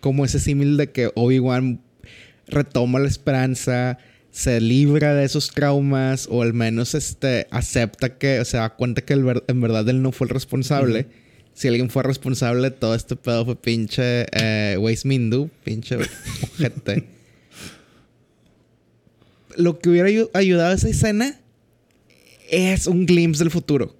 como 0.00 0.24
ese 0.24 0.40
símil 0.40 0.76
de 0.78 0.90
que 0.90 1.12
Obi-Wan 1.14 1.80
retoma 2.48 2.98
la 2.98 3.06
esperanza, 3.06 3.98
se 4.32 4.60
libra 4.60 5.14
de 5.14 5.24
esos 5.24 5.50
traumas 5.50 6.26
o 6.28 6.42
al 6.42 6.54
menos 6.54 6.96
este, 6.96 7.46
acepta 7.52 8.18
que, 8.18 8.40
o 8.40 8.44
se 8.44 8.56
da 8.56 8.70
cuenta 8.70 9.02
que 9.02 9.12
en 9.12 9.60
verdad 9.60 9.88
él 9.88 10.02
no 10.02 10.10
fue 10.10 10.26
el 10.26 10.30
responsable. 10.30 11.06
Si 11.54 11.68
alguien 11.68 11.88
fue 11.88 12.02
responsable, 12.02 12.72
todo 12.72 12.96
este 12.96 13.14
pedo 13.14 13.44
fue 13.44 13.54
pinche 13.54 14.26
eh, 14.32 14.76
Mindu, 15.04 15.50
pinche 15.62 15.98
gente 16.58 17.17
lo 19.58 19.80
que 19.80 19.90
hubiera 19.90 20.08
ayudado 20.34 20.70
a 20.70 20.74
esa 20.74 20.88
escena 20.88 21.38
es 22.48 22.86
un 22.86 23.06
glimpse 23.06 23.42
del 23.42 23.50
futuro. 23.50 23.94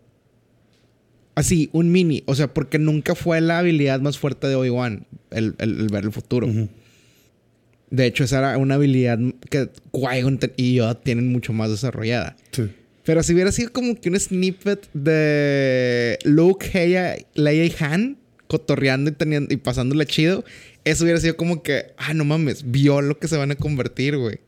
Así, 1.34 1.68
un 1.72 1.90
mini. 1.90 2.22
O 2.26 2.34
sea, 2.34 2.54
porque 2.54 2.78
nunca 2.78 3.14
fue 3.14 3.40
la 3.40 3.58
habilidad 3.58 4.00
más 4.00 4.18
fuerte 4.18 4.46
de 4.46 4.54
Obi-Wan, 4.54 5.06
el, 5.30 5.52
ver 5.90 6.04
el 6.04 6.12
futuro. 6.12 6.48
De 7.90 8.06
hecho, 8.06 8.24
esa 8.24 8.38
era 8.38 8.58
una 8.58 8.76
habilidad 8.76 9.18
que 9.50 9.68
Qui-Gon 9.92 10.52
y 10.56 10.74
Yoda 10.74 10.94
tienen 11.00 11.30
mucho 11.32 11.52
más 11.52 11.70
desarrollada. 11.70 12.36
Sí. 12.52 12.70
Pero 13.04 13.22
si 13.22 13.34
hubiera 13.34 13.50
sido 13.50 13.72
como 13.72 14.00
que 14.00 14.10
un 14.10 14.20
snippet 14.20 14.88
de 14.92 16.18
Luke, 16.24 16.70
Leia, 17.34 17.64
y 17.64 17.74
Han 17.80 18.18
cotorreando 18.46 19.10
y, 19.10 19.14
teniendo, 19.14 19.52
y 19.52 19.56
pasándole 19.56 20.06
chido, 20.06 20.44
eso 20.84 21.04
hubiera 21.04 21.18
sido 21.20 21.36
como 21.36 21.62
que, 21.62 21.86
ah, 21.96 22.14
no 22.14 22.24
mames, 22.24 22.70
vio 22.70 23.00
lo 23.00 23.18
que 23.18 23.26
se 23.26 23.36
van 23.36 23.50
a 23.50 23.56
convertir, 23.56 24.16
güey. 24.16 24.38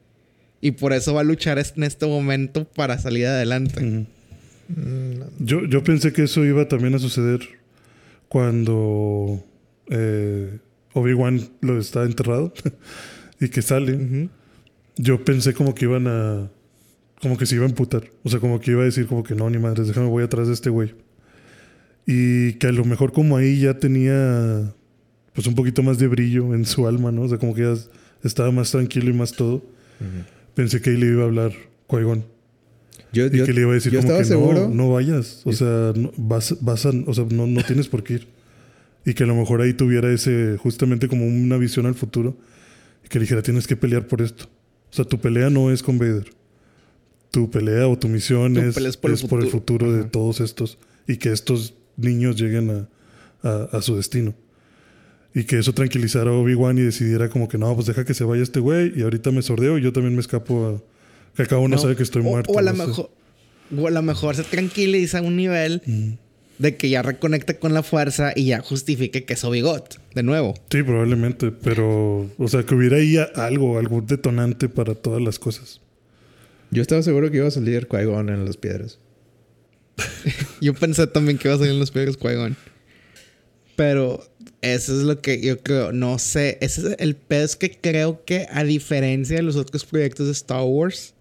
Y 0.60 0.72
por 0.72 0.92
eso 0.92 1.14
va 1.14 1.22
a 1.22 1.24
luchar 1.24 1.58
en 1.58 1.84
este 1.84 2.06
momento 2.06 2.64
para 2.64 2.98
salir 2.98 3.26
adelante. 3.26 4.06
yo, 5.38 5.64
yo 5.64 5.82
pensé 5.82 6.12
que 6.12 6.24
eso 6.24 6.44
iba 6.44 6.68
también 6.68 6.94
a 6.94 6.98
suceder 6.98 7.40
cuando 8.28 9.42
eh, 9.88 10.58
Obi-Wan 10.92 11.40
lo 11.62 11.78
está 11.78 12.04
enterrado 12.04 12.52
y 13.40 13.48
que 13.48 13.62
sale. 13.62 14.28
Yo 14.96 15.24
pensé 15.24 15.54
como 15.54 15.74
que 15.74 15.86
iban 15.86 16.06
a. 16.06 16.50
Como 17.22 17.36
que 17.36 17.46
se 17.46 17.54
iba 17.54 17.64
a 17.64 17.68
emputar. 17.68 18.04
O 18.22 18.28
sea, 18.28 18.40
como 18.40 18.60
que 18.60 18.72
iba 18.72 18.82
a 18.82 18.84
decir, 18.84 19.06
como 19.06 19.22
que 19.22 19.34
no, 19.34 19.48
ni 19.50 19.58
madres, 19.58 19.88
déjame, 19.88 20.08
voy 20.08 20.24
atrás 20.24 20.46
de 20.46 20.54
este 20.54 20.70
güey. 20.70 20.94
Y 22.06 22.54
que 22.54 22.66
a 22.66 22.72
lo 22.72 22.84
mejor, 22.84 23.12
como 23.12 23.36
ahí 23.36 23.60
ya 23.60 23.78
tenía. 23.78 24.72
Pues 25.32 25.46
un 25.46 25.54
poquito 25.54 25.82
más 25.82 25.98
de 25.98 26.06
brillo 26.06 26.54
en 26.54 26.66
su 26.66 26.86
alma, 26.86 27.12
¿no? 27.12 27.22
O 27.22 27.28
sea, 27.28 27.38
como 27.38 27.54
que 27.54 27.62
ya 27.62 27.74
estaba 28.22 28.50
más 28.50 28.72
tranquilo 28.72 29.10
y 29.10 29.12
más 29.12 29.32
todo 29.32 29.62
pensé 30.54 30.80
que 30.80 30.90
ahí 30.90 30.96
le 30.96 31.06
iba 31.06 31.22
a 31.22 31.26
hablar 31.26 31.52
Qui-Gon. 31.88 32.24
Yo, 33.12 33.26
y 33.26 33.30
que 33.30 33.52
le 33.52 33.62
iba 33.62 33.70
a 33.70 33.74
decir 33.74 33.96
como 33.96 34.16
que 34.16 34.24
seguro. 34.24 34.68
no, 34.68 34.74
no 34.74 34.92
vayas. 34.92 35.42
O 35.44 35.52
sea, 35.52 35.92
no, 35.96 36.12
vas, 36.16 36.56
vas 36.60 36.86
a, 36.86 36.90
o 37.06 37.14
sea, 37.14 37.26
no, 37.30 37.46
no 37.46 37.62
tienes 37.64 37.88
por 37.88 38.04
qué 38.04 38.14
ir. 38.14 38.28
Y 39.04 39.14
que 39.14 39.24
a 39.24 39.26
lo 39.26 39.34
mejor 39.34 39.62
ahí 39.62 39.72
tuviera 39.72 40.12
ese, 40.12 40.56
justamente 40.58 41.08
como 41.08 41.26
una 41.26 41.56
visión 41.56 41.86
al 41.86 41.94
futuro. 41.94 42.36
Y 43.04 43.08
que 43.08 43.18
le 43.18 43.24
dijera, 43.24 43.42
tienes 43.42 43.66
que 43.66 43.76
pelear 43.76 44.06
por 44.06 44.22
esto. 44.22 44.44
O 44.44 44.94
sea, 44.94 45.04
tu 45.04 45.18
pelea 45.18 45.50
no 45.50 45.72
es 45.72 45.82
con 45.82 45.98
Vader. 45.98 46.30
Tu 47.30 47.50
pelea 47.50 47.88
o 47.88 47.98
tu 47.98 48.08
misión 48.08 48.56
es, 48.56 48.74
por, 48.74 49.10
es 49.10 49.22
el 49.22 49.28
por, 49.28 49.42
el 49.42 49.48
futuro 49.48 49.92
de 49.92 50.04
todos 50.04 50.40
estos. 50.40 50.78
Y 51.08 51.16
que 51.16 51.32
estos 51.32 51.74
niños 51.96 52.40
lleguen 52.40 52.70
a, 52.70 53.48
a, 53.48 53.76
a 53.76 53.82
su 53.82 53.96
destino. 53.96 54.34
Y 55.34 55.44
que 55.44 55.58
eso 55.58 55.72
tranquilizara 55.72 56.30
a 56.30 56.34
Obi-Wan 56.34 56.78
y 56.78 56.82
decidiera 56.82 57.28
como 57.28 57.48
que 57.48 57.56
no, 57.56 57.74
pues 57.74 57.86
deja 57.86 58.04
que 58.04 58.14
se 58.14 58.24
vaya 58.24 58.42
este 58.42 58.58
güey 58.58 58.92
y 58.96 59.02
ahorita 59.02 59.30
me 59.30 59.42
sordeo 59.42 59.78
y 59.78 59.82
yo 59.82 59.92
también 59.92 60.14
me 60.14 60.20
escapo 60.20 60.66
a... 60.66 61.36
Que 61.36 61.46
cada 61.46 61.60
uno 61.60 61.78
sabe 61.78 61.94
que 61.94 62.02
estoy 62.02 62.22
muerto. 62.22 62.52
O 62.52 62.58
a 62.58 62.62
lo 62.62 62.74
mejor... 62.74 63.10
O 63.76 63.86
a 63.86 63.90
lo 63.90 64.02
mejor 64.02 64.34
se 64.34 64.42
tranquiliza 64.42 65.18
a 65.18 65.22
un 65.22 65.36
nivel 65.36 66.18
de 66.58 66.76
que 66.76 66.90
ya 66.90 67.02
reconecta 67.02 67.58
con 67.58 67.72
la 67.72 67.82
fuerza 67.82 68.32
y 68.34 68.46
ya 68.46 68.60
justifique 68.60 69.24
que 69.24 69.34
es 69.34 69.44
Obi-Got, 69.44 69.98
de 70.14 70.22
nuevo. 70.22 70.54
Sí, 70.70 70.82
probablemente. 70.82 71.52
Pero, 71.52 72.28
o 72.36 72.48
sea, 72.48 72.64
que 72.64 72.74
hubiera 72.74 72.96
ahí 72.96 73.16
algo, 73.36 73.78
algún 73.78 74.06
detonante 74.06 74.68
para 74.68 74.94
todas 74.94 75.22
las 75.22 75.38
cosas. 75.38 75.80
Yo 76.70 76.82
estaba 76.82 77.02
seguro 77.02 77.30
que 77.30 77.38
iba 77.38 77.48
a 77.48 77.50
salir 77.50 77.88
Qui-Gon 77.88 78.28
en 78.28 78.44
las 78.44 78.56
piedras. 78.56 78.98
yo 80.60 80.74
pensé 80.74 81.06
también 81.06 81.38
que 81.38 81.48
iba 81.48 81.54
a 81.54 81.58
salir 81.58 81.72
en 81.72 81.80
las 81.80 81.90
piedras 81.90 82.18
Qui-Gon. 82.18 82.56
Pero 83.76 84.29
eso 84.62 84.98
es 84.98 85.02
lo 85.04 85.20
que 85.20 85.40
yo 85.40 85.58
creo. 85.58 85.92
No 85.92 86.18
sé. 86.18 86.58
Ese 86.60 86.80
es 86.88 86.96
el 86.98 87.16
pedo 87.16 87.44
es 87.44 87.56
que 87.56 87.70
creo 87.70 88.24
que, 88.24 88.46
a 88.50 88.64
diferencia 88.64 89.36
de 89.36 89.42
los 89.42 89.56
otros 89.56 89.84
proyectos 89.84 90.26
de 90.26 90.32
Star 90.32 90.62
Wars, 90.62 91.14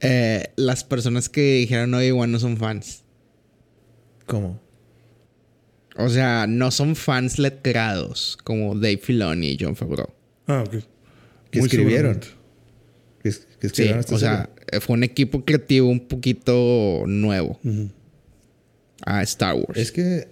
eh, 0.00 0.50
las 0.56 0.84
personas 0.84 1.28
que 1.28 1.40
dijeron 1.56 1.90
no, 1.90 2.02
igual 2.02 2.30
no 2.30 2.38
son 2.38 2.56
fans. 2.56 3.02
¿Cómo? 4.26 4.60
O 5.96 6.08
sea, 6.08 6.46
no 6.46 6.70
son 6.70 6.94
fans 6.94 7.38
letrados 7.38 8.38
como 8.44 8.74
Dave 8.74 8.98
Filoni 8.98 9.48
y 9.48 9.58
John 9.58 9.74
Favreau. 9.74 10.10
Ah, 10.46 10.64
ok. 10.66 10.84
Que 11.50 11.58
escribieron. 11.60 12.20
Que, 13.22 13.30
escribieron 13.30 14.04
sí, 14.04 14.14
o 14.14 14.18
sea, 14.18 14.48
fue 14.80 14.94
un 14.94 15.02
equipo 15.02 15.44
creativo 15.44 15.88
un 15.88 16.06
poquito 16.06 17.02
nuevo 17.06 17.58
a 19.04 19.22
Star 19.22 19.54
Wars. 19.54 19.76
Es 19.76 19.90
que 19.90 20.28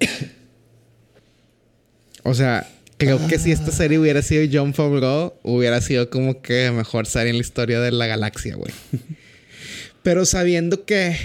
o 2.26 2.34
sea, 2.34 2.68
creo 2.98 3.24
que 3.28 3.38
si 3.38 3.52
esta 3.52 3.70
serie 3.70 3.98
hubiera 3.98 4.20
sido 4.20 4.48
John 4.52 4.74
Favreau, 4.74 5.34
hubiera 5.42 5.80
sido 5.80 6.10
como 6.10 6.42
que 6.42 6.70
mejor 6.72 7.06
serie 7.06 7.30
en 7.30 7.36
la 7.36 7.40
historia 7.40 7.80
de 7.80 7.92
la 7.92 8.06
galaxia, 8.06 8.56
güey. 8.56 8.72
Pero 10.02 10.24
sabiendo 10.24 10.84
que 10.84 11.16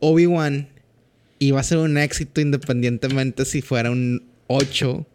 Obi-Wan 0.00 0.68
iba 1.38 1.60
a 1.60 1.62
ser 1.62 1.78
un 1.78 1.96
éxito 1.96 2.42
independientemente 2.42 3.46
si 3.46 3.62
fuera 3.62 3.90
un 3.90 4.22
8, 4.48 5.06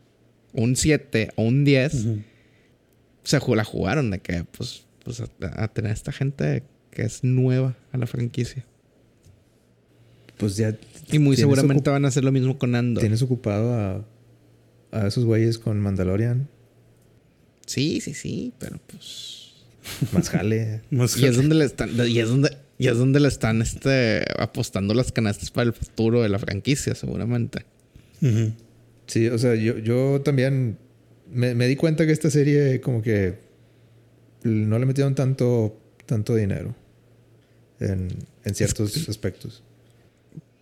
un 0.54 0.76
7 0.76 1.32
o 1.36 1.44
un 1.44 1.64
10, 1.64 2.08
se 3.24 3.40
la 3.56 3.64
jugaron 3.64 4.10
de 4.10 4.20
que, 4.20 4.44
pues, 4.46 4.86
pues 5.04 5.22
a, 5.22 5.68
tener 5.68 5.92
esta 5.92 6.12
gente 6.12 6.64
que 6.90 7.04
es 7.04 7.24
nueva 7.24 7.76
a 7.92 7.98
la 7.98 8.08
franquicia. 8.08 8.66
Pues 10.38 10.58
ya. 10.58 10.76
Y 11.12 11.20
muy 11.20 11.38
seguramente 11.38 11.90
van 11.90 12.06
a 12.06 12.08
hacer 12.08 12.24
lo 12.24 12.32
mismo 12.32 12.58
con 12.58 12.74
Andor. 12.74 13.02
Tienes 13.02 13.22
ocupado 13.22 13.74
a 13.74 14.06
a 14.96 15.08
esos 15.08 15.26
güeyes 15.26 15.60
con 15.60 15.80
Mandalorian. 15.80 16.48
Sí, 17.66 18.00
sí, 18.02 18.14
sí, 18.14 18.54
pero 18.60 18.80
pues. 18.88 19.54
Más 20.14 20.30
jale. 20.30 20.82
Y 20.90 21.26
es 21.26 21.36
donde 21.36 21.56
le 21.56 21.66
están. 21.66 21.90
Y 22.08 22.20
es 22.20 22.30
donde. 22.30 22.58
Y 22.78 22.88
es 22.88 22.98
donde 22.98 23.20
le 23.20 23.28
están 23.28 23.62
este, 23.62 24.26
apostando 24.38 24.94
las 24.94 25.12
canastas 25.12 25.50
para 25.50 25.68
el 25.68 25.74
futuro 25.74 26.22
de 26.22 26.30
la 26.30 26.40
franquicia, 26.40 26.94
seguramente. 26.94 27.66
Sí, 29.08 29.28
o 29.28 29.38
sea, 29.38 29.56
yo, 29.56 29.78
yo 29.78 30.22
también 30.22 30.78
me, 31.32 31.54
di 31.68 31.76
cuenta 31.76 32.06
que 32.06 32.12
esta 32.12 32.30
serie 32.30 32.82
como 32.82 33.02
que 33.02 33.38
no 34.44 34.78
le 34.78 34.86
metieron 34.86 35.16
tanto, 35.16 35.80
tanto 36.06 36.36
dinero 36.36 36.76
en, 37.80 38.10
en 38.44 38.56
ciertos 38.56 39.08
aspectos. 39.08 39.64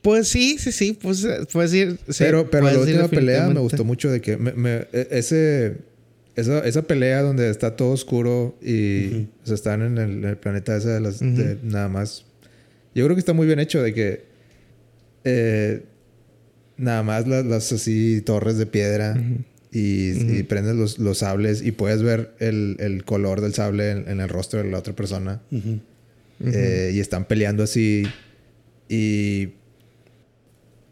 Pues 0.03 0.27
sí, 0.27 0.57
sí, 0.59 0.73
sí, 0.73 0.97
pues 1.01 1.23
eh, 1.23 1.47
puedes 1.51 1.71
decir. 1.71 1.97
pero 2.19 2.49
pero 2.51 2.69
la 2.69 2.77
última 2.77 3.07
pelea 3.07 3.47
me 3.47 3.61
gustó 3.61 3.85
mucho 3.85 4.11
de 4.11 4.19
que 4.19 4.35
me, 4.35 4.85
e, 4.91 5.07
ese 5.11 5.77
esa, 6.35 6.59
esa, 6.59 6.81
pelea 6.81 7.21
donde 7.21 7.49
está 7.49 7.77
todo 7.77 7.91
oscuro 7.91 8.57
y 8.61 9.27
están 9.45 9.81
en 9.81 10.25
el, 10.25 10.37
planeta 10.37 10.75
ese 10.75 10.89
de 10.89 10.99
las 10.99 11.21
nada 11.21 11.87
más. 11.87 12.25
Yo 12.93 13.05
creo 13.05 13.15
que 13.15 13.21
está 13.21 13.31
muy 13.31 13.47
bien 13.47 13.59
hecho 13.59 13.81
de 13.81 13.93
que 13.93 14.25
eh, 15.23 15.83
nada 16.75 17.01
más 17.01 17.25
las, 17.25 17.71
así 17.71 18.21
torres 18.25 18.57
de 18.57 18.65
piedra 18.65 19.15
y, 19.71 20.43
prendes 20.43 20.75
los, 20.75 20.99
los, 20.99 21.19
sables 21.19 21.61
y 21.61 21.71
puedes 21.71 22.03
ver 22.03 22.33
el, 22.39 22.75
el 22.79 23.05
color 23.05 23.39
del 23.39 23.53
sable 23.53 23.91
en, 23.91 24.19
el 24.19 24.27
rostro 24.27 24.61
de 24.61 24.69
la 24.69 24.79
otra 24.79 24.93
persona. 24.93 25.41
Eh, 26.45 26.91
y 26.93 26.99
están 26.99 27.23
peleando 27.23 27.63
así 27.63 28.03
y 28.89 29.53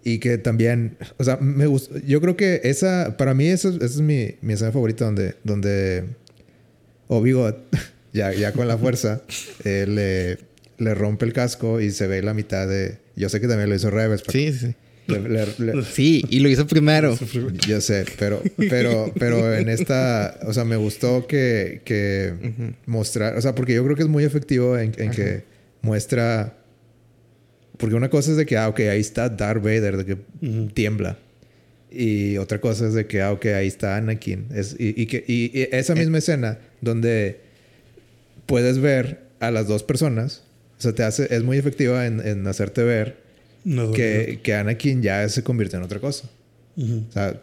y 0.03 0.19
que 0.19 0.37
también, 0.37 0.97
o 1.17 1.23
sea, 1.23 1.37
me 1.37 1.65
gusta, 1.67 1.95
yo 2.05 2.21
creo 2.21 2.35
que 2.35 2.61
esa, 2.63 3.15
para 3.17 3.33
mí 3.33 3.47
esa, 3.47 3.69
es 3.81 3.99
mi, 4.01 4.35
mi 4.41 4.53
escena 4.53 4.71
favorita 4.71 5.05
donde, 5.05 5.35
donde 5.43 6.05
Obi-Wan, 7.07 7.55
ya, 8.13 8.33
ya 8.33 8.51
con 8.51 8.67
la 8.67 8.77
fuerza, 8.77 9.21
eh, 9.63 9.85
le, 9.87 10.37
le 10.83 10.95
rompe 10.95 11.25
el 11.25 11.33
casco 11.33 11.79
y 11.81 11.91
se 11.91 12.07
ve 12.07 12.21
la 12.21 12.33
mitad 12.33 12.67
de... 12.67 12.97
Yo 13.15 13.29
sé 13.29 13.39
que 13.39 13.47
también 13.47 13.69
lo 13.69 13.75
hizo 13.75 13.89
Reves. 13.91 14.23
sí, 14.27 14.53
sí. 14.53 14.73
sí, 15.91 16.25
y 16.29 16.39
lo 16.39 16.49
hizo 16.49 16.65
primero. 16.65 17.17
Yo 17.67 17.81
sé, 17.81 18.05
pero, 18.17 18.41
pero, 18.57 19.11
pero 19.19 19.53
en 19.53 19.69
esta, 19.69 20.39
o 20.47 20.53
sea, 20.53 20.63
me 20.63 20.77
gustó 20.77 21.27
que, 21.27 21.81
que 21.83 22.33
mostrar, 22.85 23.37
o 23.37 23.41
sea, 23.41 23.53
porque 23.53 23.73
yo 23.73 23.83
creo 23.83 23.95
que 23.95 24.03
es 24.03 24.07
muy 24.07 24.23
efectivo 24.23 24.77
en, 24.77 24.93
en 24.97 25.11
que 25.11 25.43
muestra 25.81 26.60
porque 27.81 27.95
una 27.95 28.09
cosa 28.09 28.31
es 28.31 28.37
de 28.37 28.45
que, 28.45 28.55
ah, 28.55 28.69
ok, 28.69 28.79
ahí 28.81 29.01
está 29.01 29.27
Darth 29.27 29.61
Vader, 29.61 29.97
de 29.97 30.05
que 30.05 30.17
tiembla. 30.73 31.17
Y 31.91 32.37
otra 32.37 32.61
cosa 32.61 32.87
es 32.87 32.93
de 32.93 33.05
que, 33.07 33.21
ah, 33.21 33.33
ok, 33.33 33.47
ahí 33.47 33.67
está 33.67 33.97
Anakin. 33.97 34.45
Es, 34.53 34.75
y, 34.79 35.01
y 35.01 35.07
que, 35.07 35.25
y, 35.27 35.51
y 35.59 35.67
esa 35.73 35.93
misma 35.95 36.19
escena 36.19 36.59
donde 36.79 37.41
puedes 38.45 38.79
ver 38.79 39.19
a 39.41 39.51
las 39.51 39.67
dos 39.67 39.83
personas, 39.83 40.43
o 40.79 40.81
sea, 40.81 40.93
te 40.93 41.03
hace, 41.03 41.27
es 41.35 41.43
muy 41.43 41.57
efectiva 41.57 42.05
en, 42.05 42.25
en 42.25 42.47
hacerte 42.47 42.83
ver 42.83 43.17
No, 43.65 43.91
que, 43.91 44.39
que 44.41 44.53
Anakin 44.53 45.01
ya 45.01 45.27
se 45.27 45.43
convierte 45.43 45.75
en 45.75 45.83
otra 45.83 45.99
cosa. 45.99 46.29
O 46.77 47.11
sea, 47.11 47.41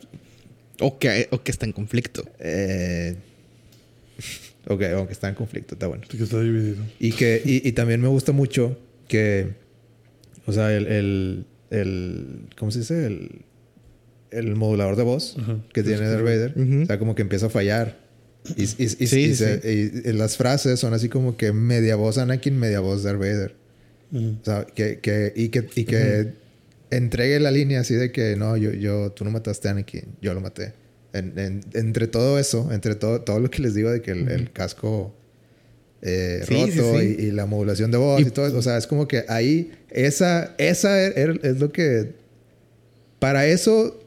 O 0.81 0.99
que, 0.99 1.29
o 1.31 1.43
que 1.43 1.51
está 1.51 1.67
en 1.67 1.73
conflicto. 1.73 2.25
eh, 2.41 3.17
ok, 4.67 4.83
aunque 4.95 5.13
está 5.13 5.29
en 5.29 5.35
conflicto, 5.35 5.75
está 5.75 5.87
bueno. 5.89 6.05
Sí 6.11 6.17
que 6.17 6.25
está 6.25 6.41
dividido. 6.41 6.83
Y 6.99 7.13
que 7.13 7.43
y, 7.45 7.69
y 7.69 7.73
también 7.73 8.01
me 8.01 8.09
gusta 8.09 8.33
mucho 8.33 8.79
que, 9.09 9.49
o 10.49 10.53
sea, 10.53 10.75
el, 10.77 10.87
el, 10.87 11.47
el 11.71 12.47
¿cómo 12.59 12.71
se 12.71 12.81
dice? 12.81 13.07
El, 13.07 13.43
el 14.31 14.55
modulador 14.57 14.97
de 14.97 15.03
voz 15.05 15.37
que 15.73 15.83
tiene 15.83 16.07
Darth 16.09 16.25
Vader, 16.25 16.53
Ujú. 16.57 16.83
o 16.83 16.87
sea, 16.87 16.99
como 16.99 17.15
que 17.15 17.23
empieza 17.23 17.47
a 17.47 17.51
fallar. 17.51 17.97
Y, 18.57 18.63
y- 18.63 18.65
y- 18.65 18.89
Sí, 18.89 18.97
y 19.01 19.07
sí, 19.07 19.35
se- 19.35 19.61
y- 20.05 20.09
y 20.09 20.13
las 20.13 20.37
frases 20.37 20.81
son 20.81 20.95
así 20.95 21.09
como 21.09 21.37
que 21.37 21.53
media 21.53 21.97
voz 21.97 22.19
Anakin, 22.19 22.59
media 22.59 22.81
voz 22.81 23.03
Darth 23.03 23.19
Vader. 23.19 23.55
Ujú. 24.13 24.37
O 24.41 24.45
sea, 24.45 24.65
que, 24.75 25.01
que, 25.01 25.33
y 25.37 25.49
que, 25.51 25.67
y 25.75 25.85
que 25.85 26.33
entregue 26.91 27.39
la 27.41 27.51
línea 27.51 27.81
así 27.81 27.95
de 27.95 28.11
que 28.13 28.37
no, 28.37 28.57
yo, 28.57 28.73
yo, 28.73 29.13
tú 29.13 29.25
no 29.25 29.31
mataste 29.31 29.69
a 29.69 29.73
Anakin, 29.73 30.05
yo 30.23 30.33
lo 30.35 30.41
maté. 30.41 30.73
En- 31.13 31.39
en- 31.39 31.61
entre 31.75 32.07
todo 32.07 32.39
eso, 32.39 32.71
entre 32.73 32.95
todo, 32.95 33.21
todo 33.23 33.41
lo 33.41 33.51
que 33.51 33.63
les 33.63 33.75
digo 33.75 33.91
de 33.91 34.01
que 34.03 34.11
el, 34.13 34.29
el 34.31 34.51
casco 34.53 35.15
eh, 36.03 36.43
Sí, 36.47 36.55
roto 36.55 36.99
sí. 37.01 37.17
Y, 37.19 37.23
y 37.27 37.31
la 37.33 37.47
modulación 37.47 37.91
de 37.91 37.99
voz 37.99 38.21
y, 38.21 38.25
Y- 38.25 38.31
todo 38.31 38.47
eso, 38.47 38.57
o 38.59 38.63
sea, 38.63 38.77
es 38.77 38.87
como 38.87 39.09
que 39.09 39.25
ahí, 39.29 39.73
esa, 39.91 40.55
esa 40.59 40.91
er- 41.03 41.15
er- 41.17 41.41
es 41.45 41.59
lo 41.61 41.73
que, 41.73 42.13
para 43.19 43.47
eso 43.47 44.01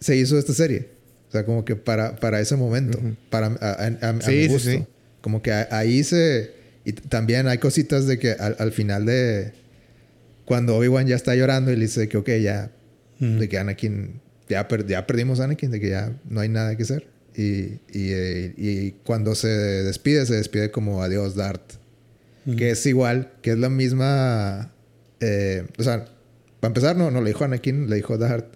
se 0.00 0.16
hizo 0.16 0.38
esta 0.38 0.52
serie. 0.52 0.88
O 1.28 1.32
sea, 1.32 1.44
como 1.44 1.64
que 1.64 1.76
para, 1.76 2.16
para 2.16 2.40
ese 2.40 2.56
momento, 2.56 2.98
para 3.30 3.46
a, 3.60 3.86
a- 3.86 4.12
mi 4.12 4.46
gusto. 4.48 4.70
Como 5.20 5.40
que 5.42 5.52
ahí 5.52 6.04
se... 6.04 6.52
Y 6.84 6.92
también 6.92 7.48
hay 7.48 7.58
cositas 7.58 8.06
de 8.06 8.18
que 8.18 8.32
al, 8.32 8.56
al 8.58 8.72
final 8.72 9.06
de... 9.06 9.52
Cuando 10.44 10.76
Obi-Wan 10.76 11.06
ya 11.06 11.16
está 11.16 11.34
llorando 11.34 11.72
y 11.72 11.76
le 11.76 11.82
dice 11.86 12.08
que, 12.08 12.16
ok, 12.18 12.28
ya... 12.42 12.70
De 13.18 13.48
que 13.48 13.56
Anakin... 13.58 14.20
Ya, 14.50 14.68
per- 14.68 14.86
ya 14.86 15.06
perdimos 15.06 15.40
a 15.40 15.44
Anakin, 15.44 15.70
de 15.70 15.80
que 15.80 15.88
ya 15.88 16.12
no 16.28 16.40
hay 16.40 16.50
nada 16.50 16.76
que 16.76 16.82
hacer. 16.82 17.06
Y, 17.36 17.80
y, 17.92 18.12
eh, 18.12 18.54
y 18.56 18.90
cuando 19.04 19.34
se 19.34 19.48
despide, 19.48 20.24
se 20.26 20.34
despide 20.34 20.70
como 20.70 21.02
adiós, 21.02 21.34
Dart. 21.34 21.62
Que 22.56 22.70
es 22.70 22.84
igual, 22.84 23.32
que 23.40 23.52
es 23.52 23.58
la 23.58 23.70
misma... 23.70 24.70
eh, 25.20 25.66
o 25.78 25.82
sea, 25.82 26.04
para 26.60 26.68
empezar, 26.68 26.94
no, 26.94 27.10
no 27.10 27.22
le 27.22 27.30
dijo 27.30 27.42
Anakin, 27.44 27.88
le 27.88 27.96
dijo 27.96 28.18
Dart. 28.18 28.54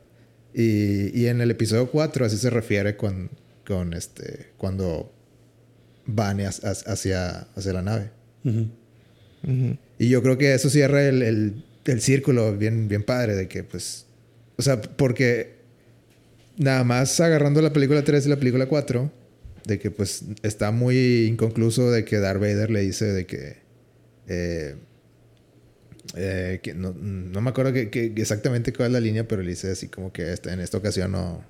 Y, 0.53 1.19
y 1.19 1.27
en 1.27 1.41
el 1.41 1.51
episodio 1.51 1.91
4 1.91 2.27
así 2.27 2.37
se 2.37 2.51
refiere 2.51 2.97
con, 2.97 3.31
con 3.67 3.95
este... 3.95 4.51
Cuando 4.59 5.13
van 6.05 6.41
hacia, 6.41 6.71
hacia, 6.71 7.49
hacia 7.55 7.73
la 7.73 7.83
nave. 7.83 8.11
Y 9.99 10.09
yo 10.09 10.23
creo 10.23 10.37
que 10.37 10.55
eso 10.55 10.69
cierra 10.69 11.09
el, 11.09 11.23
el, 11.23 11.65
el 11.85 12.01
círculo 12.01 12.57
bien, 12.57 12.89
bien 12.89 13.03
padre 13.03 13.35
de 13.35 13.49
que, 13.49 13.65
pues... 13.65 14.05
O 14.57 14.63
sea, 14.63 14.81
porque 14.81 15.58
nada 16.59 16.85
más 16.85 17.19
agarrando 17.21 17.63
la 17.63 17.73
película 17.73 18.03
3 18.05 18.27
y 18.27 18.29
la 18.29 18.37
película 18.37 18.67
4, 18.67 19.11
de 19.65 19.79
que 19.79 19.91
pues 19.91 20.25
está 20.43 20.71
muy 20.71 21.27
inconcluso 21.27 21.91
de 21.91 22.05
que 22.05 22.19
Darth 22.19 22.41
Vader 22.41 22.71
le 22.71 22.81
dice 22.81 23.07
de 23.07 23.27
que... 23.27 23.57
eh, 24.29 24.75
eh, 26.17 26.61
que 26.63 26.73
no, 26.73 26.95
no 26.95 27.41
me 27.43 27.51
acuerdo 27.51 27.73
que, 27.75 27.91
que 27.91 28.13
exactamente 28.17 28.73
cuál 28.73 28.89
es 28.89 28.93
la 28.95 29.01
línea, 29.01 29.29
pero 29.29 29.43
le 29.43 29.51
dice 29.51 29.71
así 29.71 29.89
como 29.89 30.11
que 30.11 30.33
esta, 30.33 30.53
en 30.55 30.61
esta 30.61 30.79
ocasión 30.79 31.13
no, 31.13 31.45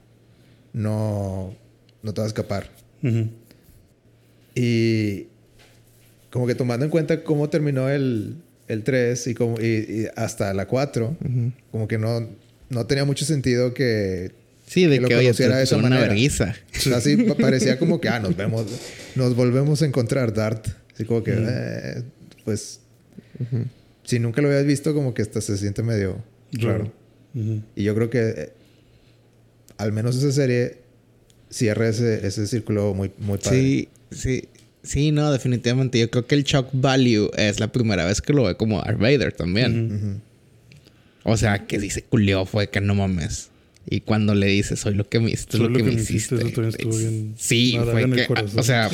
no, 0.73 1.55
no 2.03 2.13
te 2.15 2.21
vas 2.21 2.27
a 2.27 2.29
escapar. 2.29 2.69
Y 4.55 5.29
como 6.31 6.47
que 6.47 6.55
tomando 6.57 6.85
en 6.85 6.91
cuenta 6.91 7.23
cómo 7.23 7.49
terminó 7.49 7.89
el, 7.89 8.37
el 8.67 8.83
3 8.83 9.29
y, 9.29 9.35
como, 9.35 9.61
y, 9.61 9.65
y 9.67 10.07
hasta 10.17 10.53
la 10.55 10.67
4, 10.67 11.17
Ujú. 11.21 11.53
como 11.71 11.87
que 11.89 11.99
no, 11.99 12.29
no 12.69 12.87
tenía 12.87 13.05
mucho 13.05 13.25
sentido 13.25 13.73
que... 13.75 14.33
Sí, 14.69 14.85
de 14.87 14.97
Que 14.97 15.01
lo 15.01 15.09
que, 15.09 15.15
oye, 15.17 15.25
conociera 15.29 15.57
de 15.57 15.65
esa 15.65 15.77
una 15.79 15.99
vergüenza. 15.99 16.55
O 16.77 16.81
sea, 16.81 16.97
así 16.99 17.17
pa- 17.17 17.35
parecía 17.37 17.79
como 17.79 18.01
que, 18.01 18.09
ah, 18.09 18.21
nos 18.21 18.37
vemos, 18.37 18.67
nos 19.15 19.35
volvemos 19.35 19.81
a 19.83 19.87
encontrar, 19.87 20.33
Dart. 20.35 20.67
Así 20.95 21.05
como 21.05 21.23
que, 21.25 21.33
eh, 21.37 22.03
pues, 22.45 22.81
si 24.05 24.19
nunca 24.19 24.43
lo 24.43 24.49
habías 24.49 24.67
visto, 24.67 24.93
como 24.95 25.15
que 25.15 25.23
hasta 25.23 25.41
se 25.41 25.57
siente 25.57 25.83
medio 25.83 26.23
raro. 26.53 26.93
Y 27.35 27.83
yo 27.85 27.95
creo 27.95 28.11
que 28.11 28.19
eh, 28.37 28.53
al 29.77 29.93
menos 29.93 30.17
esa 30.17 30.33
serie 30.33 30.79
cierra 31.51 31.89
ese, 31.89 32.27
ese 32.27 32.47
círculo 32.47 32.95
muy, 32.95 33.11
muy 33.19 33.39
padre. 33.39 33.59
Sí, 33.59 33.89
sí. 34.11 34.49
Sí, 34.83 35.13
no, 35.13 35.31
definitivamente. 35.33 35.99
Yo 35.99 36.11
creo 36.11 36.27
que 36.27 36.35
el 36.35 36.45
shock 36.45 36.69
value 36.73 37.31
es 37.37 37.61
la 37.61 37.71
primera 37.71 38.05
vez 38.07 38.21
que 38.23 38.33
lo 38.33 38.45
ve 38.45 38.57
como 38.57 38.79
Darth 38.81 38.99
Vader 38.99 39.33
también. 39.33 40.21
O 41.25 41.37
sea, 41.37 41.67
que 41.67 41.79
dice 41.79 42.03
culió 42.03 42.47
fue 42.47 42.71
que 42.71 42.81
no 42.81 42.95
mames. 42.95 43.48
Y 43.91 44.01
cuando 44.01 44.35
le 44.35 44.47
dice, 44.47 44.77
soy 44.77 44.95
lo 44.95 45.09
que 45.09 45.21
me 45.21 45.31
hiciste, 45.31 45.57
Soy 45.57 45.69
lo 45.69 45.77
que 45.77 45.83
me 45.83 45.93
hiciste. 45.95 46.35
eso 46.35 46.49
también 46.49 46.69
estuvo 46.69 46.97
bien. 46.97 47.35
Sí, 47.39 47.79
fue 47.91 48.03
en 48.03 48.13
que, 48.13 48.27
corazón. 48.27 48.59
o 48.59 48.63
sea, 48.63 48.91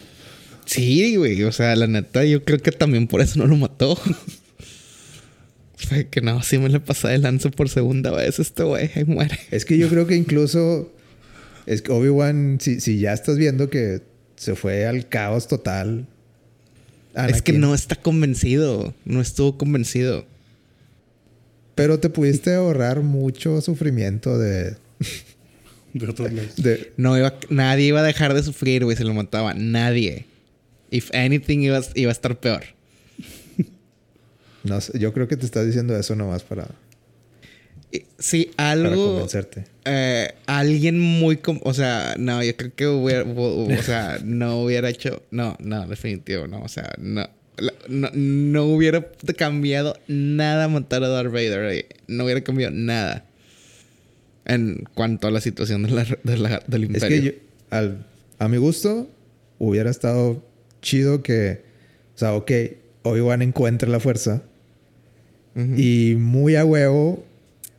sí, 0.64 1.16
güey, 1.16 1.42
o 1.42 1.52
sea, 1.52 1.76
la 1.76 1.86
neta, 1.86 2.24
yo 2.24 2.44
creo 2.44 2.58
que 2.58 2.72
también 2.72 3.06
por 3.06 3.20
eso 3.20 3.38
no 3.38 3.46
lo 3.46 3.56
mató. 3.56 3.98
fue 5.76 6.08
que 6.08 6.20
no, 6.20 6.42
sí 6.42 6.58
me 6.58 6.68
le 6.68 6.80
pasa 6.80 7.08
de 7.08 7.18
lanza 7.18 7.50
por 7.50 7.68
segunda 7.68 8.10
vez 8.10 8.38
este 8.38 8.62
güey, 8.62 8.90
ahí 8.94 9.04
muere. 9.04 9.38
Es 9.50 9.64
que 9.64 9.76
yo 9.76 9.88
creo 9.88 10.06
que 10.06 10.16
incluso 10.16 10.90
es 11.66 11.82
que 11.82 11.92
Obi-Wan, 11.92 12.58
si, 12.60 12.80
si 12.80 12.98
ya 12.98 13.12
estás 13.12 13.36
viendo 13.36 13.68
que 13.68 14.00
se 14.36 14.56
fue 14.56 14.86
al 14.86 15.08
caos 15.08 15.46
total. 15.46 16.06
Es 17.28 17.42
que 17.42 17.52
no 17.52 17.74
está 17.74 17.94
convencido, 17.94 18.94
no 19.04 19.20
estuvo 19.20 19.58
convencido. 19.58 20.26
Pero 21.74 21.98
te 21.98 22.10
pudiste 22.10 22.54
ahorrar 22.54 23.00
mucho 23.02 23.60
sufrimiento 23.60 24.38
de. 24.38 24.76
De 25.94 26.06
otros 26.08 26.30
de 26.56 26.92
No 26.96 27.18
iba, 27.18 27.34
nadie 27.50 27.84
iba 27.88 28.00
a 28.00 28.02
dejar 28.02 28.32
de 28.32 28.42
sufrir, 28.42 28.82
güey, 28.82 28.96
se 28.96 29.04
lo 29.04 29.12
mataba. 29.12 29.52
Nadie. 29.52 30.24
If 30.90 31.10
anything, 31.14 31.58
iba, 31.60 31.76
a- 31.78 31.84
iba 31.94 32.10
a 32.10 32.12
estar 32.12 32.38
peor. 32.40 32.62
no 34.64 34.80
sé, 34.80 34.98
yo 34.98 35.12
creo 35.12 35.28
que 35.28 35.36
te 35.36 35.44
estás 35.44 35.66
diciendo 35.66 35.94
eso 35.96 36.14
nomás 36.16 36.42
para, 36.44 36.66
Sí, 38.18 38.50
para 38.56 38.70
algo. 38.70 39.12
convencerte. 39.14 39.64
eh, 39.84 40.32
alguien 40.46 40.98
muy. 40.98 41.36
com- 41.36 41.60
o 41.62 41.74
sea, 41.74 42.14
no, 42.18 42.42
yo 42.42 42.56
creo 42.56 42.72
que 42.74 42.86
hubiera. 42.86 43.24
o 43.24 43.82
sea, 43.82 44.18
no 44.24 44.62
hubiera 44.62 44.88
hecho. 44.88 45.22
No, 45.30 45.56
no, 45.60 45.86
definitivo, 45.86 46.46
no. 46.46 46.62
O 46.62 46.68
sea, 46.68 46.94
no. 46.98 47.28
No, 47.88 48.08
no 48.14 48.64
hubiera 48.64 49.06
cambiado 49.36 49.96
nada 50.08 50.68
matar 50.68 51.04
a 51.04 51.08
Darth 51.08 51.30
Vader. 51.32 51.72
eh, 51.72 51.86
No 52.08 52.24
hubiera 52.24 52.40
cambiado 52.42 52.72
nada. 52.74 53.24
En 54.44 54.84
cuanto 54.94 55.28
a 55.28 55.30
la 55.30 55.40
situación 55.40 55.82
de 55.84 55.90
la, 55.90 56.06
de 56.24 56.36
la- 56.38 56.62
del 56.66 56.84
Es 56.84 56.88
imperio. 56.90 57.20
que 57.20 57.22
yo, 57.26 57.32
al, 57.70 58.06
a 58.38 58.48
mi 58.48 58.56
gusto, 58.56 59.08
hubiera 59.58 59.90
estado 59.90 60.42
chido 60.80 61.22
que. 61.22 61.62
O 62.14 62.18
sea, 62.18 62.34
ok, 62.34 62.50
Obi-Wan 63.02 63.42
encuentra 63.42 63.88
la 63.88 64.00
fuerza. 64.00 64.42
Y 65.76 66.14
muy 66.18 66.56
a 66.56 66.64
huevo, 66.64 67.26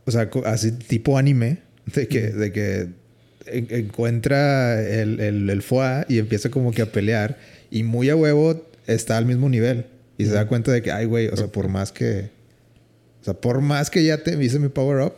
o 0.04 0.10
sea, 0.12 0.30
así 0.44 0.70
tipo 0.70 1.18
anime, 1.18 1.58
de 1.92 2.06
que, 2.06 2.20
de 2.28 2.52
que 2.52 2.86
en- 3.46 3.66
encuentra 3.70 4.80
el, 4.80 5.18
el, 5.18 5.50
el 5.50 5.60
foie 5.62 6.04
y 6.08 6.18
empieza 6.18 6.50
como 6.50 6.70
que 6.70 6.82
a 6.82 6.86
pelear. 6.92 7.36
Y 7.72 7.82
muy 7.82 8.10
a 8.10 8.16
huevo 8.16 8.64
está 8.86 9.16
al 9.18 9.26
mismo 9.26 9.48
nivel. 9.48 9.86
Y 10.18 10.26
se 10.26 10.32
da 10.32 10.46
cuenta 10.46 10.70
de 10.72 10.80
que, 10.82 10.92
ay, 10.92 11.06
güey, 11.06 11.28
o 11.28 11.36
sea, 11.36 11.48
por 11.48 11.68
más 11.68 11.90
que. 11.92 12.30
O 13.20 13.24
sea, 13.24 13.34
por 13.34 13.60
más 13.60 13.90
que 13.90 14.04
ya 14.04 14.22
te 14.22 14.42
hice 14.42 14.58
mi 14.58 14.68
power 14.68 15.00
up. 15.04 15.14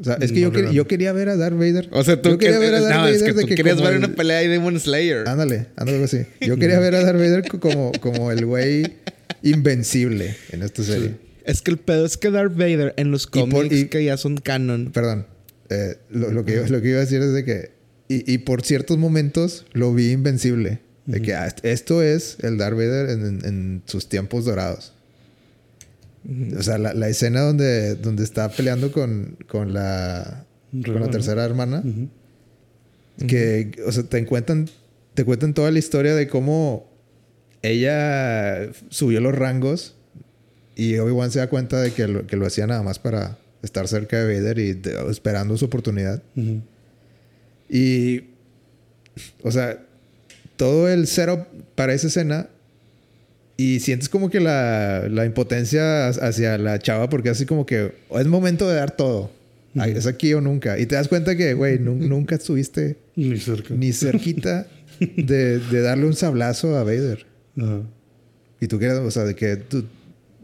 O 0.00 0.04
sea, 0.04 0.14
es 0.14 0.32
que 0.32 0.40
No 0.40 0.52
yo, 0.52 0.52
quer- 0.52 0.72
yo 0.72 0.86
quería 0.86 1.12
ver 1.12 1.28
a 1.28 1.36
Darth 1.36 1.54
Vader. 1.56 1.88
O 1.92 2.02
sea, 2.02 2.20
tú 2.20 2.30
yo 2.30 2.38
quería 2.38 2.54
que- 2.58 2.64
ver 2.64 2.74
a 2.74 2.80
Darth 2.80 2.94
no, 2.96 3.06
es 3.06 3.20
Vader 3.20 3.34
que 3.34 3.40
de 3.40 3.42
tú 3.42 3.54
querías 3.54 3.80
ver 3.80 3.92
el- 3.92 3.98
una 3.98 4.08
pelea 4.14 4.38
de 4.38 4.48
Demon 4.48 4.78
Slayer. 4.80 5.28
Ándale, 5.28 5.66
ándale 5.76 6.02
así. 6.04 6.26
Yo 6.40 6.56
quería 6.56 6.80
ver 6.80 6.94
a 6.96 7.04
Darth 7.04 7.18
Vader 7.18 7.46
co- 7.48 7.60
como, 7.60 7.92
como 8.00 8.32
el 8.32 8.44
güey 8.46 8.84
invencible 9.42 10.36
en 10.50 10.62
esta 10.62 10.82
serie. 10.82 11.16
Es 11.44 11.62
que 11.62 11.70
el 11.72 11.78
pedo 11.78 12.06
es 12.06 12.16
que 12.16 12.30
Darth 12.30 12.52
Vader 12.56 12.94
en 12.96 13.10
los 13.10 13.26
cómics 13.26 13.84
que 13.90 14.04
ya 14.04 14.16
son 14.16 14.36
canon. 14.38 14.90
Perdón. 14.92 15.26
Eh, 15.70 15.96
lo, 16.10 16.30
lo 16.32 16.44
que 16.44 16.68
lo 16.68 16.80
que 16.82 16.88
iba 16.90 16.98
a 16.98 17.00
decir 17.00 17.20
es 17.22 17.32
de 17.32 17.44
que... 17.44 17.70
Y, 18.08 18.30
y 18.32 18.38
por 18.38 18.62
ciertos 18.62 18.98
momentos 18.98 19.64
lo 19.72 19.92
vi 19.94 20.10
invencible. 20.12 20.80
De 21.06 21.20
que 21.20 21.34
ah, 21.34 21.52
esto 21.64 22.00
es 22.02 22.36
el 22.42 22.58
Darth 22.58 22.76
Vader 22.76 23.10
en, 23.10 23.26
en- 23.26 23.44
en 23.44 23.82
sus 23.86 24.08
tiempos 24.08 24.44
dorados. 24.44 24.92
O 26.56 26.62
sea, 26.62 26.78
la, 26.78 26.94
la 26.94 27.08
escena 27.08 27.40
donde, 27.40 27.96
donde 27.96 28.22
está 28.22 28.48
peleando 28.50 28.92
con, 28.92 29.36
con 29.48 29.74
la... 29.74 30.44
Con 30.84 31.00
la 31.00 31.10
tercera 31.10 31.44
hermana. 31.44 31.82
Que, 33.26 33.72
o 33.86 33.92
sea, 33.92 34.04
te 34.04 34.24
cuentan, 34.24 34.68
te 35.14 35.24
cuentan 35.24 35.52
toda 35.54 35.70
la 35.70 35.78
historia 35.78 36.14
de 36.14 36.28
cómo 36.28 36.88
ella 37.62 38.70
subió 38.88 39.20
los 39.20 39.34
rangos 39.34 39.94
y 40.74 40.96
Obi-Wan 40.98 41.30
se 41.30 41.40
da 41.40 41.48
cuenta 41.48 41.80
de 41.80 41.92
que 41.92 42.08
lo, 42.08 42.26
que 42.26 42.36
lo 42.36 42.46
hacía 42.46 42.66
nada 42.66 42.82
más 42.82 42.98
para 42.98 43.38
estar 43.62 43.86
cerca 43.86 44.18
de 44.24 44.34
Vader 44.40 44.58
y 44.58 44.72
de- 44.72 45.10
esperando 45.10 45.56
su 45.58 45.64
oportunidad. 45.66 46.22
Ujú. 46.36 46.62
Y, 47.68 48.24
o 49.42 49.50
sea, 49.50 49.84
todo 50.62 50.88
el 50.88 51.08
setup 51.08 51.40
para 51.74 51.92
esa 51.92 52.06
escena 52.06 52.48
y 53.56 53.80
sientes 53.80 54.08
como 54.08 54.30
que 54.30 54.38
la, 54.38 55.08
la 55.10 55.24
impotencia 55.26 56.06
hacia 56.06 56.56
la 56.56 56.78
chava 56.78 57.08
porque 57.08 57.30
así 57.30 57.46
como 57.46 57.66
que 57.66 57.92
es 58.10 58.26
momento 58.28 58.68
de 58.68 58.76
dar 58.76 58.92
todo. 58.92 59.30
Es 59.74 60.06
aquí 60.06 60.32
o 60.34 60.40
nunca. 60.40 60.78
Y 60.78 60.86
te 60.86 60.94
das 60.94 61.08
cuenta 61.08 61.34
que, 61.34 61.54
güey, 61.54 61.78
nun- 61.80 62.08
nunca 62.08 62.36
estuviste 62.36 62.96
Ni 63.16 63.38
cerca. 63.38 63.74
ni 63.74 63.92
cerquita 63.92 64.68
de, 65.00 65.58
de 65.58 65.80
darle 65.82 66.06
un 66.06 66.14
sablazo 66.14 66.76
a 66.76 66.84
Vader. 66.84 67.26
Y 68.60 68.68
tú 68.68 68.78
quieres, 68.78 68.98
o 68.98 69.10
sea, 69.10 69.24
de 69.24 69.34
que 69.34 69.56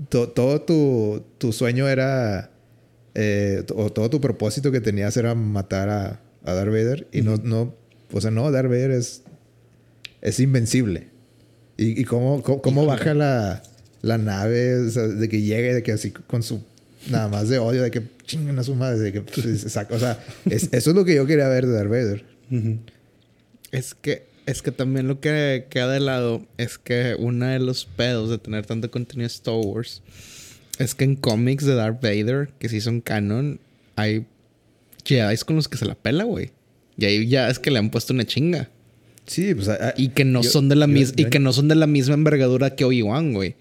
to- 0.08 0.30
todo 0.30 0.62
tu, 0.62 1.22
tu 1.38 1.52
sueño 1.52 1.88
era, 1.88 2.50
eh, 3.14 3.62
o 3.76 3.90
todo 3.92 4.10
tu 4.10 4.20
propósito 4.20 4.72
que 4.72 4.80
tenías 4.80 5.16
era 5.16 5.34
matar 5.36 5.88
a, 5.90 6.20
a 6.44 6.54
Darth 6.54 6.70
Vader. 6.72 7.06
Y 7.12 7.22
no, 7.22 7.36
no, 7.36 7.72
o 8.12 8.20
sea, 8.20 8.30
no, 8.32 8.50
Darth 8.50 8.68
Vader 8.68 8.90
es, 8.90 9.22
es 10.22 10.40
invencible. 10.40 11.08
Y, 11.76 12.00
y 12.00 12.04
cómo, 12.04 12.42
cómo, 12.42 12.60
cómo 12.62 12.86
baja 12.86 13.14
la, 13.14 13.62
la 14.02 14.18
nave, 14.18 14.76
o 14.80 14.90
sea, 14.90 15.06
de 15.06 15.28
que 15.28 15.42
llegue, 15.42 15.74
de 15.74 15.82
que 15.82 15.92
así 15.92 16.10
con 16.10 16.42
su, 16.42 16.62
nada 17.10 17.28
más 17.28 17.48
de 17.48 17.58
odio, 17.58 17.82
de 17.82 17.90
que 17.90 18.02
chingan 18.26 18.58
a 18.58 18.64
su 18.64 18.74
madre, 18.74 18.98
de 18.98 19.12
que, 19.12 19.20
pues, 19.22 19.60
se 19.60 19.68
saca- 19.68 19.94
o 19.94 19.98
sea, 19.98 20.18
es- 20.50 20.68
eso 20.72 20.90
es 20.90 20.96
lo 20.96 21.04
que 21.04 21.14
yo 21.14 21.26
quería 21.26 21.48
ver 21.48 21.66
de 21.66 21.72
Darth 21.72 21.88
Vader. 21.88 22.24
Es 23.70 23.94
que, 23.94 24.26
es 24.46 24.62
que 24.62 24.72
también 24.72 25.06
lo 25.08 25.20
que 25.20 25.66
queda 25.70 25.92
de 25.92 26.00
lado 26.00 26.46
es 26.56 26.78
que 26.78 27.14
uno 27.18 27.46
de 27.46 27.58
los 27.58 27.84
pedos 27.84 28.30
de 28.30 28.38
tener 28.38 28.64
tanto 28.66 28.90
contenido 28.90 29.28
de 29.28 29.34
Star 29.34 29.54
Wars 29.54 30.02
es 30.78 30.94
que 30.94 31.04
en 31.04 31.16
cómics 31.16 31.64
de 31.64 31.74
Darth 31.74 32.00
Vader, 32.02 32.48
que 32.58 32.68
sí 32.68 32.80
son 32.80 33.00
canon, 33.00 33.60
hay 33.96 34.26
Jedi 35.04 35.36
con 35.38 35.56
los 35.56 35.68
que 35.68 35.76
se 35.76 35.84
la 35.86 35.94
pela, 35.94 36.24
güey. 36.24 36.50
Y 36.96 37.04
ahí 37.04 37.28
ya 37.28 37.48
es 37.50 37.58
que 37.58 37.70
le 37.70 37.78
han 37.78 37.90
puesto 37.90 38.12
una 38.14 38.24
chinga. 38.24 38.68
Sí, 39.28 39.54
pues... 39.54 39.68
a- 39.68 39.88
a- 39.90 39.94
Y 39.96 40.08
que 40.08 40.24
no 40.24 40.42
yo- 40.42 40.50
son 40.50 40.68
de 40.68 40.74
la 40.74 40.86
misma 40.88 41.14
y 41.16 41.24
que 41.26 41.38
no 41.38 41.52
son 41.52 41.68
de 41.68 41.76
la 41.76 41.86
misma 41.86 42.14
envergadura 42.14 42.74
que 42.74 42.84
Obi-Wan, 42.84 43.32
güey. 43.34 43.54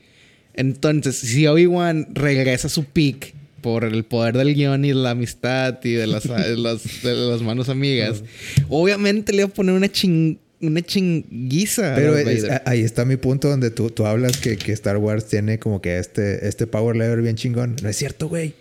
Entonces, 0.56 1.16
si 1.18 1.46
Obi-Wan 1.46 2.08
regresa 2.16 2.66
a 2.66 2.70
su 2.72 2.86
peak 2.86 3.36
por 3.62 3.84
el 3.84 4.04
poder 4.06 4.36
del 4.38 4.56
guion 4.56 4.86
y 4.86 4.94
la 4.94 5.12
amistad 5.12 5.78
y 5.84 5.92
de 5.92 6.08
las, 6.08 6.24
de 6.28 6.58
las, 6.58 7.04
de 7.04 7.14
las 7.16 7.42
manos 7.44 7.70
amigas, 7.70 8.24
obviamente 8.70 9.34
le 9.34 9.44
va 9.44 9.50
a 9.50 9.54
poner 9.54 9.76
una 9.76 9.92
ching, 9.92 10.40
una 10.62 10.82
chinguiza. 10.82 11.94
Pero 11.96 12.18
es- 12.18 12.46
ahí 12.66 12.82
está 12.82 13.06
mi 13.06 13.18
punto 13.18 13.50
donde 13.50 13.70
tú, 13.70 13.90
tú 13.92 14.06
hablas 14.08 14.38
que, 14.38 14.58
que 14.58 14.72
Star 14.72 14.98
Wars 14.98 15.26
tiene 15.28 15.60
como 15.60 15.80
que 15.82 16.00
este, 16.00 16.48
este 16.48 16.66
power 16.66 16.96
level 16.96 17.22
bien 17.22 17.36
chingón. 17.36 17.76
No 17.84 17.90
es 17.90 17.98
cierto, 17.98 18.28
güey. 18.30 18.54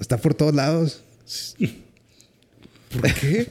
Está 0.00 0.16
por 0.18 0.34
todos 0.34 0.54
lados. 0.54 1.02
¿Por 2.90 3.12
qué? 3.14 3.46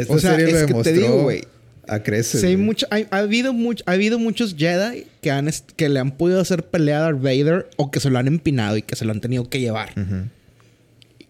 Esta 0.00 0.12
O 0.14 0.18
sea, 0.18 0.30
serie 0.36 0.46
es 0.46 0.52
lo 0.52 0.58
que 0.58 0.66
te 0.82 0.92
demostró 0.92 0.92
digo, 0.94 1.22
güey. 1.24 1.42
a 1.86 2.02
creces. 2.02 2.40
Sí, 2.40 2.56
mucho, 2.56 2.86
hay- 2.90 3.06
ha, 3.10 3.18
habido 3.18 3.52
much- 3.52 3.82
ha 3.86 3.92
habido 3.92 4.18
muchos 4.18 4.54
Jedi 4.56 5.06
que, 5.22 5.30
han 5.30 5.50
que 5.76 5.88
le 5.88 5.98
han 6.00 6.12
podido 6.16 6.40
hacer 6.40 6.64
pelea 6.64 6.98
a 6.98 7.00
Darth 7.02 7.22
Vader 7.22 7.68
o 7.76 7.90
que 7.90 8.00
se 8.00 8.10
lo 8.10 8.18
han 8.18 8.26
empinado 8.26 8.76
y 8.76 8.82
que 8.82 8.94
se 8.96 9.04
lo 9.04 9.12
han 9.12 9.20
tenido 9.20 9.48
que 9.48 9.60
llevar. 9.60 9.92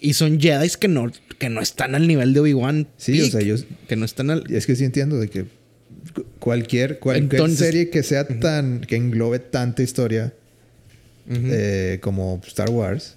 Y 0.00 0.14
son 0.14 0.40
Jedi 0.40 0.68
que 0.78 0.88
no, 0.88 1.10
que 1.38 1.48
no 1.48 1.60
están 1.60 1.94
al 1.94 2.06
nivel 2.06 2.32
de 2.32 2.40
Obi-Wan. 2.40 2.86
Sí, 2.96 3.12
peak, 3.18 3.24
o 3.26 3.30
sea, 3.30 3.40
ellos- 3.40 3.64
Que 3.88 3.96
no 3.96 4.04
están 4.04 4.30
al... 4.30 4.44
Es 4.52 4.66
que 4.66 4.76
sí 4.76 4.84
entiendo 4.84 5.18
de 5.18 5.28
que 5.28 5.44
cu- 6.14 6.24
cualquier, 6.38 6.98
cualquier 6.98 7.32
Entonces- 7.32 7.58
serie 7.58 7.90
que 7.90 8.02
sea 8.02 8.26
tan... 8.26 8.80
que 8.80 8.96
englobe 8.96 9.38
tanta 9.40 9.82
historia 9.82 10.32
eh, 11.30 11.98
como 12.00 12.40
Star 12.46 12.70
Wars, 12.70 13.16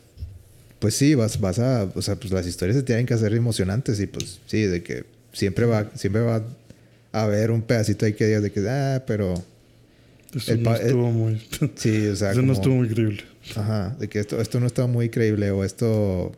pues 0.80 0.95
sí, 0.95 1.16
vas, 1.16 1.39
vas 1.39 1.60
a... 1.60 1.84
O 1.95 2.02
sea, 2.02 2.16
pues 2.16 2.32
las 2.34 2.45
historias 2.47 2.76
se 2.78 2.84
tienen 2.84 3.06
que 3.06 3.14
hacer 3.14 3.34
emocionantes 3.34 3.99
y 3.99 4.08
pues 4.08 4.39
sí, 4.47 4.64
de 4.64 4.82
que 4.84 5.06
siempre 5.34 5.66
va, 5.66 5.90
siempre 5.96 6.22
va 6.22 6.44
a 7.12 7.24
haber 7.24 7.52
un 7.52 7.62
pedacito 7.62 8.06
ahí 8.06 8.14
que 8.14 8.26
digas 8.28 8.44
de 8.44 8.52
que, 8.52 8.68
ah, 8.70 9.04
pero... 9.06 9.34
Eso 10.36 10.56
no 10.56 10.76
estuvo 10.76 11.12
muy. 11.12 11.42
Sí, 11.76 12.08
o 12.08 12.16
sea, 12.16 12.32
Eso 12.32 12.42
no 12.42 12.54
estuvo 12.54 12.76
muy 12.76 12.88
creíble. 12.88 13.24
Ajá, 13.56 13.96
de 14.00 14.08
que 14.08 14.20
esto, 14.20 14.40
esto 14.40 14.60
no 14.60 14.68
está 14.68 14.88
muy 14.88 15.10
creíble 15.10 15.52
o 15.52 15.64
esto... 15.64 16.32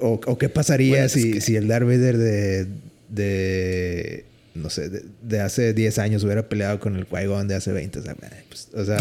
O, 0.00 0.20
o 0.26 0.36
qué 0.38 0.48
pasaría 0.48 0.90
Bueno, 0.90 1.04
es 1.06 1.12
si, 1.12 1.32
que- 1.32 1.40
si 1.40 1.56
el 1.56 1.68
Darth 1.68 1.86
Vader 1.86 2.18
de... 2.18 2.66
de 3.08 4.24
no 4.54 4.70
sé, 4.70 4.88
de, 4.88 5.04
de 5.22 5.40
hace 5.40 5.74
10 5.74 5.98
años 5.98 6.24
hubiera 6.24 6.48
peleado 6.48 6.80
con 6.80 6.96
el 6.96 7.06
Qui-Gon 7.06 7.46
de 7.46 7.54
hace 7.56 7.72
20. 7.72 7.98
O 7.98 8.02
sea, 8.02 8.12
eh, 8.12 8.44
pues, 8.48 8.68
o 8.74 8.84
sea, 8.86 8.98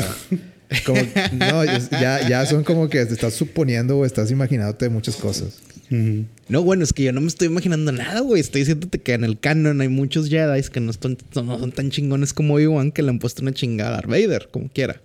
como, 0.86 1.02
no, 1.34 1.64
ya, 1.64 2.28
ya 2.28 2.46
son 2.46 2.64
como 2.66 2.90
que 2.90 3.06
te 3.06 3.14
estás 3.14 3.34
suponiendo 3.36 3.98
o 3.98 4.06
estás 4.06 4.32
imaginándote 4.32 4.90
muchas 4.90 5.16
cosas. 5.16 5.60
No, 5.90 6.64
bueno, 6.64 6.84
es 6.84 6.94
que 6.94 7.04
yo 7.04 7.12
no 7.12 7.22
me 7.22 7.28
estoy 7.28 7.48
imaginando 7.48 7.92
nada, 7.92 8.20
güey. 8.22 8.42
Estoy 8.42 8.62
diciéndote 8.62 9.00
que 9.00 9.14
en 9.14 9.24
el 9.24 9.40
canon 9.40 9.82
hay 9.82 9.88
muchos 9.90 10.30
Jedi 10.30 10.62
que 10.64 10.80
no, 10.80 10.92
están, 10.92 11.18
no 11.36 11.60
son 11.60 11.72
tan 11.72 11.92
chingones 11.92 12.34
como 12.34 12.56
Obi-Wan 12.56 12.92
que 12.92 13.02
le 13.04 13.10
han 13.10 13.20
puesto 13.20 13.42
una 13.42 13.54
chingada 13.54 13.90
a 13.92 13.94
Darth 13.94 14.10
Vader, 14.10 14.48
como 14.52 14.70
quiera. 14.70 15.00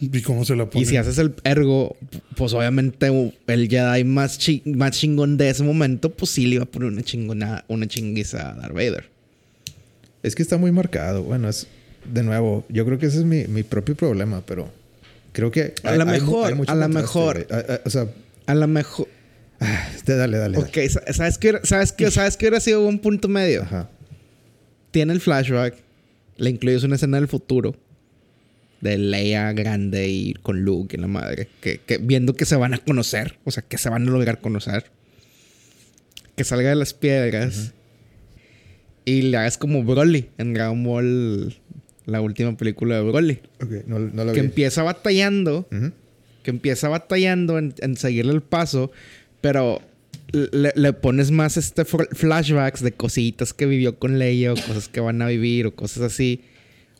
¿Y 0.00 0.22
cómo 0.22 0.44
se 0.44 0.54
la 0.54 0.62
Y 0.64 0.66
pone? 0.66 0.84
si 0.84 0.96
haces 0.96 1.18
el 1.18 1.34
ergo, 1.42 1.96
pues 2.36 2.52
obviamente 2.52 3.32
el 3.48 3.68
Jedi 3.68 4.04
más, 4.04 4.38
chi- 4.38 4.62
más 4.64 4.92
chingón 4.92 5.36
de 5.36 5.50
ese 5.50 5.64
momento, 5.64 6.10
pues 6.10 6.30
sí 6.30 6.46
le 6.46 6.54
iba 6.56 6.64
a 6.64 6.66
poner 6.66 6.88
una 6.90 7.02
chingona, 7.02 7.64
una 7.66 7.88
chinguiza 7.88 8.50
a 8.50 8.54
Darth 8.54 8.74
Vader. 8.74 9.06
Es 10.22 10.34
que 10.36 10.42
está 10.42 10.56
muy 10.56 10.70
marcado. 10.72 11.22
Bueno, 11.24 11.48
es... 11.48 11.66
De 12.12 12.22
nuevo, 12.22 12.64
yo 12.68 12.86
creo 12.86 12.98
que 12.98 13.06
ese 13.06 13.18
es 13.18 13.24
mi, 13.24 13.44
mi 13.48 13.64
propio 13.64 13.94
problema, 13.96 14.42
pero... 14.46 14.70
Creo 15.32 15.50
que... 15.50 15.74
A 15.82 15.94
lo 15.96 16.06
mejor, 16.06 16.54
mucho 16.54 16.70
a 16.72 16.74
lo 16.74 16.88
mejor. 16.88 17.46
O 17.84 17.90
sea... 17.90 18.06
A 18.46 18.54
lo 18.54 18.66
mejor. 18.66 19.08
este, 19.94 20.16
dale, 20.16 20.38
dale. 20.38 20.58
dale. 20.58 20.68
Ok, 20.68 20.90
sa- 20.90 21.12
¿sabes 21.12 21.38
qué, 21.38 21.58
¿sabes 21.64 21.92
qué, 21.92 22.10
¿sabes 22.10 22.36
qué 22.36 22.46
hubiera 22.46 22.60
sido 22.60 22.86
un 22.86 22.98
punto 22.98 23.28
medio? 23.28 23.62
Ajá. 23.62 23.90
Tiene 24.90 25.12
el 25.12 25.20
flashback, 25.20 25.74
le 26.36 26.50
incluyes 26.50 26.82
una 26.84 26.96
escena 26.96 27.18
del 27.18 27.28
futuro 27.28 27.76
de 28.80 28.96
Leia 28.96 29.52
grande 29.52 30.08
y 30.08 30.34
con 30.34 30.60
Luke 30.62 30.96
y 30.96 31.00
la 31.00 31.08
madre, 31.08 31.48
que, 31.60 31.78
que 31.78 31.98
viendo 31.98 32.34
que 32.34 32.44
se 32.44 32.54
van 32.56 32.74
a 32.74 32.78
conocer, 32.78 33.36
o 33.44 33.50
sea, 33.50 33.64
que 33.64 33.76
se 33.76 33.88
van 33.90 34.06
a 34.06 34.10
lograr 34.10 34.40
conocer, 34.40 34.84
que 36.36 36.44
salga 36.44 36.68
de 36.70 36.76
las 36.76 36.94
piedras 36.94 37.72
y 39.04 39.22
le 39.22 39.36
hagas 39.36 39.58
como 39.58 39.82
Broly 39.82 40.28
en 40.38 40.54
Dragon 40.54 40.82
Ball, 40.84 41.56
la 42.06 42.20
última 42.20 42.56
película 42.56 42.96
de 42.96 43.02
Broly, 43.02 43.40
Ok, 43.60 43.70
no, 43.86 43.98
no 43.98 44.26
que 44.26 44.40
vi. 44.40 44.46
empieza 44.46 44.82
batallando 44.84 45.66
Ujú. 45.72 45.92
que 46.44 46.50
empieza 46.50 46.88
batallando 46.88 47.58
en, 47.58 47.74
en 47.80 47.96
seguirle 47.96 48.32
el 48.32 48.42
paso, 48.42 48.92
pero 49.40 49.80
le, 50.32 50.72
le 50.74 50.92
pones 50.92 51.30
más 51.30 51.56
este 51.56 51.84
flashbacks 51.84 52.82
de 52.82 52.92
cositas 52.92 53.54
que 53.54 53.66
vivió 53.66 53.98
con 53.98 54.18
Leia 54.18 54.52
o 54.52 54.56
cosas 54.56 54.88
que 54.88 55.00
van 55.00 55.22
a 55.22 55.26
vivir 55.26 55.66
o 55.66 55.74
cosas 55.74 56.02
así. 56.02 56.42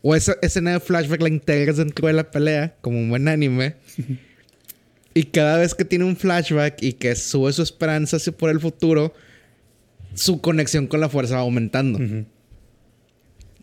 O 0.02 0.14
esa 0.14 0.36
escena 0.42 0.72
de 0.72 0.80
flashback 0.80 1.20
la 1.20 1.28
integras 1.28 1.76
dentro 1.76 2.06
de 2.06 2.12
la 2.12 2.30
pelea, 2.30 2.76
como 2.80 2.98
un 2.98 3.10
buen 3.10 3.26
anime. 3.28 3.74
y 5.14 5.24
cada 5.24 5.58
vez 5.58 5.74
que 5.74 5.84
tiene 5.84 6.04
un 6.04 6.16
flashback 6.16 6.82
y 6.82 6.92
que 6.94 7.14
sube 7.16 7.52
su 7.52 7.62
esperanza 7.62 8.16
hacia 8.16 8.32
por 8.32 8.50
el 8.50 8.60
futuro, 8.60 9.12
su 10.14 10.40
conexión 10.40 10.86
con 10.86 11.00
la 11.00 11.08
fuerza 11.08 11.36
va 11.36 11.40
aumentando. 11.40 11.98
Ujú. 11.98 12.26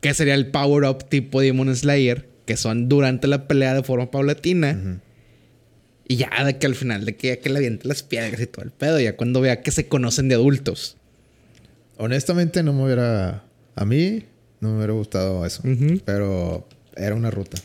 Que 0.01 0.13
sería 0.13 0.35
el 0.35 0.47
power 0.51 0.83
up 0.83 1.09
tipo 1.09 1.41
Demon 1.41 1.73
Slayer, 1.75 2.27
que 2.45 2.57
son 2.57 2.89
durante 2.89 3.27
la 3.27 3.47
pelea 3.47 3.73
de 3.73 3.83
forma 3.83 4.11
paulatina. 4.11 4.77
Ujú. 4.79 4.99
Y 6.07 6.17
ya 6.17 6.29
de 6.45 6.57
que 6.57 6.67
al 6.67 6.75
final, 6.75 7.03
de 7.05 7.15
que 7.15 7.27
ya 7.29 7.37
que 7.37 7.49
le 7.49 7.57
avienta 7.57 7.87
las 7.87 8.03
piedras 8.03 8.39
y 8.39 8.45
todo 8.47 8.63
el 8.63 8.71
pedo, 8.71 8.99
ya 8.99 9.15
cuando 9.17 9.41
vea 9.41 9.61
que 9.61 9.71
se 9.71 9.87
conocen 9.87 10.27
de 10.29 10.35
adultos. 10.35 10.97
Honestamente, 11.97 12.61
no 12.63 12.73
me 12.73 12.83
hubiera. 12.85 13.43
A 13.75 13.85
mí 13.85 14.23
no 14.59 14.69
me 14.71 14.77
hubiera 14.77 14.93
gustado 14.93 15.45
eso. 15.45 15.63
Pero 16.05 16.67
era 16.95 17.15
una 17.15 17.31
ruta. 17.31 17.57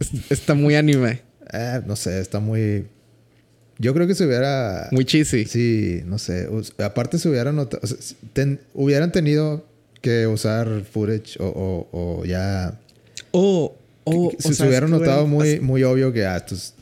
Es- 0.00 0.30
Está 0.30 0.54
muy 0.54 0.74
anime, 0.76 1.22
Eh, 1.52 1.80
no 1.86 1.96
sé, 1.96 2.20
está 2.20 2.38
muy. 2.40 2.86
Yo 3.78 3.94
creo 3.94 4.06
que 4.06 4.14
se 4.14 4.26
hubiera. 4.26 4.88
muy 4.92 5.04
cheesy. 5.04 5.44
Sí, 5.46 6.00
no 6.06 6.18
sé. 6.18 6.48
Aparte, 6.78 7.18
se 7.18 7.28
hubieran 7.28 7.56
notado. 7.56 7.80
o 7.82 7.86
sea, 7.86 7.96
si- 8.00 8.14
ten- 8.32 8.60
hubieran 8.74 9.12
tenido 9.12 9.66
que 10.02 10.26
usar 10.26 10.82
footage 10.90 11.36
o, 11.40 11.46
o- 11.48 11.88
o 12.20 12.24
ya. 12.24 12.78
O, 13.32 13.76
o, 14.04 14.30
que- 14.30 14.36
o 14.36 14.40
se, 14.40 14.54
se 14.54 14.68
que 14.68 14.80
notado 14.82 15.26
muy, 15.26 15.60
muy 15.60 15.82
obvio 15.84 16.12
que. 16.12 16.24
Ah, 16.26 16.36
estos, 16.36 16.74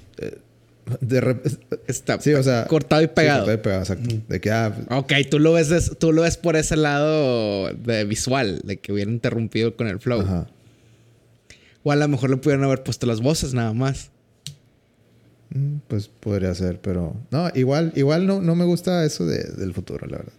de 1.01 1.20
rep- 1.22 1.59
Está 1.87 2.20
Sí, 2.20 2.32
o 2.35 2.43
sea. 2.43 2.66
cortado 2.66 3.03
y 3.03 3.07
sí, 3.07 3.12
pegado. 3.14 3.45
cortado 3.47 3.55
y 3.59 3.62
pegado, 3.62 3.82
exacto. 3.82 4.14
De 4.28 4.41
que, 4.41 4.51
ah, 4.51 4.74
Ok, 4.91 5.12
tú 5.30 5.39
lo, 5.39 5.53
ves 5.55 5.93
tú 5.99 6.12
lo 6.12 6.22
ves 6.22 6.37
por 6.37 6.57
ese 6.57 6.76
lado 6.76 7.72
de 7.74 8.05
visual, 8.05 8.61
de 8.64 8.76
que 8.78 8.93
hubiera 8.93 9.11
interrumpido 9.11 9.76
con 9.76 9.87
el 9.89 9.99
flow. 10.01 10.20
ajá. 10.20 10.47
O 11.82 11.93
a 11.93 11.97
lo 11.97 12.09
mejor 12.09 12.30
le 12.30 12.37
pudieron 12.39 12.64
haber 12.64 12.82
puesto 12.82 13.07
las 13.07 13.20
voces 13.20 13.53
nada 13.55 13.72
más. 13.74 14.11
Mm, 15.51 15.76
Pues 15.89 16.09
podría 16.09 16.55
ser, 16.55 16.80
pero. 16.80 17.14
No, 17.30 17.51
igual, 17.55 17.93
igual 17.95 18.26
no, 18.26 18.41
no 18.41 18.55
me 18.55 18.64
gusta 18.64 19.05
eso 19.05 19.26
de- 19.26 19.45
del 19.57 19.72
futuro, 19.74 20.07
la 20.07 20.18
verdad. 20.18 20.32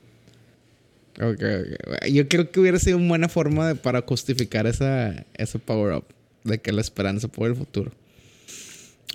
Ok, 1.22 1.42
ok. 2.02 2.06
Yo 2.08 2.28
creo 2.28 2.52
que 2.52 2.60
hubiera 2.60 2.78
sido 2.80 2.98
una 2.98 3.08
buena 3.08 3.30
forma 3.30 3.68
de, 3.70 3.76
para 3.76 4.02
justificar 4.02 4.68
esa, 4.68 5.26
ese 5.36 5.60
power 5.60 5.94
up. 5.96 6.06
De 6.44 6.60
que 6.60 6.72
la 6.72 6.82
esperanza 6.82 7.28
por 7.28 7.48
el 7.48 7.56
futuro. 7.56 7.92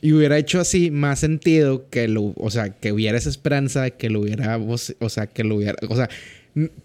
Y 0.03 0.13
hubiera 0.13 0.39
hecho 0.39 0.61
así 0.61 0.91
más 0.91 1.21
sentido 1.21 1.89
que 1.91 2.09
lo, 2.09 2.33
o 2.37 2.51
sea, 2.51 2.71
que 2.71 2.93
hubiera 2.93 3.19
esa 3.19 3.29
esperanza, 3.29 3.91
que 3.91 4.09
lo 4.09 4.21
hubiera, 4.21 4.57
o 4.59 5.09
sea, 5.09 5.27
que 5.27 5.45
lo 5.45 5.57
hubiera, 5.57 5.77
o 5.89 5.95
sea, 5.95 6.09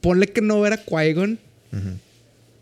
ponle 0.02 0.28
que 0.28 0.42
no 0.42 0.58
hubiera 0.58 0.84
Qui-Gon, 0.84 1.40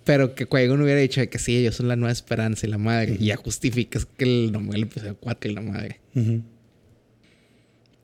pero 0.03 0.35
que 0.35 0.47
Qui-Gon 0.47 0.79
hubiera 0.79 0.99
dicho 0.99 1.27
que 1.27 1.39
sí, 1.39 1.57
ellos 1.57 1.75
son 1.75 1.87
la 1.87 1.95
nueva 1.95 2.11
esperanza 2.11 2.67
y 2.67 2.69
la 2.69 2.77
madre, 2.77 3.17
y 3.19 3.25
ya 3.25 3.35
justificas 3.35 4.05
que 4.05 4.25
el 4.25 4.51
nombre 4.51 4.73
del 4.73 4.83
episodio 4.83 5.17
4 5.19 5.49
y 5.49 5.53
la 5.55 5.61
madre. 5.61 5.99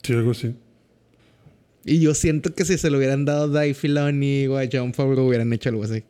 Sí, 0.02 0.14
algo 0.14 0.32
así. 0.32 0.56
Y 1.86 2.00
yo 2.00 2.16
siento 2.16 2.56
que 2.56 2.66
si 2.66 2.80
se 2.80 2.89
lo 2.89 2.97
hubieran 2.97 3.26
dado 3.26 3.43
a 3.43 3.47
Dave 3.47 3.76
Filoni 3.76 4.47
o 4.47 4.58
a 4.58 4.64
John 4.72 4.93
Favreau 4.93 5.28
hubieran 5.28 5.54
hecho 5.54 5.70
algo 5.70 5.84
así. 5.84 6.04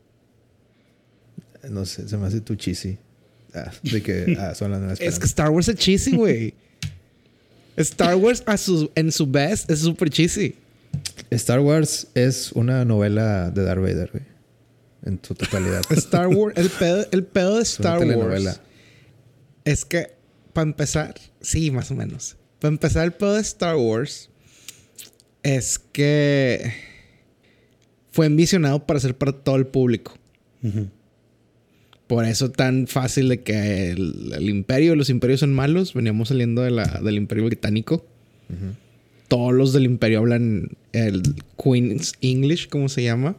No 1.70 1.86
sé, 1.86 2.08
se 2.08 2.18
me 2.18 2.28
hace 2.28 2.40
tu 2.40 2.56
cheesy. 2.56 2.98
Ah, 3.54 3.72
de 3.82 4.02
que 4.02 4.38
ah, 4.40 4.54
son 4.54 4.72
las 4.72 4.80
nuevas 4.80 5.02
Es 5.02 5.18
que 5.18 5.26
Star 5.26 5.50
Wars 5.50 5.68
es 5.68 5.76
cheesy, 5.76 6.16
güey. 6.16 6.54
Star 7.76 8.16
Wars 8.16 8.44
a 8.46 8.58
su, 8.58 8.92
en 8.96 9.12
su 9.12 9.26
best 9.26 9.70
es 9.72 9.80
súper 9.80 10.10
cheesy. 10.10 10.56
Star 11.30 11.60
Wars 11.60 12.08
es 12.14 12.52
una 12.52 12.84
novela 12.86 13.52
de 13.52 13.64
Darth 13.64 13.82
Vader, 13.82 14.10
güey. 14.12 14.24
En 15.06 15.20
su 15.24 15.34
totalidad. 15.34 15.82
Star 15.92 16.28
Wars, 16.28 16.58
el 16.58 16.70
pedo, 16.70 17.06
el 17.12 17.24
pedo 17.24 17.58
de 17.58 17.64
Star 17.64 18.06
Wars. 18.06 18.60
Es 19.64 19.86
que, 19.86 20.14
para 20.54 20.68
empezar, 20.68 21.16
sí, 21.42 21.72
más 21.72 21.90
o 21.92 21.96
menos. 21.96 22.36
Para 22.60 22.74
empezar, 22.74 23.06
el 23.06 23.14
pedo 23.14 23.36
de 23.36 23.42
Star 23.42 23.76
Wars 23.78 24.30
es 25.44 25.80
que 25.80 26.74
fue 28.12 28.26
envisionado 28.26 28.86
para 28.86 29.00
ser 29.00 29.16
para 29.18 29.32
todo 29.32 29.56
el 29.56 29.68
público. 29.68 30.18
Por 32.10 32.26
eso 32.26 32.50
tan 32.50 32.88
fácil 32.88 33.30
de 33.30 33.42
que 33.42 33.92
el, 33.92 34.50
imperio, 34.50 34.96
los 34.96 35.12
imperios 35.12 35.42
son 35.42 35.54
malos. 35.54 35.94
Veníamos 35.94 36.30
saliendo 36.30 36.64
de 36.64 36.72
la, 36.72 36.86
del 37.04 37.18
imperio 37.18 37.46
británico. 37.46 38.04
Todos 39.28 39.54
los 39.54 39.74
del 39.74 39.84
imperio 39.84 40.18
hablan 40.18 40.70
el 40.92 41.22
Queen's 41.64 42.14
English, 42.22 42.68
como 42.68 42.90
se 42.90 43.04
llama. 43.04 43.36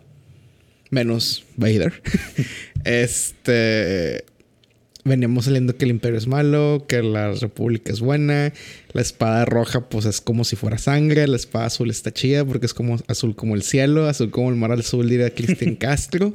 Menos 0.89 1.43
Vader. 1.57 2.01
este 2.85 4.25
veníamos 5.03 5.47
saliendo 5.47 5.77
que 5.77 5.85
el 5.85 5.91
imperio 5.91 6.19
es 6.19 6.29
malo, 6.29 6.85
que 6.87 7.03
la 7.03 7.33
república 7.33 7.93
es 7.93 7.99
buena, 7.99 8.53
la 8.93 9.03
espada 9.03 9.47
roja 9.47 9.89
pues 9.89 10.05
es 10.05 10.21
como 10.21 10.45
si 10.45 10.55
fuera 10.55 10.79
sangre, 10.79 11.27
la 11.27 11.37
espada 11.37 11.67
azul 11.67 11.91
está 11.91 12.13
chida 12.13 12.45
porque 12.45 12.67
es 12.67 12.75
como 12.75 12.99
azul 13.09 13.35
como 13.35 13.57
el 13.57 13.63
cielo, 13.65 14.07
azul 14.07 14.31
como 14.31 14.51
el 14.51 14.55
mar 14.55 14.71
azul 14.71 15.09
diría 15.09 15.35
Cristian 15.35 15.75
Castro. 15.77 16.33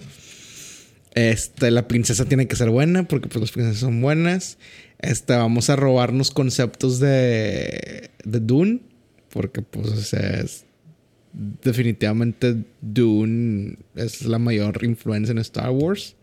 Este, 1.16 1.72
la 1.72 1.88
princesa 1.88 2.26
tiene 2.26 2.47
que 2.47 2.57
ser 2.57 2.70
buena 2.70 3.07
porque 3.07 3.30
pues 3.30 3.41
las 3.41 3.51
princesas 3.51 3.80
son 3.80 4.01
buenas. 4.01 4.57
Este, 4.99 5.34
vamos 5.34 5.70
a 5.70 5.76
robarnos 5.76 6.32
conceptos 6.32 6.99
de, 6.99 8.11
de 8.24 8.39
Dune 8.39 8.82
porque 9.30 9.61
pues 9.61 10.13
es, 10.13 10.66
definitivamente 11.34 12.55
Dune 12.82 13.78
es 13.95 14.26
la 14.26 14.39
mayor 14.39 14.84
influencia 14.84 15.32
en 15.32 15.39
Star 15.39 15.72
Wars. 15.72 16.16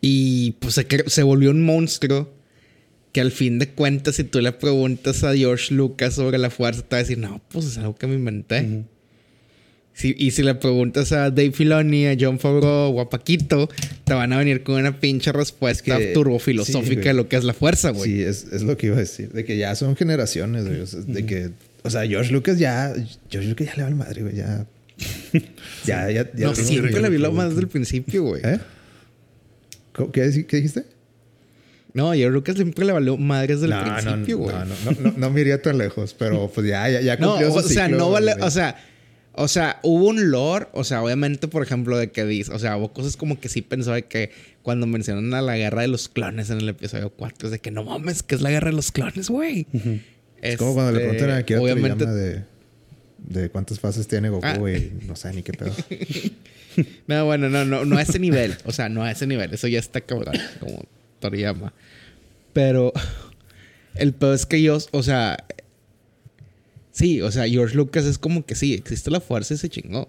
Y 0.00 0.52
pues 0.60 0.80
se, 1.06 1.22
volvió 1.24 1.50
un 1.50 1.64
monstruo 1.64 2.32
que 3.12 3.20
al 3.20 3.32
fin 3.32 3.58
de 3.58 3.70
cuentas, 3.70 4.16
si 4.16 4.24
tú 4.24 4.40
le 4.40 4.52
preguntas 4.52 5.24
a 5.24 5.34
George 5.34 5.74
Lucas 5.74 6.14
sobre 6.14 6.38
la 6.38 6.50
fuerza, 6.50 6.82
te 6.82 6.94
va 6.94 6.98
a 6.98 7.02
decir, 7.02 7.18
no, 7.18 7.40
pues 7.48 7.64
es 7.66 7.78
algo 7.78 7.96
que 7.96 8.06
me 8.06 8.14
inventé. 8.14 8.84
Y 10.02 10.30
si 10.30 10.42
le 10.42 10.54
preguntas 10.54 11.12
a 11.12 11.30
Dave 11.30 11.52
Filoni, 11.52 12.06
a 12.06 12.16
John 12.18 12.38
Favreau 12.38 12.94
o 12.94 13.00
a 13.00 13.08
Paquito, 13.08 13.68
te 14.04 14.12
van 14.12 14.32
a 14.32 14.38
venir 14.38 14.62
con 14.62 14.74
una 14.76 15.00
pinche 15.00 15.32
respuesta 15.32 15.98
turbofilosófica 16.12 17.08
de 17.08 17.14
lo 17.14 17.28
que 17.28 17.36
es 17.36 17.44
la 17.44 17.54
fuerza, 17.54 17.90
güey. 17.90 18.10
Sí, 18.10 18.22
es, 18.22 18.62
lo 18.62 18.76
que 18.76 18.88
iba 18.88 18.96
a 18.96 19.00
decir. 19.00 19.32
De 19.32 19.44
que 19.46 19.56
ya 19.56 19.74
son 19.74 19.96
generaciones, 19.96 20.66
güey. 20.66 20.84
de 21.06 21.26
que, 21.26 21.50
o 21.82 21.88
sea, 21.88 22.06
George 22.06 22.30
Lucas 22.30 22.58
ya, 22.58 22.94
George 23.30 23.48
Lucas 23.48 23.68
ya 23.68 23.76
le 23.76 23.82
va 23.82 23.88
al 23.88 23.94
madre, 23.94 24.22
güey. 24.22 24.36
Ya, 24.36 24.66
ya, 25.86 26.10
ya, 26.10 26.30
ya. 26.34 26.46
No, 26.46 26.54
siempre 26.54 27.00
le 27.00 27.08
vi 27.08 27.18
la 27.18 27.30
madre 27.30 27.50
desde 27.50 27.62
el 27.62 27.68
principio, 27.68 28.22
güey. 28.22 28.42
¿Eh? 28.44 28.58
¿Qué, 30.12 30.28
dijiste? 30.28 30.84
No, 31.94 32.14
yo 32.14 32.28
Lucas 32.28 32.56
siempre 32.56 32.84
le 32.84 32.92
valió 32.92 33.16
madres 33.16 33.62
del 33.62 33.72
principio, 33.74 34.38
güey. 34.38 34.54
No, 34.54 34.64
no, 34.64 35.00
no, 35.00 35.14
no, 35.16 35.30
me 35.30 35.40
iría 35.40 35.62
tan 35.62 35.78
lejos, 35.78 36.14
pero 36.18 36.50
pues 36.54 36.66
ya, 36.66 36.86
ya, 36.90 37.00
ya 37.00 37.16
cumplió 37.18 37.54
o 37.54 37.62
sea, 37.62 37.88
no 37.88 38.10
vale, 38.10 38.34
o 38.42 38.50
sea, 38.50 38.76
o 39.36 39.48
sea, 39.48 39.80
hubo 39.82 40.06
un 40.08 40.30
lore, 40.30 40.66
o 40.72 40.82
sea, 40.82 41.02
obviamente, 41.02 41.46
por 41.48 41.62
ejemplo, 41.62 41.98
de 41.98 42.10
que 42.10 42.24
dice, 42.24 42.52
o 42.52 42.58
sea, 42.58 42.76
hubo 42.76 42.92
cosas 42.92 43.16
como 43.16 43.38
que 43.38 43.48
sí 43.48 43.62
pensó 43.62 43.92
de 43.92 44.04
que 44.04 44.30
cuando 44.62 44.86
mencionan 44.86 45.32
a 45.34 45.42
la 45.42 45.56
guerra 45.56 45.82
de 45.82 45.88
los 45.88 46.08
clones 46.08 46.50
en 46.50 46.58
el 46.58 46.68
episodio 46.68 47.10
4, 47.10 47.48
es 47.48 47.52
de 47.52 47.58
que 47.58 47.70
no 47.70 47.84
mames, 47.84 48.22
que 48.22 48.34
es 48.34 48.40
la 48.40 48.50
guerra 48.50 48.70
de 48.70 48.76
los 48.76 48.92
clones, 48.92 49.28
güey. 49.28 49.66
Es 50.40 50.56
como 50.56 50.74
cuando 50.74 50.92
le 50.92 51.00
preguntan 51.00 51.30
a 51.30 51.42
quién 51.42 51.58
obviamente... 51.58 52.06
de, 52.06 52.44
de 53.18 53.50
cuántas 53.50 53.78
fases 53.78 54.08
tiene 54.08 54.30
Goku, 54.30 54.46
ah. 54.46 54.56
güey, 54.56 54.92
no 55.06 55.16
sé 55.16 55.32
ni 55.32 55.42
qué 55.42 55.52
pedo. 55.52 55.72
no, 57.06 57.24
bueno, 57.26 57.48
no, 57.48 57.64
no, 57.64 57.84
no 57.84 57.96
a 57.98 58.02
ese 58.02 58.18
nivel. 58.18 58.56
O 58.64 58.72
sea, 58.72 58.88
no 58.88 59.02
a 59.02 59.10
ese 59.10 59.26
nivel. 59.26 59.52
Eso 59.52 59.68
ya 59.68 59.78
está 59.78 60.00
cabrón, 60.00 60.36
como 60.60 60.82
Toriyama. 61.20 61.72
Pero 62.52 62.92
el 63.94 64.14
peor 64.14 64.34
es 64.34 64.46
que 64.46 64.62
yo, 64.62 64.78
o 64.92 65.02
sea, 65.02 65.36
sí, 66.96 67.20
o 67.20 67.30
sea, 67.30 67.46
George 67.46 67.76
Lucas 67.76 68.06
es 68.06 68.16
como 68.16 68.46
que 68.46 68.54
sí, 68.54 68.72
existe 68.72 69.10
la 69.10 69.20
fuerza 69.20 69.52
y 69.52 69.58
se 69.58 69.68
chingó. 69.68 70.08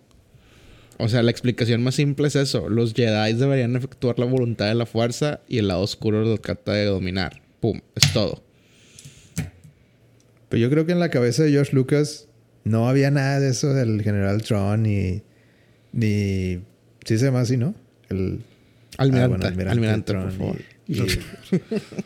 O 0.98 1.10
sea, 1.10 1.22
la 1.22 1.30
explicación 1.30 1.84
más 1.84 1.96
simple 1.96 2.28
es 2.28 2.36
eso. 2.36 2.70
Los 2.70 2.94
Jedi 2.94 3.34
deberían 3.34 3.76
efectuar 3.76 4.18
la 4.18 4.26
voluntad 4.26 4.68
de 4.68 4.74
la 4.74 4.86
fuerza 4.86 5.42
y 5.48 5.60
el 5.60 5.68
lado 5.68 5.82
oscuro 5.82 6.24
lo 6.24 6.38
trata 6.38 6.74
de 6.74 6.86
dominar. 6.86 7.42
Pum, 7.60 7.82
es 7.94 8.14
todo. 8.14 8.42
Pero 10.50 10.62
yo 10.62 10.70
creo 10.70 10.86
que 10.86 10.94
en 10.94 11.00
la 11.00 11.10
cabeza 11.10 11.44
de 11.44 11.52
George 11.52 11.76
Lucas 11.76 12.28
no 12.64 12.88
había 12.88 13.12
nada 13.12 13.42
de 13.42 13.50
eso 13.50 13.74
del 13.74 14.02
General 14.02 14.42
Tron 14.42 14.86
y 14.86 15.22
ni. 15.92 16.62
Sí 17.06 17.18
se 17.18 17.26
llama 17.26 17.42
así, 17.42 17.58
¿no? 17.58 17.76
El. 18.10 18.44
Almirante. 18.98 19.48
Ah, 19.48 19.72
almirante, 19.72 20.14
por 20.14 20.32
favor. 20.32 20.56
Y, 20.58 20.77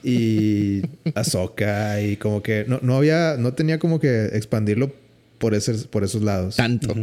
y, 0.04 0.82
Ahsoka 1.16 2.02
y 2.02 2.18
como 2.18 2.42
que 2.42 2.66
no, 2.68 2.80
no 2.82 2.98
había, 2.98 3.38
no 3.38 3.54
tenía 3.54 3.80
como 3.80 4.00
que 4.00 4.26
expandirlo 4.34 4.94
por, 5.38 5.54
ese, 5.54 5.74
por 5.90 6.04
esos 6.04 6.22
lados. 6.22 6.56
Tanto. 6.56 6.94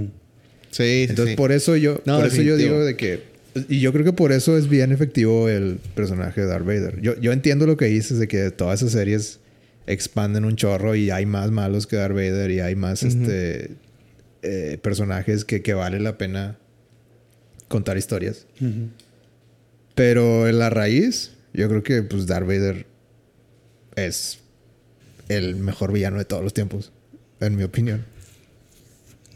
Sí, 0.70 1.06
Entonces 1.08 1.36
por 1.36 1.52
eso 1.52 1.76
yo, 1.76 2.02
por 2.02 2.26
eso 2.26 2.42
yo 2.42 2.56
digo 2.56 2.84
de 2.84 2.96
que, 2.96 3.22
y 3.68 3.80
yo 3.80 3.92
creo 3.92 4.04
que 4.04 4.12
por 4.12 4.32
eso 4.32 4.56
es 4.58 4.68
bien 4.68 4.92
efectivo 4.92 5.48
el 5.48 5.78
personaje 5.94 6.42
de 6.42 6.46
Darth 6.46 6.66
Vader. 6.66 7.00
Yo, 7.00 7.18
yo 7.20 7.32
entiendo 7.32 7.66
lo 7.66 7.76
que 7.76 7.86
dices 7.86 8.18
de 8.18 8.28
que 8.28 8.50
todas 8.50 8.82
esas 8.82 8.92
series 8.92 9.40
expanden 9.86 10.44
un 10.44 10.56
chorro 10.56 10.94
y 10.94 11.10
hay 11.10 11.26
más 11.26 11.50
malos 11.50 11.86
que 11.86 11.96
Darth 11.96 12.14
Vader 12.14 12.50
y 12.50 12.60
hay 12.60 12.74
más 12.76 13.02
este 13.02 13.70
eh, 14.42 14.78
personajes 14.82 15.44
que, 15.44 15.62
que 15.62 15.74
vale 15.74 15.98
la 15.98 16.18
pena 16.18 16.58
contar 17.68 17.96
historias. 17.96 18.46
Pero 19.94 20.48
en 20.48 20.58
la 20.58 20.70
raíz, 20.70 21.32
yo 21.52 21.68
creo 21.68 21.82
que 21.82 22.02
pues 22.02 22.26
Darth 22.26 22.46
Vader 22.46 22.86
es 23.96 24.38
el 25.28 25.56
mejor 25.56 25.92
villano 25.92 26.18
de 26.18 26.24
todos 26.24 26.42
los 26.42 26.54
tiempos, 26.54 26.92
en 27.40 27.56
mi 27.56 27.62
opinión. 27.62 28.04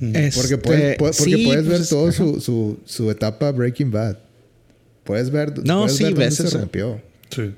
Este, 0.01 0.41
porque 0.41 0.59
puedes, 0.59 0.97
porque 0.97 1.45
puedes 1.45 1.67
ver 1.67 1.77
pues, 1.79 1.89
todo 1.89 2.11
su, 2.11 2.41
su, 2.41 2.81
su, 2.85 3.11
etapa 3.11 3.53
Breaking 3.53 3.93
Bad. 3.93 4.19
Puedes 5.05 5.31
ver, 5.31 5.65
no, 5.65 5.89
sí, 5.89 6.03
ver 6.05 6.15
dónde 6.15 6.31
se 6.33 6.59
rompió. 6.59 7.01
Sí. 7.31 7.53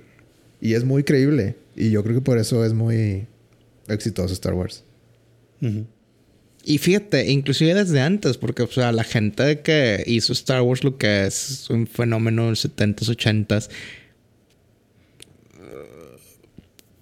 Y 0.61 0.75
es 0.75 0.85
muy 0.85 1.05
creíble. 1.05 1.57
Y 1.75 1.91
yo 1.91 2.03
creo 2.03 2.17
que 2.17 2.21
por 2.21 2.39
eso 2.39 2.65
es 2.65 2.75
muy 2.75 3.27
exitoso 3.89 4.35
Star 4.35 4.55
Wars. 4.55 4.85
Y 6.65 6.79
fíjate, 6.79 7.31
inclusive 7.31 7.75
desde 7.75 8.01
antes, 8.01 8.37
porque 8.37 8.63
o 8.63 8.71
sea, 8.71 8.93
la 8.93 9.05
gente 9.05 9.61
que 9.61 10.03
hizo 10.07 10.33
Star 10.35 10.61
Wars, 10.63 10.85
lo 10.85 10.99
que 10.99 11.27
es 11.27 11.69
un 11.71 11.87
fenómeno 11.87 12.45
en 12.45 12.51
los 12.51 12.65
70s, 12.67 13.09
80s, 13.09 13.71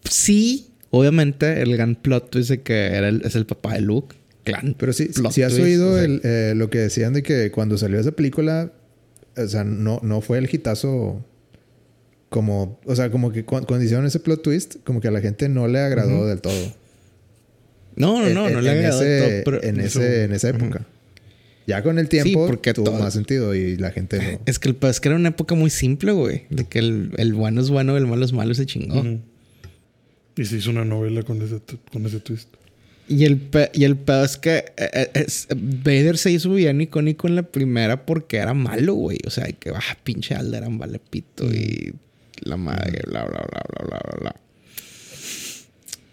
sí, 0.09 0.71
obviamente 0.91 1.63
el 1.63 1.73
gran 1.73 1.95
plot 1.95 2.37
dice 2.37 2.63
que 2.63 2.87
era 2.87 3.09
es 3.09 3.35
el 3.35 3.47
papá 3.47 3.75
de 3.75 3.81
Luke. 3.81 4.17
Clan. 4.45 4.75
Pero 4.77 4.93
sí, 4.93 5.11
si 5.31 5.43
has 5.43 5.55
oído 5.55 6.03
eh, 6.03 6.55
lo 6.57 6.69
que 6.69 6.79
decían 6.79 7.13
de 7.13 7.23
que 7.23 7.53
cuando 7.53 7.79
salió 7.79 8.01
esa 8.01 8.11
película, 8.11 8.73
o 9.37 9.47
sea, 9.47 9.63
no, 9.63 10.01
no 10.03 10.21
fue 10.21 10.39
el 10.39 10.53
hitazo 10.53 11.25
como, 12.29 12.81
o 12.85 12.97
sea, 12.97 13.11
como 13.11 13.31
que 13.31 13.45
cuando 13.45 13.83
hicieron 13.83 14.05
ese 14.05 14.19
plot 14.19 14.43
twist, 14.43 14.77
como 14.85 15.01
que 15.01 15.09
a 15.09 15.11
la 15.13 15.21
gente 15.21 15.49
no 15.49 15.69
le 15.69 15.79
agradó 15.79 16.27
del 16.27 16.41
todo. 16.41 16.75
No, 17.95 18.21
no, 18.23 18.31
no, 18.31 18.51
no 18.51 18.61
le 18.61 18.73
en 18.73 18.87
ese, 18.87 19.45
en, 19.63 19.81
ese, 19.81 20.25
en 20.25 20.33
esa 20.33 20.49
época. 20.49 20.87
Ya 21.67 21.83
con 21.83 21.99
el 21.99 22.09
tiempo 22.09 22.47
porque 22.47 22.75
tuvo 22.75 22.93
más 22.93 23.13
sentido 23.13 23.55
y 23.55 23.77
la 23.77 23.93
gente 23.93 24.19
no. 24.19 24.41
Es 24.47 24.59
que, 24.59 24.71
el, 24.71 24.77
es 24.83 25.01
que 25.01 25.09
era 25.09 25.17
una 25.17 25.29
época 25.29 25.55
muy 25.55 25.71
simple, 25.71 26.13
güey. 26.13 26.47
De 26.51 26.65
que 26.65 26.81
el, 26.81 27.13
el 27.19 27.35
bueno 27.35 27.61
es 27.61 27.71
bueno, 27.71 27.97
el 27.97 28.07
malo 28.07 28.25
es 28.25 28.33
malo, 28.33 28.55
se 28.55 28.67
chingó. 28.67 29.05
Y 30.37 30.45
se 30.45 30.57
hizo 30.57 30.71
una 30.71 30.85
novela 30.85 31.23
con 31.23 31.43
ese, 31.43 31.61
con 31.91 32.07
ese 32.07 32.21
twist. 32.21 32.49
Y 33.09 33.25
el, 33.25 33.51
y 33.75 33.85
el 33.85 33.97
pedo 33.97 34.25
es 34.25 34.37
que 34.37 34.65
eh, 34.77 35.11
eh, 35.15 35.27
Vader 35.55 36.17
se 36.17 36.31
hizo 36.31 36.55
bien 36.55 36.81
icónico 36.81 37.27
en 37.27 37.37
la 37.37 37.43
primera 37.43 38.07
porque 38.07 38.39
era 38.39 38.55
malo, 38.55 38.95
güey. 38.95 39.19
O 39.27 39.31
sea, 39.31 39.47
que 39.53 39.71
ah, 39.71 39.99
pinche 40.03 40.35
Alderan 40.35 40.79
vale 40.79 40.99
pito 40.99 41.53
y 41.53 41.93
la 42.43 42.57
madre, 42.57 43.03
bla, 43.07 43.25
bla, 43.25 43.45
bla, 43.51 43.63
bla, 43.69 43.87
bla, 43.87 44.19
bla. 44.21 44.37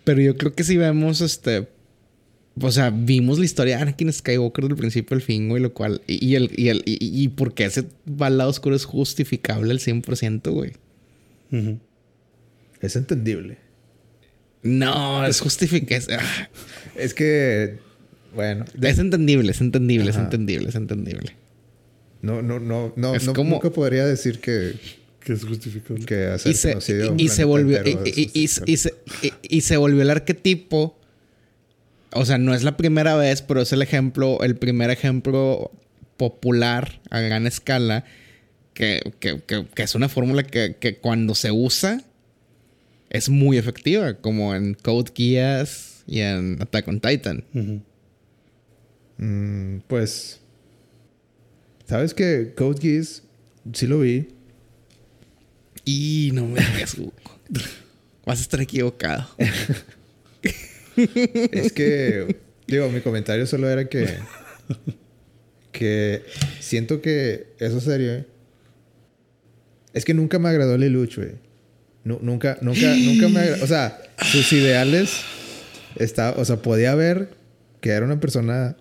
Pero 0.03 0.21
yo 0.21 0.35
creo 0.35 0.55
que 0.55 0.63
si 0.63 0.77
vemos 0.77 1.21
este. 1.21 1.67
O 2.61 2.71
sea, 2.71 2.89
vimos 2.89 3.39
la 3.39 3.45
historia 3.45 3.77
de 3.77 3.83
Anakin 3.83 4.11
Skywalker 4.11 4.65
del 4.65 4.75
principio 4.75 5.15
al 5.15 5.21
fin, 5.21 5.47
güey, 5.47 5.61
lo 5.61 5.73
cual. 5.73 6.01
Y, 6.07 6.35
el, 6.35 6.51
y, 6.57 6.67
el, 6.67 6.81
y, 6.85 6.97
y 6.99 7.27
porque 7.29 7.65
ese 7.65 7.85
va 8.09 8.27
al 8.27 8.37
lado 8.37 8.49
oscuro 8.49 8.75
es 8.75 8.83
justificable 8.83 9.71
al 9.71 9.79
100%, 9.79 10.51
güey. 10.51 10.73
Es 12.81 12.95
entendible. 12.97 13.68
No, 14.63 15.25
es 15.25 15.39
justificable. 15.39 16.15
Ah. 16.15 16.49
Es 16.95 17.13
que. 17.13 17.79
Bueno. 18.35 18.65
Es 18.81 18.99
entendible, 18.99 19.51
es 19.51 19.61
entendible, 19.61 20.11
es 20.11 20.17
entendible, 20.17 20.69
es 20.69 20.75
entendible. 20.75 21.35
No, 22.21 22.41
no, 22.41 22.59
no, 22.59 22.93
no, 22.95 23.13
no 23.17 23.33
nunca 23.43 23.69
podría 23.69 24.05
decir 24.05 24.39
que 24.39 24.75
que 25.19 25.33
es 25.33 25.43
justificable. 25.43 26.05
Que 26.05 26.27
hacer 26.27 26.51
y 26.51 26.55
se, 26.55 27.13
y, 27.17 27.27
se 27.29 27.43
volvió 27.43 27.81
y, 27.85 28.31
y, 28.33 28.47
se, 28.47 28.93
y, 29.41 29.61
se 29.61 29.77
volvió 29.77 30.01
el 30.01 30.09
arquetipo. 30.09 30.97
O 32.11 32.25
sea, 32.25 32.37
no 32.37 32.53
es 32.55 32.63
la 32.63 32.77
primera 32.77 33.15
vez, 33.15 33.41
pero 33.41 33.61
es 33.61 33.71
el 33.71 33.81
ejemplo, 33.81 34.41
el 34.41 34.55
primer 34.55 34.89
ejemplo 34.89 35.71
popular 36.17 36.99
a 37.09 37.19
gran 37.19 37.47
escala 37.47 38.05
que, 38.73 39.13
que, 39.19 39.41
que, 39.45 39.83
es 39.83 39.95
una 39.95 40.09
fórmula 40.09 40.43
que, 40.43 40.97
cuando 41.01 41.35
se 41.35 41.51
usa 41.51 42.01
es 43.09 43.29
muy 43.29 43.57
efectiva, 43.57 44.13
como 44.15 44.55
en 44.55 44.75
Code 44.75 45.11
Geass 45.15 46.03
y 46.05 46.19
en 46.19 46.61
Attack 46.61 46.87
on 46.87 46.99
Titan. 46.99 47.43
Mm, 49.17 49.79
pues, 49.87 50.39
sabes 51.87 52.13
que 52.13 52.53
Code 52.55 52.79
Geass 52.81 53.23
sí 53.73 53.87
lo 53.87 53.99
vi 53.99 54.27
y 55.85 56.31
no 56.33 56.45
me 56.45 56.59
digas, 56.59 56.97
Vas 58.25 58.39
a 58.39 58.41
estar 58.41 58.61
equivocado. 58.61 59.27
es 60.95 61.71
que, 61.73 62.37
digo, 62.67 62.89
mi 62.89 63.01
comentario 63.01 63.47
solo 63.47 63.69
era 63.69 63.89
que. 63.89 64.07
Que 65.71 66.23
siento 66.59 67.01
que 67.01 67.47
esa 67.59 67.79
serie. 67.79 68.25
Es 69.93 70.05
que 70.05 70.13
nunca 70.13 70.37
me 70.37 70.49
agradó 70.49 70.77
Lelouch, 70.77 71.15
güey. 71.15 71.48
Nunca, 72.21 72.57
nunca, 72.61 72.95
nunca 72.95 73.29
me. 73.29 73.51
O 73.61 73.67
sea, 73.67 74.01
sus 74.23 74.51
ideales. 74.53 75.21
Está, 75.95 76.31
o 76.31 76.45
sea, 76.45 76.57
podía 76.57 76.95
ver 76.95 77.29
que 77.81 77.89
era 77.89 78.05
una 78.05 78.19
persona 78.19 78.75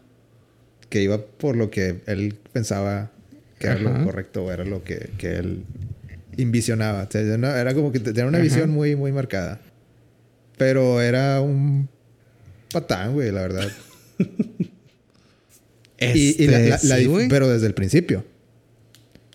que 0.89 1.03
iba 1.03 1.21
por 1.21 1.57
lo 1.57 1.71
que 1.71 2.01
él 2.07 2.37
pensaba 2.53 3.11
que 3.59 3.67
era 3.67 3.79
lo 3.79 4.05
correcto 4.05 4.45
o 4.45 4.53
era 4.53 4.65
lo 4.65 4.85
que, 4.85 5.11
que 5.19 5.37
él 5.37 5.65
Invisionaba. 6.39 7.09
era 7.13 7.75
como 7.75 7.91
que 7.91 7.99
tenía 7.99 8.25
una 8.25 8.39
visión 8.39 8.71
muy, 8.71 8.95
muy 8.95 9.11
marcada. 9.11 9.61
Pero 10.57 11.01
era 11.01 11.41
un 11.41 11.89
patán, 12.73 13.15
güey, 13.15 13.33
la 13.33 13.43
verdad. 13.43 13.69
y, 15.99 16.45
este, 16.45 17.27
pero 17.29 17.49
desde 17.49 17.67
el 17.67 17.75
principio. 17.75 18.25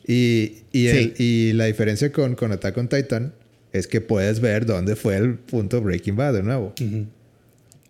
Y, 0.08 0.64
y, 0.72 1.52
la 1.54 1.66
diferencia 1.66 2.10
con, 2.14 2.36
con 2.36 2.54
Attack 2.54 2.78
on 2.78 2.88
Titan 2.88 3.34
es 3.74 3.88
que 3.88 4.02
puedes 4.02 4.40
ver 4.40 4.66
dónde 4.66 4.96
fue 4.96 5.18
el 5.18 5.36
punto 5.36 5.82
Breaking 5.82 6.16
Bad 6.16 6.34
de 6.36 6.44
nuevo. 6.44 6.74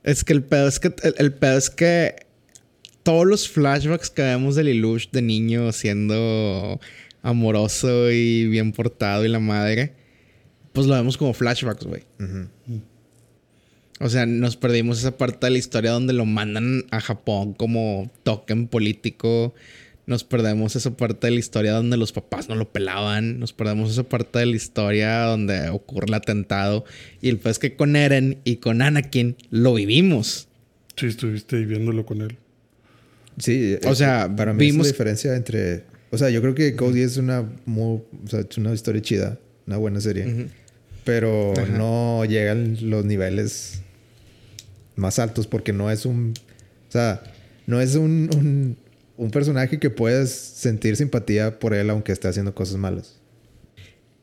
Es 0.04 0.24
que 0.24 0.34
el 0.34 0.42
pedo 0.44 0.68
es 0.68 0.80
que 0.80 0.94
el, 1.18 1.34
pedo 1.34 1.58
es 1.58 1.70
que 1.70 2.16
todos 3.04 3.28
los 3.28 3.50
flashbacks 3.50 4.10
que 4.10 4.22
vemos 4.22 4.56
de 4.56 4.64
Lelouch 4.64 5.12
de 5.12 5.22
niño 5.22 5.72
siendo 5.74 6.80
amoroso 7.22 8.10
y 8.12 8.48
bien 8.48 8.72
portado 8.72 9.26
y 9.26 9.30
la 9.30 9.40
madre, 9.40 9.94
pues 10.72 10.88
lo 10.88 10.96
vemos 10.96 11.18
como 11.18 11.34
flashbacks, 11.34 11.86
güey. 11.86 12.04
O 14.00 14.10
sea, 14.10 14.26
nos 14.26 14.56
perdimos 14.56 15.00
esa 15.00 15.18
parte 15.18 15.48
de 15.48 15.52
la 15.52 15.58
historia 15.58 15.92
donde 15.92 16.14
lo 16.14 16.26
mandan 16.26 16.86
a 16.92 17.02
Japón 17.02 17.54
como 17.54 18.10
token 18.24 18.68
político. 18.68 19.54
Nos 20.06 20.24
perdemos 20.24 20.76
esa 20.76 20.97
parte 20.97 21.28
de 21.28 21.32
la 21.32 21.39
historia 21.39 21.74
donde 21.74 21.97
los 21.97 22.12
papás 22.12 22.49
no 22.49 22.56
lo 22.56 22.72
pelaban. 22.72 23.39
Nos 23.39 23.54
perdemos 23.54 23.91
esa 23.91 24.04
parte 24.04 24.39
de 24.39 24.47
la 24.47 24.56
historia 24.56 25.22
donde 25.24 25.70
ocurre 25.70 26.08
el 26.08 26.14
atentado. 26.14 26.84
Y 27.22 27.30
el 27.30 27.38
pues 27.38 27.60
que 27.60 27.76
con 27.76 27.95
Eren 27.95 28.39
y 28.43 28.58
con 28.58 28.82
Anakin 28.82 29.38
lo 29.49 29.74
vivimos. 29.74 30.49
Sí, 30.97 31.08
estuviste 31.08 31.58
viviéndolo 31.58 32.06
con 32.06 32.22
él. 32.22 32.38
Sí, 33.38 33.78
o 33.86 33.95
sea, 33.95 34.34
para 34.36 34.54
mí 34.54 34.60
vimos... 34.60 34.88
es 34.88 34.91
la 34.91 34.93
diferencia 34.93 35.36
entre 35.36 35.84
o 36.14 36.18
sea, 36.20 36.30
yo 36.30 36.41
creo 36.41 36.54
que 36.54 36.76
Cody 36.76 37.01
es 37.01 37.18
una 37.18 37.43
muy, 37.66 38.04
o 38.24 38.28
sea, 38.28 38.41
es 38.41 38.56
una 38.60 38.72
historia 38.72 39.01
chida, 39.01 39.39
una 39.66 39.78
buena 39.78 39.99
serie. 39.99 40.45
Pero 41.04 41.56
no 41.76 42.24
llegan 42.26 42.78
los 42.88 43.04
niveles 43.04 43.82
más 44.95 45.18
altos 45.18 45.47
porque 45.47 45.74
no 45.74 45.89
es 45.89 46.06
un, 46.06 46.36
o 46.88 46.91
sea, 46.91 47.24
no 47.66 47.82
es 47.82 47.95
un, 47.95 48.30
un, 48.32 48.78
un 49.18 49.32
personaje 49.32 49.80
que 49.80 49.89
puedes 49.89 50.32
sentir 50.32 50.95
simpatía 50.95 51.59
por 51.59 51.74
él 51.74 51.89
aunque 51.89 52.11
esté 52.11 52.28
haciendo 52.28 52.53
cosas 52.55 52.78
malas. 52.78 53.20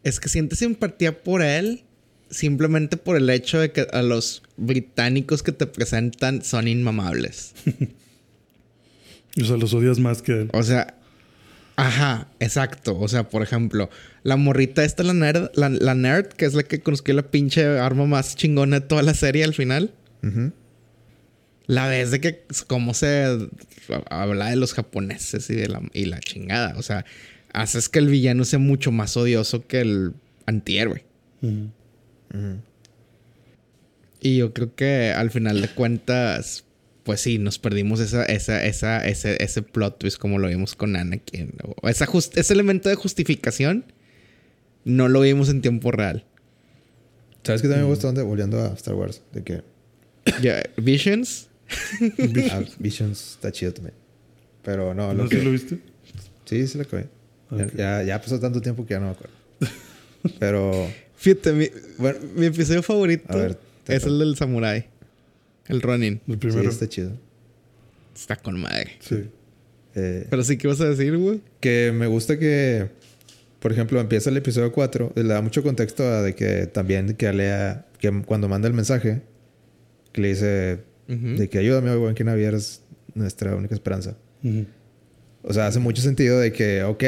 Es 0.03 0.19
que 0.19 0.29
sientes 0.29 0.59
simpatía 0.59 1.23
por 1.23 1.43
él 1.43 1.85
simplemente 2.31 2.97
por 2.97 3.17
el 3.17 3.29
hecho 3.29 3.59
de 3.59 3.73
que 3.73 3.87
a 3.93 4.03
los 4.03 4.43
británicos 4.57 5.43
que 5.43 5.53
te 5.53 5.67
presentan 5.67 6.43
son 6.43 6.69
inmamables. 6.69 7.53
o 9.41 9.45
sea, 9.45 9.57
los 9.57 9.75
odias 9.75 9.99
más 9.99 10.23
que 10.23 10.33
él. 10.33 10.51
O 10.53 10.63
sea, 10.63 10.97
Ajá, 11.81 12.29
exacto. 12.41 12.99
O 12.99 13.09
sea, 13.09 13.31
por 13.31 13.43
ejemplo, 13.43 13.89
la 14.23 14.37
morrita 14.37 14.85
esta, 14.85 15.03
la 15.03 15.15
nerd, 15.15 15.51
la, 15.55 15.95
nerd, 15.95 16.27
que 16.27 16.45
es 16.45 16.53
la 16.53 16.63
que 16.63 16.83
consiguió 16.83 17.15
la 17.15 17.23
pinche 17.23 17.65
arma 17.65 18.05
más 18.05 18.37
chingona 18.37 18.81
de 18.81 18.87
toda 18.87 19.03
la 19.03 19.15
serie 19.15 19.45
al 19.45 19.55
final. 19.55 19.91
La 21.71 21.87
vez 21.87 22.11
de 22.11 22.21
que 22.21 22.43
cómo 22.67 22.95
se 22.95 23.49
habla 24.11 24.51
de 24.51 24.57
los 24.57 24.75
japoneses 24.75 25.49
y 25.51 25.55
de 25.55 25.69
la, 25.69 25.81
y 25.93 26.07
la 26.07 26.19
chingada. 26.19 26.75
O 26.77 26.83
sea, 26.83 27.05
haces 27.53 27.89
que 27.89 28.01
el 28.01 28.09
villano 28.09 28.45
sea 28.45 28.59
mucho 28.59 28.91
más 28.91 29.17
odioso 29.17 29.65
que 29.69 29.83
el 29.83 30.13
antihéroe. 30.47 31.05
Y 34.21 34.37
yo 34.37 34.53
creo 34.53 34.75
que 34.75 35.13
al 35.13 35.31
final 35.31 35.63
de 35.63 35.69
cuentas, 35.69 36.65
pues 37.05 37.21
sí, 37.21 37.39
nos 37.39 37.61
perdimos 37.61 38.01
esa, 38.01 38.25
esa, 38.25 38.65
esa, 38.65 39.07
ese, 39.07 39.41
ese 39.41 39.63
plot 39.63 40.01
twist 40.01 40.19
como 40.19 40.41
lo 40.41 40.49
vimos 40.49 40.75
con 40.75 40.97
Anakin. 40.97 41.53
Esa 41.85 42.09
ese 42.35 42.53
elemento 42.53 42.89
de 42.89 42.97
justificación 42.97 43.85
no 44.85 45.09
lo 45.09 45.21
vimos 45.21 45.49
en 45.51 45.63
tiempo 45.63 45.93
real. 45.93 46.25
¿Sabes 47.45 47.63
qué 47.63 47.69
también 47.69 47.87
me 47.87 47.95
gusta 47.95 48.11
volviendo 48.25 48.61
a 48.61 48.75
Star 48.75 48.97
Wars? 48.97 49.23
De 49.31 49.45
que. 49.45 49.63
Visions. 50.77 51.50
Ah, 52.51 52.63
Visions 52.79 53.33
está 53.33 53.53
chido 53.53 53.73
también. 53.73 53.95
Pero 54.63 54.95
no. 54.95 55.15
Lo 55.15 55.25
¿No 55.25 55.29
que... 55.29 55.43
lo 55.43 55.53
viste? 55.53 55.79
Sí, 56.45 56.67
sí 56.67 56.79
lo 56.79 56.85
acabé. 56.85 57.07
Ya, 57.77 58.03
ya 58.03 58.21
pasó 58.21 58.39
tanto 58.39 58.61
tiempo 58.61 58.87
que 58.87 58.95
ya 58.95 59.01
no 59.01 59.07
me 59.07 59.13
acuerdo. 59.13 59.35
Pero. 60.39 60.91
Fíjate, 61.17 61.53
mi, 61.53 61.69
bueno, 61.99 62.19
mi 62.35 62.47
episodio 62.47 62.83
favorito 62.83 63.57
es 63.87 64.05
el 64.05 64.19
del 64.19 64.37
Samurai. 64.37 64.87
El 65.67 65.83
running. 65.83 66.21
El 66.27 66.39
primero. 66.39 66.63
Sí, 66.63 66.69
está 66.69 66.89
chido. 66.89 67.13
Está 68.15 68.37
con 68.37 68.61
madre. 68.61 68.93
Sí. 69.01 69.29
Eh, 69.95 70.27
Pero 70.31 70.45
sí, 70.45 70.57
¿qué 70.57 70.69
vas 70.69 70.81
a 70.81 70.89
decir, 70.89 71.17
güey? 71.17 71.41
Que 71.61 71.93
me 71.93 72.07
gusta 72.07 72.39
que, 72.39 72.89
por 73.61 73.73
ejemplo, 73.73 74.01
empieza 74.01 74.31
el 74.31 74.37
episodio 74.37 74.73
4, 74.73 75.13
le 75.17 75.25
da 75.25 75.41
mucho 75.43 75.63
contexto 75.63 76.05
a 76.05 76.23
de 76.23 76.35
que 76.35 76.67
también 76.67 77.15
que 77.15 77.33
lea, 77.33 77.87
que 77.99 78.11
cuando 78.23 78.49
manda 78.49 78.69
el 78.69 78.75
mensaje, 78.75 79.23
que 80.13 80.21
le 80.21 80.29
dice 80.29 80.81
de 81.11 81.49
que 81.49 81.59
ayúdame, 81.59 81.95
buen 81.97 82.15
que 82.15 82.23
Navier 82.25 82.55
es 82.55 82.83
nuestra 83.15 83.57
única 83.57 83.75
esperanza. 83.75 84.17
O 85.43 85.53
sea, 85.53 85.67
hace 85.67 85.81
mucho 85.81 86.03
sentido 86.03 86.39
de 86.39 86.53
que, 86.53 86.85
ok, 86.85 87.05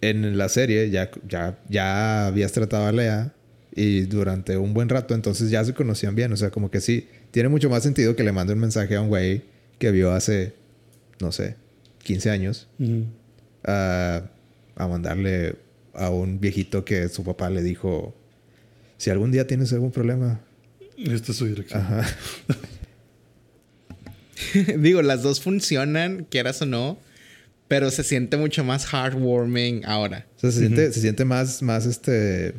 en 0.00 0.38
la 0.38 0.48
serie 0.48 0.90
ya, 0.90 1.10
ya, 1.28 1.58
ya 1.68 2.26
habías 2.26 2.52
tratado 2.52 2.86
a 2.86 2.92
Lea 2.92 3.34
y 3.74 4.02
durante 4.02 4.56
un 4.56 4.74
buen 4.74 4.88
rato, 4.88 5.14
entonces 5.14 5.50
ya 5.50 5.64
se 5.64 5.74
conocían 5.74 6.14
bien. 6.14 6.32
O 6.32 6.36
sea, 6.36 6.50
como 6.50 6.70
que 6.70 6.80
sí, 6.80 7.08
tiene 7.30 7.48
mucho 7.48 7.68
más 7.70 7.82
sentido 7.82 8.16
que 8.16 8.22
le 8.22 8.32
mande 8.32 8.52
un 8.52 8.60
mensaje 8.60 8.96
a 8.96 9.00
un 9.00 9.08
güey 9.08 9.42
que 9.78 9.90
vio 9.90 10.12
hace, 10.12 10.54
no 11.20 11.32
sé, 11.32 11.56
15 12.02 12.30
años, 12.30 12.68
a, 13.64 14.22
mandarle 14.76 15.56
a 15.94 16.10
un 16.10 16.40
viejito 16.40 16.84
que 16.84 17.08
su 17.08 17.24
papá 17.24 17.50
le 17.50 17.62
dijo, 17.62 18.14
si 18.96 19.10
algún 19.10 19.30
día 19.30 19.46
tienes 19.46 19.72
algún 19.72 19.90
problema. 19.90 20.40
Esta 20.96 21.32
es 21.32 21.38
su 21.38 21.46
dirección. 21.46 21.80
Ajá. 21.80 22.06
Digo, 24.78 25.02
las 25.02 25.22
dos 25.22 25.40
funcionan, 25.40 26.26
quieras 26.30 26.62
o 26.62 26.66
no, 26.66 26.98
pero 27.68 27.90
se 27.90 28.04
siente 28.04 28.36
mucho 28.36 28.64
más 28.64 28.86
heartwarming 28.92 29.84
ahora. 29.84 30.26
O 30.36 30.40
sea, 30.40 30.50
se, 30.50 30.60
siente, 30.60 30.92
se 30.92 31.00
siente 31.00 31.24
más, 31.24 31.62
más 31.62 31.86
este... 31.86 32.54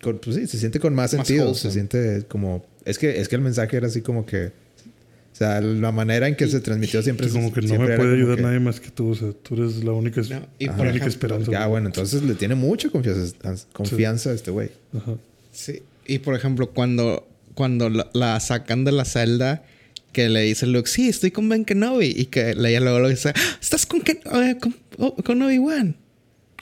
pues 0.00 0.36
sí, 0.36 0.46
se 0.46 0.58
siente 0.58 0.80
con 0.80 0.94
más, 0.94 1.10
sentido. 1.10 1.54
Se 1.54 1.70
siente 1.70 2.24
como 2.28 2.64
es 2.84 2.98
que, 2.98 3.20
es 3.20 3.28
que 3.28 3.36
el 3.36 3.42
mensaje 3.42 3.76
era 3.76 3.86
así 3.86 4.00
como 4.00 4.26
que. 4.26 4.46
O 4.46 5.34
sea, 5.34 5.60
la 5.62 5.92
manera 5.92 6.28
en 6.28 6.36
que 6.36 6.46
se 6.46 6.60
transmitió 6.60 7.02
siempre 7.02 7.26
es 7.26 7.32
como 7.32 7.52
que 7.52 7.62
no 7.62 7.78
me 7.78 7.96
puede 7.96 8.14
ayudar 8.16 8.40
nadie 8.40 8.60
más 8.60 8.80
que 8.80 8.90
tú. 8.90 9.10
O 9.10 9.14
sea, 9.14 9.32
tú 9.32 9.54
eres 9.54 9.82
la 9.82 9.92
única, 9.92 10.20
esperanza. 10.20 11.50
Ya, 11.50 11.66
bueno, 11.66 11.86
entonces 11.86 12.22
le 12.22 12.34
tiene 12.34 12.54
mucha 12.54 12.90
confianza, 12.90 13.34
confianza 13.72 14.30
a 14.30 14.34
este 14.34 14.50
güey. 14.50 14.70
Sí. 15.50 15.82
Y 16.06 16.18
por 16.18 16.34
ejemplo, 16.34 16.70
cuando, 16.70 17.26
cuando 17.54 17.88
la, 17.88 18.10
la 18.12 18.38
sacan 18.40 18.84
de 18.84 18.92
la 18.92 19.06
celda, 19.06 19.64
que 20.12 20.28
le 20.28 20.42
dice 20.42 20.66
Luke, 20.66 20.88
sí, 20.88 21.08
estoy 21.08 21.30
con 21.30 21.48
Ben 21.48 21.64
Kenobi. 21.64 22.12
Y 22.16 22.26
que 22.26 22.50
ella 22.50 22.80
luego 22.80 22.98
lo 23.00 23.08
dice, 23.08 23.30
"Ah, 23.34 23.58
¿estás 23.60 23.86
con, 23.86 24.00
Ken- 24.02 24.20
eh, 24.32 24.56
con, 24.60 24.76
oh, 24.98 25.14
con 25.16 25.40
Obi-Wan? 25.42 25.96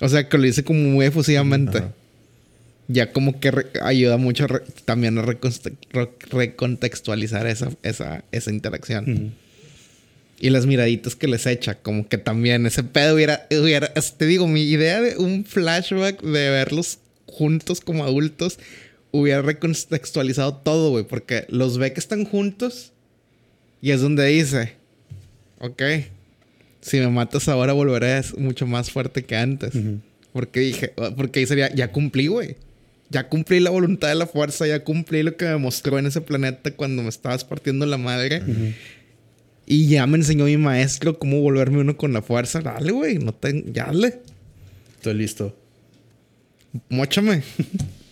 O 0.01 0.09
sea, 0.09 0.29
que 0.29 0.39
lo 0.39 0.45
dice 0.45 0.65
como 0.65 0.81
muy 0.81 1.05
efusivamente. 1.07 1.79
Ajá. 1.79 1.93
Ya 2.89 3.13
como 3.13 3.39
que 3.39 3.53
ayuda 3.83 4.17
mucho 4.17 4.47
también 4.85 5.17
a 5.19 5.23
recontextualizar 6.31 7.47
esa, 7.47 7.71
esa, 7.83 8.25
esa 8.33 8.51
interacción. 8.51 9.13
Ujú. 9.13 9.31
Y 10.41 10.51
las 10.51 10.67
miraditas 10.67 11.15
que 11.17 11.29
les 11.29 11.47
echa, 11.47 11.75
como 11.77 12.09
que 12.09 12.17
también 12.19 12.65
ese 12.67 12.83
pedo 12.83 13.15
hubiera, 13.15 13.47
hubiera, 13.51 13.93
te 13.93 14.27
digo, 14.27 14.49
mi 14.49 14.63
idea 14.63 15.01
de 15.03 15.19
un 15.19 15.45
flashback 15.45 16.23
de 16.23 16.51
verlos 16.51 16.99
juntos 17.27 17.81
como 17.81 18.05
adultos 18.05 18.59
hubiera 19.13 19.43
recontextualizado 19.43 20.55
todo, 20.57 20.91
güey, 20.91 21.05
porque 21.05 21.45
los 21.49 21.77
ve 21.79 21.93
que 21.93 22.01
están 22.01 22.25
juntos 22.25 22.93
y 23.83 23.91
es 23.91 24.01
donde 24.01 24.27
dice, 24.27 24.75
ok, 25.59 25.83
si 26.81 26.99
me 26.99 27.09
matas 27.09 27.49
ahora 27.49 27.73
volveré 27.73 28.21
mucho 28.39 28.67
más 28.67 28.91
fuerte 28.91 29.25
que 29.25 29.37
antes. 29.37 29.73
Porque 30.33 30.61
dije, 30.61 30.93
porque 31.17 31.41
ahí 31.41 31.47
sería, 31.47 31.75
ya 31.75 31.91
cumplí, 31.93 32.27
güey. 32.29 32.57
Ya 33.11 33.29
cumplí 33.29 33.59
la 33.59 33.71
voluntad 33.71 34.09
de 34.09 34.15
la 34.15 34.27
fuerza, 34.29 34.67
ya 34.69 34.85
cumplí 34.85 35.23
lo 35.25 35.37
que 35.37 35.45
me 35.47 35.57
mostró 35.57 35.99
en 35.99 36.07
ese 36.07 36.21
planeta 36.21 36.71
cuando 36.71 37.03
me 37.03 37.09
estabas 37.09 37.45
partiendo 37.45 37.85
la 37.87 37.99
madre. 37.99 38.41
Y 39.67 39.89
ya 39.89 40.07
me 40.07 40.17
enseñó 40.17 40.45
mi 40.45 40.57
maestro 40.57 41.19
cómo 41.19 41.41
volverme 41.41 41.79
uno 41.81 41.97
con 41.97 42.13
la 42.13 42.23
fuerza. 42.23 42.61
Dale, 42.61 42.93
güey, 42.93 43.19
no 43.19 43.33
te... 43.35 43.65
Ya 43.73 43.87
dale, 43.87 44.21
Estoy 44.97 45.15
listo. 45.15 45.57
mochame. 46.89 47.43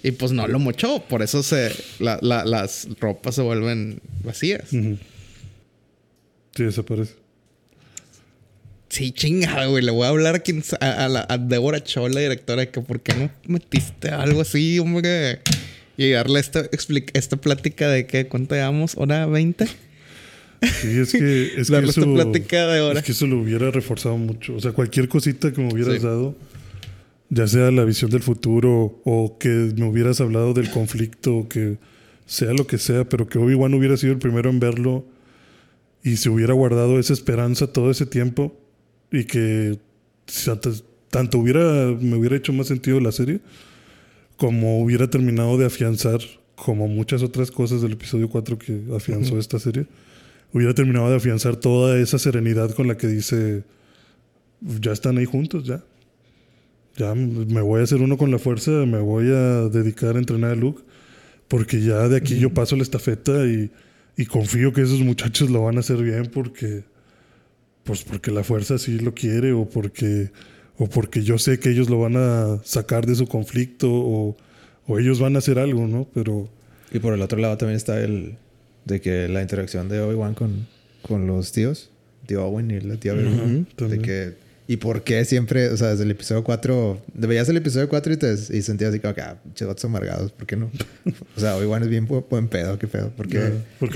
y 0.03 0.11
pues 0.13 0.33
no 0.33 0.47
lo 0.49 0.59
mochó. 0.59 1.03
Por 1.09 1.23
eso 1.23 1.43
se, 1.43 1.71
la- 2.01 2.19
la- 2.23 2.45
las 2.45 2.89
ropas 3.01 3.35
se 3.37 3.43
vuelven 3.43 4.01
vacías. 4.25 4.73
Ujú. 4.73 4.99
Sí, 6.59 6.65
desaparece. 6.65 7.15
Sí, 8.89 9.13
chingada, 9.13 9.67
güey. 9.67 9.85
Le 9.85 9.93
voy 9.93 10.07
a 10.07 10.09
hablar 10.09 10.43
a, 10.81 10.85
a, 10.85 11.05
a 11.05 11.09
la, 11.09 11.25
a 11.29 11.39
Débora 11.39 11.85
Cho, 11.85 12.09
la 12.09 12.19
directora, 12.19 12.63
de 12.63 12.71
que 12.71 12.81
por 12.81 12.99
qué 13.01 13.15
no 13.15 13.31
metiste 13.47 14.09
algo 14.09 14.41
así, 14.41 14.77
hombre. 14.81 15.39
Y 15.97 16.11
darle 16.11 16.41
esta, 16.41 16.69
esta 17.13 17.37
plática 17.37 17.89
de 17.89 18.07
que, 18.09 18.27
¿cuánto 18.27 18.57
llevamos? 18.57 18.97
¿Hora 18.97 19.27
20? 19.27 19.67
Sí, 19.67 20.99
es 20.99 21.13
que, 21.13 21.45
es 21.61 21.71
que 21.71 21.79
esta 21.79 21.79
eso, 21.79 22.13
plática 22.13 22.67
de 22.67 22.81
hora. 22.81 22.99
es 22.99 23.07
que 23.07 23.13
eso 23.13 23.29
lo 23.29 23.39
hubiera 23.41 23.71
reforzado 23.71 24.17
mucho. 24.17 24.57
O 24.57 24.61
sea, 24.61 24.73
cualquier 24.73 25.09
cosita 25.09 25.53
que 25.53 25.61
me 25.61 25.73
hubieras 25.73 25.95
Sí. 25.95 26.01
dado, 26.01 26.35
ya 27.31 27.47
sea 27.47 27.71
la 27.71 27.85
visión 27.85 28.11
del 28.11 28.23
futuro 28.23 29.01
o 29.05 29.39
que 29.39 29.49
me 29.77 29.85
hubieras 29.87 30.21
hablado 30.21 30.55
del 30.55 30.71
conflicto, 30.71 31.47
que 31.49 31.77
sea 32.27 32.53
lo 32.53 32.67
que 32.67 32.79
sea, 32.79 33.09
pero 33.09 33.29
que 33.29 33.39
Obi-Wan 33.39 33.75
hubiera 33.75 33.97
sido 33.97 34.13
el 34.13 34.19
primero 34.19 34.51
en 34.51 34.59
verlo 34.59 35.05
y 36.09 36.17
se 36.17 36.31
hubiera 36.31 36.55
guardado 36.55 36.99
esa 36.99 37.13
esperanza 37.13 37.67
todo 37.67 37.91
ese 37.91 38.07
tiempo 38.07 38.59
y 39.13 39.25
que 39.25 39.79
tanto, 41.11 41.39
hubiera, 41.39 41.61
me 42.01 42.17
hubiera 42.17 42.37
hecho 42.37 42.53
más 42.53 42.69
sentido 42.69 43.01
la 43.01 43.13
serie 43.13 43.41
como 44.37 44.81
hubiera 44.81 45.11
terminado 45.11 45.59
de 45.59 45.67
afianzar, 45.67 46.21
como 46.55 46.87
muchas 46.87 47.23
otras 47.23 47.51
cosas 47.51 47.83
del 47.83 47.93
episodio 47.93 48.29
4 48.31 48.59
que 48.59 48.81
afianzó 48.95 49.39
esta 49.39 49.59
serie, 49.59 49.87
hubiera 50.53 50.75
terminado 50.75 51.11
de 51.11 51.17
afianzar 51.17 51.57
toda 51.57 51.99
esa 51.99 52.19
serenidad 52.19 52.71
con 52.71 52.87
la 52.87 52.97
que 52.97 53.09
dice, 53.09 53.65
ya 54.61 54.93
están 54.93 55.19
ahí 55.19 55.25
juntos, 55.25 55.65
ya. 55.65 55.83
Ya 56.97 57.15
me 57.15 57.61
voy 57.61 57.81
a 57.81 57.85
hacer 57.85 58.01
uno 58.01 58.17
con 58.17 58.31
la 58.31 58.39
fuerza, 58.39 58.71
me 58.71 59.01
voy 59.01 59.27
a 59.27 59.69
dedicar 59.69 60.17
a 60.17 60.19
entrenar 60.21 60.53
a 60.53 60.57
Luke, 60.57 60.83
porque 61.49 61.81
ya 61.81 62.09
de 62.09 62.17
aquí 62.17 62.39
yo 62.39 62.55
paso 62.55 62.77
la 62.77 62.83
estafeta 62.83 63.45
y, 63.45 63.71
y 64.19 64.27
confío 64.27 64.73
que 64.73 64.83
esos 64.83 64.99
muchachos 64.99 65.49
lo 65.49 65.63
van 65.63 65.77
a 65.77 65.81
hacer 65.81 66.03
bien 66.03 66.27
porque, 66.27 66.83
pues 67.85 68.03
porque 68.03 68.33
la 68.33 68.43
fuerza 68.43 68.77
sí 68.77 68.99
lo 68.99 69.15
quiere 69.15 69.53
o 69.53 69.71
porque, 69.71 70.33
o 70.77 70.89
porque 70.89 71.23
yo 71.23 71.39
sé 71.39 71.61
que 71.61 71.71
ellos 71.71 71.89
lo 71.89 72.01
van 72.01 72.17
a 72.17 72.59
sacar 72.65 73.07
de 73.07 73.15
su 73.15 73.29
conflicto 73.29 73.89
o, 73.89 74.37
o 74.89 74.99
ellos 74.99 75.21
van 75.21 75.37
a 75.37 75.39
hacer 75.39 75.61
algo, 75.61 75.87
¿no? 75.87 76.09
Pero 76.13 76.51
Y 76.93 76.99
por 76.99 77.15
el 77.15 77.23
otro 77.23 77.39
lado 77.39 77.57
también 77.59 77.77
está 77.77 78.03
el 78.03 78.35
de 78.87 79.01
que 79.01 79.29
la 79.29 79.41
interacción 79.41 79.89
de 79.89 80.01
Obi-Wan 80.01 80.35
con, 80.35 80.67
con 81.03 81.29
los 81.29 81.53
tíos, 81.53 81.93
tío 82.27 82.45
Owen 82.45 82.73
y 82.73 82.81
la 82.81 82.97
tía 82.97 83.15
de 83.15 83.99
que 84.01 84.35
y 84.71 84.77
por 84.77 85.03
qué 85.03 85.25
siempre, 85.25 85.69
o 85.71 85.77
sea, 85.79 85.89
desde 85.89 86.05
el 86.05 86.11
episodio 86.11 86.45
4, 86.45 87.01
veías 87.15 87.49
el 87.49 87.57
episodio 87.57 87.89
4 87.89 88.13
y 88.13 88.17
te 88.19 88.33
y 88.35 88.63
sentías 88.63 88.91
así 88.91 89.01
como 89.01 89.15
que, 89.15 89.23
ah, 89.23 89.41
vatos 89.63 89.85
amargados, 89.87 90.31
¿por 90.31 90.47
qué 90.47 90.57
no? 90.57 90.71
o 91.37 91.41
sea, 91.41 91.57
Obi-Wan 91.57 91.83
es 91.85 91.89
bien 91.89 92.07
bu- 92.07 92.25
buen 92.29 92.49
pedo, 92.49 92.79
qué 92.79 92.87
pedo, 92.87 93.09
¿por 93.17 93.27
qué 93.29 93.39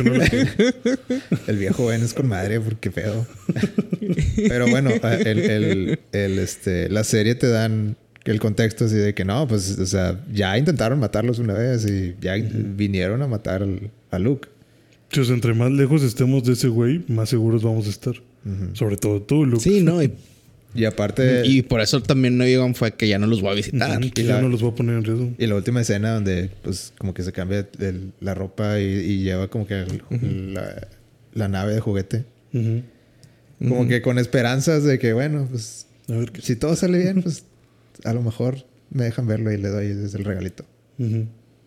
no 0.03 0.15
lo 0.15 0.23
el 1.47 1.59
viejo 1.59 1.87
Ben 1.87 2.03
es 2.03 2.15
con 2.15 2.27
madre, 2.27 2.59
porque 2.59 2.91
pedo. 2.91 3.27
Pero 4.49 4.67
bueno, 4.69 4.91
el, 4.91 5.39
el- 5.39 5.99
el, 6.13 6.39
este, 6.39 6.89
la 6.89 7.05
serie 7.05 7.35
te 7.35 7.49
dan 7.49 7.97
el 8.25 8.41
contexto 8.41 8.85
así 8.87 8.95
de 8.97 9.15
que 9.15 9.25
no, 9.25 9.47
pues, 9.49 9.79
o 9.79 9.87
sea, 9.87 10.25
ya 10.33 10.57
intentaron 10.57 10.99
matarlos 10.99 11.39
una 11.39 11.55
vez 11.55 11.85
y 11.87 12.15
ya 12.21 12.35
vinieron 12.37 13.21
a 13.23 13.27
matar 13.27 13.63
al- 13.63 13.91
a 14.11 14.19
Luke. 14.19 14.49
Pues 15.15 15.29
entre 15.29 15.53
más 15.53 15.71
lejos 15.71 16.03
estemos 16.03 16.45
de 16.45 16.55
ese 16.55 16.69
güey, 16.69 17.05
más 17.09 17.29
seguros 17.29 17.63
vamos 17.63 17.87
a 17.87 17.91
estar. 17.91 18.15
Sobre 18.73 18.97
todo 18.97 19.21
tú, 19.23 19.45
Luke. 19.45 19.63
Sí, 19.63 19.83
no. 19.83 20.03
Y, 20.03 20.13
Y 20.75 20.85
aparte, 20.87 21.43
y 21.45 21.63
por 21.63 21.81
eso 21.83 22.03
también 22.03 22.39
no 22.39 22.45
digan 22.45 22.75
fue 22.75 22.93
que 22.95 23.07
ya 23.07 23.19
no 23.19 23.27
los 23.27 23.43
voy 23.43 23.51
a 23.53 23.55
visitar. 23.55 24.01
Y 24.03 24.11
ya 24.25 24.41
no 24.41 24.49
los 24.49 24.63
voy 24.63 24.73
a 24.73 24.75
poner 24.75 24.97
en 24.97 25.05
riesgo. 25.05 25.33
y 25.39 25.47
la 25.47 25.55
última 25.57 25.81
escena 25.83 26.15
donde, 26.15 26.49
pues, 26.63 26.93
como 26.99 27.13
que 27.13 27.23
se 27.23 27.33
cambia 27.33 27.69
el- 27.79 28.13
la 28.21 28.35
ropa 28.35 28.81
y, 28.81 28.85
y 28.85 29.23
lleva 29.23 29.49
como 29.49 29.67
que 29.67 29.81
el- 30.11 30.55
la, 30.55 30.89
la 31.35 31.49
nave 31.49 31.75
de 31.75 31.81
juguete. 31.81 32.25
Como 33.59 33.87
que 33.87 34.03
con 34.03 34.19
esperanzas 34.19 34.83
de 34.85 34.99
que, 34.99 35.13
bueno, 35.13 35.47
pues, 35.51 35.87
A 36.09 36.15
ver 36.15 36.33
qué. 36.33 36.43
si 36.43 36.57
todo 36.57 36.75
sale 36.75 36.99
bien, 36.99 37.23
pues, 37.23 37.45
a 38.05 38.13
lo 38.13 38.23
mejor 38.23 38.65
me 38.91 39.05
dejan 39.05 39.27
verlo 39.27 39.53
y 39.53 39.59
le 39.59 39.69
doy 39.69 39.89
desde 39.89 40.19
el 40.19 40.25
regalito. 40.25 40.65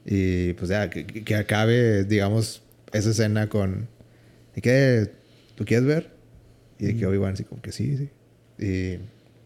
Y 0.08 0.54
pues 0.54 0.70
ya, 0.70 0.90
que, 0.90 1.06
que 1.06 1.36
acabe, 1.36 2.04
digamos, 2.06 2.62
esa 2.94 3.10
escena 3.12 3.50
con... 3.50 3.88
¿De 4.56 4.62
qué? 4.62 5.10
¿Tú 5.56 5.66
quieres 5.66 5.86
ver? 5.86 6.10
Y 6.80 6.86
de 6.86 6.96
que 6.98 7.06
Obi-Wan 7.08 7.34
así 7.34 7.44
como 7.44 7.62
que 7.62 7.72
sí, 7.72 7.98
sí. 7.98 8.10
Y 8.60 8.98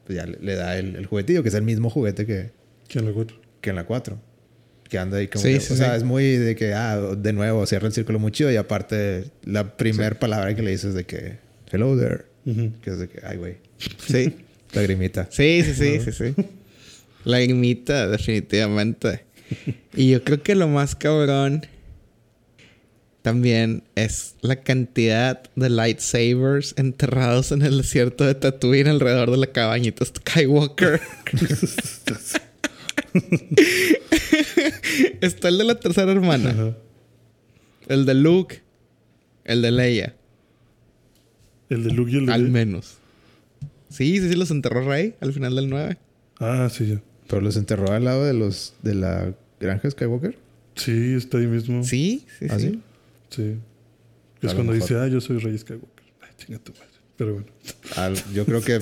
pues 0.05 0.17
ya 0.17 0.25
le, 0.25 0.37
le 0.41 0.55
da 0.55 0.77
el, 0.77 0.95
el 0.95 1.05
juguetillo, 1.05 1.43
que 1.43 1.49
es 1.49 1.55
el 1.55 1.63
mismo 1.63 1.89
juguete 1.89 2.25
que, 2.25 2.51
¿Quién 2.87 3.05
lo 3.05 3.13
cuatro? 3.13 3.37
que 3.61 3.69
en 3.71 3.75
la 3.75 3.83
4. 3.85 4.19
Que 4.89 4.97
anda 4.97 5.17
ahí 5.17 5.27
como... 5.27 5.43
Sí, 5.43 5.53
que- 5.53 5.59
sí, 5.59 5.73
o 5.73 5.75
sea, 5.75 5.91
sí. 5.91 5.97
es 5.97 6.03
muy 6.03 6.23
de 6.37 6.55
que, 6.55 6.73
ah, 6.73 6.97
de 6.97 7.33
nuevo, 7.33 7.65
cierra 7.67 7.87
el 7.87 7.93
círculo 7.93 8.17
muy 8.19 8.31
chido. 8.31 8.51
Y 8.51 8.55
aparte, 8.55 9.25
la 9.43 9.77
primer 9.77 10.17
palabra 10.17 10.55
que 10.55 10.61
le 10.63 10.71
dices 10.71 10.93
de 10.95 11.03
que... 11.05 11.37
Hello 11.71 11.95
there. 11.97 12.23
Ujú. 12.45 12.71
Que 12.81 12.89
es 12.89 12.97
de 12.99 13.07
que, 13.07 13.19
ay, 13.23 13.37
güey. 13.37 13.57
Sí. 14.07 14.35
Lagrimita. 14.73 15.27
Sí, 15.29 15.61
sí, 15.63 15.73
sí, 15.73 15.99
sí, 15.99 16.11
sí. 16.11 16.35
La 17.25 17.43
imita, 17.43 18.07
definitivamente. 18.07 19.25
Y 19.95 20.09
yo 20.11 20.23
creo 20.23 20.41
que 20.41 20.55
lo 20.55 20.67
más 20.67 20.95
cabrón 20.95 21.65
también 23.21 23.83
es 23.95 24.35
la 24.41 24.57
cantidad 24.57 25.43
de 25.55 25.69
lightsabers 25.69 26.73
enterrados 26.77 27.51
en 27.51 27.61
el 27.61 27.77
desierto 27.77 28.25
de 28.25 28.35
Tatooine 28.35 28.87
alrededor 28.89 29.31
de 29.31 29.37
la 29.37 29.47
cabañita 29.47 30.05
Skywalker. 30.05 31.01
Está 35.21 35.47
el 35.49 35.57
de 35.57 35.63
la 35.63 35.75
tercera 35.79 36.11
hermana, 36.11 36.49
Ajá. 36.51 36.77
el 37.87 38.05
de 38.05 38.13
Luke, 38.13 38.61
el 39.45 39.61
de 39.61 39.71
Leia, 39.71 40.15
El 41.69 41.83
de 41.83 41.91
Luke 41.91 42.11
y 42.11 42.17
el 42.17 42.25
de 42.25 42.33
al 42.33 42.41
Leia. 42.43 42.53
menos. 42.53 42.97
Sí, 43.89 44.19
sí, 44.19 44.29
sí, 44.29 44.35
los 44.35 44.51
enterró 44.51 44.87
Rey 44.87 45.15
al 45.19 45.33
final 45.33 45.55
del 45.55 45.69
9. 45.69 45.97
Ah, 46.39 46.69
sí, 46.71 46.87
ya. 46.87 47.01
Pero 47.27 47.41
los 47.41 47.57
enterró 47.57 47.91
al 47.91 48.03
lado 48.05 48.23
de 48.23 48.33
los... 48.33 48.73
De 48.83 48.93
la 48.95 49.33
granja 49.59 49.89
Skywalker. 49.89 50.37
Sí, 50.75 51.13
está 51.15 51.39
ahí 51.39 51.47
mismo. 51.47 51.83
Sí, 51.83 52.25
sí, 52.39 52.45
¿Ah, 52.49 52.59
sí. 52.59 52.67
sí? 52.69 52.79
Sí. 53.29 53.57
Es 54.41 54.53
cuando 54.53 54.73
mejor. 54.73 54.87
dice, 54.87 54.95
ah, 54.99 55.07
yo 55.07 55.19
soy 55.21 55.37
Rey 55.39 55.57
Skywalker. 55.57 56.05
Ay, 56.21 56.29
chinga 56.37 56.59
tu 56.59 56.71
madre. 56.73 56.85
Pero 57.17 57.33
bueno. 57.33 57.47
Al- 57.97 58.33
yo 58.33 58.45
creo 58.45 58.61
que 58.61 58.79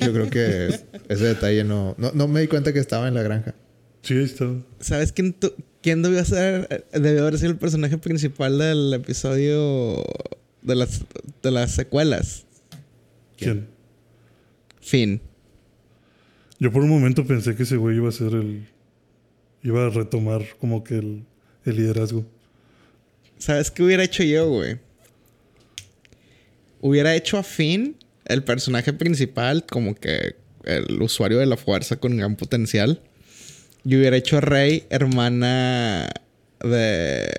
yo 0.00 0.12
creo 0.12 0.30
que 0.30 0.68
ese 1.08 1.24
detalle 1.24 1.62
no, 1.64 1.94
no 1.98 2.10
no 2.12 2.26
me 2.26 2.40
di 2.40 2.46
cuenta 2.48 2.72
que 2.72 2.78
estaba 2.78 3.06
en 3.08 3.14
la 3.14 3.22
granja. 3.22 3.54
Sí, 4.02 4.14
ahí 4.14 4.24
está. 4.24 4.46
¿Sabes 4.80 5.12
quién, 5.12 5.34
tu- 5.34 5.52
quién 5.82 6.00
debió 6.02 6.24
ser? 6.24 6.86
Debió 6.92 7.22
haber 7.22 7.38
sido 7.38 7.50
el 7.50 7.58
personaje 7.58 7.98
principal 7.98 8.56
del 8.58 8.94
episodio 8.94 10.02
de 10.62 10.74
las, 10.74 11.04
de 11.42 11.50
las 11.50 11.72
secuelas. 11.72 12.46
¿Quién? 13.36 13.68
Fin. 14.80 15.20
Yo 16.58 16.72
por 16.72 16.82
un 16.82 16.88
momento 16.88 17.26
pensé 17.26 17.54
que 17.56 17.64
ese 17.64 17.76
güey 17.76 17.96
iba 17.96 18.08
a 18.08 18.12
ser 18.12 18.32
el... 18.32 18.66
Iba 19.62 19.86
a 19.86 19.90
retomar 19.90 20.42
como 20.60 20.82
que 20.84 20.96
el, 20.98 21.24
el 21.64 21.76
liderazgo. 21.76 22.24
¿Sabes 23.38 23.70
qué 23.70 23.82
hubiera 23.82 24.04
hecho 24.04 24.22
yo, 24.22 24.48
güey? 24.48 24.78
Hubiera 26.80 27.14
hecho 27.14 27.38
a 27.38 27.42
Finn, 27.42 27.96
el 28.24 28.44
personaje 28.44 28.92
principal, 28.92 29.64
como 29.66 29.94
que 29.94 30.36
el 30.64 31.00
usuario 31.00 31.38
de 31.38 31.46
la 31.46 31.56
fuerza 31.56 31.96
con 31.96 32.16
gran 32.16 32.36
potencial. 32.36 33.00
Y 33.84 33.96
hubiera 33.96 34.16
hecho 34.16 34.38
a 34.38 34.40
Rey, 34.40 34.84
hermana 34.90 36.08
de, 36.60 37.30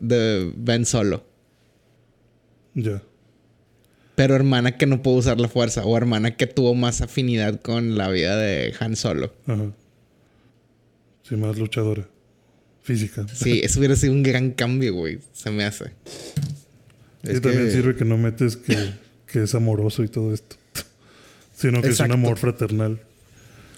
de 0.00 0.52
Ben 0.56 0.86
Solo. 0.86 1.24
Ya. 2.74 3.02
Pero 4.14 4.34
hermana 4.34 4.76
que 4.76 4.86
no 4.86 5.02
pudo 5.02 5.16
usar 5.16 5.40
la 5.40 5.48
fuerza. 5.48 5.84
O 5.84 5.96
hermana 5.96 6.36
que 6.36 6.46
tuvo 6.46 6.74
más 6.74 7.00
afinidad 7.00 7.60
con 7.60 7.98
la 7.98 8.08
vida 8.08 8.36
de 8.36 8.74
Han 8.80 8.96
Solo. 8.96 9.32
Ajá. 9.46 9.72
Sí, 11.22 11.36
más 11.36 11.58
luchadora. 11.58 12.08
Física. 12.84 13.26
Sí, 13.34 13.60
eso 13.64 13.80
hubiera 13.80 13.96
sido 13.96 14.12
un 14.12 14.22
gran 14.22 14.52
cambio, 14.52 14.94
güey. 14.94 15.18
Se 15.32 15.50
me 15.50 15.64
hace. 15.64 15.86
Y 17.24 17.30
Es 17.30 17.40
también 17.40 17.64
que- 17.66 17.72
sirve 17.72 17.96
que 17.96 18.04
no 18.04 18.16
metes 18.16 18.56
que, 18.56 18.76
que 19.26 19.42
es 19.42 19.54
amoroso 19.54 20.04
y 20.04 20.08
todo 20.08 20.32
esto. 20.32 20.54
Sino 21.56 21.80
que 21.82 21.88
Exacto. 21.88 22.12
es 22.12 22.18
un 22.18 22.24
amor 22.24 22.38
fraternal. 22.38 23.00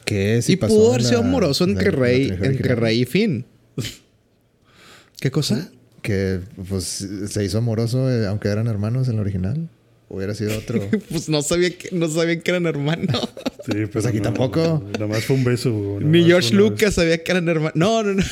Que 0.04 0.40
sí 0.42 0.52
y 0.52 0.56
pasó 0.56 0.74
pudo 0.74 0.90
haber 0.90 1.04
sido 1.04 1.20
amoroso 1.20 1.64
entre 1.64 1.90
la 1.90 1.98
Rey, 1.98 2.28
entre. 2.42 2.74
Rey 2.76 3.00
y 3.02 3.04
Finn. 3.06 3.44
¿Qué 5.20 5.30
cosa? 5.30 5.70
Que 6.02 6.40
pues 6.68 7.06
se 7.28 7.44
hizo 7.44 7.58
amoroso 7.58 8.08
eh, 8.10 8.26
aunque 8.26 8.48
eran 8.48 8.66
hermanos 8.68 9.08
en 9.08 9.16
la 9.16 9.22
original. 9.22 9.68
Hubiera 10.08 10.34
sido 10.34 10.56
otro. 10.56 10.80
Pues 11.10 11.28
no 11.28 11.42
sabía 11.42 11.76
que, 11.76 11.88
no 11.90 12.08
sabían 12.08 12.40
que 12.40 12.50
eran 12.52 12.66
hermanos. 12.66 13.28
Sí, 13.64 13.86
Pues 13.92 14.06
aquí 14.06 14.18
no, 14.18 14.22
tampoco. 14.24 14.84
Nada 14.92 15.08
más 15.08 15.24
fue 15.24 15.34
un 15.34 15.42
beso. 15.42 15.98
Ni 16.00 16.22
George 16.24 16.54
Lucas 16.54 16.94
sabía 16.94 17.24
que 17.24 17.32
eran 17.32 17.48
hermanos. 17.48 17.72
No, 17.74 18.04
no, 18.04 18.14
no. 18.14 18.22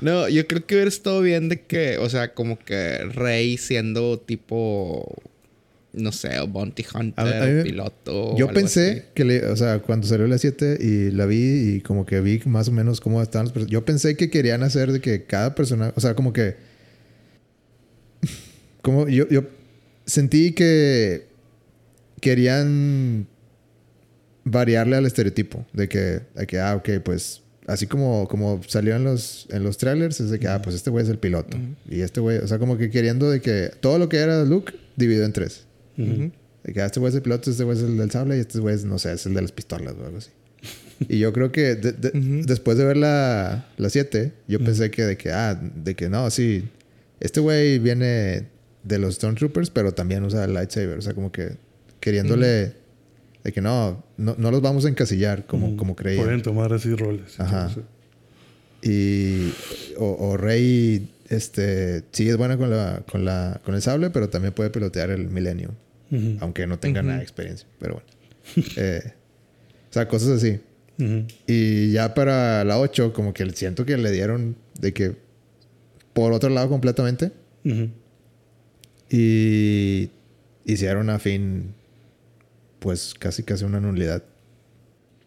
No, 0.00 0.28
yo 0.28 0.46
creo 0.46 0.64
que 0.66 0.74
hubiera 0.76 0.88
estado 0.88 1.20
bien 1.22 1.48
de 1.48 1.60
que, 1.62 1.98
o 1.98 2.08
sea, 2.08 2.32
como 2.34 2.58
que 2.58 2.98
Rey 3.14 3.56
siendo 3.58 4.18
tipo, 4.18 5.12
no 5.92 6.12
sé, 6.12 6.38
Bounty 6.48 6.84
Hunter, 6.94 7.24
A- 7.26 7.44
a 7.44 7.60
o 7.60 7.62
piloto. 7.64 8.24
o 8.32 8.36
Yo 8.38 8.46
algo 8.48 8.60
pensé 8.60 8.90
así. 8.90 9.02
que, 9.14 9.24
le, 9.24 9.46
o 9.46 9.56
sea, 9.56 9.80
cuando 9.80 10.06
salió 10.06 10.26
la 10.28 10.38
7 10.38 10.78
y 10.80 11.10
la 11.10 11.26
vi 11.26 11.76
y 11.76 11.80
como 11.80 12.06
que 12.06 12.20
vi 12.20 12.40
más 12.46 12.68
o 12.68 12.72
menos 12.72 13.00
cómo 13.00 13.20
estaban 13.22 13.46
los 13.46 13.52
personajes. 13.52 13.72
Yo 13.72 13.84
pensé 13.84 14.16
que 14.16 14.30
querían 14.30 14.62
hacer 14.62 14.92
de 14.92 15.00
que 15.00 15.24
cada 15.24 15.54
personaje, 15.54 15.92
o 15.96 16.00
sea, 16.00 16.14
como 16.14 16.32
que. 16.32 16.56
Como 18.82 19.08
yo, 19.08 19.28
yo 19.28 19.44
sentí 20.06 20.52
que 20.52 21.26
querían 22.20 23.26
variarle 24.44 24.96
al 24.96 25.04
estereotipo 25.06 25.66
de 25.72 25.88
que, 25.88 26.20
de 26.34 26.46
que 26.46 26.58
ah, 26.58 26.76
ok, 26.76 26.88
pues 27.04 27.42
así 27.68 27.86
como, 27.86 28.26
como 28.26 28.60
salió 28.66 28.96
en 28.96 29.04
los, 29.04 29.46
en 29.50 29.62
los 29.62 29.78
trailers, 29.78 30.18
es 30.20 30.30
de 30.30 30.40
que, 30.40 30.48
ah, 30.48 30.60
pues 30.60 30.74
este 30.74 30.90
güey 30.90 31.04
es 31.04 31.10
el 31.10 31.18
piloto. 31.18 31.56
Y 31.88 32.00
este 32.00 32.18
güey, 32.20 32.38
o 32.38 32.48
sea, 32.48 32.58
como 32.58 32.76
que 32.76 32.90
queriendo 32.90 33.30
de 33.30 33.40
que 33.40 33.70
todo 33.80 33.98
lo 34.00 34.08
que 34.08 34.16
era 34.16 34.44
Luke 34.44 34.74
dividido 34.96 35.24
en 35.24 35.32
tres. 35.32 35.64
Ujú. 35.96 36.32
De 36.64 36.72
que 36.72 36.82
ah, 36.82 36.86
este 36.86 36.98
güey 36.98 37.10
es 37.10 37.14
el 37.16 37.22
piloto, 37.22 37.50
este 37.50 37.62
güey 37.64 37.76
es 37.78 37.84
el 37.84 37.96
del 37.96 38.10
sable 38.10 38.36
y 38.36 38.40
este 38.40 38.58
güey 38.58 38.74
es, 38.74 38.84
no 38.84 38.98
sé, 38.98 39.12
es 39.12 39.24
el 39.26 39.34
de 39.34 39.42
las 39.42 39.52
pistolas 39.52 39.94
o 40.00 40.04
algo 40.04 40.18
así. 40.18 40.30
Y 41.08 41.20
yo 41.20 41.32
creo 41.32 41.52
que 41.52 41.76
de- 41.76 41.92
de- 41.92 42.08
Ujú. 42.18 42.44
después 42.46 42.76
de 42.76 42.84
ver 42.84 42.96
la 42.96 43.66
7, 43.88 44.32
yo 44.48 44.58
pensé 44.58 44.90
que 44.90 45.04
de 45.04 45.16
que, 45.16 45.30
ah, 45.30 45.54
de 45.54 45.94
que 45.94 46.08
no, 46.08 46.28
sí, 46.30 46.64
este 47.20 47.38
güey 47.38 47.78
viene 47.78 48.46
de 48.82 48.98
los 48.98 49.14
Stormtroopers, 49.16 49.70
pero 49.70 49.92
también 49.92 50.24
usa 50.24 50.44
el 50.44 50.54
lightsaber. 50.54 50.98
O 50.98 51.02
sea, 51.02 51.14
como 51.14 51.30
que 51.30 51.52
queriéndole 52.00 52.72
de 53.48 53.52
que 53.52 53.62
no, 53.62 54.04
no, 54.18 54.34
no 54.36 54.50
los 54.50 54.60
vamos 54.60 54.84
a 54.84 54.88
encasillar 54.90 55.46
como, 55.46 55.74
como 55.76 55.96
creían. 55.96 56.22
Pueden 56.22 56.42
tomar 56.42 56.70
así 56.74 56.94
roles. 56.94 57.40
Ajá. 57.40 57.68
entonces, 57.68 57.84
Y 58.82 59.52
o, 59.96 60.28
o 60.28 60.36
Rey 60.36 61.08
este 61.30 62.04
sí 62.12 62.28
es 62.28 62.36
buena 62.36 62.58
con 62.58 62.70
la, 62.70 63.02
con 63.10 63.24
la 63.24 63.60
con 63.64 63.74
el 63.74 63.80
sable, 63.80 64.10
pero 64.10 64.28
también 64.28 64.52
puede 64.52 64.68
pilotear 64.68 65.10
el 65.10 65.28
Millennium, 65.28 65.72
aunque 66.40 66.66
no 66.66 66.78
tenga 66.78 67.02
nada 67.02 67.18
de 67.18 67.22
experiencia, 67.22 67.66
pero 67.78 67.94
bueno. 67.94 68.08
Eh, 68.76 69.12
o 69.90 69.92
sea, 69.92 70.08
cosas 70.08 70.28
así. 70.30 70.60
Y 71.46 71.92
ya 71.92 72.12
para 72.14 72.64
la 72.64 72.78
8 72.78 73.12
como 73.12 73.32
que 73.32 73.48
siento 73.50 73.86
que 73.86 73.96
le 73.96 74.10
dieron 74.10 74.56
de 74.80 74.92
que 74.92 75.16
por 76.12 76.32
otro 76.32 76.50
lado 76.50 76.68
completamente 76.68 77.30
y 79.10 80.10
hicieron 80.64 81.08
a 81.10 81.18
fin 81.18 81.74
pues 82.78 83.14
casi 83.18 83.42
casi 83.42 83.64
una 83.64 83.80
nulidad. 83.80 84.22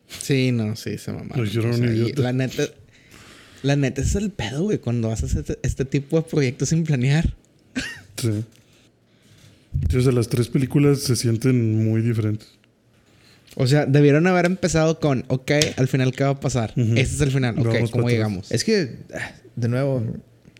Sí, 0.08 0.52
no, 0.52 0.76
sí, 0.76 0.98
se 0.98 1.12
mamaron. 1.12 1.38
Lo 1.38 1.46
hicieron 1.46 1.72
O 1.72 1.76
un 1.76 1.80
sea, 1.82 1.92
y 1.94 1.96
idiota. 2.00 2.22
La 2.22 2.34
neta, 2.34 2.64
la 3.64 3.76
neta 3.76 4.02
ese 4.02 4.10
es 4.18 4.24
el 4.24 4.32
pedo, 4.32 4.64
güey, 4.64 4.78
cuando 4.80 5.12
haces 5.12 5.36
este, 5.36 5.58
este 5.64 5.86
tipo 5.86 6.18
de 6.18 6.24
proyectos 6.24 6.70
sin 6.70 6.84
planear. 6.84 7.36
Sí. 8.18 8.44
Sí, 9.90 9.98
o 9.98 10.02
sea, 10.02 10.12
las 10.12 10.28
tres 10.28 10.48
películas 10.50 11.00
se 11.00 11.16
sienten 11.16 11.86
muy 11.86 12.02
diferentes. 12.02 12.48
O 13.56 13.68
sea, 13.68 13.86
debieron 13.86 14.28
haber 14.28 14.46
empezado 14.46 15.00
con, 15.00 15.26
ok, 15.28 15.52
al 15.78 15.88
final, 15.88 16.14
¿qué 16.14 16.24
va 16.24 16.32
a 16.32 16.40
pasar? 16.40 16.72
Ujú. 16.76 16.92
Este 16.96 17.02
es 17.16 17.22
el 17.22 17.32
final, 17.32 17.58
ok, 17.60 17.66
Vamos 17.68 17.92
¿cómo 17.92 18.10
llegamos? 18.10 18.52
Es 18.52 18.64
que, 18.64 18.98
ah, 19.14 19.32
de 19.56 19.68
nuevo, 19.68 20.04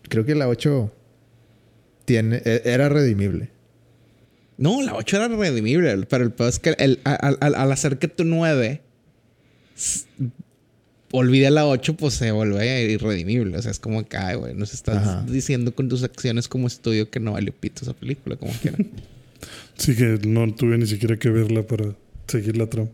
creo 0.08 0.24
que 0.24 0.34
la 0.34 0.48
8 0.48 0.92
tiene, 2.04 2.42
e- 2.44 2.62
era 2.64 2.88
redimible. 2.88 3.50
No, 4.58 4.82
la 4.82 4.94
8 4.94 5.16
era 5.16 5.28
redimible, 5.28 6.06
pero 6.06 6.24
el 6.24 6.30
pedo 6.32 6.48
es 6.48 6.58
que 6.58 6.70
el- 6.78 7.00
al, 7.04 7.36
al- 7.40 7.54
al 7.54 7.72
hacer 7.72 7.98
que 7.98 8.08
tu 8.08 8.24
9 8.24 8.80
s- 9.76 10.04
olvide 11.10 11.50
la 11.50 11.66
8, 11.66 11.96
pues 11.96 12.14
se 12.14 12.30
vuelve 12.32 12.84
irredimible. 12.92 13.56
O 13.58 13.62
sea, 13.62 13.70
es 13.70 13.78
como 13.78 14.06
que, 14.06 14.16
ay, 14.16 14.36
güey, 14.36 14.54
nos 14.54 14.72
estás 14.74 14.98
Ajá. 14.98 15.24
diciendo 15.28 15.74
con 15.74 15.88
tus 15.88 16.02
acciones 16.02 16.48
como 16.48 16.66
estudio 16.66 17.10
que 17.10 17.20
no 17.20 17.32
vale 17.32 17.50
pito 17.52 17.82
esa 17.82 17.92
película, 17.94 18.36
como 18.36 18.52
quieran. 18.54 18.88
Sí 19.76 19.96
que 19.96 20.20
no 20.28 20.54
tuve 20.54 20.78
ni 20.78 20.86
siquiera 20.86 21.16
que 21.18 21.28
verla 21.30 21.66
para 21.66 21.96
seguir 22.28 22.56
la 22.56 22.66
trama. 22.68 22.90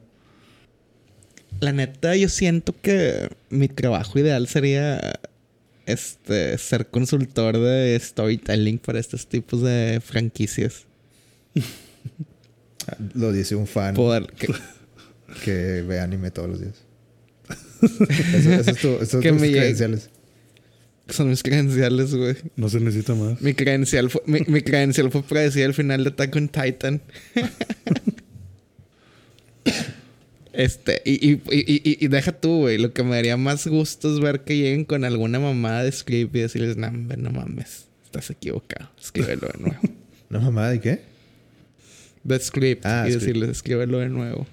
La 1.61 1.73
neta, 1.73 2.17
yo 2.17 2.29
siento 2.31 2.75
que 2.81 3.29
mi 3.51 3.69
trabajo 3.69 4.19
ideal 4.19 4.47
sería 4.49 5.21
este 5.85 6.57
ser 6.57 6.87
consultor 6.87 7.59
de 7.59 7.99
storytelling 8.01 8.79
para 8.79 8.99
estos 9.01 9.27
tipos 9.27 9.61
de 9.63 10.01
franquicias. 10.03 10.87
Lo 13.15 13.33
dice 13.33 13.55
un 13.55 13.67
fan 13.67 13.95
Poder 13.95 14.27
que, 14.39 14.49
que 15.45 15.83
ve 15.83 16.01
anime 16.01 16.31
todos 16.31 16.49
los 16.49 16.61
días. 16.61 16.75
Eso, 17.83 18.53
eso 18.53 18.71
es 18.71 18.77
tu, 18.79 18.97
tus 18.99 19.21
credenciales. 19.21 20.11
son 21.09 21.29
mis 21.31 21.43
credenciales, 21.43 22.15
güey. 22.15 22.35
No 22.57 22.69
se 22.69 22.81
necesita 22.81 23.15
más. 23.15 23.41
Mi 23.41 23.55
credencial 23.55 24.11
fue, 24.11 24.21
mi, 24.27 24.41
mi 24.47 24.63
credencial 24.63 25.11
fue 25.11 25.23
predecir 25.23 25.63
el 25.65 25.75
final 25.75 26.03
de 26.05 26.11
Attack 26.11 26.35
on 26.37 26.49
Titan. 26.49 27.01
este, 30.53 31.03
y, 31.05 31.31
y, 31.31 31.33
y, 31.51 31.91
y- 31.91 32.05
y 32.05 32.09
deja 32.09 32.33
tú, 32.33 32.59
güey. 32.61 32.79
Lo 32.79 32.93
que 32.93 33.03
me 33.03 33.17
daría 33.17 33.37
más 33.37 33.67
gusto 33.67 34.13
es 34.13 34.21
ver 34.21 34.41
que 34.45 34.57
lleguen 34.57 34.85
con 34.85 35.05
alguna 35.05 35.39
mamada 35.39 35.85
de 35.85 35.93
script 35.93 36.35
y 36.35 36.41
decirles, 36.41 36.77
no, 36.77 36.91
no 36.91 37.31
mames, 37.31 37.87
estás 38.05 38.31
equivocado, 38.31 38.91
escríbelo 39.01 39.49
de 39.55 39.59
nuevo. 39.63 39.81
¿No 40.31 40.41
mamá 40.41 40.69
de 40.71 40.81
qué? 40.81 41.03
De 42.29 42.39
script 42.41 42.85
Ah, 42.87 43.05
y 43.07 43.11
script. 43.13 43.21
decirles, 43.27 43.51
escríbelo 43.51 43.99
de 43.99 44.09
nuevo. 44.09 44.47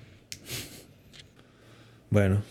Bueno. 2.10 2.44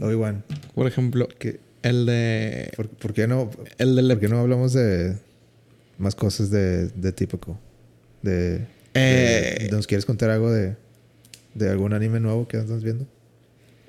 Obi-Wan, 0.00 0.44
Por 0.74 0.86
ejemplo, 0.86 1.28
¿qué- 1.38 1.60
el 1.82 2.06
de. 2.06 2.70
por, 2.76 2.88
por 2.88 3.12
qué 3.12 3.26
no, 3.26 3.50
El 3.78 3.94
de. 3.96 4.02
por 4.14 4.20
qué 4.20 4.28
no 4.28 4.38
hablamos 4.38 4.72
de 4.72 5.16
más 5.98 6.14
cosas 6.14 6.50
de, 6.50 6.88
de 6.88 7.12
típico? 7.12 7.58
De, 8.22 8.58
de- 8.60 8.66
Eh. 8.94 9.68
¿Nos 9.70 9.86
quieres 9.86 10.04
contar 10.04 10.30
algo 10.30 10.50
de, 10.50 10.76
de 11.54 11.68
algún 11.70 11.92
anime 11.92 12.20
nuevo 12.20 12.46
que 12.48 12.56
estás 12.58 12.82
viendo? 12.82 13.06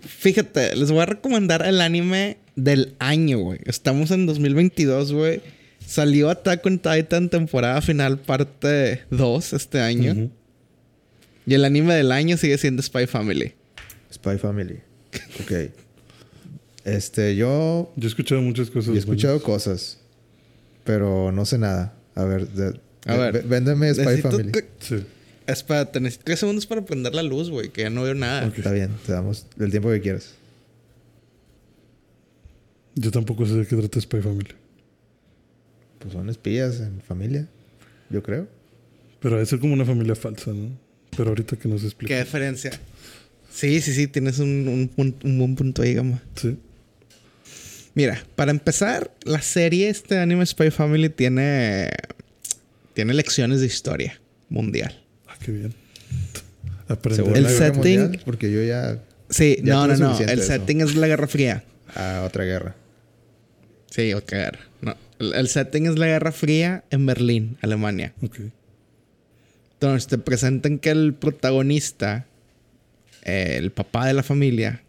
Fíjate, 0.02 0.76
les 0.76 0.92
voy 0.92 1.02
a 1.02 1.06
recomendar 1.06 1.66
el 1.66 1.80
anime 1.82 2.38
del 2.56 2.96
año, 3.00 3.40
güey. 3.40 3.60
Estamos 3.66 4.12
en 4.12 4.26
2022, 4.26 5.14
güey. 5.14 5.42
Salió 5.86 6.30
Attack 6.30 6.66
on 6.66 6.80
Titan 6.80 7.30
temporada 7.30 7.82
final 7.82 8.20
parte 8.20 9.04
2 9.12 9.54
este 9.54 9.80
año. 9.80 10.30
Y 11.46 11.54
el 11.54 11.66
anime 11.66 11.94
del 11.96 12.12
año 12.12 12.38
sigue 12.38 12.58
siendo 12.58 12.82
Spy 12.82 13.06
Family. 13.06 13.54
Spy 14.12 14.38
Family. 14.38 14.80
Ok. 15.42 15.72
Este, 16.86 17.36
yo 17.36 17.92
Yo 17.96 18.06
he 18.06 18.10
escuchado 18.10 18.42
muchas 18.42 18.70
cosas. 18.70 18.88
Yo 18.88 18.94
he 18.96 18.98
escuchado 19.00 19.34
buenas. 19.40 19.46
cosas, 19.46 20.00
pero 20.84 21.32
no 21.32 21.46
sé 21.46 21.58
nada. 21.58 21.94
A 22.16 22.24
ver, 22.24 22.48
de- 22.48 22.80
A 23.06 23.16
ver. 23.18 23.44
véndeme 23.44 23.94
Spy 23.94 24.04
Necesito 24.06 24.32
Family. 24.32 24.52
que- 24.52 24.66
Sí. 24.80 25.04
Espérate, 25.46 26.00
necesito 26.00 26.24
3 26.26 26.40
segundos 26.40 26.66
para 26.66 26.84
prender 26.86 27.14
la 27.14 27.24
luz, 27.24 27.50
güey, 27.50 27.70
que 27.70 27.82
ya 27.82 27.90
no 27.90 28.04
veo 28.04 28.16
nada. 28.16 28.48
Ok. 28.48 28.58
Está 28.60 28.72
bien, 28.72 28.92
te 29.06 29.12
damos 29.12 29.46
el 29.60 29.70
tiempo 29.72 29.90
que 29.92 30.00
quieras. 30.02 30.36
Yo 32.96 33.12
tampoco 33.12 33.46
sé 33.46 33.54
de 33.56 33.66
qué 33.68 33.76
trata 33.76 34.00
Spy 34.00 34.22
Family. 34.22 34.50
Pues 36.04 36.14
son 36.14 36.30
espías 36.30 36.80
en 36.82 37.02
familia, 37.02 37.48
yo 38.10 38.22
creo. 38.22 38.48
Pero 39.22 39.36
debe 39.36 39.46
ser 39.46 39.60
como 39.60 39.74
una 39.74 39.86
familia 39.86 40.16
falsa, 40.16 40.52
¿no? 40.52 40.70
Pero 41.16 41.30
ahorita 41.30 41.56
que 41.56 41.68
nos 41.70 41.82
¿Qué 41.82 41.88
explique. 41.88 42.20
diferencia? 42.20 42.72
Sí, 43.50 43.80
sí, 43.82 43.94
sí, 43.94 44.08
tienes 44.08 44.40
un, 44.40 44.92
un, 44.98 45.38
buen 45.40 45.56
punto 45.56 45.82
ahí, 45.82 45.94
Gama. 45.94 46.22
Sí. 46.36 46.58
Mira, 47.96 48.22
para 48.36 48.52
empezar, 48.52 49.12
la 49.24 49.42
serie 49.42 49.88
este 49.90 50.18
anime 50.18 50.46
Spy 50.46 50.72
Family 50.72 51.10
tiene 51.10 51.90
tiene 52.94 53.14
lecciones 53.14 53.60
de 53.62 53.68
historia 53.68 54.20
mundial. 54.50 55.00
Ah, 55.28 55.36
qué 55.44 55.52
bien. 55.52 55.74
¿Se 56.88 56.94
Aprender. 56.94 57.38
El 57.38 57.44
la 57.44 57.50
guerra 57.50 57.66
setting- 57.68 58.00
mundial? 58.02 58.22
Porque 58.26 58.52
yo 58.52 58.62
ya 58.64 59.00
Sí, 59.30 59.58
Ya 59.64 59.74
no, 59.76 59.88
no, 59.88 59.96
no. 59.96 60.20
El 60.20 60.40
eso. 60.40 60.44
setting 60.48 60.82
es 60.82 60.96
la 60.96 61.08
Guerra 61.08 61.28
Fría. 61.28 61.64
a 61.96 62.24
otra 62.26 62.44
guerra. 62.44 62.76
Sí, 63.90 64.14
otra 64.14 64.38
guerra. 64.40 64.60
No. 64.82 64.96
El, 65.32 65.48
setting 65.48 65.86
es 65.88 65.98
la 65.98 66.08
Guerra 66.08 66.32
Fría 66.32 66.84
en 66.90 67.06
Berlín, 67.06 67.58
Alemania. 67.62 68.14
Ok. 68.22 68.40
Entonces 69.74 70.08
te 70.08 70.18
presentan 70.18 70.80
que 70.80 70.90
el 70.92 71.14
protagonista, 71.14 72.26
eh, 73.24 73.56
el 73.58 73.72
papá 73.72 74.06
de 74.08 74.14
la 74.14 74.24
familia, 74.24 74.84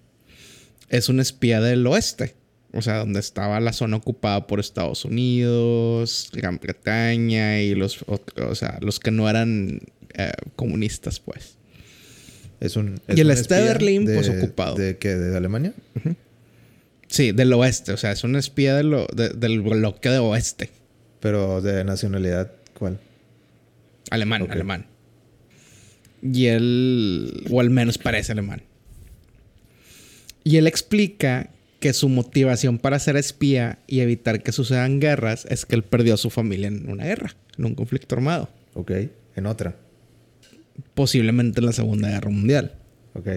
es 0.89 1.09
un 1.09 1.21
espía 1.21 1.61
del 1.61 1.87
oeste. 1.87 2.35
O 2.73 2.83
sea, 2.83 2.99
donde 2.99 3.21
estaba 3.21 3.61
la 3.61 3.73
zona 3.73 3.97
ocupada 3.97 4.49
por 4.49 4.59
Estados 4.59 5.05
Unidos, 5.05 6.31
Gran 6.33 6.59
Bretaña 6.59 7.61
y 7.61 7.75
los, 7.77 8.05
ot- 8.07 8.41
o 8.43 8.55
sea, 8.57 8.79
los 8.81 8.99
que 8.99 9.13
no 9.13 9.31
eran 9.31 9.81
eh, 10.15 10.33
comunistas, 10.57 11.21
pues. 11.21 11.57
Es 12.59 12.77
un, 12.77 13.01
Y 13.09 13.21
el 13.21 13.31
este 13.31 13.55
de 13.55 13.63
Berlín, 13.63 14.05
pues, 14.13 14.29
ocupado. 14.29 14.75
¿De 14.75 14.97
qué? 14.97 15.15
¿De 15.15 15.37
Alemania? 15.37 15.73
Sí, 17.15 17.31
del 17.31 17.53
oeste. 17.53 17.93
O 17.93 17.97
sea, 17.97 18.11
es 18.11 18.25
un 18.25 18.35
espía 18.35 18.75
de 18.75 18.83
lo- 18.83 19.07
de- 19.07 19.29
del 19.29 19.61
bloque 19.61 20.09
de 20.11 20.19
oeste. 20.19 20.71
Pero 21.21 21.63
de 21.63 21.85
nacionalidad, 21.85 22.51
¿cuál? 22.77 22.99
Alemán, 24.11 24.47
alemán. 24.51 24.87
Y 26.23 26.47
él, 26.47 27.45
o 27.51 27.61
al 27.61 27.71
menos 27.71 27.99
parece 27.99 28.33
alemán. 28.33 28.63
Y 30.43 30.57
él 30.57 30.67
explica 30.67 31.51
que 31.79 31.93
su 31.93 32.09
motivación 32.09 32.79
para 32.79 32.99
ser 32.99 33.17
espía 33.17 33.79
y 33.87 34.01
evitar 34.01 34.43
que 34.43 34.51
sucedan 34.51 34.99
guerras 35.01 35.47
es 35.49 35.67
que 35.67 35.77
él 35.77 35.85
perdió 35.85 36.15
a 36.15 36.17
su 36.17 36.31
familia 36.31 36.67
en 36.69 36.91
una 36.91 37.05
guerra, 37.05 37.37
en 37.59 37.65
un 37.67 37.75
conflicto 37.77 38.17
armado. 38.17 38.49
Ok. 38.75 38.91
En 39.37 39.47
otra. 39.47 39.77
Posiblemente 40.95 41.61
en 41.61 41.67
la 41.67 41.73
Segunda 41.73 42.09
Guerra 42.09 42.31
Mundial. 42.31 42.73
Ok. 43.15 43.29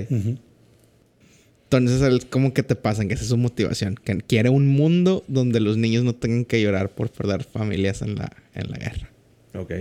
Entonces 1.69 2.01
él 2.01 2.27
como 2.29 2.53
que 2.53 2.63
te 2.63 2.75
pasan 2.75 3.07
que 3.09 3.15
esa 3.15 3.23
es 3.23 3.29
su 3.29 3.37
motivación. 3.37 3.95
Que 4.01 4.17
quiere 4.19 4.49
un 4.49 4.67
mundo 4.67 5.25
donde 5.27 5.59
los 5.59 5.75
niños 5.77 6.03
no 6.05 6.15
tengan 6.15 6.45
que 6.45 6.61
llorar 6.61 6.89
por 6.95 7.09
perder 7.11 7.43
familias 7.43 8.01
en 8.01 8.15
la, 8.15 8.31
en 8.55 8.71
la 8.71 8.77
guerra. 8.77 9.09
Ok. 9.53 9.73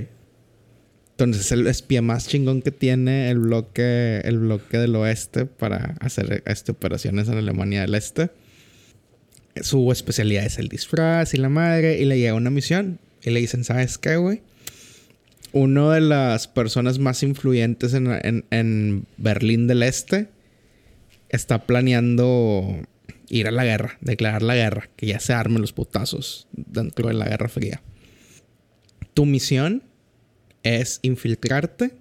Entonces 1.13 1.51
el 1.53 1.67
espía 1.69 2.03
más 2.03 2.27
chingón 2.29 2.61
que 2.61 2.73
tiene 2.73 3.31
el 3.31 3.39
bloque, 3.39 4.21
el 4.25 4.39
bloque 4.39 4.79
del 4.79 4.97
oeste 4.97 5.47
para 5.47 5.95
hacer 6.01 6.43
este, 6.47 6.73
operaciones 6.73 7.29
en 7.29 7.39
Alemania 7.39 7.83
del 7.83 7.95
Este. 7.95 8.31
Su 9.63 9.91
especialidad 9.93 10.45
es 10.45 10.59
el 10.59 10.69
disfraz 10.69 11.33
y 11.35 11.39
la 11.39 11.49
madre. 11.49 11.99
Y 12.01 12.05
le 12.05 12.19
llega 12.19 12.35
una 12.35 12.51
misión. 12.51 12.99
Y 13.23 13.31
le 13.31 13.41
dicen, 13.41 13.65
¿sabes 13.65 13.97
qué, 13.97 14.17
güey? 14.17 14.43
Uno 15.53 15.91
de 15.91 16.01
las 16.01 16.49
personas 16.49 16.99
más 16.99 17.23
influyentes 17.23 17.95
en, 17.95 18.09
en- 18.09 18.45
en 18.51 19.07
Berlín 19.17 19.69
del 19.69 19.83
Este 19.85 20.29
está 21.28 21.66
planeando 21.66 22.82
ir 23.28 23.48
a 23.48 23.51
la 23.51 23.65
guerra, 23.65 23.98
declarar 24.01 24.43
la 24.43 24.55
guerra, 24.55 24.89
que 24.97 25.07
ya 25.07 25.20
se 25.20 25.32
armen 25.32 25.61
los 25.61 25.73
putazos 25.73 26.48
dentro 26.53 27.09
de 27.09 27.15
la 27.15 27.28
Guerra 27.28 27.48
Fría. 27.48 27.82
Tu 29.15 29.27
misión 29.27 29.82
es 30.62 30.98
infiltrarte. 31.03 31.93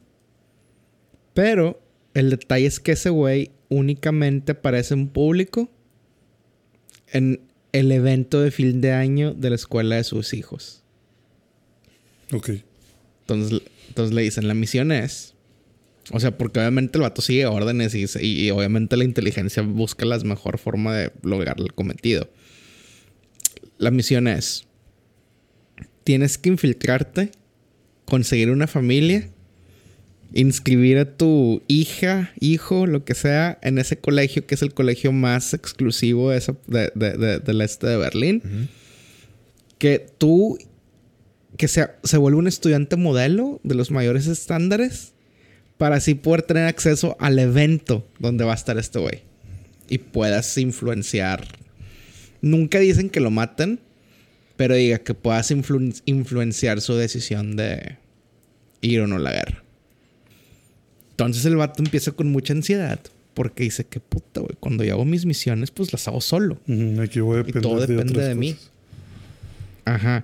Pero 1.33 1.81
el 2.13 2.29
detalle 2.29 2.65
es 2.65 2.79
que 2.79 2.93
ese 2.93 3.09
güey 3.09 3.51
únicamente 3.69 4.53
aparece 4.53 4.93
en 4.93 5.07
público 5.09 5.69
en 7.11 7.41
el 7.73 7.91
evento 7.91 8.41
de 8.41 8.51
fin 8.51 8.81
de 8.81 8.93
año 8.93 9.33
de 9.33 9.49
la 9.49 9.55
escuela 9.55 9.97
de 9.97 10.03
sus 10.03 10.33
hijos. 10.33 10.83
Ok. 12.33 12.51
Entonces, 13.21 13.61
entonces 13.89 14.15
le 14.15 14.21
dicen, 14.21 14.47
la 14.47 14.53
misión 14.53 14.91
es... 14.91 15.34
O 16.11 16.19
sea, 16.19 16.37
porque 16.37 16.59
obviamente 16.59 16.97
el 16.97 17.01
vato 17.01 17.21
sigue 17.21 17.45
órdenes 17.47 17.95
y, 17.95 18.05
se- 18.07 18.23
y- 18.23 18.45
y 18.47 18.51
obviamente 18.51 18.95
la 18.95 19.03
inteligencia 19.03 19.63
busca 19.63 20.05
la 20.05 20.19
mejor 20.19 20.59
forma 20.59 20.95
de 20.95 21.11
lograr 21.23 21.55
el 21.59 21.73
cometido. 21.73 22.29
La 23.77 23.91
misión 23.91 24.27
es... 24.27 24.65
Tienes 26.03 26.37
que 26.37 26.49
infiltrarte, 26.49 27.31
conseguir 28.05 28.51
una 28.51 28.67
familia, 28.67 29.27
inscribir 30.33 30.99
a 30.99 31.17
tu 31.17 31.63
hija, 31.67 32.31
hijo, 32.39 32.85
lo 32.85 33.03
que 33.03 33.15
sea, 33.15 33.57
en 33.63 33.79
ese 33.79 33.97
colegio 33.97 34.45
que 34.45 34.53
es 34.53 34.61
el 34.61 34.71
colegio 34.75 35.11
más 35.11 35.55
exclusivo 35.55 36.29
de 36.29 36.37
esa- 36.37 36.55
de- 36.67 36.91
de- 36.93 37.17
de- 37.17 37.39
del 37.39 37.61
este 37.61 37.87
de 37.87 37.97
Berlín. 37.97 38.69
Que 39.79 40.05
tú 40.19 40.59
que 41.57 41.67
sea, 41.67 41.97
se 42.03 42.17
vuelve 42.17 42.37
un 42.37 42.47
estudiante 42.47 42.97
modelo 42.97 43.59
de 43.63 43.73
los 43.75 43.89
mayores 43.89 44.27
estándares 44.27 45.13
para 45.77 45.97
así 45.97 46.15
poder 46.15 46.41
tener 46.43 46.65
acceso 46.67 47.15
al 47.19 47.37
evento 47.39 48.07
donde 48.19 48.43
va 48.45 48.53
a 48.53 48.55
estar 48.55 48.77
este 48.77 48.99
güey 48.99 49.21
y 49.89 49.97
puedas 49.99 50.57
influenciar. 50.57 51.45
Nunca 52.41 52.79
dicen 52.79 53.09
que 53.09 53.19
lo 53.19 53.31
maten, 53.31 53.79
pero 54.55 54.75
diga 54.75 54.99
que 54.99 55.13
puedas 55.13 55.51
influ- 55.51 56.01
influenciar 56.05 56.79
su 56.81 56.95
decisión 56.95 57.55
de 57.55 57.97
ir 58.81 59.01
o 59.01 59.07
no 59.07 59.17
a 59.17 59.19
la 59.19 59.31
guerra. 59.31 59.63
Entonces 61.11 61.45
el 61.45 61.55
vato 61.55 61.81
empieza 61.83 62.11
con 62.11 62.31
mucha 62.31 62.53
ansiedad 62.53 62.99
porque 63.33 63.63
dice 63.63 63.85
que 63.85 63.99
puta, 63.99 64.39
güey, 64.41 64.55
cuando 64.59 64.83
yo 64.83 64.93
hago 64.93 65.05
mis 65.05 65.25
misiones, 65.25 65.71
pues 65.71 65.91
las 65.91 66.07
hago 66.07 66.21
solo. 66.21 66.57
Aquí 67.01 67.19
voy 67.19 67.39
a 67.39 67.41
Y 67.47 67.51
todo 67.53 67.81
de 67.81 67.87
depende 67.87 68.23
de 68.25 68.35
mí. 68.35 68.55
Ajá. 69.85 70.23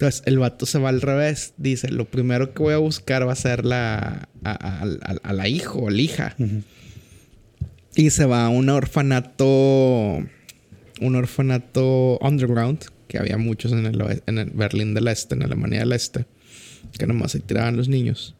Entonces 0.00 0.22
el 0.24 0.38
vato 0.38 0.64
se 0.64 0.78
va 0.78 0.88
al 0.88 1.02
revés. 1.02 1.52
Dice, 1.58 1.90
lo 1.90 2.06
primero 2.10 2.54
que 2.54 2.62
voy 2.62 2.72
a 2.72 2.78
buscar 2.78 3.28
va 3.28 3.32
a 3.34 3.36
ser 3.36 3.66
la, 3.66 4.30
a, 4.44 4.50
a- 4.50 4.82
a- 4.82 5.18
a 5.22 5.32
la 5.34 5.46
hijo 5.46 5.78
o 5.80 5.90
la 5.90 6.00
hija. 6.00 6.34
Ujú. 6.38 6.62
Y 7.96 8.08
se 8.08 8.24
va 8.24 8.46
a 8.46 8.48
un 8.48 8.70
orfanato, 8.70 9.44
un 11.02 11.16
orfanato 11.16 12.18
underground, 12.22 12.78
que 13.08 13.18
había 13.18 13.36
muchos 13.36 13.72
en 13.72 13.84
el, 13.84 14.02
en 14.26 14.38
el 14.38 14.50
Berlín 14.52 14.94
del 14.94 15.06
Este, 15.08 15.34
en 15.34 15.42
Alemania 15.42 15.80
del 15.80 15.92
Este, 15.92 16.24
que 16.98 17.06
nomás 17.06 17.32
se 17.32 17.40
tiraban 17.40 17.76
los 17.76 17.88
niños. 17.88 18.34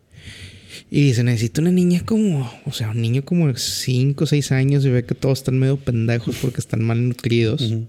Y 0.90 1.02
dice, 1.02 1.24
necesito 1.24 1.60
una 1.60 1.72
niña 1.72 2.00
como, 2.06 2.50
o 2.64 2.72
sea, 2.72 2.90
un 2.90 3.02
niño 3.02 3.22
como 3.22 3.48
de 3.48 3.58
5 3.58 4.24
o 4.24 4.26
6 4.26 4.50
años 4.52 4.86
y 4.86 4.88
ve 4.88 5.04
que 5.04 5.14
todos 5.14 5.40
están 5.40 5.58
medio 5.58 5.76
pendejos 5.76 6.36
porque 6.40 6.60
están 6.60 6.82
mal 6.82 7.06
nutridos. 7.06 7.60
Ujú. 7.60 7.86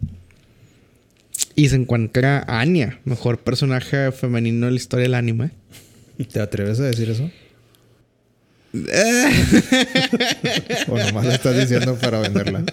Y 1.62 1.70
se 1.70 1.76
encuentra 1.76 2.44
a 2.48 2.60
Anya, 2.60 3.00
mejor 3.06 3.38
personaje 3.38 4.12
femenino 4.12 4.66
de 4.66 4.72
la 4.72 4.78
historia 4.78 5.04
del 5.04 5.14
anime. 5.14 5.52
¿Te 6.34 6.40
atreves 6.40 6.80
a 6.80 6.86
decir 6.86 7.12
eso? 7.12 7.30
¿O 10.88 10.98
nomás 10.98 11.24
lo 11.24 11.32
estás 11.32 11.56
diciendo 11.56 12.00
para 12.02 12.20
venderla? 12.20 12.64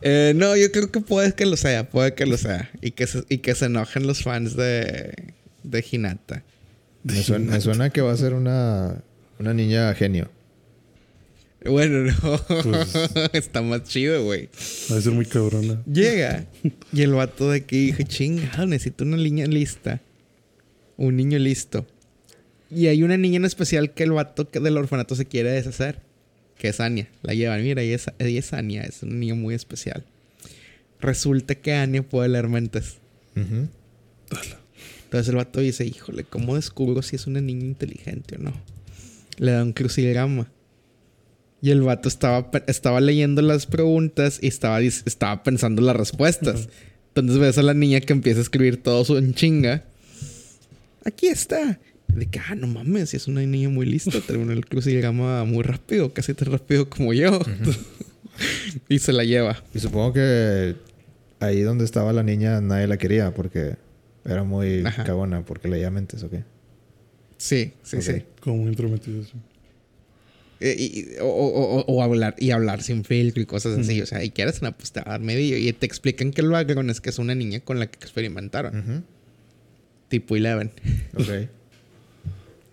Eh, 0.00 0.32
no, 0.36 0.56
yo 0.56 0.70
creo 0.70 0.92
que 0.92 1.00
puede 1.00 1.32
que 1.32 1.44
lo 1.44 1.56
sea, 1.56 1.90
puede 1.90 2.14
que 2.14 2.24
lo 2.24 2.38
sea. 2.38 2.70
Y 2.80 2.92
que 2.92 3.08
se, 3.08 3.24
y 3.28 3.38
que 3.38 3.56
se 3.56 3.64
enojen 3.64 4.06
los 4.06 4.22
fans 4.22 4.54
de, 4.54 5.12
de 5.64 5.84
Hinata. 5.90 6.44
Me 7.02 7.20
suena, 7.20 7.50
me 7.50 7.60
suena 7.60 7.90
que 7.90 8.00
va 8.00 8.12
a 8.12 8.16
ser 8.16 8.34
una, 8.34 9.02
una 9.40 9.54
niña 9.54 9.92
genio. 9.94 10.30
Bueno, 11.64 12.10
no. 12.12 12.38
Pues- 12.62 12.94
Está 13.34 13.60
más 13.62 13.84
chido, 13.84 14.24
güey. 14.24 14.48
Va 14.90 14.96
a 14.96 15.00
ser 15.00 15.12
muy 15.12 15.26
cabrona. 15.26 15.82
Llega 15.86 16.46
y 16.92 17.02
el 17.02 17.12
vato 17.12 17.50
de 17.50 17.58
aquí 17.58 17.86
dijo, 17.86 18.02
chingado, 18.04 18.66
necesito 18.66 19.04
una 19.04 19.16
niña 19.16 19.46
lista. 19.46 20.00
Un 20.96 21.16
niño 21.16 21.38
listo. 21.38 21.86
Y 22.70 22.86
hay 22.86 23.02
una 23.02 23.16
niña 23.16 23.36
en 23.36 23.44
especial 23.44 23.92
que 23.92 24.04
el 24.04 24.12
vato 24.12 24.44
del 24.44 24.76
orfanato 24.76 25.14
se 25.14 25.26
quiere 25.26 25.50
deshacer. 25.50 26.00
Que 26.56 26.68
es 26.68 26.80
Anya. 26.80 27.08
La 27.22 27.34
llevan. 27.34 27.62
Mira, 27.62 27.82
ella 27.82 27.96
es, 27.96 28.06
ella 28.18 28.38
es 28.38 28.52
Anya. 28.52 28.82
Es 28.82 29.02
un 29.02 29.18
niño 29.18 29.34
muy 29.36 29.54
especial. 29.54 30.04
Resulta 31.00 31.54
que 31.54 31.72
Anya 31.72 32.02
puede 32.02 32.28
leer 32.28 32.48
mentes. 32.48 32.96
Entonces 35.04 35.28
el 35.28 35.36
vato 35.36 35.60
dice, 35.60 35.84
híjole, 35.86 36.24
¿cómo 36.24 36.54
descubro 36.56 37.02
si 37.02 37.16
es 37.16 37.26
una 37.26 37.40
niña 37.40 37.64
inteligente 37.64 38.36
o 38.36 38.38
no? 38.38 38.52
Le 39.38 39.52
da 39.52 39.62
un 39.62 39.72
crucigrama. 39.72 40.50
Y 41.62 41.70
el 41.70 41.82
vato 41.82 42.08
estaba, 42.08 42.50
estaba 42.66 43.00
leyendo 43.00 43.42
las 43.42 43.66
preguntas 43.66 44.38
y 44.42 44.46
estaba, 44.48 44.80
estaba 44.80 45.42
pensando 45.42 45.82
las 45.82 45.94
respuestas. 45.96 46.68
Entonces 47.08 47.38
ves 47.38 47.58
a 47.58 47.62
la 47.62 47.74
niña 47.74 48.00
que 48.00 48.12
empieza 48.12 48.38
a 48.38 48.42
escribir 48.42 48.82
todo 48.82 49.04
su 49.04 49.18
en 49.18 49.34
chinga. 49.34 49.84
Aquí 51.04 51.26
está. 51.28 51.78
De 52.08 52.26
que, 52.26 52.40
ah, 52.40 52.54
no 52.56 52.66
mames, 52.66 53.10
si 53.10 53.16
es 53.18 53.28
una 53.28 53.40
niña 53.42 53.68
muy 53.68 53.86
lista, 53.86 54.18
terminó 54.26 54.52
el 54.52 54.66
crucigrama 54.66 55.44
muy 55.44 55.62
rápido, 55.62 56.12
casi 56.12 56.34
tan 56.34 56.50
rápido 56.50 56.88
como 56.88 57.12
yo. 57.12 57.40
y 58.88 58.98
se 58.98 59.12
la 59.12 59.24
lleva. 59.24 59.62
Y 59.74 59.78
supongo 59.78 60.12
que 60.14 60.74
ahí 61.40 61.60
donde 61.60 61.84
estaba 61.84 62.12
la 62.12 62.22
niña 62.22 62.60
nadie 62.60 62.86
la 62.86 62.96
quería 62.96 63.32
porque 63.32 63.76
era 64.24 64.42
muy 64.44 64.84
Ajá. 64.84 65.04
cagona 65.04 65.44
porque 65.44 65.68
leía 65.68 65.90
mentes, 65.90 66.22
¿ok? 66.22 66.34
Sí, 67.38 67.72
sí, 67.82 67.96
Ok. 67.96 68.02
sí. 68.02 68.12
Como 68.40 68.56
muy 68.58 68.68
intrometido. 68.70 69.22
sí. 69.24 69.32
Eh, 70.60 70.76
y- 70.78 71.18
o, 71.20 71.26
o- 71.26 71.84
o- 71.86 72.02
hablar 72.02 72.34
y 72.38 72.50
hablar 72.50 72.82
sin 72.82 73.04
filtro 73.04 73.42
y 73.42 73.46
cosas 73.46 73.78
así. 73.78 74.02
O 74.02 74.06
sea, 74.06 74.22
y 74.22 74.30
quieres 74.30 74.60
una 74.60 74.72
pues 74.76 74.92
te 74.92 75.00
va 75.00 75.06
a 75.06 75.10
dar 75.12 75.20
medio. 75.20 75.56
Y 75.56 75.72
te 75.72 75.86
explican 75.86 76.32
que 76.32 76.42
el 76.42 76.48
background 76.50 76.90
es 76.90 77.00
que 77.00 77.08
es 77.10 77.18
una 77.18 77.34
niña 77.34 77.60
con 77.60 77.78
la 77.78 77.86
que 77.86 77.96
experimentaron. 77.96 78.78
Ujú. 78.78 79.02
Tipo 80.08 80.36
Eleven. 80.36 80.70
Ok. 81.14 81.48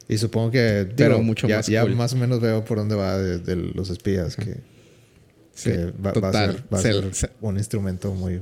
Y 0.10 0.18
supongo 0.18 0.52
que 0.52 0.88
Pero 0.96 1.22
mucho 1.22 1.48
ya, 1.48 1.58
más 1.58 1.68
ya 1.68 1.82
cool. 1.82 1.96
más 1.96 2.14
o 2.14 2.16
menos 2.18 2.40
veo 2.40 2.64
por 2.64 2.78
dónde 2.78 2.96
va 2.96 3.18
de, 3.18 3.40
de 3.40 3.56
los 3.58 3.90
espías 3.90 4.36
que, 4.38 4.56
Sí, 5.54 5.70
que 5.72 5.78
va, 5.88 5.92
va 6.02 6.10
a 6.10 6.14
total. 6.14 6.52
ser, 6.54 6.64
va 6.74 6.80
a 6.80 6.82
Se- 6.82 6.94
ser 6.94 7.14
se- 7.14 7.30
un 7.42 7.58
instrumento 7.58 8.14
muy 8.14 8.40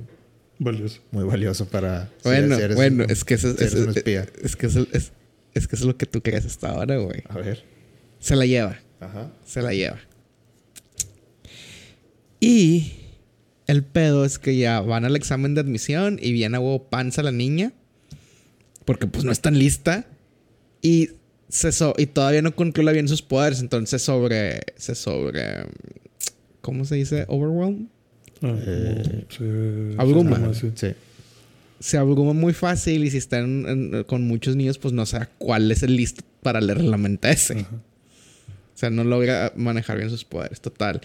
Valioso. 0.57 1.01
Muy 1.11 1.25
valioso 1.25 1.65
para. 1.65 2.05
si- 2.05 2.29
Bueno, 2.29 2.55
si 2.55 2.61
eres 2.61 2.75
bueno, 2.77 3.03
un- 3.03 3.09
es 3.11 3.23
que 3.25 3.33
eso 3.33 3.51
si 3.57 3.63
eres 3.63 3.73
un 3.75 3.89
espía. 3.89 4.25
es 4.41 4.55
que 4.55 4.67
eso 4.67 4.87
es, 4.93 5.11
es 5.53 5.67
que 5.67 5.75
eso 5.75 5.83
es 5.83 5.87
lo 5.87 5.97
que 5.97 6.05
tú 6.05 6.21
crees 6.21 6.45
hasta 6.45 6.69
ahora, 6.69 6.97
güey. 6.97 7.23
A 7.27 7.37
ver. 7.39 7.63
Se 8.19 8.35
la 8.37 8.45
lleva. 8.45 8.79
Ajá. 9.05 9.31
Se 9.45 9.61
la 9.61 9.73
lleva. 9.73 9.97
Y 12.39 12.91
el 13.67 13.83
pedo 13.83 14.25
es 14.25 14.37
que 14.39 14.57
ya 14.57 14.81
van 14.81 15.05
al 15.05 15.15
examen 15.15 15.55
de 15.55 15.61
admisión 15.61 16.19
y 16.21 16.31
viene 16.31 16.57
a 16.57 16.59
huevo 16.59 16.83
panza 16.89 17.23
la 17.23 17.31
niña. 17.31 17.73
Porque 18.85 19.07
pues 19.07 19.23
no 19.25 19.31
es 19.31 19.41
tan 19.41 19.57
lista. 19.57 20.05
Y, 20.81 21.09
se 21.49 21.71
so- 21.71 21.95
y 21.97 22.05
todavía 22.07 22.41
no 22.41 22.55
controla 22.55 22.91
bien 22.91 23.07
sus 23.07 23.21
poderes. 23.21 23.61
Entonces 23.61 24.01
sobre... 24.01 24.61
Se 24.75 24.93
sobre... 24.95 25.65
¿Cómo 26.61 26.85
se 26.85 26.95
dice? 26.95 27.25
Overwhelm. 27.27 27.89
Ah, 28.41 28.55
Eh, 28.65 29.25
se- 29.29 29.95
abruma. 29.97 30.35
se 30.35 30.41
llama 30.41 30.51
así. 30.51 30.71
Sí. 30.75 30.87
Se 31.79 31.97
abruma 31.97 32.33
muy 32.33 32.53
fácil 32.53 33.03
y 33.05 33.11
si 33.11 33.17
están 33.17 33.65
en- 33.67 34.03
con 34.03 34.27
muchos 34.27 34.55
niños 34.55 34.77
pues 34.77 34.93
no 34.93 35.05
sabe 35.05 35.27
cuál 35.37 35.71
es 35.71 35.83
el 35.83 35.95
listo 35.95 36.23
para 36.41 36.61
leer 36.61 36.81
la 36.83 36.97
mente 36.97 37.31
ese. 37.31 37.59
Ajá. 37.61 37.81
O 38.75 38.77
sea, 38.77 38.89
no 38.89 39.03
logra 39.03 39.53
manejar 39.55 39.97
bien 39.97 40.09
sus 40.09 40.25
poderes. 40.25 40.59
Total. 40.61 41.01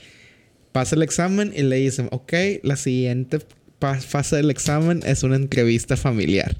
Pasa 0.72 0.97
el 0.97 1.02
examen 1.02 1.52
y 1.56 1.62
le 1.62 1.76
dicen, 1.76 2.09
ok, 2.10 2.32
la 2.62 2.76
siguiente 2.76 3.38
fase 3.80 4.36
del 4.36 4.51
examen 4.51 5.02
es 5.06 5.22
una 5.22 5.36
entrevista 5.36 5.97
familiar. 5.97 6.56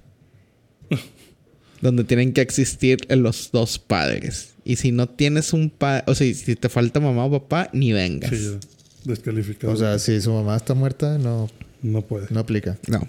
donde 1.81 2.05
tienen 2.05 2.32
que 2.32 2.41
existir 2.41 2.99
los 3.09 3.51
dos 3.53 3.78
padres. 3.78 4.51
Y 4.65 4.77
si 4.77 4.93
no 4.93 5.09
tienes 5.09 5.53
un 5.53 5.70
padre, 5.70 6.05
o 6.07 6.15
sea, 6.15 6.32
si 6.35 6.55
te 6.57 6.69
falta 6.69 7.01
mamá 7.01 7.24
o 7.24 7.31
papá, 7.31 7.70
ni 7.73 7.93
vengas. 7.93 8.31
Sí. 8.31 8.59
Descalificado. 9.05 9.73
O 9.73 9.77
sea, 9.77 9.99
si 9.99 10.20
su 10.20 10.32
mamá 10.32 10.57
está 10.57 10.74
muerta, 10.74 11.19
no, 11.19 11.49
no 11.82 12.03
puede. 12.03 12.27
no 12.31 12.41
aplica. 12.41 12.78
No, 12.87 13.09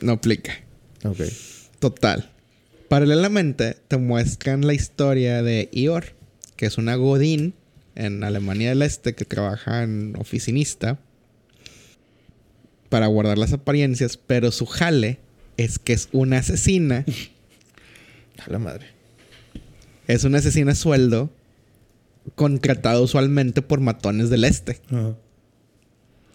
no 0.00 0.12
aplica. 0.12 0.52
Ok. 1.04 1.20
Total. 1.78 2.28
Paralelamente, 2.88 3.76
te 3.88 3.96
muestran 3.96 4.66
la 4.66 4.74
historia 4.74 5.42
de 5.42 5.68
Ior, 5.72 6.06
que 6.62 6.66
es 6.66 6.78
una 6.78 6.94
Godín 6.94 7.54
en 7.96 8.22
Alemania 8.22 8.68
del 8.68 8.82
Este 8.82 9.16
que 9.16 9.24
trabaja 9.24 9.82
en 9.82 10.14
oficinista 10.16 11.00
para 12.88 13.08
guardar 13.08 13.36
las 13.36 13.52
apariencias, 13.52 14.16
pero 14.16 14.52
su 14.52 14.64
jale 14.66 15.18
es 15.56 15.80
que 15.80 15.92
es 15.92 16.08
una 16.12 16.38
asesina. 16.38 17.04
A 18.46 18.48
la 18.48 18.60
madre. 18.60 18.86
Es 20.06 20.22
una 20.22 20.38
asesina 20.38 20.70
a 20.70 20.74
sueldo 20.76 21.30
contratada 22.36 23.00
usualmente 23.00 23.60
por 23.60 23.80
matones 23.80 24.30
del 24.30 24.44
Este. 24.44 24.80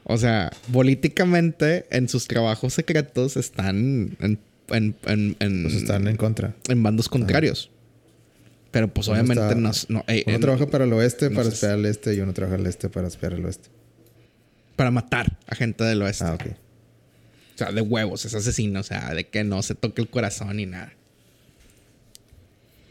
O 0.03 0.17
sea, 0.17 0.51
políticamente 0.73 1.85
en 1.89 2.09
sus 2.09 2.27
trabajos 2.27 2.73
secretos 2.73 3.37
están 3.37 4.17
en, 4.19 4.39
en, 4.71 4.93
en- 5.05 5.37
en- 5.39 5.63
Pues 5.63 5.75
están 5.75 6.05
en 6.09 6.17
contra. 6.17 6.53
en 6.67 6.83
bandos 6.83 7.07
contrarios. 7.07 7.71
Pero 8.71 8.87
pues 8.93 9.07
Uno 9.07 9.15
obviamente 9.19 9.43
está- 9.43 9.55
no, 9.55 9.71
no- 9.89 10.03
eh, 10.07 10.23
Uno 10.27 10.35
eh, 10.35 10.39
trabaja 10.39 10.67
para 10.67 10.83
el 10.83 10.93
oeste 10.93 11.29
para 11.31 11.45
sé. 11.45 11.53
espiar 11.55 11.71
al 11.73 11.85
este 11.85 12.13
y 12.15 12.19
uno 12.19 12.33
trabaja 12.33 12.55
al 12.57 12.65
este 12.67 12.89
para 12.89 13.07
espiar 13.07 13.33
al 13.33 13.45
oeste. 13.45 13.69
para 14.75 14.91
matar 14.91 15.37
a 15.47 15.55
gente 15.55 15.83
del 15.83 16.01
oeste. 16.03 16.23
Ah, 16.25 16.33
ok. 16.35 16.43
O 16.45 17.57
sea, 17.57 17.71
de 17.71 17.81
huevos, 17.81 18.23
es 18.25 18.33
asesino. 18.35 18.81
O 18.81 18.83
sea, 18.83 19.11
de 19.15 19.25
que 19.27 19.43
no 19.43 19.63
se 19.63 19.73
toque 19.73 20.01
el 20.03 20.09
corazón 20.09 20.57
ni 20.57 20.67
nada. 20.67 20.93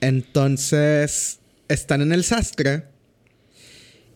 Entonces, 0.00 1.38
están 1.68 2.02
en 2.02 2.12
el 2.12 2.24
sastre. 2.24 2.84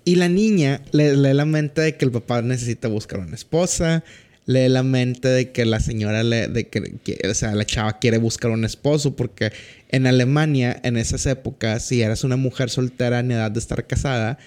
Y 0.04 0.16
la 0.16 0.28
niña 0.28 0.82
le- 0.92 1.16
lee 1.16 1.34
la 1.34 1.44
mente 1.44 1.80
de 1.82 1.96
que 1.96 2.04
el 2.04 2.10
papá 2.10 2.42
necesita 2.42 2.88
buscar 2.88 3.20
una 3.20 3.34
esposa. 3.34 4.02
Lee 4.46 4.68
la 4.68 4.82
mente 4.82 5.28
de 5.28 5.52
que 5.52 5.64
la 5.64 5.78
señora 5.78 6.22
le, 6.22 6.48
de 6.48 6.66
que, 6.68 6.96
que- 7.04 7.28
o 7.28 7.34
sea, 7.34 7.54
la 7.54 7.64
chava 7.64 7.98
quiere 7.98 8.18
buscar 8.18 8.50
un 8.50 8.64
esposo. 8.64 9.14
Porque 9.14 9.52
en 9.90 10.06
Alemania, 10.06 10.80
en 10.84 10.96
esas 10.96 11.26
épocas, 11.26 11.84
si 11.84 12.02
eras 12.02 12.24
una 12.24 12.36
mujer 12.36 12.70
soltera 12.70 13.20
en 13.20 13.30
edad 13.32 13.50
de 13.50 13.58
estar 13.60 13.86
casada, 13.86 14.38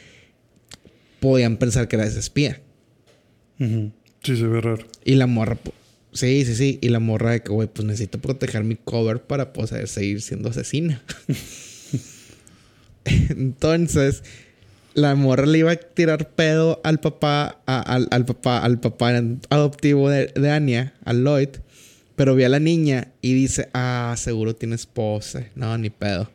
podían 1.19 1.57
pensar 1.57 1.87
que 1.87 1.95
eras 1.97 2.15
espía. 2.15 2.61
Sí, 3.59 3.91
se 4.37 4.47
ve 4.47 4.61
raro. 4.61 4.85
Y 5.05 5.15
la 5.15 5.27
morra, 5.27 5.57
sí, 6.11 6.43
sí, 6.45 6.55
sí. 6.55 6.79
Y 6.81 6.89
la 6.89 6.99
morra 6.99 7.31
de 7.31 7.41
que, 7.43 7.51
güey, 7.51 7.67
pues 7.67 7.85
necesito 7.85 8.19
proteger 8.19 8.63
mi 8.63 8.75
cover 8.75 9.21
para 9.21 9.53
poder 9.53 9.87
seguir 9.87 10.21
siendo 10.21 10.49
asesina. 10.49 11.01
Entonces, 13.05 14.23
la 14.93 15.15
morra 15.15 15.45
le 15.45 15.57
iba 15.59 15.71
a 15.71 15.75
tirar 15.75 16.29
pedo 16.31 16.79
al 16.83 16.99
papá, 16.99 17.61
a- 17.65 17.81
al, 17.81 18.07
al 18.11 18.25
papá, 18.25 18.59
al 18.59 18.79
papá 18.79 19.11
adoptivo 19.49 20.09
de, 20.09 20.27
de 20.27 20.49
Anya, 20.51 20.93
al 21.03 21.23
Lloyd. 21.23 21.49
Pero 22.15 22.35
ve 22.35 22.45
a 22.45 22.49
la 22.49 22.59
niña 22.59 23.07
y 23.21 23.33
dice, 23.33 23.69
ah, 23.73 24.13
seguro 24.17 24.55
tiene 24.55 24.75
esposa. 24.75 25.45
No, 25.55 25.75
ni 25.77 25.89
pedo. 25.89 26.29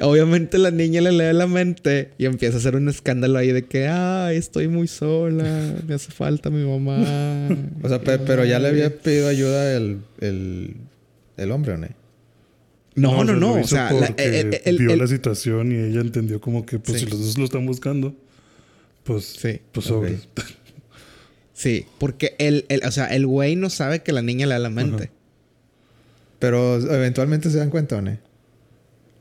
Obviamente 0.00 0.58
la 0.58 0.70
niña 0.70 1.00
le 1.00 1.10
lee 1.10 1.36
la 1.36 1.46
mente 1.48 2.12
y 2.18 2.24
empieza 2.26 2.56
a 2.56 2.60
hacer 2.60 2.76
un 2.76 2.88
escándalo 2.88 3.36
ahí 3.38 3.50
de 3.50 3.64
que, 3.64 3.88
ay, 3.88 4.36
estoy 4.36 4.68
muy 4.68 4.86
sola, 4.86 5.74
me 5.86 5.94
hace 5.94 6.12
falta 6.12 6.50
mi 6.50 6.64
mamá. 6.64 7.48
O 7.82 7.88
sea, 7.88 8.00
pe- 8.00 8.18
pero 8.20 8.44
ya 8.44 8.58
le 8.60 8.68
había 8.68 8.96
pedido 8.96 9.26
ayuda 9.28 9.76
el, 9.76 9.98
el, 10.20 10.76
el 11.36 11.50
hombre, 11.50 11.72
¿o 11.74 11.76
no? 11.78 11.88
No, 12.94 13.24
no, 13.24 13.32
lo 13.32 13.40
no. 13.40 13.60
O 13.60 13.64
sea, 13.66 13.90
la- 13.92 14.06
porque 14.08 14.40
el- 14.40 14.60
el- 14.64 14.78
vio 14.78 14.92
el- 14.92 14.98
la 15.00 15.06
situación 15.08 15.72
y 15.72 15.74
ella 15.76 16.00
entendió 16.00 16.40
como 16.40 16.64
que, 16.64 16.78
pues, 16.78 17.00
Sí. 17.00 17.04
si 17.06 17.10
los 17.10 17.20
dos 17.20 17.36
lo 17.38 17.44
están 17.44 17.66
buscando, 17.66 18.14
pues, 19.04 19.24
Sí. 19.24 19.60
pues 19.72 19.86
Ok. 19.90 19.92
sobre. 19.92 20.18
Sí, 21.58 21.86
porque 21.98 22.36
el, 22.38 22.66
el- 22.68 22.84
o 22.86 22.92
sea, 22.92 23.06
el 23.06 23.26
güey 23.26 23.56
no 23.56 23.68
sabe 23.68 24.04
que 24.04 24.12
la 24.12 24.22
niña 24.22 24.46
le 24.46 24.52
da 24.54 24.60
la 24.60 24.70
mente. 24.70 25.10
Pero 26.38 26.76
eventualmente 26.76 27.50
se 27.50 27.58
dan 27.58 27.68
cuenta, 27.68 27.96
¿o 27.96 28.00
no? 28.00 28.16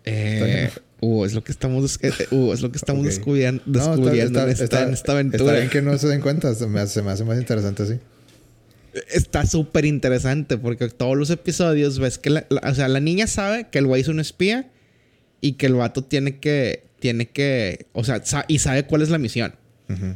Eh, 0.05 0.69
uh, 1.01 1.26
es 1.26 1.34
lo 1.34 1.43
que 1.43 1.51
estamos, 1.51 1.97
eh, 2.03 2.11
eh, 2.19 2.27
uh, 2.30 2.53
es 2.53 2.61
lo 2.61 2.72
que 2.72 2.77
estamos 2.77 3.01
Ok. 3.01 3.07
descubriendo, 3.07 3.64
No, 3.65 3.80
está- 3.80 3.91
descubriendo 3.95 4.43
en, 4.43 4.49
está- 4.49 4.64
esta, 4.64 4.77
está- 4.77 4.88
en 4.88 4.93
esta 4.93 5.11
aventura. 5.14 5.43
Está 5.45 5.53
bien 5.57 5.69
que 5.72 5.81
no 5.81 5.97
se 5.97 6.07
den 6.09 6.22
cuenta. 6.22 6.53
Se 6.53 6.68
me 6.68 6.80
hace, 6.80 6.93
se 6.93 7.01
me 7.01 7.09
hace 7.11 7.23
más 7.23 7.39
interesante 7.39 7.81
así. 7.84 7.99
Está 9.11 9.45
súper 9.47 9.85
interesante 9.85 10.57
porque 10.59 10.89
todos 10.89 11.18
los 11.18 11.30
episodios 11.31 11.97
ves 11.99 12.19
que 12.19 12.30
la, 12.30 12.45
la- 12.49 12.61
o 12.69 12.76
sea, 12.76 12.88
la 12.88 12.99
niña 12.99 13.26
sabe 13.27 13.68
que 13.72 13.80
el 13.80 13.88
güey 13.88 14.01
es 14.03 14.07
un 14.09 14.19
espía 14.19 14.69
y 15.41 15.53
que 15.53 15.65
el 15.65 15.73
vato 15.73 16.03
tiene 16.03 16.38
que, 16.38 16.84
tiene 16.99 17.27
que, 17.30 17.88
o 17.93 18.03
sea, 18.03 18.23
sa- 18.23 18.45
y 18.47 18.59
sabe 18.59 18.85
cuál 18.85 19.01
es 19.01 19.09
la 19.09 19.18
misión. 19.18 19.55
Ujú. 19.89 20.15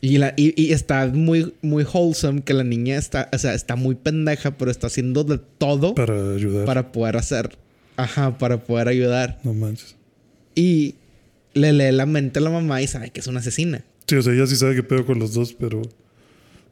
Y, 0.00 0.18
la, 0.18 0.34
y, 0.36 0.60
y 0.62 0.72
está 0.72 1.06
muy, 1.06 1.54
muy 1.62 1.84
wholesome 1.84 2.42
que 2.42 2.52
la 2.54 2.64
niña 2.64 2.96
está, 2.96 3.28
o 3.32 3.38
sea, 3.38 3.54
está 3.54 3.76
muy 3.76 3.94
pendeja, 3.94 4.56
pero 4.58 4.70
está 4.70 4.88
haciendo 4.88 5.24
de 5.24 5.38
todo 5.58 5.94
para, 5.94 6.14
Para 6.14 6.34
ayudar. 6.34 6.92
poder 6.92 7.16
hacer, 7.16 7.56
ajá, 7.96 8.36
para 8.38 8.62
poder 8.62 8.88
ayudar. 8.88 9.38
No 9.42 9.54
manches. 9.54 9.96
Y 10.54 10.96
le 11.54 11.72
lee 11.72 11.92
la 11.92 12.04
mente 12.06 12.38
a 12.38 12.42
la 12.42 12.50
mamá 12.50 12.82
y 12.82 12.86
sabe 12.86 13.10
que 13.10 13.20
es 13.20 13.26
una 13.26 13.40
asesina. 13.40 13.84
Sí, 14.06 14.16
o 14.16 14.22
sea, 14.22 14.32
ella 14.34 14.46
sí 14.46 14.56
sabe 14.56 14.74
qué 14.74 14.82
pedo 14.82 15.04
con 15.06 15.18
los 15.18 15.32
dos, 15.34 15.54
pero 15.54 15.82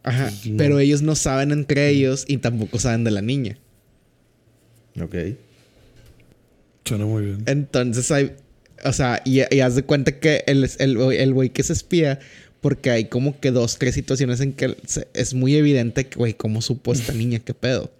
Ajá. 0.03 0.25
Pues 0.29 0.47
no. 0.47 0.57
Pero 0.59 0.79
ellos 0.79 1.01
no 1.01 1.17
saben 1.17 1.51
entre 1.51 1.89
ellos 1.89 2.27
y 2.29 2.37
tampoco 2.37 2.79
saben 2.79 3.05
de 3.05 3.11
la 3.11 3.23
niña. 3.23 3.59
Ok. 5.01 5.15
suena 6.85 7.07
muy 7.07 7.25
bien. 7.25 7.43
Entonces 7.47 8.11
hay. 8.11 8.33
O 8.85 8.93
sea, 8.93 9.23
y, 9.25 9.41
y 9.55 9.61
haz 9.61 9.77
de 9.77 9.83
cuenta 9.83 10.19
que 10.21 10.45
el, 10.47 10.69
el, 10.79 10.97
el 11.13 11.33
güey 11.33 11.49
que 11.51 11.63
se 11.63 11.73
espía, 11.73 12.19
porque 12.65 12.91
hay 12.91 13.05
como 13.11 13.39
que 13.41 13.51
dos, 13.51 13.77
tres 13.77 13.95
situaciones 13.95 14.41
en 14.41 14.55
que 14.55 14.75
es 15.13 15.35
muy 15.35 15.55
evidente 15.55 16.07
que, 16.07 16.17
güey, 16.17 16.33
¿cómo 16.33 16.63
supo 16.63 16.95
esta 16.95 17.13
niña? 17.23 17.39
¿Qué 17.41 17.53
pedo? 17.53 17.93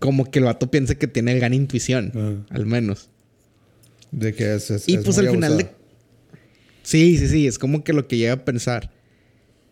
Como 0.00 0.28
que 0.28 0.40
el 0.40 0.46
vato 0.46 0.68
piensa 0.72 0.96
que 0.96 1.06
tiene 1.06 1.36
gran 1.36 1.54
intuición, 1.54 2.10
Ah. 2.16 2.34
al 2.56 2.66
menos. 2.66 3.08
De 4.10 4.34
que 4.34 4.54
es, 4.56 4.72
es- 4.72 4.88
Y 4.88 4.94
es 4.96 5.04
pues 5.04 5.16
muy 5.18 5.26
al 5.26 5.32
final 5.34 5.56
de... 5.58 5.68
Sí, 6.82 7.16
sí, 7.16 7.28
sí, 7.28 7.46
es 7.46 7.60
como 7.60 7.84
que 7.84 7.92
lo 7.92 8.08
que 8.08 8.16
llega 8.16 8.32
a 8.32 8.44
pensar. 8.44 8.90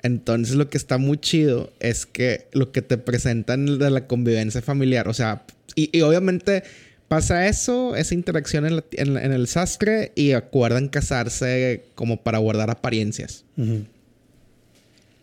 Entonces 0.04 0.54
lo 0.54 0.70
que 0.70 0.78
está 0.78 0.96
muy 0.96 1.18
chido 1.18 1.72
es 1.80 2.06
que 2.06 2.46
lo 2.52 2.70
que 2.70 2.82
te 2.82 2.98
presentan 2.98 3.80
de 3.80 3.90
la 3.90 4.06
convivencia 4.06 4.62
familiar, 4.62 5.08
o 5.08 5.12
sea, 5.14 5.44
y, 5.74 5.90
y 5.96 6.02
obviamente 6.02 6.62
pasa 7.08 7.46
eso, 7.48 7.96
esa 7.96 8.14
interacción 8.14 8.66
en, 8.66 8.76
la- 8.76 8.84
en 9.22 9.32
el 9.32 9.48
sastre 9.48 10.12
y 10.14 10.32
acuerdan 10.32 10.88
casarse 10.88 11.84
como 11.94 12.22
para 12.22 12.38
guardar 12.38 12.70
apariencias. 12.70 13.44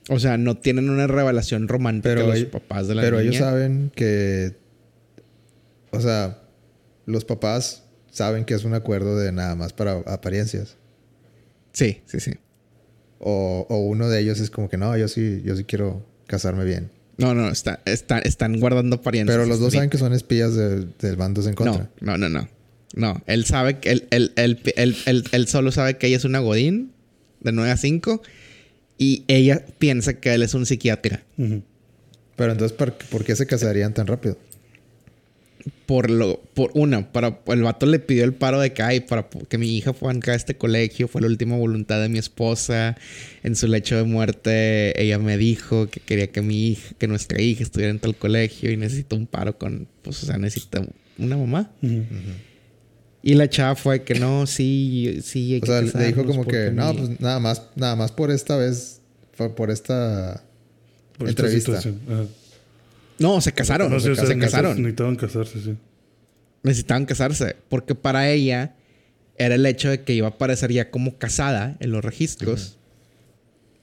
O 0.09 0.19
sea, 0.19 0.37
no 0.37 0.57
tienen 0.57 0.89
una 0.89 1.07
revelación 1.07 1.67
romántica 1.67 2.13
Pero 2.15 2.27
los 2.27 2.35
ellos- 2.37 2.49
papás 2.49 2.87
de 2.87 2.95
la 2.95 3.01
Pero 3.01 3.17
niña. 3.17 3.29
ellos 3.29 3.39
saben 3.39 3.91
que. 3.95 4.55
O 5.91 5.99
sea, 6.01 6.41
los 7.05 7.25
papás 7.25 7.83
saben 8.11 8.45
que 8.45 8.53
es 8.53 8.63
un 8.65 8.73
acuerdo 8.73 9.17
de 9.17 9.31
nada 9.31 9.55
más 9.55 9.73
para 9.73 9.93
apariencias. 10.05 10.77
Sí, 11.73 12.01
sí, 12.05 12.19
sí. 12.19 12.33
O, 13.19 13.65
o 13.69 13.77
uno 13.79 14.09
de 14.09 14.19
ellos 14.19 14.39
es 14.39 14.49
como 14.49 14.69
que 14.69 14.77
no, 14.77 14.95
yo 14.97 15.07
sí, 15.07 15.41
yo 15.43 15.55
sí 15.55 15.63
quiero 15.63 16.05
casarme 16.27 16.65
bien. 16.65 16.91
No, 17.17 17.33
no, 17.33 17.49
está, 17.49 17.81
está- 17.85 18.19
están 18.19 18.59
guardando 18.59 18.97
apariencias. 18.97 19.35
Pero 19.37 19.47
los 19.47 19.59
dos 19.59 19.73
saben 19.73 19.89
que 19.89 19.97
son 19.97 20.13
espías 20.13 20.53
de- 20.55 20.85
del 20.99 21.15
bandos 21.15 21.47
en 21.47 21.53
contra. 21.55 21.89
No, 22.01 22.17
no, 22.17 22.29
no, 22.29 22.39
no. 22.41 22.49
No, 22.93 23.21
él 23.27 23.45
sabe 23.45 23.79
que 23.79 23.91
él, 23.91 24.07
él, 24.11 24.31
él, 24.35 24.59
él- 24.77 24.95
él- 25.05 25.23
él 25.31 25.47
solo 25.47 25.71
sabe 25.71 25.97
que 25.97 26.07
ella 26.07 26.17
es 26.17 26.25
una 26.25 26.39
Godín 26.39 26.91
de 27.41 27.51
9 27.51 27.71
a 27.71 27.77
5 27.77 28.21
y 28.97 29.23
ella 29.27 29.65
piensa 29.79 30.13
que 30.19 30.33
él 30.33 30.43
es 30.43 30.53
un 30.53 30.65
psiquiatra. 30.65 31.23
Pero 32.35 32.51
entonces, 32.51 32.77
¿por, 32.77 32.93
por 32.93 33.23
qué 33.25 33.35
se 33.35 33.45
casarían 33.47 33.93
tan 33.93 34.07
rápido? 34.07 34.37
Por 35.85 36.09
lo 36.11 36.39
por 36.53 36.71
una 36.73 37.11
para 37.11 37.39
el 37.47 37.63
vato 37.63 37.85
le 37.85 37.99
pidió 37.99 38.23
el 38.23 38.33
paro 38.33 38.59
de 38.59 38.73
que 38.73 38.83
ay 38.83 38.99
para 38.99 39.27
que 39.47 39.57
mi 39.57 39.75
hija 39.75 39.93
fuera 39.93 40.19
a 40.27 40.35
este 40.35 40.55
colegio 40.55 41.07
fue 41.07 41.21
la 41.21 41.27
última 41.27 41.57
voluntad 41.57 42.01
de 42.01 42.09
mi 42.09 42.19
esposa 42.19 42.95
en 43.43 43.55
su 43.55 43.67
lecho 43.67 43.95
de 43.95 44.03
muerte 44.03 45.01
ella 45.01 45.17
me 45.17 45.37
dijo 45.37 45.87
que 45.87 45.99
quería 45.99 46.27
que 46.27 46.41
mi 46.41 46.69
hija 46.69 46.93
que 46.99 47.07
nuestra 47.07 47.41
hija 47.41 47.63
estuviera 47.63 47.91
en 47.91 47.99
tal 47.99 48.15
colegio 48.15 48.71
y 48.71 48.77
necesito 48.77 49.15
un 49.15 49.25
paro 49.25 49.57
con 49.57 49.87
pues 50.03 50.21
o 50.23 50.25
sea 50.27 50.37
necesita 50.37 50.85
una 51.17 51.37
mamá 51.37 51.71
y 53.23 53.33
la 53.33 53.49
chava 53.49 53.75
fue 53.75 54.03
que 54.03 54.15
no 54.15 54.45
sí 54.45 55.19
sí 55.23 55.55
hay 55.55 55.61
o 55.63 55.65
sea 55.65 55.81
le 55.81 56.07
dijo 56.07 56.25
como 56.25 56.45
que 56.45 56.71
no 56.71 56.95
pues 56.95 57.19
nada 57.19 57.39
más 57.39 57.63
nada 57.75 57.95
más 57.95 58.11
por 58.11 58.29
esta 58.29 58.55
vez 58.55 59.01
por 59.55 59.71
esta 59.71 60.43
entrevista 61.19 61.81
no, 63.19 63.41
se 63.41 63.53
casaron. 63.53 63.91
No, 63.91 63.99
se, 63.99 64.09
casaron. 64.37 64.81
Necesitaban 64.81 65.15
casarse, 65.15 65.61
sí. 65.61 65.77
Necesitaban 66.63 67.05
casarse. 67.05 67.55
Porque 67.69 67.95
para 67.95 68.29
ella 68.29 68.75
era 69.37 69.55
el 69.55 69.65
hecho 69.65 69.89
de 69.89 70.03
que 70.03 70.13
iba 70.13 70.27
a 70.27 70.31
aparecer 70.31 70.71
ya 70.71 70.89
como 70.89 71.17
casada 71.17 71.77
en 71.79 71.91
los 71.91 72.03
registros 72.03 72.77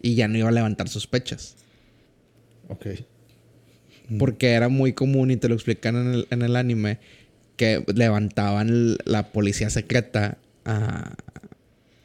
y 0.01 0.15
ya 0.15 0.29
no 0.29 0.39
iba 0.39 0.49
a 0.49 0.53
levantar 0.53 0.89
sospechas. 0.89 1.57
Ok. 2.69 2.87
Porque 4.19 4.51
era 4.51 4.69
muy 4.69 4.93
común, 4.93 5.31
y 5.31 5.37
te 5.37 5.49
lo 5.49 5.55
explican 5.55 5.97
en 5.97 6.15
el, 6.15 6.29
en 6.31 6.43
el 6.43 6.57
anime, 6.57 6.99
que 7.57 7.85
levantaban 7.95 8.99
la 9.05 9.33
policía 9.33 9.71
secreta 9.71 10.39
a, 10.65 11.15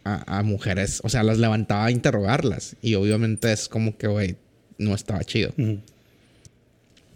a, 0.03 0.43
mujeres. 0.43 1.01
O 1.03 1.09
sea, 1.09 1.23
las 1.23 1.37
levantaba 1.37 1.85
a 1.85 1.91
interrogarlas. 1.91 2.77
Y 2.81 2.95
obviamente 2.95 3.51
es 3.51 3.67
como 3.67 3.97
que, 3.97 4.07
güey, 4.07 4.37
no 4.77 4.93
estaba 4.93 5.23
chido. 5.23 5.53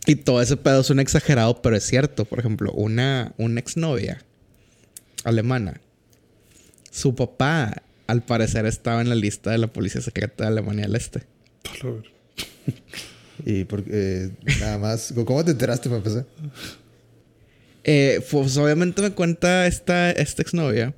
Y 0.06 0.16
todo 0.16 0.42
ese 0.42 0.58
pedo 0.58 0.82
es 0.82 0.90
un 0.90 1.00
exagerado, 1.00 1.62
pero 1.62 1.76
es 1.76 1.84
cierto. 1.84 2.26
Por 2.26 2.40
ejemplo, 2.40 2.72
una, 2.72 3.34
una 3.38 3.60
exnovia 3.60 4.24
alemana, 5.24 5.80
su 6.90 7.14
papá, 7.16 7.84
al 8.08 8.24
parecer, 8.24 8.66
estaba 8.66 9.02
en 9.02 9.10
la 9.10 9.16
lista 9.16 9.52
de 9.52 9.60
la 9.60 9.68
policía 9.68 10.02
secreta 10.02 10.44
de 10.44 10.50
Alemania 10.50 10.86
del 10.86 10.96
Este. 10.96 11.22
y 13.46 13.64
porque 13.66 13.92
eh, 13.94 14.32
nada 14.60 14.78
más, 14.78 15.14
¿cómo 15.26 15.46
te 15.46 15.52
enteraste 15.52 15.90
para 15.90 15.98
empezar? 16.04 16.26
Eh, 17.84 18.22
pues 18.30 18.58
obviamente 18.58 19.02
me 19.02 19.12
cuenta 19.12 19.66
esta, 19.68 20.12
esta 20.12 20.42
exnovia 20.42 20.94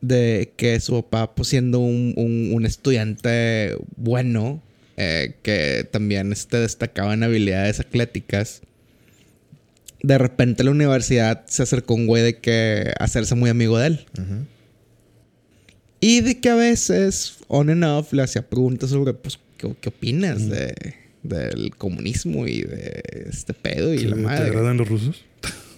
de 0.00 0.52
que 0.56 0.78
su 0.80 1.02
papá, 1.02 1.34
pues 1.34 1.48
siendo 1.48 1.80
un, 1.80 2.14
un 2.52 2.66
estudiante 2.66 3.76
bueno, 3.96 4.62
eh, 5.00 5.36
que 5.42 5.88
también 5.88 6.32
este, 6.32 6.56
destacaba 6.56 7.14
en 7.14 7.22
habilidades 7.22 7.78
atléticas. 7.78 8.62
De 10.02 10.18
repente 10.18 10.64
la 10.64 10.72
universidad 10.72 11.46
se 11.46 11.62
acercó 11.62 11.94
un 11.94 12.08
güey 12.08 12.24
de 12.24 12.38
que 12.38 12.92
hacerse 12.98 13.36
muy 13.36 13.48
amigo 13.48 13.78
de 13.78 13.86
él. 13.86 14.06
Y 16.00 16.20
de 16.22 16.40
que 16.40 16.48
a 16.48 16.56
veces, 16.56 17.36
on 17.46 17.70
and 17.70 17.84
off, 17.84 18.12
le 18.12 18.22
hacía 18.22 18.48
preguntas 18.48 18.90
sobre, 18.90 19.14
pues, 19.14 19.38
¿qué, 19.56 19.68
opinas 19.88 20.48
de, 20.48 20.74
del 21.22 21.76
comunismo 21.76 22.48
y 22.48 22.62
de 22.62 23.28
este 23.30 23.54
pedo 23.54 23.94
y 23.94 23.98
la 23.98 24.16
madre? 24.16 24.46
¿Te 24.46 24.50
agradan 24.50 24.78
los 24.78 24.88
rusos? 24.88 25.24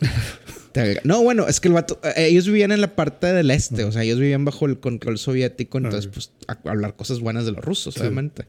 no, 1.04 1.22
bueno, 1.22 1.46
es 1.46 1.60
que 1.60 1.68
el 1.68 1.74
vato, 1.74 2.00
eh, 2.04 2.28
ellos 2.28 2.46
vivían 2.46 2.72
en 2.72 2.80
la 2.80 2.96
parte 2.96 3.34
del 3.34 3.50
este, 3.50 3.84
o 3.84 3.92
sea, 3.92 4.02
ellos 4.02 4.18
vivían 4.18 4.46
bajo 4.46 4.64
el 4.64 4.80
control 4.80 5.18
soviético, 5.18 5.76
entonces, 5.76 6.06
pues, 6.06 6.32
hablar 6.64 6.96
cosas 6.96 7.20
buenas 7.20 7.44
de 7.44 7.52
los 7.52 7.62
rusos, 7.62 7.98
obviamente 7.98 8.46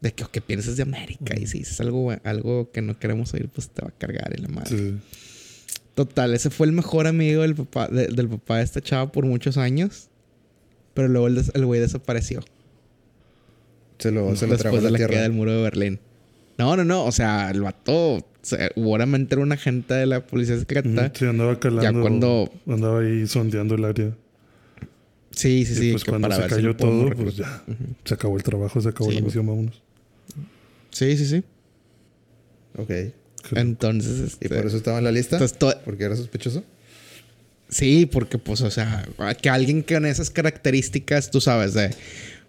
de 0.00 0.12
que, 0.12 0.24
¿qué 0.30 0.40
piensas 0.40 0.76
de 0.76 0.82
América? 0.82 1.38
Y 1.38 1.46
si 1.46 1.58
dices 1.58 1.80
algo, 1.80 2.14
algo 2.24 2.70
que 2.70 2.82
no 2.82 2.98
queremos 2.98 3.34
oír, 3.34 3.48
pues 3.48 3.68
te 3.68 3.82
va 3.82 3.88
a 3.88 3.92
cargar 3.92 4.34
en 4.34 4.42
la 4.42 4.48
madre. 4.48 4.94
Total, 5.94 6.32
ese 6.32 6.50
fue 6.50 6.66
el 6.66 6.72
mejor 6.72 7.06
amigo 7.06 7.42
del 7.42 7.54
papá 7.54 7.88
de, 7.88 8.06
del 8.06 8.28
papá 8.28 8.58
de 8.58 8.64
esta 8.64 8.80
chava 8.80 9.12
por 9.12 9.26
muchos 9.26 9.58
años. 9.58 10.08
Pero 10.94 11.08
luego 11.08 11.28
el, 11.28 11.66
güey 11.66 11.80
desapareció. 11.80 12.40
Se 13.98 14.10
lo, 14.10 14.34
se 14.34 14.46
lo 14.46 14.56
Después 14.56 14.82
de 14.82 14.90
la, 14.90 14.98
queda 14.98 15.22
del 15.22 15.32
muro 15.32 15.52
de 15.52 15.62
Berlín. 15.62 16.00
No, 16.56 16.76
no, 16.76 16.84
no. 16.84 17.04
O 17.04 17.12
sea, 17.12 17.50
el 17.50 17.60
vato 17.60 18.26
seguramente 18.42 19.34
era 19.34 19.42
un 19.42 19.52
agente 19.52 19.94
de 19.94 20.06
la 20.06 20.26
policía 20.26 20.58
secreta. 20.58 21.12
Sí, 21.14 21.26
andaba 21.26 21.58
calando. 21.60 21.82
Ya 21.82 22.00
cuando... 22.00 22.50
Andaba 22.66 23.00
ahí 23.00 23.26
sondeando 23.26 23.74
el 23.74 23.84
área. 23.84 24.16
Sí, 25.30 25.64
sí, 25.64 25.74
sí. 25.74 25.90
Pues 25.92 26.04
cuando 26.04 26.30
se 26.32 26.46
cayó 26.48 26.74
todo, 26.74 27.10
pues 27.10 27.36
ya. 27.36 27.62
Se 28.04 28.14
acabó 28.14 28.36
el 28.36 28.42
trabajo, 28.42 28.80
se 28.80 28.88
acabó 28.88 29.12
la 29.12 29.20
misión, 29.20 29.46
vámonos. 29.46 29.82
Sí, 30.90 31.16
sí, 31.16 31.26
sí. 31.26 31.44
Ok. 32.76 32.90
Entonces. 33.52 34.36
¿Y 34.40 34.48
por 34.48 34.58
este, 34.58 34.68
eso 34.68 34.76
estaba 34.76 34.98
en 34.98 35.04
la 35.04 35.12
lista? 35.12 35.38
¿Porque 35.84 36.04
era 36.04 36.16
sospechoso? 36.16 36.64
Sí, 37.68 38.06
porque, 38.06 38.38
pues, 38.38 38.60
o 38.62 38.70
sea, 38.70 39.06
que 39.40 39.48
alguien 39.48 39.82
con 39.82 40.04
esas 40.04 40.30
características, 40.30 41.30
tú 41.30 41.40
sabes, 41.40 41.72
de 41.74 41.90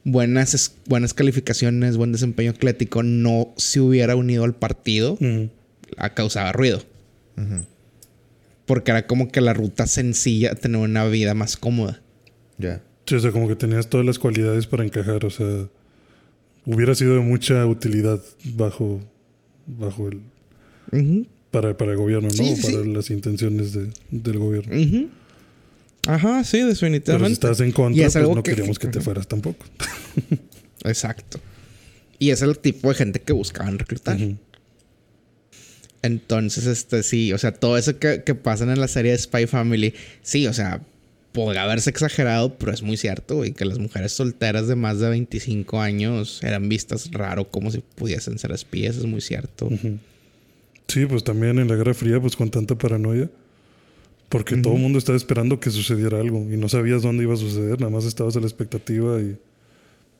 buenas, 0.03 0.76
buenas 0.88 1.13
calificaciones, 1.13 1.95
buen 1.95 2.11
desempeño 2.11 2.51
atlético, 2.51 3.03
no 3.03 3.53
se 3.55 3.80
hubiera 3.80 4.15
unido 4.15 4.43
al 4.43 4.55
partido, 4.55 5.19
a 5.97 6.13
causaba 6.15 6.51
ruido. 6.51 6.81
Porque 8.65 8.91
era 8.91 9.05
como 9.05 9.31
que 9.31 9.41
la 9.41 9.53
ruta 9.53 9.85
sencilla, 9.85 10.55
tener 10.55 10.81
una 10.81 11.05
vida 11.05 11.35
más 11.35 11.55
cómoda. 11.55 12.01
Ya. 12.57 12.81
Sí, 13.05 13.15
o 13.15 13.19
sea, 13.19 13.31
como 13.31 13.47
que 13.47 13.55
tenías 13.55 13.89
todas 13.89 14.05
las 14.05 14.18
cualidades 14.18 14.65
para 14.65 14.84
encajar, 14.84 15.23
o 15.26 15.30
sea 15.30 15.68
hubiera 16.65 16.95
sido 16.95 17.15
de 17.15 17.21
mucha 17.21 17.65
utilidad 17.65 18.21
bajo, 18.55 19.01
bajo 19.65 20.09
el... 20.09 21.27
para, 21.51 21.77
para, 21.77 21.91
el 21.91 21.97
gobierno, 21.97 22.29
¿no? 22.29 22.61
para 22.61 22.85
las 22.85 23.09
intenciones 23.09 23.73
de, 23.73 23.89
del 24.09 24.39
gobierno. 24.39 25.09
Ajá, 26.07 26.43
sí, 26.43 26.61
definitivamente. 26.61 27.11
Pero 27.11 27.27
si 27.27 27.33
estás 27.33 27.59
en 27.59 27.71
contra, 27.71 28.09
pues 28.09 28.35
no 28.35 28.43
queríamos 28.43 28.79
que 28.79 28.88
te 28.88 29.01
fueras 29.01 29.27
tampoco. 29.27 29.65
Exacto. 30.83 31.39
Y 32.17 32.31
es 32.31 32.41
el 32.41 32.57
tipo 32.57 32.89
de 32.89 32.95
gente 32.95 33.21
que 33.21 33.33
buscaban 33.33 33.77
reclutar. 33.77 34.17
Entonces, 36.03 36.65
este 36.65 37.03
sí, 37.03 37.31
o 37.33 37.38
sea, 37.38 37.51
todo 37.51 37.77
eso 37.77 37.99
que, 37.99 38.23
que 38.23 38.33
pasa 38.33 38.63
en 38.63 38.79
la 38.79 38.88
serie 38.88 39.11
de 39.11 39.17
Spy 39.19 39.45
Family, 39.45 39.93
sí, 40.23 40.47
o 40.47 40.53
sea, 40.53 40.81
podría 41.31 41.63
haberse 41.63 41.89
exagerado, 41.89 42.55
pero 42.57 42.71
es 42.71 42.81
muy 42.81 42.97
cierto, 42.97 43.45
y 43.45 43.53
que 43.53 43.65
las 43.65 43.79
mujeres 43.79 44.11
solteras 44.11 44.67
de 44.67 44.75
más 44.75 44.99
de 44.99 45.09
25 45.09 45.81
años 45.81 46.41
eran 46.43 46.67
vistas 46.69 47.11
raro 47.11 47.49
como 47.49 47.71
si 47.71 47.79
pudiesen 47.95 48.37
ser 48.37 48.51
espías, 48.51 48.97
es 48.97 49.05
muy 49.05 49.21
cierto. 49.21 49.69
Sí, 50.87 51.05
pues 51.05 51.23
también 51.23 51.59
en 51.59 51.67
la 51.67 51.75
Guerra 51.75 51.93
Fría, 51.93 52.19
pues 52.19 52.35
con 52.35 52.49
tanta 52.49 52.77
paranoia, 52.77 53.29
porque 54.29 54.57
todo 54.57 54.73
el 54.73 54.79
mundo 54.79 54.97
estaba 54.97 55.17
esperando 55.17 55.59
que 55.59 55.69
sucediera 55.71 56.19
algo 56.19 56.39
y 56.51 56.57
no 56.57 56.69
sabías 56.69 57.01
dónde 57.01 57.23
iba 57.23 57.33
a 57.33 57.37
suceder, 57.37 57.79
nada 57.79 57.91
más 57.91 58.05
estabas 58.05 58.35
a 58.35 58.39
la 58.39 58.45
expectativa 58.45 59.19
y 59.19 59.37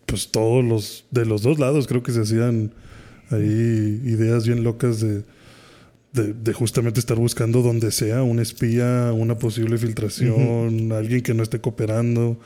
pues 0.06 0.30
todos 0.30 0.64
los, 0.64 1.06
de 1.12 1.26
los 1.26 1.42
dos 1.42 1.60
lados 1.60 1.88
creo 1.88 2.04
que 2.04 2.12
se 2.12 2.22
hacían 2.22 2.74
ahí 3.30 4.02
ideas 4.06 4.46
bien 4.46 4.64
locas 4.64 5.00
de 5.00 5.24
de, 6.14 6.54
justamente 6.54 7.00
estar 7.00 7.18
buscando 7.18 7.62
donde 7.62 7.92
sea 7.92 8.24
un 8.24 8.40
espía, 8.40 9.12
una 9.14 9.38
posible 9.38 9.78
filtración, 9.78 10.92
alguien 10.92 11.22
que 11.22 11.34
no 11.34 11.44
esté 11.44 11.60
cooperando, 11.60 12.40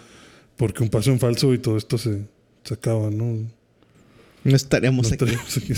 porque 0.55 0.83
un 0.83 0.89
paso 0.89 1.11
en 1.11 1.19
falso 1.19 1.53
y 1.53 1.57
todo 1.57 1.77
esto 1.77 1.97
se, 1.97 2.21
se 2.63 2.73
acaba, 2.73 3.09
¿no? 3.09 3.39
No 4.43 4.55
estaremos, 4.55 5.11
aquí. 5.11 5.25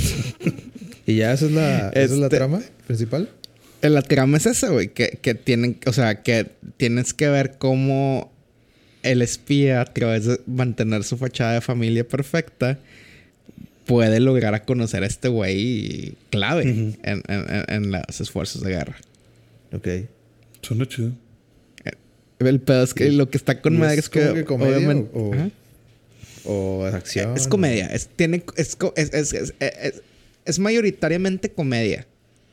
¿Y 1.05 1.15
ya 1.15 1.31
esa 1.31 1.45
es 1.45 1.51
la, 1.51 1.89
es 1.89 2.11
la 2.11 2.25
este, 2.25 2.37
trama 2.37 2.61
principal? 2.85 3.29
Eh, 3.81 3.89
la 3.89 4.01
trama 4.01 4.37
es 4.37 4.45
esa, 4.45 4.69
güey, 4.69 4.89
que, 4.89 5.19
que 5.21 5.35
tienen, 5.35 5.79
o 5.85 5.93
sea, 5.93 6.21
que 6.21 6.51
tienes 6.75 7.13
que 7.13 7.29
ver 7.29 7.57
cómo 7.57 8.33
el 9.03 9.21
espía, 9.21 9.79
a 9.79 9.85
través 9.85 10.25
de 10.25 10.41
mantener 10.45 11.05
su 11.05 11.15
fachada 11.15 11.53
de 11.53 11.61
familia 11.61 12.05
perfecta, 12.05 12.79
puede 13.87 14.19
lograr 14.19 14.53
a 14.53 14.63
conocer 14.63 15.01
a 15.01 15.07
este 15.07 15.29
güey 15.29 16.13
clave 16.29 16.93
en, 17.01 17.91
los 17.91 18.21
esfuerzos 18.21 18.61
de 18.61 18.71
guerra. 18.71 18.97
Ok. 19.71 19.87
Suena 20.61 20.85
chido. 20.85 21.13
Eh, 21.85 21.91
el 22.39 22.59
pedo 22.59 22.83
es 22.83 22.93
que 22.93 23.11
lo 23.11 23.29
que 23.29 23.37
está 23.37 23.61
con 23.61 23.79
Madre 23.79 23.99
es, 23.99 24.09
que, 24.09 24.45
obviamente. 24.47 25.09
O, 25.13 25.31
o, 26.45 26.85
acción. 26.85 27.35
Es 27.35 27.47
comedia. 27.47 27.87
Es, 27.87 28.09
tiene, 28.09 28.43
es, 28.55 28.77
es, 30.45 30.59
mayoritariamente 30.59 31.49
comedia. 31.49 32.05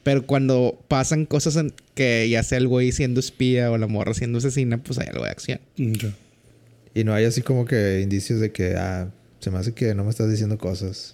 Pero 0.04 0.26
cuando 0.26 0.78
pasan 0.86 1.26
cosas 1.26 1.56
en 1.56 1.72
que 1.94 2.28
ya 2.28 2.42
sea 2.42 2.58
el 2.58 2.68
güey 2.68 2.92
siendo 2.92 3.20
espía 3.20 3.70
o 3.70 3.78
la 3.78 3.86
morra 3.86 4.14
siendo 4.14 4.38
asesina, 4.38 4.78
pues 4.78 4.98
hay 4.98 5.08
algo 5.08 5.24
de 5.24 5.30
acción. 5.30 5.60
Mm, 5.78 5.94
y 6.94 7.04
no 7.04 7.14
hay 7.14 7.24
así 7.24 7.42
como 7.42 7.64
que 7.64 8.00
indicios 8.02 8.38
de 8.38 8.52
que, 8.52 8.76
ah, 8.76 9.10
se 9.40 9.50
me 9.50 9.58
hace 9.58 9.72
que 9.72 9.94
no 9.94 10.04
me 10.04 10.10
estás 10.10 10.30
diciendo 10.30 10.58
cosas 10.58 11.13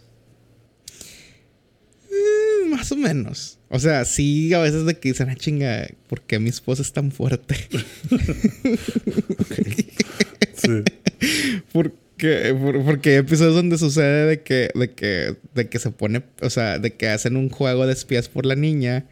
más 2.71 2.91
o 2.93 2.97
menos. 2.97 3.59
O 3.69 3.79
sea, 3.79 4.05
sí, 4.05 4.53
a 4.55 4.59
veces 4.61 4.85
de 4.87 4.99
que 4.99 5.11
dicen, 5.11 5.29
ah, 5.31 5.37
chinga, 5.37 5.89
¿por 6.09 6.23
qué 6.23 6.39
mi 6.39 6.49
esposa 6.51 6.83
es 6.83 6.93
tan 6.93 7.11
fuerte? 7.13 7.55
sí. 10.55 10.83
que, 12.17 12.55
por- 12.55 12.85
porque 12.85 13.11
hay 13.11 13.17
episodios 13.17 13.55
donde 13.55 13.79
sucede 13.79 14.27
de 14.27 14.43
que, 14.43 14.71
de 14.75 14.91
que, 14.93 15.37
de 15.55 15.69
que 15.69 15.79
se 15.79 15.91
pone, 15.91 16.23
o 16.43 16.51
sea, 16.51 16.79
de 16.79 16.93
que 16.95 17.09
hacen 17.09 17.37
un 17.37 17.49
juego 17.49 17.87
de 17.87 17.93
espías 17.93 18.29
por 18.29 18.45
la 18.47 18.57
niña 18.57 19.07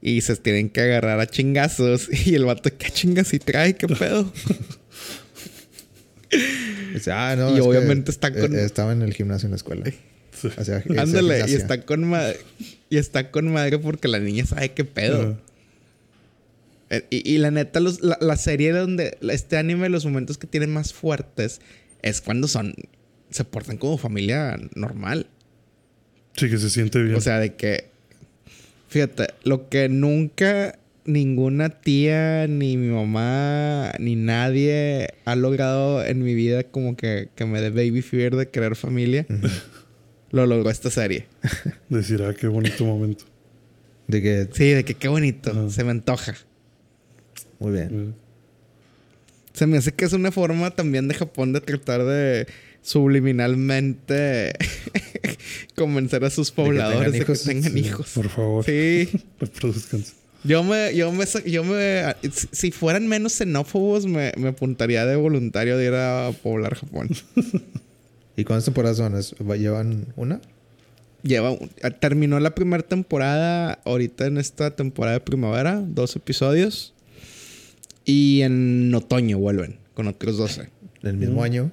y 0.00 0.20
se 0.20 0.36
tienen 0.36 0.68
que 0.70 0.82
agarrar 0.82 1.18
a 1.20 1.26
chingazos 1.26 2.08
y 2.26 2.34
el 2.34 2.44
vato, 2.44 2.70
¿qué 2.76 2.90
chingas 2.90 3.32
y 3.34 3.38
trae? 3.38 3.74
¿Qué 3.76 3.88
pedo? 3.88 4.32
Dice, 6.94 7.12
ah, 7.12 7.36
no. 7.36 7.50
Y 7.54 7.58
es 7.58 7.60
obviamente 7.60 8.10
está 8.10 8.28
eh, 8.28 8.40
con- 8.40 8.54
Estaba 8.58 8.92
en 8.92 9.02
el 9.02 9.12
gimnasio 9.12 9.46
en 9.46 9.50
la 9.50 9.56
escuela. 9.56 9.84
Ándale, 10.98 11.44
y 11.48 11.54
está 11.54 11.82
con 11.82 12.04
madre. 12.04 12.38
Y 12.90 12.96
está 12.96 13.30
con 13.30 13.52
madre 13.52 13.78
porque 13.78 14.08
la 14.08 14.18
niña 14.18 14.46
sabe 14.46 14.72
qué 14.72 14.84
pedo. 14.84 15.38
Eh, 16.90 17.04
Y, 17.10 17.34
y 17.34 17.38
la 17.38 17.50
neta, 17.50 17.80
los- 17.80 18.00
la, 18.02 18.18
la 18.20 18.36
serie 18.36 18.72
donde 18.72 19.16
este 19.28 19.56
anime, 19.56 19.88
los 19.88 20.04
momentos 20.04 20.38
que 20.38 20.46
tienen 20.46 20.72
más 20.72 20.92
fuertes 20.92 21.60
es 22.02 22.20
cuando 22.20 22.48
son. 22.48 22.74
Se 23.30 23.44
portan 23.44 23.76
como 23.78 23.98
familia 23.98 24.56
normal. 24.74 25.26
Sí, 26.36 26.48
que 26.50 26.58
se 26.58 26.70
siente 26.70 27.02
bien. 27.02 27.14
O 27.16 27.20
sea, 27.20 27.38
de 27.40 27.54
que. 27.54 27.86
Fíjate, 28.88 29.28
lo 29.42 29.68
que 29.68 29.88
nunca 29.88 30.78
ninguna 31.04 31.68
tía, 31.68 32.46
ni 32.46 32.76
mi 32.76 32.88
mamá, 32.88 33.92
ni 33.98 34.16
nadie 34.16 35.08
ha 35.24 35.36
logrado 35.36 36.04
en 36.04 36.22
mi 36.22 36.34
vida 36.34 36.64
como 36.64 36.96
que, 36.96 37.28
que 37.34 37.44
me 37.44 37.60
dé 37.60 37.70
baby 37.70 38.02
fear 38.02 38.34
de 38.36 38.48
querer 38.48 38.74
familia, 38.76 39.26
lo 40.30 40.46
logró 40.46 40.70
esta 40.70 40.90
serie. 40.90 41.26
Decir, 41.88 42.22
ah, 42.22 42.34
qué 42.34 42.46
bonito 42.46 42.84
momento. 42.84 43.24
De 44.06 44.20
que, 44.22 44.48
Sí, 44.52 44.70
de 44.70 44.84
que 44.84 44.94
qué 44.94 45.08
bonito, 45.08 45.70
se 45.70 45.84
me 45.84 45.90
antoja. 45.90 46.34
muy 47.58 47.72
bien. 47.72 48.14
Se 49.52 49.66
me 49.66 49.76
hace 49.78 49.92
que 49.92 50.04
es 50.04 50.12
una 50.12 50.32
forma 50.32 50.70
también 50.72 51.06
de 51.06 51.14
Japón 51.14 51.52
de 51.52 51.60
tratar 51.60 52.04
de 52.04 52.46
subliminalmente 52.82 54.52
convencer 55.76 56.24
a 56.24 56.30
sus 56.30 56.50
que 56.50 56.56
tengan 56.56 56.74
pobladores 56.74 57.12
de 57.12 57.24
que 57.24 57.34
tengan 57.34 57.72
Sí, 57.72 57.78
hijos. 57.78 58.10
Por 58.14 58.28
favor, 58.28 58.64
Sí. 58.64 59.08
reproduzcanse. 59.40 60.12
Yo 60.44 60.62
me, 60.62 60.94
yo 60.94 61.10
me, 61.10 61.24
yo 61.46 61.64
me, 61.64 62.02
si- 62.52 62.70
fueran 62.70 63.08
menos 63.08 63.32
xenófobos, 63.32 64.06
me, 64.06 64.32
me 64.36 64.48
apuntaría 64.48 65.06
de 65.06 65.16
voluntario 65.16 65.78
de 65.78 65.86
ir 65.86 65.94
a 65.94 66.32
poblar 66.42 66.74
Japón. 66.74 67.08
¿Y 68.36 68.44
cuántas 68.44 68.66
temporadas 68.66 68.98
son? 68.98 69.16
¿Es- 69.16 69.34
va- 69.48 69.56
¿Llevan 69.56 70.06
una? 70.16 70.40
Lleva, 71.22 71.52
un- 71.52 71.70
terminó 72.00 72.38
la 72.40 72.54
primera 72.54 72.82
temporada 72.82 73.78
ahorita 73.86 74.26
en 74.26 74.36
esta 74.36 74.76
temporada 74.76 75.14
de 75.14 75.20
primavera, 75.20 75.82
dos 75.86 76.14
episodios. 76.16 76.92
Y 78.04 78.42
en 78.42 78.92
otoño 78.94 79.38
vuelven 79.38 79.78
con 79.94 80.08
otros 80.08 80.36
12. 80.36 80.68
¿El 81.02 81.16
mismo 81.16 81.42
año? 81.42 81.72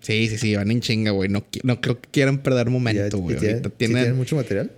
Sí, 0.00 0.28
sí, 0.28 0.38
sí, 0.38 0.54
van 0.56 0.70
en 0.70 0.80
chinga, 0.80 1.10
güey. 1.10 1.28
No, 1.28 1.44
no 1.64 1.80
creo 1.82 2.00
que 2.00 2.08
quieran 2.10 2.38
perder 2.38 2.68
¿Y 2.68 2.70
ya- 2.70 2.72
momento, 2.72 3.18
güey. 3.18 3.38
sí 3.38 3.46
tienen 3.76 4.16
mucho 4.16 4.36
material? 4.36 4.70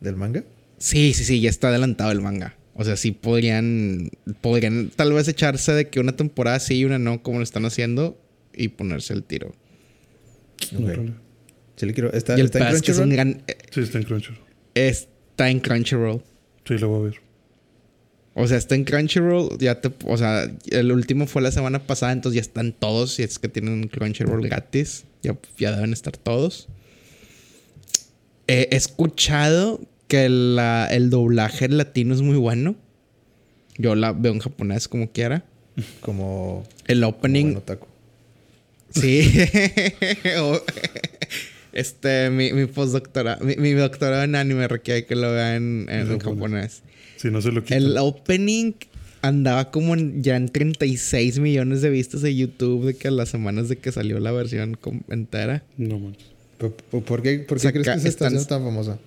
¿Del 0.00 0.16
manga? 0.16 0.44
Sí, 0.84 1.14
sí, 1.14 1.24
sí, 1.24 1.40
ya 1.40 1.48
está 1.48 1.68
adelantado 1.68 2.12
el 2.12 2.20
manga. 2.20 2.58
O 2.74 2.84
sea, 2.84 2.98
sí 2.98 3.10
podrían, 3.10 4.10
podrían 4.42 4.90
tal 4.94 5.14
vez 5.14 5.26
echarse 5.28 5.72
de 5.72 5.88
que 5.88 5.98
una 5.98 6.14
temporada 6.14 6.60
sí 6.60 6.74
y 6.74 6.84
una 6.84 6.98
no, 6.98 7.22
como 7.22 7.38
lo 7.38 7.42
están 7.42 7.64
haciendo, 7.64 8.20
y 8.52 8.68
ponerse 8.68 9.14
el 9.14 9.22
tiro. 9.22 9.54
Ok. 10.74 10.84
Órale. 10.84 11.14
Sí 11.76 11.86
le 11.86 11.94
quiero... 11.94 12.12
¿Está, 12.12 12.36
y 12.36 12.40
el 12.40 12.46
está 12.46 12.70
en 12.70 12.80
que 12.82 12.90
es 12.90 12.98
un 12.98 13.04
Crunchyroll? 13.04 13.32
gran... 13.32 13.42
eh, 13.46 13.56
Sí, 13.70 13.80
está 13.80 13.96
en 13.96 14.04
Crunchyroll. 14.04 14.40
Está 14.74 15.48
en 15.48 15.60
Crunchyroll. 15.60 16.22
Sí, 16.68 16.76
lo 16.76 16.88
voy 16.88 17.00
a 17.00 17.04
ver. 17.04 17.20
O 18.34 18.46
sea, 18.46 18.58
está 18.58 18.74
en 18.74 18.84
Crunchyroll. 18.84 19.56
Ya 19.58 19.80
te... 19.80 19.90
O 20.04 20.18
sea, 20.18 20.54
el 20.70 20.92
último 20.92 21.26
fue 21.26 21.40
la 21.40 21.50
semana 21.50 21.86
pasada, 21.86 22.12
entonces 22.12 22.36
ya 22.36 22.42
están 22.42 22.74
todos. 22.74 23.18
Y 23.18 23.22
es 23.22 23.38
que 23.38 23.48
tienen 23.48 23.88
Crunchyroll 23.88 24.42
gratis. 24.42 25.04
Ya, 25.22 25.34
ya 25.56 25.74
deben 25.74 25.94
estar 25.94 26.14
todos. 26.14 26.68
He 28.46 28.68
escuchado 28.76 29.80
que 30.14 30.28
la- 30.28 30.86
el 30.90 31.10
doblaje 31.10 31.64
en 31.64 31.76
latino 31.78 32.14
es 32.14 32.22
muy 32.22 32.36
bueno. 32.36 32.76
Yo 33.78 33.94
la 33.96 34.12
veo 34.12 34.32
en 34.32 34.38
japonés 34.38 34.86
como 34.88 35.10
quiera. 35.10 35.44
Como... 36.00 36.64
El 36.86 36.98
como 37.00 37.08
opening... 37.16 37.56
otaku. 37.56 37.86
Sí. 38.90 39.28
O- 40.40 40.60
este, 41.72 42.30
mi, 42.30 42.52
mi 42.52 42.66
postdoctorado, 42.66 43.44
mi, 43.44 43.56
mi 43.56 43.72
doctorado 43.72 44.22
en 44.22 44.36
anime 44.36 44.68
requiere 44.68 45.04
que 45.06 45.16
lo 45.16 45.32
vea 45.32 45.56
en, 45.56 45.86
en 45.90 46.12
En 46.12 46.18
japonés. 46.20 46.82
Si 47.16 47.28
no 47.30 47.42
se 47.42 47.50
lo 47.50 47.64
quitan. 47.64 47.78
El 47.78 47.98
opening 47.98 48.74
andaba 49.22 49.72
como 49.72 49.94
en- 49.94 50.22
ya 50.22 50.36
en 50.36 50.48
36 50.48 51.40
millones 51.40 51.82
de 51.82 51.90
vistas 51.90 52.22
de 52.22 52.36
YouTube 52.36 52.84
de 52.86 52.94
que 52.94 53.08
a 53.08 53.10
las 53.10 53.28
semanas 53.30 53.68
de 53.68 53.76
que 53.76 53.90
salió 53.90 54.20
la 54.20 54.30
versión 54.30 54.78
entera. 55.08 55.64
No 55.76 55.98
manches. 55.98 56.28
¿Por, 56.58 56.72
por- 57.02 57.22
qué, 57.22 57.40
por 57.40 57.58
qué 57.58 57.64
Saca- 57.68 57.82
crees 57.82 58.02
que 58.02 58.08
está 58.08 58.28
están- 58.28 58.46
tan 58.46 58.62
famosa? 58.62 58.98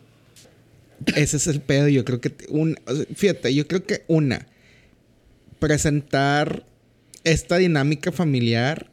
Ese 1.16 1.38
es 1.38 1.48
el 1.48 1.62
pedo. 1.62 1.88
Yo 1.88 2.06
creo 2.06 2.22
que 2.22 2.34
un, 2.50 2.78
sea, 2.86 3.06
fíjate, 3.16 3.54
yo 3.54 3.68
creo 3.68 3.86
que 3.86 4.04
una 4.08 4.48
presentar 5.60 6.66
esta 7.24 7.58
dinámica 7.58 8.12
familiar 8.12 8.90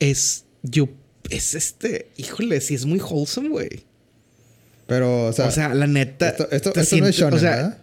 es 0.00 0.44
yo 0.62 0.88
es 1.30 1.54
este, 1.54 2.08
híjole, 2.16 2.60
sí 2.60 2.74
es 2.74 2.86
muy 2.86 3.00
wholesome, 3.00 3.48
güey. 3.48 3.84
Pero, 4.86 5.26
o 5.26 5.28
O 5.28 5.32
sea... 5.32 5.50
sea, 5.50 5.74
la 5.74 5.86
neta. 5.86 6.30
esto 6.30 6.48
esto, 6.50 6.72
no 6.74 7.06
es 7.06 7.16
shonen, 7.16 7.34
o 7.34 7.38
sea, 7.38 7.56
¿verdad? 7.56 7.78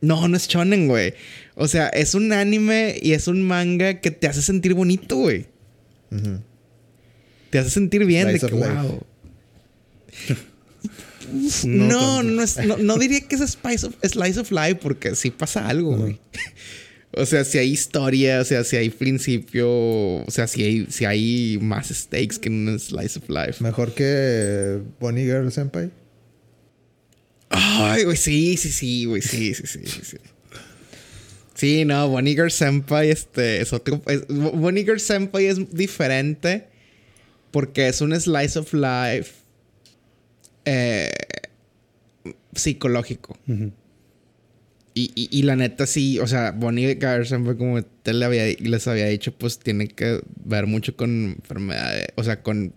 No, 0.00 0.28
no 0.28 0.36
es 0.36 0.46
shonen, 0.46 0.86
güey. 0.86 1.14
O 1.56 1.66
sea, 1.66 1.88
es 1.88 2.14
un 2.14 2.32
anime 2.32 2.96
y 3.02 3.12
es 3.12 3.26
un 3.26 3.42
manga 3.42 4.00
que 4.00 4.10
te 4.10 4.28
hace 4.28 4.42
sentir 4.42 4.74
bonito, 4.74 5.16
güey. 5.16 5.46
Te 7.50 7.58
hace 7.58 7.70
sentir 7.70 8.04
bien 8.04 8.28
de 8.28 8.38
que, 8.38 8.46
wow. 8.46 9.04
No 11.64 11.84
No, 11.86 12.16
tanto. 12.16 12.22
no, 12.32 12.42
es- 12.42 12.56
no, 12.66 12.76
no 12.78 12.96
diría 12.98 13.20
que 13.20 13.34
es 13.36 13.50
Spice 13.52 13.86
of- 13.86 13.96
Slice 14.02 14.40
of 14.40 14.50
Life 14.50 14.76
porque 14.76 15.14
sí 15.14 15.30
pasa 15.30 15.68
algo, 15.68 15.96
güey. 15.96 16.20
O 17.16 17.24
sea, 17.26 17.44
si 17.44 17.58
hay 17.58 17.70
historia, 17.70 18.40
o 18.40 18.44
sea, 18.44 18.64
si 18.64 18.74
hay 18.74 18.90
principio, 18.90 19.68
o 19.70 20.24
sea, 20.28 20.48
si 20.48 20.64
hay, 20.64 20.86
si 20.90 21.04
hay 21.04 21.58
más 21.62 21.86
stakes 21.88 22.40
que 22.40 22.48
en 22.48 22.66
un 22.68 22.80
Slice 22.80 23.20
of 23.20 23.28
Life. 23.28 23.62
Mejor 23.62 23.94
que 23.94 24.80
Bonnie 24.98 25.22
Girl 25.24 25.52
Senpai. 25.52 25.92
Ay, 27.50 28.02
güey, 28.02 28.16
sí, 28.16 28.56
sí, 28.56 28.70
sí, 28.70 29.04
güey, 29.04 29.22
sí, 29.22 29.54
sí, 29.54 29.62
sí, 29.64 29.80
sí, 29.86 30.00
sí. 30.02 30.16
Sí, 31.54 31.84
no, 31.84 32.08
Bonnie 32.08 32.34
Girl 32.34 32.50
Senpai 32.50 33.10
este, 33.10 33.60
es 33.60 33.72
otro... 33.72 34.02
es- 34.08 34.26
Bonnie 34.26 34.82
Girl 34.84 34.98
Senpai 34.98 35.46
es 35.46 35.70
diferente 35.72 36.66
porque 37.52 37.86
es 37.86 38.00
un 38.00 38.18
slice 38.20 38.58
of 38.58 38.74
life 38.74 39.30
eh, 40.64 41.10
psicológico. 42.54 43.36
Y, 44.96 45.10
y, 45.16 45.28
y 45.30 45.42
la 45.42 45.56
neta 45.56 45.86
sí, 45.86 46.20
o 46.20 46.26
sea, 46.26 46.52
Bonnie 46.52 46.94
Girl 47.00 47.26
Senpai 47.26 47.56
como 47.56 47.82
te 47.82 48.12
le 48.14 48.24
había, 48.24 48.44
les 48.60 48.86
había 48.86 49.06
dicho, 49.06 49.32
pues 49.36 49.58
tiene 49.58 49.88
que 49.88 50.20
ver 50.44 50.66
mucho 50.68 50.96
con 50.96 51.34
enfermedades, 51.38 52.06
o 52.14 52.22
sea, 52.22 52.42
con 52.42 52.72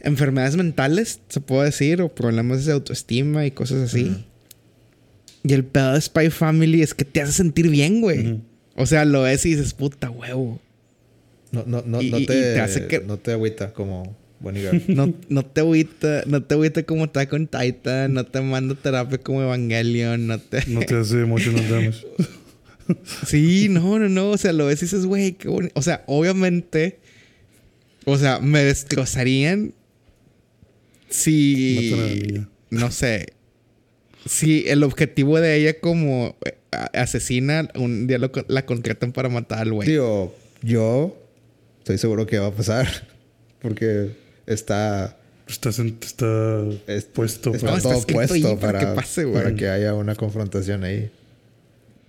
enfermedades 0.00 0.56
mentales, 0.56 1.20
se 1.28 1.40
puede 1.40 1.66
decir, 1.66 2.02
o 2.02 2.08
problemas 2.12 2.64
de 2.64 2.72
autoestima 2.72 3.46
y 3.46 3.52
cosas 3.52 3.78
así. 3.82 4.24
Y 5.44 5.52
el 5.52 5.64
pedo 5.64 5.92
de 5.92 6.00
Spy 6.00 6.30
Family 6.30 6.82
es 6.82 6.94
que 6.94 7.04
te 7.04 7.22
hace 7.22 7.32
sentir 7.32 7.68
bien, 7.68 8.00
güey. 8.00 8.40
O 8.74 8.84
sea, 8.86 9.04
lo 9.04 9.22
ves 9.22 9.46
y 9.46 9.50
dices, 9.54 9.74
puta 9.74 10.10
huevo. 10.10 10.60
No, 11.52 11.62
no, 11.64 11.82
no, 11.86 12.02
Y- 12.02 12.10
no 12.10 12.18
y- 12.18 12.26
te, 12.26 12.36
y 12.38 12.40
te 12.42 12.60
hace 12.60 12.86
que- 12.88 13.00
no 13.00 13.18
te 13.18 13.32
agüita 13.32 13.72
como. 13.72 14.16
No, 14.40 15.14
no 15.28 15.44
te 15.44 15.60
agüita, 15.60 16.22
no 16.26 16.42
te 16.42 16.54
agüita 16.54 16.82
como 16.84 17.06
está 17.06 17.28
con 17.28 17.48
Titan, 17.48 18.14
no 18.14 18.24
te 18.24 18.40
manda 18.40 18.74
terapia 18.76 19.18
como 19.18 19.42
Evangelion, 19.42 20.26
no 20.26 20.38
te... 20.38 20.64
No 20.66 20.80
te 20.80 20.96
hace 20.96 21.20
emotional 21.22 21.68
damage. 21.68 22.06
Sí, 23.26 23.68
no, 23.68 23.98
no, 23.98 24.08
no. 24.08 24.30
O 24.30 24.38
sea, 24.38 24.54
lo 24.54 24.64
ves 24.64 24.80
y 24.80 24.86
dices, 24.86 25.04
güey, 25.04 25.32
qué 25.32 25.48
bonito. 25.48 25.74
O 25.78 25.82
sea, 25.82 26.04
obviamente, 26.06 26.98
o 28.06 28.16
sea, 28.16 28.38
me 28.40 28.64
destrozarían 28.64 29.74
si, 31.10 32.46
no 32.70 32.90
sé, 32.90 33.34
si 34.26 34.66
el 34.68 34.82
objetivo 34.82 35.38
de 35.38 35.56
ella 35.56 35.80
como 35.80 36.36
eh, 36.46 36.56
asesina, 36.94 37.68
un 37.74 38.06
día 38.06 38.16
lo 38.18 38.30
la 38.48 38.64
contratan 38.64 39.12
para 39.12 39.28
matar 39.28 39.60
al 39.60 39.72
güey. 39.72 39.88
Digo, 39.88 40.34
yo 40.62 41.14
estoy 41.80 41.98
seguro 41.98 42.26
que 42.26 42.38
va 42.38 42.46
a 42.46 42.52
pasar. 42.52 42.88
Porque 43.60 44.12
está, 44.52 45.16
Está, 45.46 45.70
está 45.70 46.62
es- 46.86 47.04
puesto 47.04 47.54
está 47.54 47.66
para... 47.68 47.80
todo 47.80 48.06
puesto 48.06 48.58
para 48.60 48.78
para, 48.78 48.80
que 48.80 48.86
pase, 48.96 49.24
güey. 49.24 49.42
para 49.42 49.54
que 49.54 49.68
haya 49.68 49.94
una 49.94 50.14
confrontación 50.14 50.84
ahí. 50.84 51.10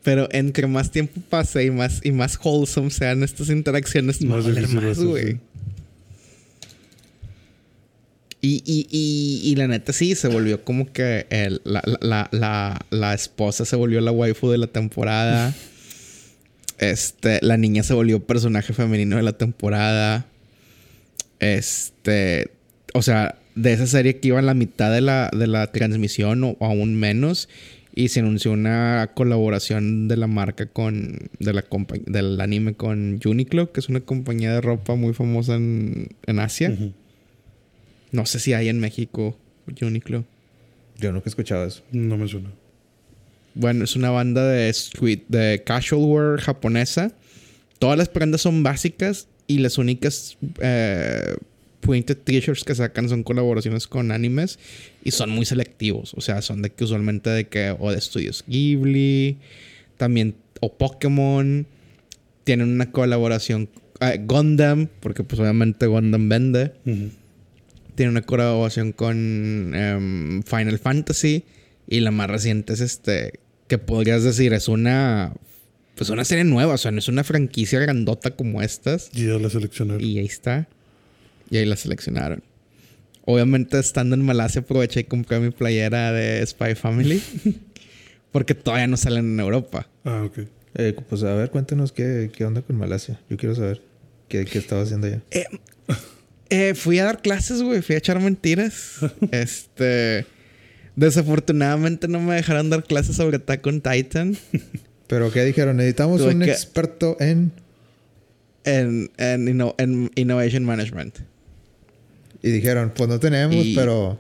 Pero 0.04 0.28
entre 0.32 0.68
más 0.68 0.92
tiempo 0.92 1.22
pase 1.30 1.64
y 1.66 1.72
más, 1.72 2.02
y 2.04 2.12
más 2.12 2.38
wholesome 2.42 2.90
sean 2.90 3.24
estas 3.24 3.50
interacciones, 3.50 4.22
Más 4.22 4.46
más, 4.46 5.00
güey. 5.00 5.40
Y, 8.42 8.64
y, 8.66 8.88
y, 8.90 9.42
y 9.52 9.56
la 9.56 9.68
neta 9.68 9.92
sí, 9.92 10.16
se 10.16 10.30
volvió 10.30 10.64
como 10.64 10.92
que 10.94 11.28
el- 11.30 11.62
la, 11.66 11.82
la, 12.02 12.30
la, 12.32 12.80
la 12.90 13.14
esposa 13.14 13.66
se 13.66 13.76
volvió 13.76 14.00
la 14.00 14.12
waifu 14.12 14.50
de 14.50 14.58
la 14.58 14.68
temporada. 14.68 15.54
Este, 16.82 17.40
la 17.42 17.58
niña 17.58 17.84
se 17.84 17.94
volvió 17.94 18.24
personaje 18.26 18.72
femenino 18.72 19.18
de 19.18 19.22
la 19.24 19.34
temporada. 19.34 20.26
Este, 21.40 22.52
o 22.94 23.02
sea, 23.02 23.40
de 23.56 23.74
esa 23.74 23.88
serie 23.88 24.20
que 24.20 24.30
iba 24.30 24.40
en 24.40 24.46
la 24.46 24.54
mitad 24.54 24.92
de 24.92 25.02
la, 25.02 25.30
de 25.36 25.48
la 25.48 25.72
transmisión 25.72 26.44
o, 26.44 26.58
aún 26.60 26.96
menos. 26.96 27.50
Y 27.96 28.10
se 28.10 28.22
anunció 28.22 28.54
una 28.54 29.12
colaboración 29.14 30.08
de 30.08 30.16
la 30.16 30.28
marca 30.28 30.68
con. 30.68 31.30
De 31.40 31.54
la 31.54 31.66
del 32.06 32.40
anime 32.40 32.76
con 32.76 33.20
Uniqlo, 33.24 33.72
que 33.74 33.80
es 33.80 33.90
una 33.90 34.00
compañía 34.00 34.54
de 34.54 34.62
ropa 34.62 34.96
muy 34.96 35.14
famosa 35.14 35.56
en, 35.56 36.10
en 36.26 36.40
Asia. 36.40 36.78
No 38.12 38.26
sé 38.26 38.40
si 38.40 38.54
hay 38.54 38.70
en 38.70 38.80
México 38.80 39.38
Uniqlo. 39.82 40.24
Yo 40.98 41.12
nunca 41.12 41.26
he 41.28 41.30
escuchado 41.30 41.66
eso. 41.66 41.84
No 41.92 42.18
me 42.18 42.28
suena. 42.28 42.52
Bueno, 43.56 43.84
es 43.84 43.96
una 43.96 44.12
banda 44.12 44.48
de 44.48 44.70
street, 44.70 45.24
de 45.28 45.64
casual 45.66 46.02
wear 46.04 46.40
japonesa. 46.40 47.12
Todas 47.80 47.98
las 47.98 48.08
prendas 48.08 48.42
son 48.42 48.64
básicas 48.64 49.28
y 49.50 49.58
las 49.58 49.80
únicas 49.80 50.38
eh, 50.62 51.36
Pointed 51.82 52.18
t-shirts 52.18 52.64
que 52.64 52.76
sacan 52.76 53.10
son 53.10 53.24
colaboraciones 53.24 53.88
con 53.88 54.12
animes 54.12 54.60
y 55.04 55.12
son 55.12 55.32
muy 55.32 55.46
selectivos. 55.46 56.14
O 56.16 56.22
sea, 56.22 56.42
son 56.44 56.62
de 56.62 56.70
que 56.70 56.84
usualmente 56.84 57.32
de 57.32 57.48
que 57.48 57.76
o 57.80 57.92
de 57.92 57.98
estudios 57.98 58.44
Ghibli, 58.48 59.38
también 59.98 60.36
o 60.62 60.74
Pokémon. 60.74 61.66
Tienen 62.44 62.70
una 62.70 62.92
colaboración 62.92 63.70
eh, 64.02 64.22
Gundam, 64.24 64.88
porque 65.00 65.24
pues 65.24 65.40
obviamente 65.40 65.88
Gundam 65.88 66.30
vende. 66.30 66.74
Tiene 67.96 68.12
una 68.12 68.22
colaboración 68.22 68.92
con 68.92 69.74
em, 69.74 70.44
Final 70.44 70.78
Fantasy 70.78 71.44
y 71.88 72.02
la 72.02 72.12
más 72.12 72.30
reciente 72.30 72.74
es 72.74 72.82
este 72.82 73.40
que 73.68 73.80
podrías 73.80 74.24
decir 74.24 74.54
es 74.54 74.68
una 74.68 75.34
pues 76.00 76.10
una 76.12 76.24
serie 76.24 76.46
nueva, 76.46 76.76
o 76.76 76.78
sea, 76.78 76.92
no 76.92 77.00
es 77.00 77.10
una 77.10 77.26
franquicia 77.26 77.78
grandota 77.78 78.32
como 78.32 78.62
estas. 78.62 79.10
Y 79.14 79.26
ya 79.26 79.34
la 79.34 79.50
seleccionaron. 79.50 80.02
Y 80.02 80.18
ahí 80.18 80.28
está. 80.28 80.70
Y 81.50 81.58
ahí 81.58 81.66
la 81.66 81.76
seleccionaron. 81.76 82.42
Obviamente, 83.26 83.78
estando 83.78 84.16
en 84.16 84.24
Malasia, 84.24 84.62
aproveché 84.62 85.02
y 85.02 85.04
compré 85.04 85.42
mi 85.42 85.50
playera 85.50 86.14
de 86.14 86.48
Spy 86.48 86.76
Family. 86.76 87.22
porque 88.32 88.56
todavía 88.56 88.88
no 88.88 88.96
salen 88.96 89.26
en 89.26 89.42
Europa. 89.42 89.90
Ah, 90.06 90.24
ok. 90.24 90.40
Eh, 90.76 90.96
pues 91.10 91.22
a 91.24 91.34
ver, 91.34 91.50
cuéntanos 91.50 91.92
qué, 91.92 92.32
qué, 92.34 92.46
onda 92.46 92.62
con 92.62 92.78
Malasia. 92.78 93.20
Yo 93.30 93.36
quiero 93.36 93.54
saber 93.54 93.82
qué, 94.30 94.46
qué 94.46 94.58
estaba 94.58 94.84
haciendo 94.84 95.08
allá. 95.08 95.22
Eh, 95.32 95.48
eh, 96.50 96.76
fui 96.76 97.00
a 97.00 97.04
dar 97.04 97.22
clases, 97.22 97.62
güey. 97.62 97.82
Fui 97.82 97.96
a 97.96 97.98
echar 97.98 98.22
mentiras. 98.22 99.00
este. 99.32 100.26
Desafortunadamente 100.96 102.08
no 102.08 102.22
me 102.22 102.36
dejaron 102.36 102.70
dar 102.70 102.86
clases 102.86 103.18
sobre 103.18 103.36
Attack 103.36 103.68
on 103.68 103.82
Titan. 103.82 104.38
¿Pero 105.10 105.32
qué 105.32 105.44
dijeron? 105.44 105.78
Necesitamos 105.78 106.22
un 106.22 106.44
experto 106.44 107.18
en... 107.20 107.52
En, 108.64 109.10
en 109.18 110.12
Innovation 110.14 110.64
Management. 110.64 111.18
Y 112.44 112.52
dijeron, 112.52 112.94
pues 112.96 113.10
no 113.10 113.20
tenemos, 113.20 113.66
pero 113.74 114.20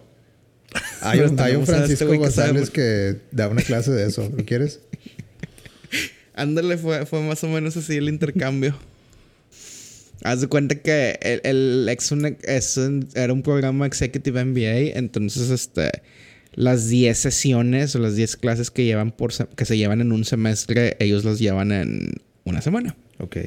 hay 1.01 1.19
un, 1.19 1.39
hay 1.39 1.53
un 1.53 1.61
este 1.61 1.73
Francisco 1.75 2.17
González 2.17 2.71
que 2.71 3.17
da 3.31 3.47
una 3.49 3.61
clase 3.61 3.91
de 3.91 4.07
eso. 4.07 4.31
¿Lo 4.35 4.43
quieres? 4.45 4.79
Ándale, 6.33 6.75
fue, 6.79 7.05
fue 7.05 7.21
más 7.21 7.43
o 7.43 7.49
menos 7.49 7.77
así 7.77 7.97
el 7.97 8.09
intercambio. 8.09 8.75
Haz 10.23 10.41
de 10.41 10.47
cuenta 10.47 10.73
que 10.73 11.19
el, 11.21 11.41
el 11.43 11.89
ex 11.89 12.11
era 13.13 13.31
un 13.31 13.43
programa 13.43 13.85
Executive 13.85 14.43
MBA, 14.43 14.97
entonces 14.97 15.51
este 15.51 15.91
las 16.53 16.89
10 16.89 17.17
sesiones 17.17 17.95
o 17.95 17.99
las 17.99 18.15
10 18.15 18.35
clases 18.37 18.71
que 18.71 18.85
llevan 18.85 19.11
por 19.11 19.31
que 19.55 19.65
se 19.65 19.77
llevan 19.77 20.01
en 20.01 20.11
un 20.11 20.25
semestre, 20.25 20.97
ellos 20.99 21.23
las 21.23 21.39
llevan 21.39 21.71
en 21.71 22.21
una 22.43 22.61
semana. 22.61 22.95
Ok. 23.19 23.37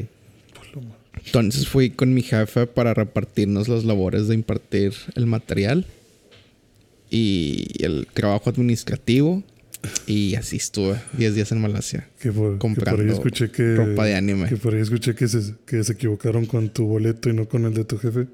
Entonces 1.26 1.68
fui 1.68 1.90
con 1.90 2.14
mi 2.14 2.22
jefe 2.22 2.66
para 2.66 2.94
repartirnos 2.94 3.68
las 3.68 3.84
labores 3.84 4.28
de 4.28 4.34
impartir 4.34 4.94
el 5.14 5.26
material 5.26 5.86
y 7.10 7.66
el 7.84 8.06
trabajo 8.12 8.50
administrativo. 8.50 9.42
Y 10.06 10.36
así 10.36 10.56
estuve 10.56 10.96
10 11.18 11.34
días 11.34 11.52
en 11.52 11.60
Malasia. 11.60 12.08
Que 12.20 12.30
por, 12.30 12.58
comprando 12.58 13.02
ahí 13.02 13.10
escuché 13.10 13.50
que, 13.50 13.74
ropa 13.74 14.04
de 14.04 14.14
anime. 14.14 14.48
Que 14.48 14.56
por 14.56 14.74
ahí 14.74 14.80
escuché 14.80 15.14
que 15.14 15.26
se, 15.26 15.54
que 15.66 15.82
se 15.82 15.92
equivocaron 15.92 16.46
con 16.46 16.70
tu 16.70 16.86
boleto 16.86 17.28
y 17.28 17.32
no 17.32 17.48
con 17.48 17.64
el 17.64 17.74
de 17.74 17.84
tu 17.84 17.98
jefe. 17.98 18.26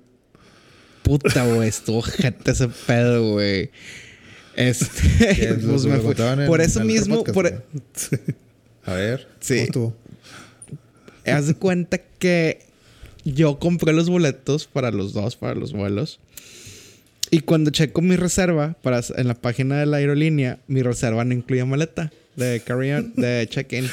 Puta, 1.03 1.47
güey. 1.47 1.69
Estuvo 1.69 2.03
gente 2.03 2.51
ese 2.51 2.69
pedo, 2.87 3.33
güey. 3.33 3.71
Este. 4.59 5.55
pues 5.67 5.87
me 5.87 5.99
fui. 5.99 6.15
Por 6.47 6.61
eso 6.61 6.83
mismo. 6.83 7.23
por... 7.23 7.47
A 8.85 8.93
ver. 8.93 9.29
Sí. 9.39 9.69
¿cómo 9.73 9.95
Haz 11.25 11.47
de 11.47 11.55
cuenta 11.55 11.99
que 11.99 12.67
yo 13.25 13.61
compré 13.61 13.93
los 13.93 14.11
boletos 14.11 14.67
para 14.67 14.91
los 14.91 15.13
dos, 15.13 15.37
para 15.37 15.55
los 15.55 15.73
vuelos. 15.73 16.19
Y 17.31 17.41
cuando 17.41 17.71
checo 17.71 18.01
mi 18.01 18.17
reserva 18.17 18.75
para, 18.83 19.01
en 19.17 19.29
la 19.29 19.35
página 19.35 19.79
de 19.79 19.87
la 19.87 19.99
aerolínea, 19.99 20.59
mi 20.67 20.83
reserva 20.83 21.25
no 21.25 21.35
incluía 21.35 21.65
maleta 21.65 22.11
de 22.35 22.61
carry-on, 22.61 23.13
de 23.15 23.47
check-in. 23.51 23.89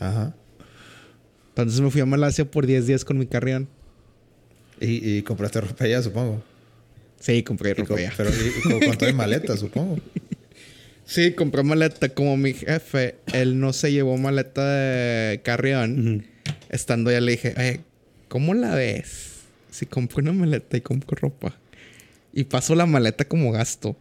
Ajá. 0.00 0.34
Entonces 1.48 1.80
me 1.80 1.90
fui 1.90 2.00
a 2.00 2.06
Malasia 2.06 2.50
por 2.50 2.64
10 2.64 2.86
días 2.86 3.04
con 3.04 3.18
mi 3.18 3.26
carry-on. 3.26 3.68
¿Y, 4.80 5.16
¿Y, 5.16 5.22
compraste 5.22 5.60
ropa 5.60 5.84
allá, 5.84 6.00
supongo? 6.00 6.42
Sí, 7.22 7.44
compré 7.44 7.72
ropa 7.72 7.94
allá. 7.94 8.12
Pero 8.16 8.30
y, 8.30 8.96
toda 8.96 9.12
maleta, 9.14 9.56
supongo. 9.56 9.96
Sí, 11.06 11.32
compré 11.34 11.62
maleta. 11.62 12.08
Como 12.08 12.36
mi 12.36 12.52
jefe, 12.52 13.14
él 13.32 13.60
no 13.60 13.72
se 13.72 13.92
llevó 13.92 14.18
maleta 14.18 14.66
de 14.66 15.40
carry-on. 15.44 16.26
Estando 16.68 17.10
allá 17.10 17.20
le 17.20 17.32
dije, 17.32 17.54
Oye, 17.56 17.80
¿cómo 18.26 18.54
la 18.54 18.74
ves? 18.74 19.42
Si 19.70 19.86
compro 19.86 20.18
una 20.18 20.32
maleta 20.32 20.76
y 20.76 20.80
compro 20.80 21.16
ropa. 21.16 21.56
Y 22.32 22.44
paso 22.44 22.74
la 22.74 22.86
maleta 22.86 23.24
como 23.24 23.52
gasto. 23.52 23.96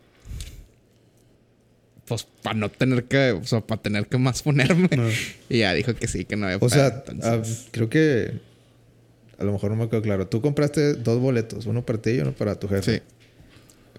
Pues 2.05 2.25
para 2.41 2.57
no 2.57 2.69
tener 2.69 3.03
que, 3.03 3.33
o 3.33 3.45
sea, 3.45 3.61
para 3.61 3.83
tener 3.83 4.07
que 4.07 4.17
más 4.17 4.41
ponerme. 4.41 4.89
Y 5.49 5.59
ya 5.59 5.75
dijo 5.75 5.93
que 5.93 6.07
sí, 6.07 6.25
que 6.25 6.35
no 6.37 6.47
había 6.47 6.57
O 6.59 6.69
sea, 6.69 7.03
ah, 7.21 7.41
creo 7.69 7.87
que 7.87 8.50
a 9.41 9.43
lo 9.43 9.51
mejor 9.51 9.71
no 9.71 9.77
me 9.77 9.89
quedó 9.89 10.01
claro. 10.01 10.27
Tú 10.27 10.41
compraste 10.41 10.93
dos 10.93 11.19
boletos, 11.19 11.65
uno 11.65 11.85
para 11.85 12.01
ti 12.01 12.11
y 12.11 12.19
uno 12.19 12.31
para 12.31 12.59
tu 12.59 12.67
jefe. 12.67 12.97
Sí. 12.97 13.01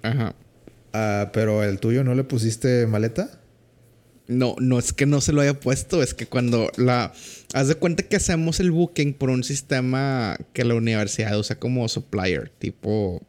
Ajá. 0.03 0.35
Ah, 0.93 1.31
pero 1.33 1.65
el 1.65 1.81
tuyo 1.81 2.05
no 2.05 2.15
le 2.15 2.25
pusiste 2.25 2.87
maleta? 2.87 3.41
No, 4.29 4.55
no 4.61 4.79
es 4.79 4.93
que 4.93 5.05
no 5.05 5.21
se 5.21 5.33
lo 5.33 5.41
haya 5.41 5.59
puesto, 5.59 6.03
es 6.03 6.15
que 6.15 6.27
cuando 6.27 6.71
la... 6.77 7.13
Haz 7.55 7.69
de 7.69 7.75
cuenta 7.75 8.05
que 8.05 8.17
hacemos 8.17 8.61
el 8.61 8.71
booking 8.71 9.15
por 9.15 9.31
un 9.31 9.43
sistema 9.43 10.39
que 10.53 10.65
la 10.65 10.75
universidad 10.75 11.37
usa 11.39 11.57
como 11.57 11.89
supplier, 11.89 12.51
tipo... 12.59 13.21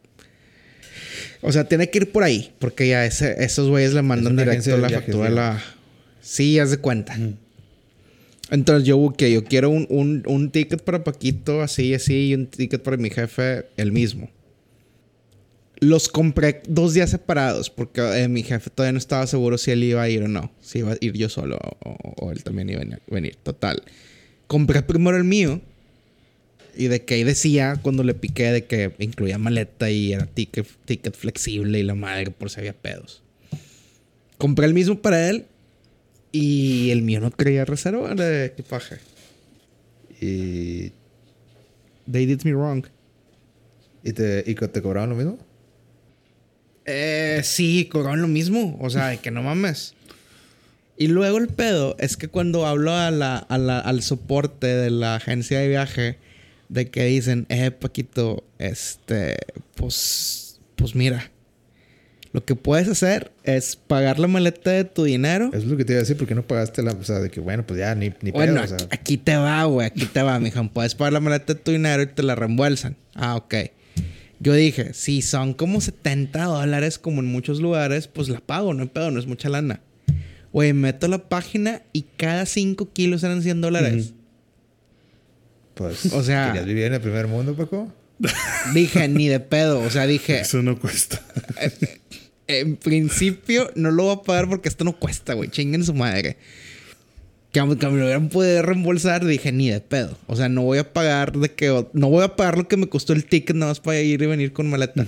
O 1.42 1.52
sea, 1.52 1.68
tiene 1.68 1.90
que 1.90 1.98
ir 1.98 2.12
por 2.12 2.22
ahí, 2.22 2.54
porque 2.58 2.88
ya 2.88 3.04
esos 3.04 3.68
güeyes 3.68 3.92
le 3.92 4.02
mandan 4.02 4.36
directo 4.36 4.78
la 4.78 4.88
factura 4.88 5.26
a 5.26 5.30
la... 5.30 5.62
Sí, 6.20 6.58
haz 6.58 6.70
de 6.70 6.78
cuenta. 6.78 7.18
Entonces 8.50 8.86
yo 8.86 8.96
busqué, 8.96 9.32
yo 9.32 9.44
quiero 9.44 9.70
un, 9.70 9.86
un, 9.88 10.22
un, 10.26 10.50
ticket 10.50 10.82
para 10.82 11.02
Paquito, 11.02 11.62
así, 11.62 11.94
así, 11.94 12.28
y 12.28 12.34
un 12.34 12.46
ticket 12.46 12.82
para 12.82 12.96
mi 12.96 13.10
jefe, 13.10 13.66
el 13.76 13.90
mismo. 13.90 14.30
Los 15.80 16.08
compré 16.08 16.62
dos 16.68 16.94
días 16.94 17.10
separados 17.10 17.68
porque 17.68 18.00
eh, 18.00 18.28
mi 18.28 18.42
jefe 18.42 18.70
todavía 18.70 18.92
no 18.92 18.98
estaba 18.98 19.26
seguro 19.26 19.58
si 19.58 19.70
él 19.70 19.82
iba 19.82 20.02
a 20.02 20.08
ir 20.08 20.22
o 20.22 20.28
no. 20.28 20.52
Si 20.60 20.78
iba 20.78 20.92
a 20.92 20.96
ir 21.00 21.14
yo 21.14 21.28
solo 21.28 21.58
o, 21.84 22.30
él 22.30 22.42
también 22.44 22.70
iba 22.70 22.80
a 22.80 23.14
venir. 23.14 23.36
Total. 23.42 23.82
Compré 24.46 24.82
primero 24.82 25.16
el 25.16 25.24
mío. 25.24 25.60
Y 26.76 26.86
de 26.86 27.04
que 27.04 27.14
ahí 27.14 27.24
decía 27.24 27.78
cuando 27.82 28.02
le 28.02 28.14
piqué 28.14 28.50
de 28.50 28.64
que 28.64 28.92
incluía 28.98 29.38
maleta 29.38 29.90
y 29.90 30.12
era 30.12 30.26
ticket, 30.26 30.66
ticket 30.84 31.14
flexible 31.14 31.78
y 31.78 31.82
la 31.82 31.94
madre 31.94 32.30
por 32.30 32.50
si 32.50 32.60
había 32.60 32.72
pedos. 32.72 33.22
Compré 34.38 34.66
el 34.66 34.74
mismo 34.74 35.00
para 35.00 35.28
él 35.28 35.46
y 36.34 36.90
el 36.90 37.02
mío 37.02 37.20
no 37.20 37.30
quería 37.30 37.64
reserva 37.64 38.12
de 38.16 38.46
equipaje. 38.46 38.96
Y. 40.20 40.90
They 42.10 42.26
did 42.26 42.42
me 42.42 42.52
wrong. 42.52 42.84
¿Y 44.02 44.12
te, 44.12 44.42
y 44.44 44.54
te 44.56 44.82
cobraban 44.82 45.10
lo 45.10 45.14
mismo? 45.14 45.38
Eh, 46.86 47.40
sí, 47.44 47.88
cobraban 47.90 48.20
lo 48.20 48.26
mismo. 48.26 48.76
O 48.80 48.90
sea, 48.90 49.16
que 49.16 49.30
no 49.30 49.44
mames. 49.44 49.94
Y 50.96 51.06
luego 51.06 51.38
el 51.38 51.46
pedo 51.46 51.94
es 52.00 52.16
que 52.16 52.26
cuando 52.26 52.66
hablo 52.66 52.92
a 52.92 53.12
la, 53.12 53.38
al 53.38 54.02
soporte 54.02 54.66
de 54.66 54.90
la 54.90 55.14
agencia 55.14 55.60
de 55.60 55.68
viaje, 55.68 56.18
de 56.68 56.90
que 56.90 57.04
dicen, 57.04 57.46
eh, 57.48 57.70
Paquito, 57.70 58.42
este, 58.58 59.36
pues, 59.76 60.58
pues 60.74 60.96
mira, 60.96 61.30
lo 62.34 62.44
que 62.44 62.56
puedes 62.56 62.88
hacer 62.88 63.30
es 63.44 63.76
pagar 63.76 64.18
la 64.18 64.26
maleta 64.26 64.72
de 64.72 64.82
tu 64.82 65.04
dinero. 65.04 65.46
Eso 65.52 65.58
es 65.58 65.64
lo 65.66 65.76
que 65.76 65.84
te 65.84 65.92
iba 65.92 65.98
a 65.98 66.02
decir, 66.02 66.16
porque 66.16 66.34
no 66.34 66.42
pagaste 66.42 66.82
la, 66.82 66.90
o 66.90 67.04
sea, 67.04 67.20
de 67.20 67.30
que 67.30 67.38
bueno, 67.38 67.64
pues 67.64 67.78
ya 67.78 67.94
ni, 67.94 68.12
ni 68.22 68.32
bueno, 68.32 68.60
aquí 68.90 69.16
te 69.18 69.36
va, 69.36 69.62
güey, 69.66 69.86
aquí 69.86 70.04
te 70.06 70.20
va, 70.20 70.40
mijo. 70.40 70.68
Puedes 70.70 70.96
pagar 70.96 71.12
la 71.12 71.20
maleta 71.20 71.54
de 71.54 71.60
tu 71.60 71.70
dinero 71.70 72.02
y 72.02 72.06
te 72.08 72.24
la 72.24 72.34
reembolsan. 72.34 72.96
Ah, 73.14 73.36
ok. 73.36 73.54
Yo 74.40 74.52
dije, 74.52 74.94
si 74.94 75.22
son 75.22 75.54
como 75.54 75.80
70 75.80 76.42
dólares 76.44 76.98
como 76.98 77.20
en 77.20 77.26
muchos 77.26 77.60
lugares, 77.60 78.08
pues 78.08 78.28
la 78.28 78.40
pago, 78.40 78.74
no 78.74 78.82
hay 78.82 78.88
pedo, 78.88 79.12
no 79.12 79.20
es 79.20 79.26
mucha 79.28 79.48
lana. 79.48 79.80
Güey, 80.52 80.72
meto 80.72 81.06
la 81.06 81.18
página 81.28 81.82
y 81.92 82.02
cada 82.16 82.46
5 82.46 82.92
kilos 82.92 83.22
eran 83.22 83.42
100 83.42 83.60
dólares. 83.60 84.12
Pues, 85.74 86.12
O 86.12 86.24
sea- 86.24 86.48
¿querías 86.48 86.66
vivir 86.66 86.84
en 86.86 86.94
el 86.94 87.00
primer 87.00 87.28
mundo, 87.28 87.54
Paco? 87.54 87.92
Dije, 88.74 89.08
ni 89.08 89.28
de 89.28 89.40
pedo. 89.40 89.80
O 89.80 89.90
sea, 89.90 90.06
dije, 90.06 90.40
Eso 90.42 90.62
no 90.62 90.78
cuesta. 90.78 91.20
En 92.46 92.76
principio 92.76 93.70
no 93.74 93.90
lo 93.90 94.04
voy 94.04 94.14
a 94.16 94.22
pagar 94.22 94.48
porque 94.48 94.68
esto 94.68 94.84
no 94.84 94.98
cuesta, 94.98 95.34
güey. 95.34 95.50
Chinguen 95.50 95.84
su 95.84 95.94
madre. 95.94 96.36
Que, 97.52 97.60
aunque 97.60 97.86
me 97.86 97.98
lo 97.98 98.04
hubieran 98.04 98.28
podido 98.30 98.62
reembolsar, 98.62 99.24
dije, 99.24 99.52
ni 99.52 99.70
de 99.70 99.80
pedo. 99.80 100.18
O 100.26 100.34
sea, 100.36 100.48
no 100.48 100.62
voy 100.62 100.78
a 100.78 100.92
pagar 100.92 101.32
de 101.38 101.50
que... 101.52 101.86
No 101.92 102.08
voy 102.10 102.24
a 102.24 102.34
pagar 102.34 102.58
lo 102.58 102.66
que 102.66 102.76
me 102.76 102.88
costó 102.88 103.12
el 103.12 103.24
ticket 103.24 103.54
nada 103.54 103.70
más 103.70 103.78
para 103.80 104.00
ir 104.00 104.20
y 104.20 104.26
venir 104.26 104.52
con 104.52 104.68
maleta. 104.68 105.06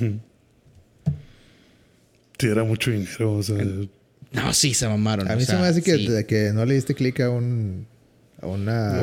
Sí, 2.38 2.46
era 2.46 2.64
mucho 2.64 2.90
dinero. 2.90 3.32
O 3.34 3.42
sea, 3.42 3.56
No, 4.32 4.52
sí, 4.54 4.74
se 4.74 4.86
mamaron. 4.88 5.28
A 5.30 5.34
o 5.34 5.36
mí 5.36 5.44
sea, 5.44 5.56
se 5.56 5.60
me 5.60 5.66
hace 5.68 5.82
que, 5.82 5.96
sí. 5.96 6.06
de 6.08 6.24
que 6.26 6.52
no 6.54 6.64
le 6.64 6.74
diste 6.74 6.94
clic 6.94 7.18
a 7.20 7.30
un... 7.30 7.86
A 8.40 8.46
una, 8.46 9.02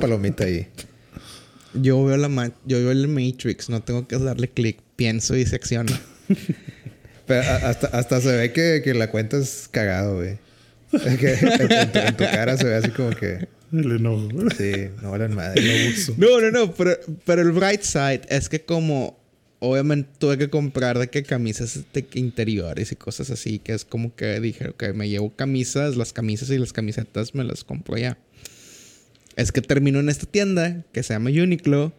palomita 0.00 0.44
ahí. 0.44 0.66
Yo 1.74 2.04
veo 2.04 2.16
la 2.16 2.28
ma- 2.28 2.52
yo 2.64 2.78
veo 2.78 2.90
el 2.90 3.06
Matrix, 3.06 3.68
no 3.70 3.80
tengo 3.82 4.08
que 4.08 4.18
darle 4.18 4.48
clic, 4.48 4.78
pienso 4.96 5.36
y 5.36 5.46
se 5.46 5.56
acciona. 5.56 5.98
Pero 7.26 7.40
hasta, 7.42 7.86
hasta 7.88 8.20
se 8.20 8.36
ve 8.36 8.52
que, 8.52 8.82
que 8.84 8.94
la 8.94 9.10
cuenta 9.10 9.36
es 9.36 9.68
cagado, 9.70 10.16
güey. 10.16 10.38
Que 10.90 11.32
en, 11.32 11.90
tu, 11.92 11.98
en 11.98 12.16
tu 12.16 12.24
cara 12.24 12.56
se 12.56 12.64
ve 12.64 12.76
así 12.76 12.90
como 12.90 13.10
que... 13.10 13.48
el 13.72 13.92
enojo. 13.92 14.28
Sí, 14.56 14.88
no 15.02 15.10
valen 15.10 15.34
madre. 15.34 15.92
No, 16.16 16.40
no, 16.40 16.50
no, 16.50 16.72
pero, 16.74 16.96
pero 17.24 17.42
el 17.42 17.50
bright 17.52 17.82
side 17.82 18.22
es 18.28 18.48
que 18.48 18.60
como 18.62 19.18
obviamente 19.58 20.08
tuve 20.18 20.38
que 20.38 20.48
comprar 20.50 20.98
de 20.98 21.08
que 21.08 21.22
camisas 21.22 21.80
de 21.92 22.04
que 22.06 22.18
interiores 22.18 22.92
y 22.92 22.96
cosas 22.96 23.30
así, 23.30 23.58
que 23.58 23.72
es 23.72 23.84
como 23.84 24.14
que 24.14 24.38
dije, 24.38 24.68
ok, 24.68 24.92
me 24.94 25.08
llevo 25.08 25.34
camisas, 25.34 25.96
las 25.96 26.12
camisas 26.12 26.50
y 26.50 26.58
las 26.58 26.72
camisetas 26.72 27.34
me 27.34 27.42
las 27.42 27.64
compro 27.64 27.96
ya. 27.96 28.16
Es 29.34 29.52
que 29.52 29.62
termino 29.62 29.98
en 29.98 30.08
esta 30.08 30.26
tienda 30.26 30.84
que 30.92 31.02
se 31.02 31.14
llama 31.14 31.30
Uniqlo. 31.30 31.92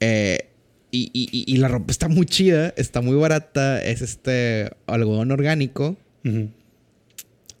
eh, 0.00 0.48
y, 0.96 1.10
y- 1.12 1.44
y- 1.52 1.56
la 1.58 1.68
ropa 1.68 1.90
está 1.90 2.08
muy 2.08 2.26
chida, 2.26 2.72
está 2.76 3.00
muy 3.00 3.16
barata, 3.16 3.82
es 3.82 4.02
este 4.02 4.70
algodón 4.86 5.30
orgánico, 5.32 5.96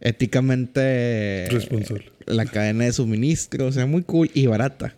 éticamente 0.00 1.46
Responsable. 1.50 2.06
la 2.26 2.46
cadena 2.46 2.84
de 2.84 2.92
suministro, 2.92 3.66
o 3.66 3.72
sea, 3.72 3.86
muy 3.86 4.02
cool 4.02 4.30
y 4.34 4.46
barata. 4.46 4.94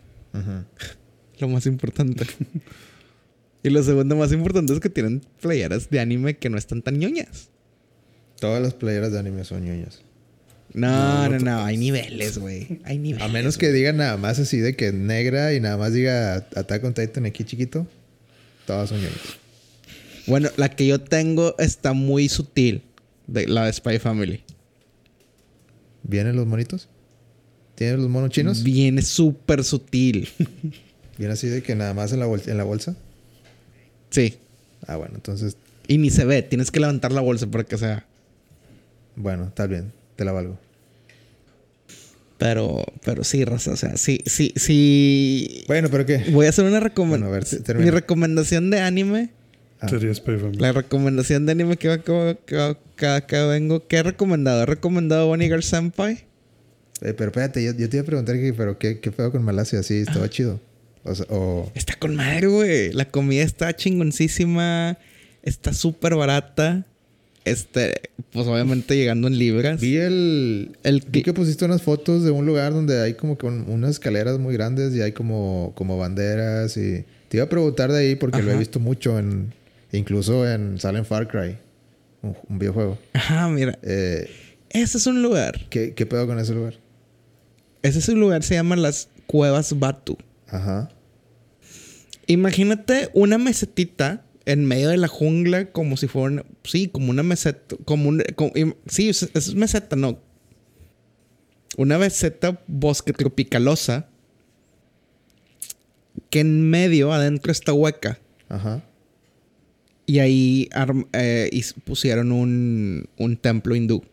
Lo 1.39 1.47
más 1.47 1.65
importante. 1.65 2.25
y 3.63 3.69
lo 3.69 3.81
segundo 3.83 4.15
más 4.15 4.31
importante 4.31 4.73
es 4.73 4.79
que 4.79 4.89
tienen 4.89 5.21
playeras 5.41 5.89
de 5.89 5.99
anime 5.99 6.37
que 6.37 6.49
no 6.49 6.57
están 6.57 6.81
tan 6.81 6.99
ñoñas. 6.99 7.49
Todas 8.39 8.61
las 8.61 8.73
playeras 8.73 9.11
de 9.11 9.19
anime 9.19 9.43
son 9.45 9.65
ñoñas. 9.65 10.01
No, 10.73 11.27
no, 11.29 11.39
no, 11.39 11.63
hay 11.63 11.77
niveles, 11.77 12.37
güey. 12.37 12.81
Hay 12.83 12.99
niveles. 12.99 13.25
A 13.25 13.29
menos 13.31 13.57
que 13.57 13.71
digan 13.71 13.97
nada 13.97 14.17
más 14.17 14.37
así 14.37 14.57
de 14.59 14.75
que 14.75 14.91
negra 14.91 15.53
y 15.53 15.59
nada 15.59 15.77
más 15.77 15.93
diga 15.93 16.35
Attack 16.55 16.83
on 16.83 16.93
Titan 16.93 17.25
aquí 17.25 17.43
chiquito. 17.45 17.87
Son 18.67 18.97
ñoñas. 18.99 19.17
Bueno, 20.27 20.49
la 20.57 20.69
que 20.75 20.85
yo 20.85 20.99
tengo 20.99 21.55
está 21.57 21.93
muy 21.93 22.27
sutil. 22.29 22.83
De, 23.27 23.47
la 23.47 23.65
de 23.65 23.73
Spy 23.73 23.99
Family. 23.99 24.41
¿Vienen 26.03 26.35
los 26.35 26.45
monitos? 26.47 26.87
¿Tienen 27.75 27.97
los 28.01 28.09
monos 28.09 28.29
chinos? 28.31 28.63
Viene 28.63 29.01
súper 29.01 29.63
sutil. 29.63 30.29
Viene 31.17 31.33
así 31.33 31.47
de 31.47 31.61
que 31.63 31.75
nada 31.75 31.93
más 31.93 32.11
en 32.13 32.19
la, 32.19 32.27
bol- 32.27 32.47
en 32.47 32.57
la 32.57 32.63
bolsa. 32.63 32.95
Sí. 34.09 34.37
Ah, 34.85 34.95
bueno, 34.95 35.15
entonces, 35.15 35.57
Y 35.87 35.97
ni 35.97 36.09
se 36.09 36.25
ve. 36.25 36.41
Tienes 36.43 36.71
que 36.71 36.79
levantar 36.79 37.11
la 37.11 37.21
bolsa 37.21 37.47
para 37.47 37.63
que 37.63 37.77
sea. 37.77 38.05
bueno, 39.15 39.45
está 39.47 39.67
bien. 39.67 39.91
Te 40.15 40.23
la 40.25 40.31
valgo. 40.31 40.57
Pero, 42.37 42.83
pero 43.03 43.23
sí, 43.23 43.43
raza. 43.45 43.71
O 43.71 43.75
sea, 43.77 43.97
sí, 43.97 44.21
sí, 44.25 44.53
sí. 44.55 45.63
Bueno, 45.67 45.89
pero 45.89 46.05
¿qué? 46.05 46.25
Voy 46.31 46.45
a 46.45 46.49
hacer 46.49 46.65
una 46.65 46.79
Bueno, 46.79 46.85
a 46.85 46.89
recomendación. 46.89 47.63
termina. 47.63 47.85
Mi 47.85 47.91
recomendación 47.91 48.69
de 48.69 48.79
anime. 48.79 49.29
Ah. 49.79 49.87
Sería 49.87 50.13
Spy 50.13 50.37
Family. 50.37 50.57
La 50.59 50.71
recomendación 50.71 51.45
de 51.45 51.51
anime 51.53 51.77
que, 51.77 51.99
que, 52.03 52.37
que, 52.45 52.75
que- 52.95 53.23
que 53.27 53.43
vengo. 53.45 53.87
¿Qué 53.87 53.97
he 53.97 54.03
recomendado? 54.03 54.63
¿He 54.63 54.65
recomendado 54.65 55.27
Bonnie 55.27 55.47
Girl 55.47 55.63
Senpai? 55.63 56.25
Eh, 57.01 57.13
pero 57.13 57.25
espérate, 57.25 57.63
yo, 57.63 57.73
yo 57.73 57.87
te 57.89 57.97
iba 57.97 58.03
a 58.03 58.05
preguntar 58.05 58.35
pero 58.55 58.79
¿qué, 58.79 58.99
qué 58.99 59.11
pedo 59.11 59.31
con 59.31 59.43
Malasia? 59.43 59.83
Sí, 59.83 59.95
estaba 59.97 60.29
chido. 60.29 60.59
O 61.03 61.13
sea, 61.15 61.25
o... 61.29 61.71
Está 61.75 61.93
con 61.95 62.15
madre, 62.15 62.47
güey. 62.47 62.91
La 62.93 63.05
comida 63.05 63.43
está 63.43 63.75
chingoncísima. 63.75 64.97
Está 65.43 65.73
súper 65.73 66.15
barata. 66.15 66.85
Este, 67.47 67.93
pues 68.31 68.45
obviamente 68.47 68.95
llegando 68.95 69.27
en 69.27 69.37
libras. 69.37 69.79
Vi 69.81 69.97
el... 69.97 70.77
El 70.83 71.03
Vi 71.09 71.23
que 71.23 71.33
pusiste 71.33 71.65
unas 71.65 71.81
fotos 71.81 72.23
de 72.23 72.31
un 72.31 72.45
lugar 72.45 72.73
donde 72.73 73.01
hay 73.01 73.13
como 73.13 73.37
que 73.37 73.45
un- 73.45 73.65
unas 73.69 73.91
escaleras 73.91 74.37
muy 74.39 74.53
grandes 74.53 74.93
y 74.95 75.01
hay 75.01 75.11
como, 75.13 75.71
como 75.75 75.97
banderas 75.97 76.75
y... 76.77 77.05
Te 77.29 77.37
iba 77.37 77.45
a 77.45 77.49
preguntar 77.49 77.91
de 77.91 77.99
ahí 77.99 78.15
porque 78.15 78.41
lo 78.41 78.51
he 78.51 78.57
visto 78.57 78.79
mucho 78.79 79.17
en... 79.19 79.53
Incluso 79.91 80.49
en 80.49 80.79
Salen 80.79 81.05
Far 81.05 81.27
Cry. 81.27 81.57
Un, 82.21 82.35
un 82.49 82.59
videojuego. 82.59 82.97
Ajá, 83.13 83.47
mira. 83.49 83.77
Eh, 83.83 84.29
Ese 84.69 84.97
es 84.97 85.07
un 85.07 85.21
lugar. 85.21 85.67
¿qué, 85.69 85.93
¿Qué 85.93 86.05
pedo 86.05 86.25
con 86.27 86.39
ese 86.39 86.53
lugar? 86.53 86.75
Ese 87.83 87.99
es 87.99 88.09
un 88.09 88.19
lugar, 88.19 88.43
se 88.43 88.55
llama 88.55 88.75
las 88.75 89.09
Cuevas 89.27 89.77
Batu. 89.79 90.17
Ajá. 90.47 90.89
Imagínate 92.27 93.09
una 93.13 93.37
mesetita 93.37 94.23
en 94.47 94.65
medio 94.65 94.89
de 94.89 94.97
la 94.97 95.07
jungla, 95.07 95.71
como 95.71 95.97
si 95.97 96.07
fuera 96.07 96.27
una- 96.33 96.45
sí, 96.63 96.87
como 96.87 97.09
una 97.11 97.21
meseta, 97.21 97.75
como 97.85 98.09
un, 98.09 98.23
como- 98.35 98.51
sí, 98.87 99.09
es, 99.09 99.29
es 99.33 99.53
meseta, 99.55 99.95
no. 99.95 100.19
Una 101.77 101.97
meseta 101.99 102.59
bosque 102.65 103.13
tropicalosa 103.13 104.07
que 106.29 106.39
en 106.39 106.69
medio, 106.69 107.13
adentro 107.13 107.51
está 107.51 107.73
hueca. 107.73 108.19
Ajá. 108.49 108.83
Y 110.05 110.19
ahí 110.19 110.69
arm- 110.71 111.07
eh, 111.13 111.49
y 111.51 111.63
pusieron 111.81 112.31
un, 112.31 113.09
un 113.17 113.37
templo 113.37 113.75
hindú. 113.75 114.03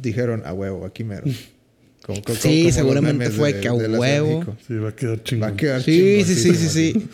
Dijeron 0.00 0.42
a 0.46 0.52
huevo, 0.52 0.86
aquí 0.86 1.02
mero. 1.04 1.24
Como- 2.06 2.22
como- 2.22 2.38
Sí, 2.38 2.62
como 2.62 2.74
seguramente 2.74 3.30
fue 3.30 3.52
de- 3.52 3.60
que 3.60 3.68
a 3.68 3.72
huevo. 3.74 4.56
Sí, 4.66 4.74
va 4.74 4.88
a 4.88 4.96
quedar 4.96 5.22
chingón. 5.22 5.48
Va 5.50 5.52
a 5.52 5.56
quedar 5.56 5.82
Sí, 5.82 6.22
sí, 6.24 6.34
sí, 6.34 6.54
sí, 6.54 6.68
sí. 6.68 7.08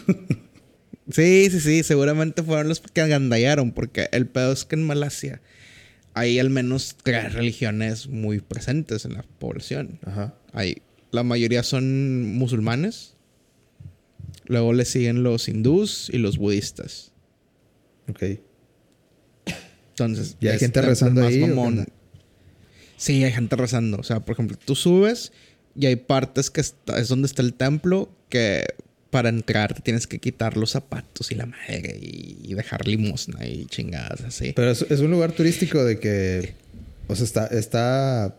Sí, 1.10 1.48
sí, 1.50 1.60
sí. 1.60 1.82
Seguramente 1.82 2.42
fueron 2.42 2.68
los 2.68 2.80
que 2.80 3.00
agandallaron. 3.00 3.72
Porque 3.72 4.08
el 4.12 4.26
pedo 4.26 4.52
es 4.52 4.64
que 4.64 4.74
en 4.76 4.82
Malasia 4.84 5.40
hay 6.14 6.38
al 6.38 6.50
menos 6.50 6.96
tres 7.02 7.32
religiones 7.34 8.08
muy 8.08 8.40
presentes 8.40 9.04
en 9.04 9.14
la 9.14 9.22
población. 9.38 9.98
Ajá. 10.04 10.34
Hay, 10.52 10.82
la 11.10 11.22
mayoría 11.22 11.62
son 11.62 12.34
musulmanes. 12.34 13.14
Luego 14.46 14.72
le 14.72 14.84
siguen 14.84 15.22
los 15.22 15.48
hindús 15.48 16.08
y 16.12 16.18
los 16.18 16.38
budistas. 16.38 17.12
Ok. 18.08 18.22
Entonces, 19.90 20.36
¿Y 20.40 20.48
hay 20.48 20.58
gente 20.58 20.82
rezando 20.82 21.22
más 21.22 21.30
ahí? 21.32 21.84
Sí, 22.96 23.24
hay 23.24 23.32
gente 23.32 23.56
rezando. 23.56 23.98
O 23.98 24.02
sea, 24.02 24.20
por 24.20 24.34
ejemplo, 24.34 24.56
tú 24.62 24.74
subes 24.74 25.32
y 25.74 25.86
hay 25.86 25.96
partes 25.96 26.50
que 26.50 26.60
está- 26.60 26.98
es 26.98 27.08
donde 27.08 27.26
está 27.26 27.42
el 27.42 27.54
templo 27.54 28.10
que 28.28 28.64
para 29.16 29.30
entrar 29.30 29.72
te 29.72 29.80
tienes 29.80 30.06
que 30.06 30.18
quitar 30.18 30.58
los 30.58 30.72
zapatos 30.72 31.30
y 31.32 31.34
la 31.36 31.46
madre 31.46 31.98
y, 32.02 32.36
y 32.44 32.52
dejar 32.54 32.86
limosna 32.86 33.46
y 33.46 33.64
chingadas 33.64 34.20
así. 34.20 34.52
Pero 34.54 34.70
es, 34.72 34.84
es 34.90 35.00
un 35.00 35.10
lugar 35.10 35.32
turístico 35.32 35.82
de 35.82 35.98
que... 35.98 36.52
O 37.08 37.16
sea, 37.16 37.24
está, 37.24 37.46
está 37.46 38.36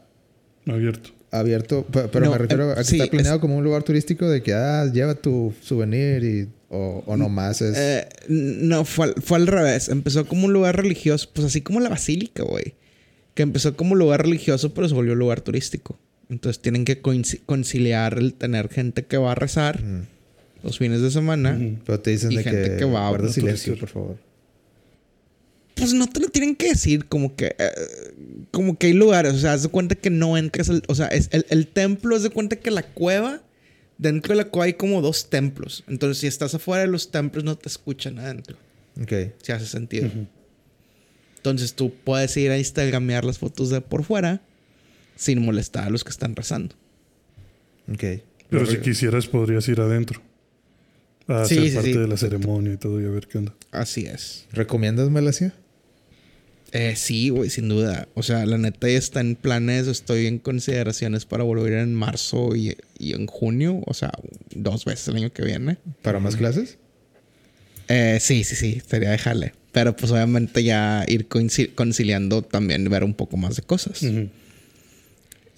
Abierto. 0.67 1.09
abierto. 1.31 1.83
pe- 1.85 2.09
Pero 2.09 2.25
No, 2.25 2.31
me 2.33 2.37
refiero 2.37 2.69
eh, 2.69 2.73
a 2.73 2.75
que 2.75 2.83
sí, 2.83 2.97
está 2.99 3.09
planeado 3.09 3.37
es- 3.37 3.41
como 3.41 3.57
un 3.57 3.63
lugar 3.63 3.81
turístico 3.81 4.29
de 4.29 4.43
que, 4.43 4.53
ah, 4.53 4.85
lleva 4.93 5.15
tu 5.15 5.51
souvenir 5.63 6.23
y... 6.23 6.47
O, 6.69 7.01
o 7.07 7.17
nomás 7.17 7.61
es... 7.61 7.75
Eh, 7.77 8.07
no, 8.27 8.83
fue 8.85 9.05
al, 9.07 9.15
fue 9.23 9.37
al 9.37 9.47
revés. 9.47 9.89
Empezó 9.89 10.27
como 10.27 10.45
un 10.45 10.53
lugar 10.53 10.75
religioso, 10.75 11.27
pues 11.33 11.47
así 11.47 11.61
como 11.61 11.79
la 11.79 11.89
basílica, 11.89 12.43
güey. 12.43 12.75
Que 13.33 13.41
empezó 13.43 13.75
como 13.75 13.93
un 13.93 13.99
lugar 13.99 14.21
religioso, 14.23 14.73
pero 14.73 14.87
se 14.89 14.93
volvió 14.93 15.13
un 15.13 15.19
lugar 15.19 15.41
turístico. 15.41 15.97
Entonces 16.29 16.61
tienen 16.61 16.83
que 16.85 16.99
conciliar 17.45 18.17
el 18.19 18.33
tener 18.33 18.67
gente 18.69 19.05
que 19.05 19.15
va 19.17 19.31
a 19.31 19.35
rezar 19.35 19.81
Mm. 19.81 20.01
Los 20.63 20.77
fines 20.77 21.01
de 21.01 21.11
semana. 21.11 21.57
Ujú. 21.59 21.77
Pero 21.85 21.99
te 21.99 22.11
dicen 22.11 22.31
y 22.31 22.37
de 22.37 22.43
gente 22.43 22.69
que, 22.71 22.77
que 22.77 22.85
va 22.85 23.05
a 23.07 23.09
guarda 23.09 23.31
silencio, 23.31 23.77
por 23.77 23.89
favor. 23.89 24.17
Pues 25.75 25.93
no 25.93 26.07
te 26.07 26.19
lo 26.19 26.29
tienen 26.29 26.55
que 26.55 26.69
decir, 26.69 27.05
como 27.05 27.35
que. 27.35 27.55
eh, 27.59 27.71
como 28.51 28.77
que 28.77 28.87
hay 28.87 28.93
lugares, 28.93 29.33
o 29.33 29.37
sea, 29.39 29.53
haz 29.53 29.63
de 29.63 29.69
cuenta 29.69 29.93
que 29.95 30.09
no 30.09 30.37
entras. 30.37 30.69
al- 30.69 30.83
o 30.87 30.95
sea, 30.95 31.07
es 31.07 31.29
el, 31.31 31.45
el 31.49 31.67
templo, 31.67 32.15
haz 32.15 32.23
de 32.23 32.29
cuenta 32.31 32.55
que 32.55 32.71
la 32.71 32.83
cueva. 32.83 33.41
Dentro 33.99 34.33
de 34.33 34.37
la 34.43 34.49
cueva 34.49 34.65
hay 34.65 34.73
como 34.73 35.01
dos 35.01 35.29
templos. 35.29 35.83
Entonces, 35.87 36.19
si 36.19 36.27
estás 36.27 36.53
afuera 36.53 36.81
de 36.83 36.87
los 36.87 37.09
templos, 37.09 37.43
no 37.43 37.57
te 37.57 37.67
escuchan 37.67 38.19
adentro. 38.19 38.55
Ok. 39.01 39.11
Si 39.41 39.51
hace 39.51 39.65
sentido. 39.65 40.09
Entonces, 41.37 41.73
tú 41.73 41.91
puedes 42.03 42.35
ir 42.37 42.51
a 42.51 42.57
Instagramear 42.59 43.25
las 43.25 43.39
fotos 43.39 43.69
de 43.71 43.81
por 43.81 44.03
fuera 44.03 44.41
sin 45.15 45.43
molestar 45.43 45.85
a 45.85 45.89
los 45.89 46.03
que 46.03 46.11
están 46.11 46.35
rezando. 46.35 46.75
Ok. 47.91 48.03
Pero 48.49 48.65
si 48.67 48.77
quisieras, 48.77 49.25
podrías 49.27 49.67
ir 49.67 49.79
adentro. 49.81 50.21
A 51.27 51.45
Sí, 51.45 51.55
ser 51.55 51.69
sí, 51.69 51.75
parte 51.75 51.93
sí. 51.93 51.97
de 51.99 52.07
la 52.07 52.17
ceremonia 52.17 52.73
y 52.73 52.77
todo 52.77 53.01
y 53.01 53.05
a 53.05 53.09
ver 53.09 53.27
qué 53.27 53.37
onda. 53.39 53.53
Así 53.71 54.05
es. 54.05 54.45
¿Recomiendas 54.53 55.09
Malasia? 55.09 55.53
Eh, 56.73 56.95
sí, 56.97 57.29
güey, 57.29 57.49
sin 57.49 57.69
duda. 57.69 58.07
O 58.13 58.23
sea, 58.23 58.45
la 58.45 58.57
neta 58.57 58.87
ya 58.89 58.97
está 58.97 59.21
en 59.21 59.35
planes, 59.35 59.87
estoy 59.87 60.27
en 60.27 60.37
consideraciones 60.39 61.25
para 61.25 61.43
volver 61.43 61.73
en 61.73 61.93
marzo 61.93 62.55
y, 62.55 62.75
y 62.99 63.13
en 63.13 63.25
junio. 63.27 63.81
O 63.85 63.93
sea, 63.93 64.11
dos 64.53 64.83
veces 64.85 65.07
el 65.09 65.15
año 65.17 65.33
que 65.33 65.43
viene. 65.43 65.77
¿Para 66.01 66.19
más 66.19 66.35
clases? 66.35 66.77
Eh, 67.87 68.17
sí, 68.21 68.43
sí, 68.43 68.55
sí, 68.55 68.81
sería 68.85 69.11
dejarle. 69.11 69.53
Pero 69.71 69.95
pues 69.95 70.11
obviamente 70.11 70.63
ya 70.63 71.05
ir 71.07 71.29
conci- 71.29 71.73
conciliando 71.73 72.41
también 72.41 72.89
ver 72.89 73.03
un 73.05 73.13
poco 73.13 73.37
más 73.37 73.55
de 73.55 73.61
cosas. 73.61 74.03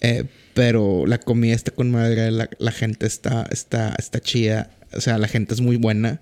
Eh, 0.02 0.24
pero 0.54 1.06
la 1.06 1.18
comida 1.18 1.54
está 1.54 1.70
con 1.72 1.90
madre, 1.90 2.30
la, 2.30 2.48
la 2.58 2.72
gente 2.72 3.06
está, 3.06 3.46
está, 3.50 3.94
está 3.98 4.20
chida. 4.20 4.70
O 4.92 5.00
sea, 5.00 5.18
la 5.18 5.28
gente 5.28 5.54
es 5.54 5.60
muy 5.60 5.76
buena. 5.76 6.20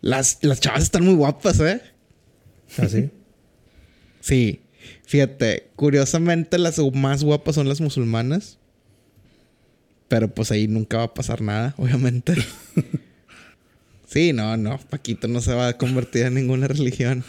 Las, 0.00 0.38
las 0.42 0.60
chavas 0.60 0.82
están 0.82 1.04
muy 1.04 1.14
guapas, 1.14 1.60
¿eh? 1.60 1.80
¿Así? 2.78 3.10
Sí. 4.20 4.60
Fíjate, 5.06 5.70
curiosamente 5.76 6.58
las 6.58 6.78
más 6.92 7.24
guapas 7.24 7.54
son 7.54 7.68
las 7.68 7.80
musulmanas. 7.80 8.58
Pero 10.08 10.28
pues 10.34 10.50
ahí 10.50 10.68
nunca 10.68 10.98
va 10.98 11.04
a 11.04 11.14
pasar 11.14 11.40
nada, 11.40 11.74
obviamente. 11.78 12.34
sí, 14.06 14.32
no, 14.32 14.56
no. 14.56 14.78
Paquito 14.90 15.26
no 15.28 15.40
se 15.40 15.54
va 15.54 15.68
a 15.68 15.78
convertir 15.78 16.26
en 16.26 16.34
ninguna 16.34 16.68
religión. 16.68 17.24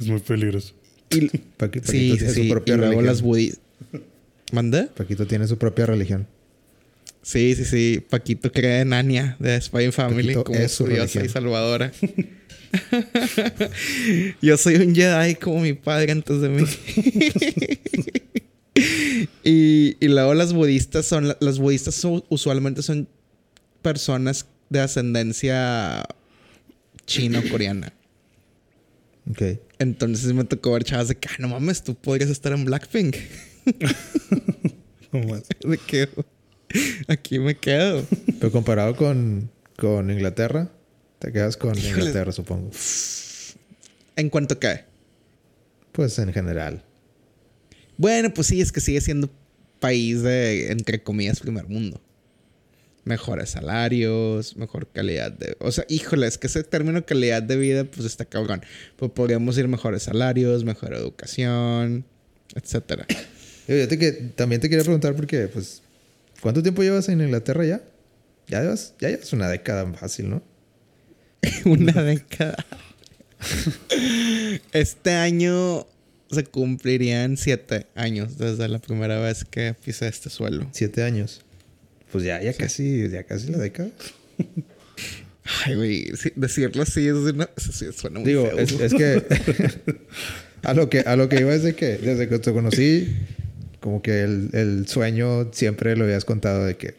Es 0.00 0.06
muy 0.06 0.20
peligroso. 0.20 0.74
Y, 1.10 1.20
Paqui- 1.28 1.40
Paquito 1.56 1.90
sí, 1.92 2.14
tiene 2.18 2.32
sí. 2.34 2.42
su 2.42 2.48
propia 2.50 2.74
Y 2.74 2.76
luego 2.78 2.90
religión. 2.92 3.06
las 3.06 3.22
budistas. 3.22 3.60
¿Mandé? 4.52 4.84
Paquito 4.84 5.26
tiene 5.26 5.46
su 5.46 5.56
propia 5.58 5.86
religión. 5.86 6.26
Sí, 7.22 7.54
sí, 7.54 7.64
sí. 7.64 8.04
Paquito 8.08 8.50
cree 8.50 8.80
en 8.80 8.92
Anya 8.92 9.36
de 9.38 9.60
Spy 9.60 9.92
Family 9.92 10.34
Paquito 10.34 10.44
como 10.44 10.58
es 10.58 10.72
su 10.72 10.84
su 10.84 10.90
diosa 10.90 11.20
religión. 11.20 11.26
y 11.26 11.28
salvadora. 11.28 11.92
Yo 14.42 14.56
soy 14.56 14.76
un 14.76 14.94
Jedi 14.94 15.34
como 15.36 15.60
mi 15.60 15.74
padre 15.74 16.12
antes 16.12 16.40
de 16.40 16.48
mí. 16.48 16.64
y, 19.44 19.96
y 20.00 20.08
luego 20.08 20.34
las 20.34 20.52
budistas 20.52 21.06
son... 21.06 21.34
Las 21.40 21.58
budistas 21.58 21.94
son- 21.94 22.24
usualmente 22.28 22.82
son 22.82 23.08
personas 23.82 24.46
de 24.70 24.80
ascendencia 24.80 26.04
chino-coreana. 27.06 27.92
Ok. 29.30 29.42
Entonces 29.78 30.32
me 30.32 30.44
tocó 30.44 30.72
ver 30.72 30.84
chavas 30.84 31.08
de 31.08 31.16
que, 31.16 31.28
"Ah, 31.28 31.36
no 31.38 31.48
mames, 31.48 31.82
tú 31.84 31.94
podrías 31.94 32.30
estar 32.30 32.52
en 32.52 32.64
Blackpink. 32.64 33.16
No 35.12 35.20
más. 35.28 35.42
De 35.62 35.76
que 35.76 36.08
aquí 37.08 37.38
me 37.38 37.56
quedo. 37.56 38.04
Pero 38.38 38.52
comparado 38.52 38.96
con, 38.96 39.50
con 39.76 40.10
Inglaterra, 40.10 40.70
te 41.18 41.32
quedas 41.32 41.56
con. 41.56 41.76
Inglaterra, 41.78 42.32
supongo. 42.32 42.70
¿En 44.16 44.30
cuanto 44.30 44.54
a 44.54 44.60
qué? 44.60 44.84
Pues 45.92 46.18
en 46.18 46.32
general. 46.32 46.82
Bueno, 47.96 48.32
pues 48.32 48.46
sí, 48.48 48.60
es 48.60 48.72
que 48.72 48.80
sigue 48.80 49.00
siendo 49.00 49.30
país 49.78 50.22
de, 50.22 50.72
entre 50.72 51.02
comillas, 51.02 51.40
primer 51.40 51.68
mundo. 51.68 52.00
Mejores 53.04 53.50
salarios, 53.50 54.56
mejor 54.56 54.88
calidad 54.92 55.32
de... 55.32 55.56
O 55.58 55.72
sea, 55.72 55.84
híjole, 55.88 56.26
es 56.26 56.38
que 56.38 56.46
ese 56.46 56.62
término 56.62 57.04
calidad 57.04 57.42
de 57.42 57.56
vida, 57.56 57.84
pues 57.84 58.06
está 58.06 58.24
cabrón. 58.24 58.62
Pues 58.96 59.10
podríamos 59.10 59.58
ir 59.58 59.66
mejores 59.66 60.04
salarios, 60.04 60.64
mejor 60.64 60.94
educación, 60.94 62.04
etcétera. 62.54 63.06
Yo, 63.68 63.76
yo 63.76 63.88
te 63.88 64.12
también 64.36 64.60
te 64.60 64.68
quería 64.68 64.84
preguntar 64.84 65.14
porque, 65.14 65.48
pues, 65.48 65.82
¿cuánto 66.42 66.62
tiempo 66.62 66.82
llevas 66.82 67.08
en 67.08 67.20
Inglaterra 67.22 67.64
ya? 67.64 67.80
Ya 68.48 68.60
llevas, 68.60 68.94
ya 69.00 69.08
llevas 69.08 69.32
una 69.32 69.48
década 69.48 69.90
fácil, 69.94 70.28
¿no? 70.28 70.42
Una 71.64 72.02
década. 72.02 72.56
Este 74.72 75.12
año 75.12 75.86
se 76.30 76.44
cumplirían 76.44 77.36
siete 77.36 77.86
años 77.94 78.38
desde 78.38 78.68
la 78.68 78.78
primera 78.78 79.18
vez 79.20 79.44
que 79.44 79.74
pisé 79.84 80.08
este 80.08 80.30
suelo. 80.30 80.66
Siete 80.72 81.02
años. 81.02 81.42
Pues 82.10 82.24
ya, 82.24 82.40
ya 82.42 82.52
casi, 82.54 83.08
ya 83.08 83.24
casi 83.24 83.50
la 83.50 83.58
década. 83.58 83.90
Ay, 85.64 85.74
güey, 85.74 86.12
decirlo 86.36 86.82
así 86.82 87.06
es 87.08 87.14
una- 87.14 87.50
sí, 87.56 87.86
suena 87.92 88.20
muy 88.20 88.28
Digo, 88.28 88.46
feo. 88.46 88.58
es, 88.60 88.72
es 88.72 88.94
que 88.94 89.24
a 90.62 90.72
lo 90.74 90.88
que 90.88 91.00
a 91.00 91.16
lo 91.16 91.28
que 91.28 91.40
iba 91.40 91.52
es 91.52 91.64
de 91.64 91.74
que 91.74 91.98
desde 91.98 92.28
que 92.28 92.38
te 92.38 92.52
conocí, 92.52 93.08
como 93.82 94.00
que 94.00 94.22
el, 94.22 94.48
el 94.54 94.86
sueño 94.86 95.52
siempre 95.52 95.96
lo 95.96 96.04
habías 96.04 96.24
contado 96.24 96.64
de 96.64 96.76
que 96.76 96.94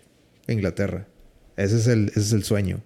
Inglaterra. 0.48 1.08
Ese 1.58 1.78
es 1.78 1.88
el, 1.88 2.10
ese 2.10 2.20
es 2.20 2.34
el 2.34 2.44
sueño. 2.44 2.82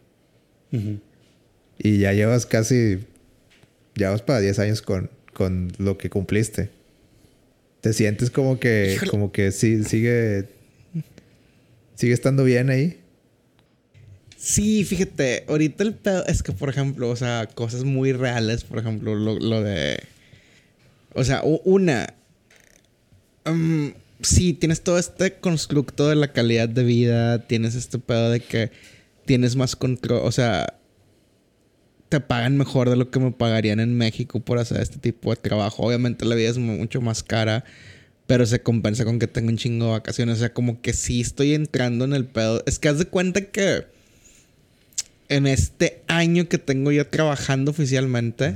Y 1.77 1.99
ya 1.99 2.13
llevas 2.13 2.45
casi. 2.45 2.99
Ya 3.95 4.11
vas 4.11 4.21
para 4.21 4.39
10 4.39 4.59
años 4.59 4.81
con, 4.81 5.09
con 5.33 5.71
lo 5.77 5.97
que 5.97 6.09
cumpliste. 6.09 6.69
Te 7.81 7.93
sientes 7.93 8.29
como 8.29 8.59
que. 8.59 8.93
Híjole. 8.95 9.11
Como 9.11 9.31
que 9.31 9.51
sí, 9.51 9.83
sigue. 9.83 10.45
Sigue 11.95 12.13
estando 12.13 12.43
bien 12.43 12.69
ahí. 12.69 12.99
Sí, 14.37 14.83
fíjate, 14.83 15.45
ahorita 15.47 15.83
el 15.83 15.95
pedo 15.95 16.23
es 16.27 16.43
que, 16.43 16.51
por 16.51 16.69
ejemplo, 16.69 17.09
o 17.09 17.15
sea, 17.15 17.49
cosas 17.55 17.83
muy 17.83 18.13
reales, 18.13 18.63
por 18.63 18.77
ejemplo, 18.77 19.15
lo, 19.15 19.39
lo 19.39 19.63
de. 19.63 19.99
O 21.13 21.23
sea, 21.23 21.41
una. 21.43 22.13
Sí, 24.21 24.53
tienes 24.53 24.81
todo 24.81 24.97
este 24.97 25.33
constructo 25.39 26.07
de 26.09 26.15
la 26.15 26.31
calidad 26.33 26.69
de 26.69 26.83
vida, 26.83 27.47
tienes 27.47 27.75
este 27.75 27.99
pedo 27.99 28.29
de 28.31 28.39
que 28.39 28.71
tienes 29.25 29.55
más 29.55 29.75
control, 29.75 30.21
o 30.23 30.31
sea, 30.31 30.73
te 32.09 32.19
pagan 32.21 32.57
mejor 32.57 32.89
de 32.89 32.95
lo 32.95 33.11
que 33.11 33.19
me 33.19 33.31
pagarían 33.31 33.79
en 33.79 33.97
México 33.97 34.39
por 34.39 34.59
hacer 34.59 34.81
este 34.81 34.97
tipo 34.97 35.29
de 35.29 35.35
trabajo. 35.35 35.83
Obviamente 35.83 36.25
la 36.25 36.35
vida 36.35 36.49
es 36.49 36.57
mu- 36.57 36.77
mucho 36.77 37.01
más 37.01 37.21
cara, 37.21 37.65
pero 38.27 38.45
se 38.45 38.61
compensa 38.61 39.03
con 39.03 39.19
que 39.19 39.27
tengo 39.27 39.49
un 39.49 39.57
chingo 39.57 39.85
de 39.87 39.91
vacaciones. 39.91 40.37
O 40.37 40.39
sea, 40.39 40.53
como 40.53 40.81
que 40.81 40.93
sí 40.93 41.19
estoy 41.19 41.53
entrando 41.53 42.05
en 42.05 42.13
el 42.13 42.25
pedo. 42.25 42.63
Es 42.65 42.79
que 42.79 42.87
haz 42.87 42.97
de 42.97 43.07
cuenta 43.07 43.41
que 43.41 43.87
en 45.27 45.47
este 45.47 46.01
año 46.07 46.47
que 46.47 46.57
tengo 46.57 46.93
ya 46.93 47.09
trabajando 47.09 47.71
oficialmente, 47.71 48.55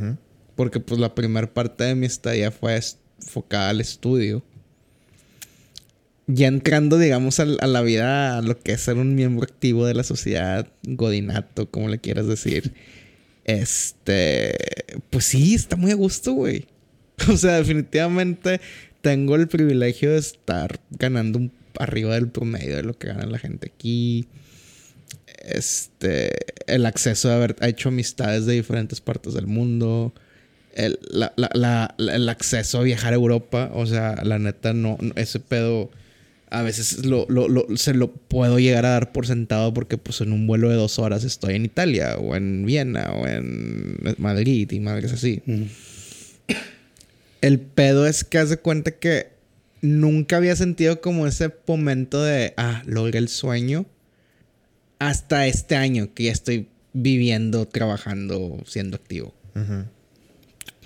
porque 0.55 0.79
pues 0.79 1.01
la 1.01 1.13
primera 1.13 1.53
parte 1.53 1.83
de 1.83 1.95
mi 1.95 2.05
estadía 2.05 2.51
fue 2.51 2.79
enfocada 3.19 3.69
al 3.69 3.81
estudio. 3.81 4.43
Ya 6.33 6.47
entrando, 6.47 6.97
digamos, 6.99 7.39
a, 7.39 7.45
la 7.45 7.81
vida, 7.81 8.37
a 8.37 8.41
lo 8.41 8.57
que 8.59 8.73
es 8.73 8.81
ser 8.81 8.97
un 8.97 9.15
miembro 9.15 9.43
activo 9.43 9.85
de 9.85 9.93
la 9.95 10.03
sociedad, 10.03 10.67
godinato, 10.83 11.69
como 11.69 11.89
le 11.89 11.99
quieras 11.99 12.27
decir. 12.27 12.73
Este, 13.45 14.55
pues 15.09 15.25
sí, 15.25 15.55
está 15.55 15.75
muy 15.75 15.91
a 15.91 15.95
gusto, 15.95 16.33
güey. 16.33 16.65
O 17.29 17.37
sea, 17.37 17.57
definitivamente 17.57 18.61
tengo 19.01 19.35
el 19.35 19.47
privilegio 19.47 20.11
de 20.11 20.17
estar 20.19 20.79
ganando 20.91 21.49
arriba 21.77 22.15
del 22.15 22.29
promedio 22.29 22.75
de 22.75 22.83
lo 22.83 22.97
que 22.97 23.07
gana 23.07 23.25
la 23.25 23.37
gente 23.39 23.71
aquí. 23.73 24.27
Este, 25.43 26.31
el 26.67 26.85
acceso 26.85 27.29
de 27.29 27.35
haber 27.35 27.55
hecho 27.61 27.89
amistades 27.89 28.45
de 28.45 28.53
diferentes 28.53 29.01
partes 29.01 29.33
del 29.33 29.47
mundo. 29.47 30.13
El, 30.73 30.99
la- 31.11 31.93
el 31.97 32.29
acceso 32.29 32.79
a 32.79 32.83
viajar 32.83 33.13
a 33.13 33.17
Europa. 33.17 33.69
O 33.73 33.85
sea, 33.85 34.15
la 34.23 34.39
neta, 34.39 34.73
no, 34.73 34.97
no- 35.01 35.13
ese 35.15 35.39
pedo 35.39 35.91
a 36.51 36.61
veces 36.61 37.05
lo, 37.05 37.25
lo- 37.29 37.47
lo- 37.47 37.65
se 37.77 37.93
lo 37.93 38.11
puedo 38.11 38.59
llegar 38.59 38.85
a 38.85 38.89
dar 38.91 39.11
por 39.13 39.25
sentado 39.25 39.73
porque 39.73 39.97
pues 39.97 40.21
en 40.21 40.31
un 40.33 40.45
vuelo 40.47 40.69
de 40.69 40.75
dos 40.75 40.99
horas 40.99 41.23
estoy 41.23 41.55
en 41.55 41.65
Italia 41.65 42.17
o 42.17 42.35
en 42.35 42.65
Viena 42.65 43.11
o 43.13 43.25
en 43.27 43.97
Madrid 44.17 44.69
y 44.71 44.79
madres 44.79 45.13
así. 45.13 45.41
El 47.41 47.59
pedo 47.59 48.05
es 48.05 48.23
que 48.23 48.37
haz 48.37 48.49
de 48.49 48.57
cuenta 48.57 48.91
que 48.91 49.29
nunca 49.81 50.37
había 50.37 50.55
sentido 50.55 51.01
como 51.01 51.25
ese 51.25 51.51
momento 51.67 52.21
de, 52.21 52.53
ah, 52.57 52.83
logré 52.85 53.17
el 53.19 53.29
sueño. 53.29 53.85
Hasta 54.99 55.47
este 55.47 55.75
año 55.75 56.13
que 56.13 56.25
ya 56.25 56.31
estoy 56.31 56.67
viviendo, 56.93 57.65
trabajando, 57.67 58.59
siendo 58.67 58.97
activo. 58.97 59.33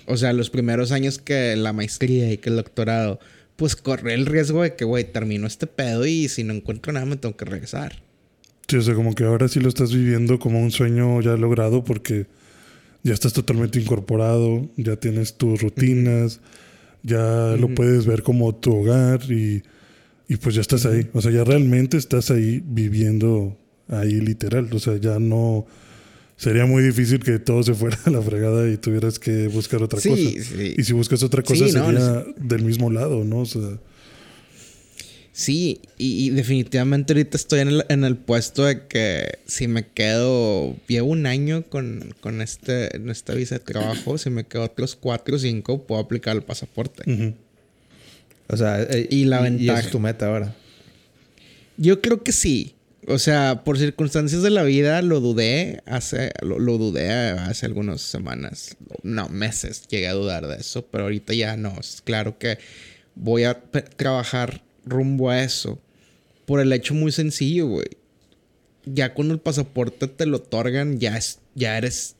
O 0.06 0.16
sea, 0.16 0.32
los 0.32 0.48
primeros 0.48 0.92
años 0.92 1.18
que 1.18 1.54
la 1.56 1.72
maestría 1.74 2.32
y 2.32 2.38
que 2.38 2.48
el 2.48 2.56
doctorado, 2.56 3.20
pues 3.56 3.76
corrí 3.76 4.12
el 4.12 4.26
riesgo 4.26 4.62
de 4.62 4.76
que, 4.76 4.84
güey, 4.84 5.04
termino 5.10 5.46
este 5.46 5.66
pedo 5.66 6.06
y 6.06 6.28
si 6.28 6.44
no 6.44 6.52
encuentro 6.52 6.92
nada 6.92 7.06
me 7.06 7.16
tengo 7.16 7.36
que 7.36 7.44
regresar. 7.44 8.02
Sí, 8.68 8.76
o 8.76 8.82
sea, 8.82 8.94
como 8.94 9.14
que 9.14 9.24
ahora 9.24 9.48
sí 9.48 9.60
lo 9.60 9.68
estás 9.68 9.92
viviendo 9.94 10.38
como 10.38 10.60
un 10.60 10.70
sueño 10.70 11.20
ya 11.20 11.36
logrado 11.36 11.84
porque 11.84 12.26
ya 13.02 13.14
estás 13.14 13.32
totalmente 13.32 13.80
incorporado, 13.80 14.68
ya 14.76 14.96
tienes 14.96 15.34
tus 15.36 15.62
rutinas, 15.62 16.40
ya 17.02 17.56
lo 17.58 17.72
puedes 17.74 18.04
ver 18.04 18.22
como 18.24 18.52
tu 18.54 18.74
hogar 18.74 19.20
y, 19.30 19.62
y 20.28 20.36
pues 20.36 20.56
ya 20.56 20.60
estás 20.60 20.84
ahí. 20.86 21.08
O 21.12 21.22
sea, 21.22 21.30
ya 21.30 21.44
realmente 21.44 21.96
estás 21.96 22.32
ahí 22.32 22.60
viviendo 22.66 23.56
ahí 23.88 24.20
literal. 24.20 24.68
O 24.72 24.78
sea, 24.80 24.96
ya 24.96 25.18
no... 25.18 25.66
Sería 26.36 26.66
muy 26.66 26.82
difícil 26.82 27.20
que 27.20 27.38
todo 27.38 27.62
se 27.62 27.74
fuera 27.74 27.98
a 28.04 28.10
la 28.10 28.20
fregada 28.20 28.68
y 28.70 28.76
tuvieras 28.76 29.18
que 29.18 29.48
buscar 29.48 29.82
otra 29.82 30.00
Sí, 30.00 30.10
cosa. 30.10 30.20
sí. 30.56 30.74
Y 30.76 30.84
si 30.84 30.92
buscas 30.92 31.22
otra 31.22 31.42
cosa 31.42 31.66
Sí, 31.66 31.72
no, 31.72 31.86
sería 31.86 32.26
del 32.36 32.62
mismo 32.62 32.90
lado, 32.90 33.24
¿no? 33.24 33.38
O 33.38 33.46
sea, 33.46 33.78
Sí, 35.32 35.80
y, 35.98 36.30
definitivamente 36.30 37.12
ahorita 37.12 37.36
estoy 37.36 37.60
en 37.60 37.68
el, 37.68 37.84
en 37.90 38.04
el, 38.04 38.16
puesto 38.16 38.64
de 38.64 38.86
que 38.86 39.38
si 39.46 39.68
me 39.68 39.86
quedo, 39.86 40.74
llevo 40.88 41.10
un 41.10 41.26
año 41.26 41.62
con, 41.68 42.14
con 42.22 42.40
este, 42.40 42.96
en 42.96 43.10
esta 43.10 43.34
visa 43.34 43.56
de 43.56 43.58
trabajo, 43.58 44.16
si 44.16 44.30
me 44.30 44.44
quedo 44.44 44.62
otros 44.62 44.96
cuatro 44.96 45.36
o 45.36 45.38
cinco, 45.38 45.82
puedo 45.82 46.00
aplicar 46.00 46.36
el 46.36 46.42
pasaporte. 46.42 47.34
O 48.48 48.56
sea, 48.56 48.82
eh, 48.82 49.08
y 49.10 49.26
la 49.26 49.42
ventaja. 49.42 49.80
es 49.80 49.90
tu 49.90 50.00
meta 50.00 50.26
ahora. 50.26 50.56
Yo 51.76 52.00
creo 52.00 52.22
que 52.22 52.32
sí. 52.32 52.72
O 53.08 53.18
sea, 53.18 53.62
por 53.62 53.78
circunstancias 53.78 54.42
de 54.42 54.50
la 54.50 54.64
vida 54.64 55.00
lo 55.00 55.20
dudé 55.20 55.80
hace, 55.86 56.32
lo, 56.42 56.58
dudé 56.76 57.10
hace 57.10 57.66
algunas 57.66 58.00
semanas, 58.00 58.76
no, 59.04 59.28
meses 59.28 59.86
llegué 59.88 60.08
a 60.08 60.12
dudar 60.12 60.48
de 60.48 60.56
eso, 60.56 60.86
pero 60.86 61.04
ahorita 61.04 61.32
ya 61.32 61.56
no. 61.56 61.76
Es 61.78 62.02
claro 62.04 62.38
que 62.38 62.58
voy 63.14 63.44
a 63.44 63.60
trabajar 63.96 64.62
rumbo 64.84 65.30
a 65.30 65.42
eso 65.42 65.80
por 66.46 66.60
el 66.60 66.72
hecho 66.72 66.94
muy 66.94 67.12
sencillo, 67.12 67.68
güey. 67.68 67.88
Ya 68.84 69.14
cuando 69.14 69.34
el 69.34 69.40
pasaporte 69.40 70.08
te 70.08 70.26
lo 70.26 70.38
otorgan, 70.38 70.98
ya, 70.98 71.16
es, 71.16 71.38
ya 71.54 71.78
eres 71.78 72.16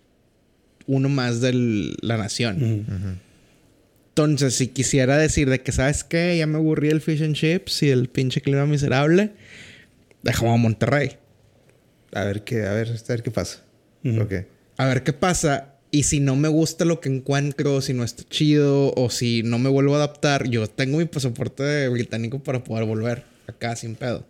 uno 0.86 1.08
más 1.08 1.40
de 1.40 1.52
la 2.00 2.16
nación. 2.16 3.20
Entonces, 4.10 4.54
si 4.54 4.68
quisiera 4.68 5.16
decir 5.16 5.50
de 5.50 5.62
que, 5.62 5.72
¿sabes 5.72 6.04
qué? 6.04 6.36
Ya 6.38 6.46
me 6.46 6.58
aburrí 6.58 6.90
el 6.90 7.00
fish 7.00 7.22
and 7.22 7.34
chips 7.34 7.82
y 7.82 7.90
el 7.90 8.08
pinche 8.08 8.40
clima 8.40 8.66
miserable 8.66 9.32
dejamos 10.22 10.54
a 10.54 10.56
Monterrey. 10.56 11.18
A 12.12 12.24
ver 12.24 12.44
qué, 12.44 12.66
a 12.66 12.72
ver, 12.72 12.88
a 12.88 13.08
ver 13.12 13.22
qué 13.22 13.30
pasa. 13.30 13.62
A 14.76 14.86
ver 14.86 15.02
qué 15.02 15.12
pasa. 15.12 15.74
Y 15.90 16.02
si 16.02 16.20
no 16.20 16.36
me 16.36 16.48
gusta 16.48 16.84
lo 16.84 17.00
que 17.00 17.08
encuentro, 17.08 17.80
si 17.80 17.94
no 17.94 18.04
está 18.04 18.22
chido, 18.28 18.92
o 18.94 19.10
si 19.10 19.42
no 19.42 19.58
me 19.58 19.68
vuelvo 19.68 19.94
a 19.94 19.98
adaptar, 19.98 20.48
yo 20.48 20.66
tengo 20.66 20.98
mi 20.98 21.06
pasaporte 21.06 21.88
británico 21.88 22.38
para 22.38 22.62
poder 22.62 22.84
volver 22.84 23.24
acá 23.46 23.76
sin 23.76 23.94
pedo. 23.94 24.24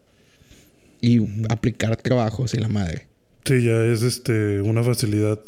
Y 1.00 1.20
aplicar 1.48 1.96
trabajos 1.96 2.54
y 2.54 2.58
la 2.58 2.68
madre. 2.68 3.06
Sí, 3.44 3.62
ya 3.62 3.84
es 3.84 4.02
este 4.02 4.60
una 4.60 4.82
facilidad 4.82 5.40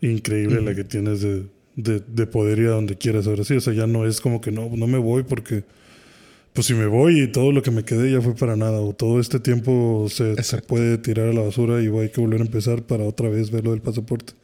increíble 0.00 0.62
la 0.62 0.74
que 0.74 0.84
tienes 0.84 1.20
de, 1.20 1.46
de, 1.76 2.26
poder 2.26 2.58
ir 2.58 2.68
a 2.68 2.72
donde 2.72 2.96
quieras 2.96 3.26
ahora 3.26 3.44
sí. 3.44 3.54
O 3.54 3.60
sea, 3.60 3.72
ya 3.72 3.86
no 3.86 4.06
es 4.06 4.20
como 4.20 4.40
que 4.40 4.50
no, 4.50 4.70
no 4.74 4.86
me 4.86 4.98
voy 4.98 5.22
porque 5.22 5.64
pues 6.54 6.68
si 6.68 6.74
me 6.74 6.86
voy 6.86 7.20
y 7.20 7.26
todo 7.26 7.50
lo 7.50 7.62
que 7.62 7.72
me 7.72 7.84
quedé 7.84 8.12
ya 8.12 8.22
fue 8.22 8.36
para 8.36 8.54
nada, 8.54 8.80
o 8.80 8.94
todo 8.94 9.18
este 9.18 9.40
tiempo 9.40 10.06
se, 10.08 10.36
puede 10.62 10.98
tirar 10.98 11.28
a 11.28 11.32
la 11.32 11.40
basura 11.40 11.82
y 11.82 11.88
hay 11.88 12.10
que 12.10 12.20
volver 12.20 12.40
a 12.40 12.44
empezar 12.44 12.84
para 12.84 13.02
otra 13.02 13.28
vez 13.28 13.50
ver 13.50 13.64
lo 13.64 13.72
del 13.72 13.82
pasaporte. 13.82 14.34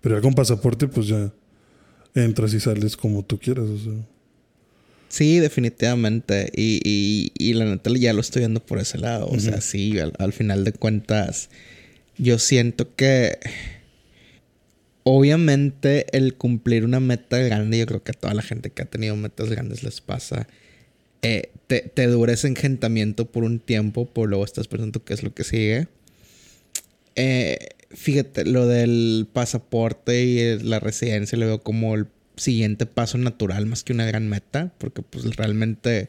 Pero 0.00 0.16
ya 0.16 0.20
con 0.20 0.34
pasaporte, 0.34 0.88
pues 0.88 1.06
ya 1.06 1.32
entras 2.16 2.52
y 2.52 2.58
sales 2.58 2.96
como 2.96 3.24
tú 3.24 3.38
quieras. 3.38 3.66
O 3.66 3.78
sea. 3.78 3.92
Sí, 5.08 5.38
definitivamente. 5.38 6.50
Y, 6.52 7.30
y, 7.38 7.52
la 7.52 7.64
neta 7.64 7.92
ya 7.96 8.12
lo 8.12 8.22
estoy 8.22 8.40
viendo 8.40 8.58
por 8.58 8.80
ese 8.80 8.98
lado. 8.98 9.28
O 9.28 9.38
sea, 9.38 9.60
sí, 9.60 10.00
al, 10.00 10.32
final 10.32 10.64
de 10.64 10.72
cuentas, 10.72 11.48
yo 12.18 12.40
siento 12.40 12.92
que 12.96 13.38
obviamente 15.04 16.06
el 16.10 16.34
cumplir 16.34 16.84
una 16.84 16.98
meta 16.98 17.38
grande, 17.38 17.78
yo 17.78 17.86
creo 17.86 18.02
que 18.02 18.10
a 18.10 18.14
toda 18.14 18.34
la 18.34 18.42
gente 18.42 18.70
que 18.70 18.82
ha 18.82 18.86
tenido 18.86 19.14
metas 19.14 19.48
grandes 19.48 19.84
les 19.84 20.00
pasa 20.00 20.48
eh, 21.22 21.50
te, 21.68 21.80
te, 21.80 22.06
dura 22.06 22.32
ese 22.32 22.48
engentamiento 22.48 23.30
por 23.30 23.44
un 23.44 23.60
tiempo, 23.60 24.06
por 24.06 24.28
luego 24.28 24.44
estás 24.44 24.68
pensando 24.68 25.04
qué 25.04 25.14
es 25.14 25.22
lo 25.22 25.32
que 25.32 25.44
sigue. 25.44 25.88
Eh, 27.14 27.58
fíjate, 27.90 28.44
lo 28.44 28.66
del 28.66 29.26
pasaporte 29.32 30.24
y 30.24 30.58
la 30.60 30.80
residencia 30.80 31.38
lo 31.38 31.46
veo 31.46 31.62
como 31.62 31.94
el 31.94 32.06
siguiente 32.36 32.86
paso 32.86 33.18
natural 33.18 33.66
más 33.66 33.84
que 33.84 33.92
una 33.92 34.06
gran 34.06 34.28
meta, 34.28 34.72
porque 34.78 35.02
pues 35.02 35.36
realmente 35.36 36.08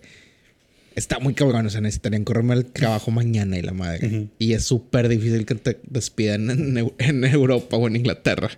está 0.96 1.20
muy 1.20 1.34
cabrón, 1.34 1.66
o 1.66 1.70
sea, 1.70 1.82
necesitarían 1.82 2.24
correrme 2.24 2.54
el 2.54 2.66
trabajo 2.66 3.12
mañana 3.12 3.58
y 3.58 3.62
la 3.62 3.74
madre. 3.74 4.30
Y 4.40 4.54
es 4.54 4.64
súper 4.64 5.10
difícil 5.10 5.46
que 5.46 5.56
te 5.56 5.80
despidan 5.84 6.50
en, 6.98 7.24
Europa 7.26 7.78
o 7.78 7.88
en 7.88 7.98
Inglaterra. 7.98 8.52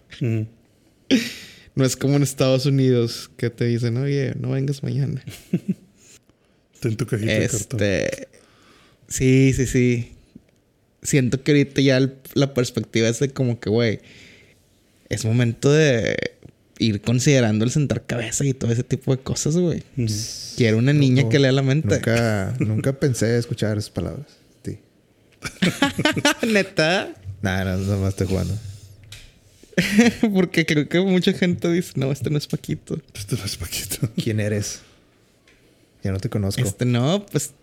No 1.76 1.84
es 1.84 1.95
como 1.98 2.15
en 2.15 2.23
Estados 2.23 2.65
Unidos 2.65 3.30
que 3.38 3.49
te 3.49 3.65
dicen, 3.65 3.98
oye, 3.98 4.34
no 4.40 4.52
vengas 4.52 4.84
mañana. 4.84 5.23
en 6.86 6.98
tu 6.98 7.06
cajita 7.06 7.34
este, 7.34 8.28
Sí, 9.07 9.53
sí, 9.53 9.68
sí. 9.68 10.12
Siento 11.02 11.44
que 11.44 11.52
ahorita 11.52 11.82
ya 11.82 11.99
la 12.34 12.53
perspectiva 12.53 13.07
es 13.07 13.20
de 13.20 13.30
como 13.30 13.60
que, 13.60 13.70
güey, 13.70 13.99
es 15.10 15.26
momento 15.26 15.72
de 15.72 16.18
ir 16.80 17.02
considerando 17.02 17.64
el 17.64 17.72
sentar 17.72 18.06
cabeza 18.06 18.44
y 18.45 18.53
todo 18.53 18.72
ese 18.72 18.84
tipo 18.84 19.16
de 19.16 19.22
cosas, 19.22 19.56
güey. 19.56 19.84
Quiero 20.57 20.78
una 20.78 20.94
niña 20.94 21.30
que 21.30 21.40
lea 21.40 21.52
la 21.52 21.62
mente. 21.62 21.88
Nunca, 21.95 22.56
nunca 22.60 22.94
pensé 22.99 23.38
escuchar 23.38 23.78
esas 23.78 23.91
palabras. 23.91 24.26
Sí. 24.64 24.80
¿Neta? 26.48 27.14
Nada, 27.41 27.78
no, 27.78 27.98
más 27.98 28.10
estoy 28.10 28.28
jugando. 28.28 28.57
Porque 30.34 30.66
creo 30.66 30.88
que 30.88 30.99
mucha 31.02 31.34
gente 31.34 31.72
dice, 31.72 31.94
no, 31.95 32.12
este 32.12 32.30
no 32.30 32.38
es 32.38 32.48
Paquito. 32.48 32.99
Este 33.14 33.36
no 33.36 33.45
es 33.45 33.57
Paquito. 33.57 34.10
¿Quién 34.16 34.40
eres? 34.40 34.82
Ya 36.06 36.11
no 36.11 36.19
te 36.19 36.30
conozco. 36.30 36.61
Este, 36.61 36.86
no, 36.86 37.26
pues. 37.32 37.53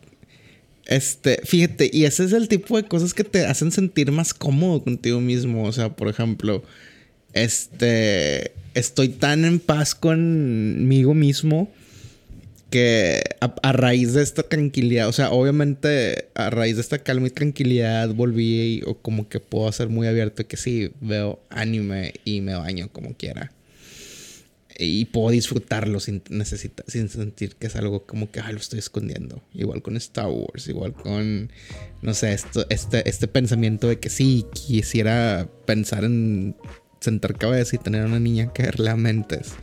Este, 0.86 1.40
fíjate, 1.44 1.88
y 1.92 2.06
ese 2.06 2.24
es 2.24 2.32
el 2.32 2.48
tipo 2.48 2.76
de 2.76 2.82
cosas 2.82 3.14
que 3.14 3.22
te 3.22 3.46
hacen 3.46 3.70
sentir 3.70 4.10
más 4.10 4.34
cómodo 4.34 4.82
contigo 4.82 5.20
mismo. 5.20 5.64
O 5.64 5.72
sea, 5.72 5.94
por 5.94 6.08
ejemplo, 6.08 6.64
este. 7.34 8.50
Estoy 8.74 9.10
tan 9.10 9.44
en 9.44 9.60
paz 9.60 9.94
conmigo 9.94 11.14
mismo 11.14 11.70
que 12.70 13.22
a, 13.40 13.72
raíz 13.72 14.14
de 14.14 14.22
esta 14.22 14.42
tranquilidad, 14.42 15.06
o 15.06 15.12
sea, 15.12 15.30
obviamente 15.30 16.28
a 16.34 16.50
raíz 16.50 16.76
de 16.76 16.80
esta 16.80 16.98
calma 16.98 17.26
y 17.28 17.30
tranquilidad 17.30 18.12
volví 18.14 18.82
o 18.86 18.94
como 18.94 19.28
que 19.28 19.40
puedo 19.40 19.70
ser 19.72 19.90
muy 19.90 20.08
abierto 20.08 20.48
que 20.48 20.56
sí, 20.56 20.90
veo 21.02 21.38
anime 21.50 22.14
y 22.24 22.40
me 22.40 22.54
baño 22.54 22.88
como 22.90 23.14
quiera 23.14 23.52
y 24.78 25.04
puedo 25.06 25.30
disfrutarlo 25.30 26.00
sin, 26.00 26.22
necesitar, 26.30 26.84
sin 26.88 27.08
sentir 27.08 27.56
que 27.56 27.66
es 27.66 27.76
algo 27.76 28.06
como 28.06 28.30
que 28.30 28.40
lo 28.40 28.58
estoy 28.58 28.78
escondiendo. 28.78 29.42
Igual 29.52 29.82
con 29.82 29.96
Star 29.96 30.28
Wars, 30.28 30.68
igual 30.68 30.92
con, 30.92 31.50
no 32.00 32.14
sé, 32.14 32.32
esto, 32.32 32.66
este, 32.68 33.08
este 33.08 33.28
pensamiento 33.28 33.88
de 33.88 33.98
que 33.98 34.10
sí, 34.10 34.46
quisiera 34.52 35.48
pensar 35.66 36.04
en 36.04 36.56
sentar 37.00 37.36
cabeza 37.36 37.76
y 37.76 37.78
tener 37.78 38.04
una 38.04 38.20
niña 38.20 38.52
que 38.52 38.70
la 38.76 38.96
mentes. 38.96 39.54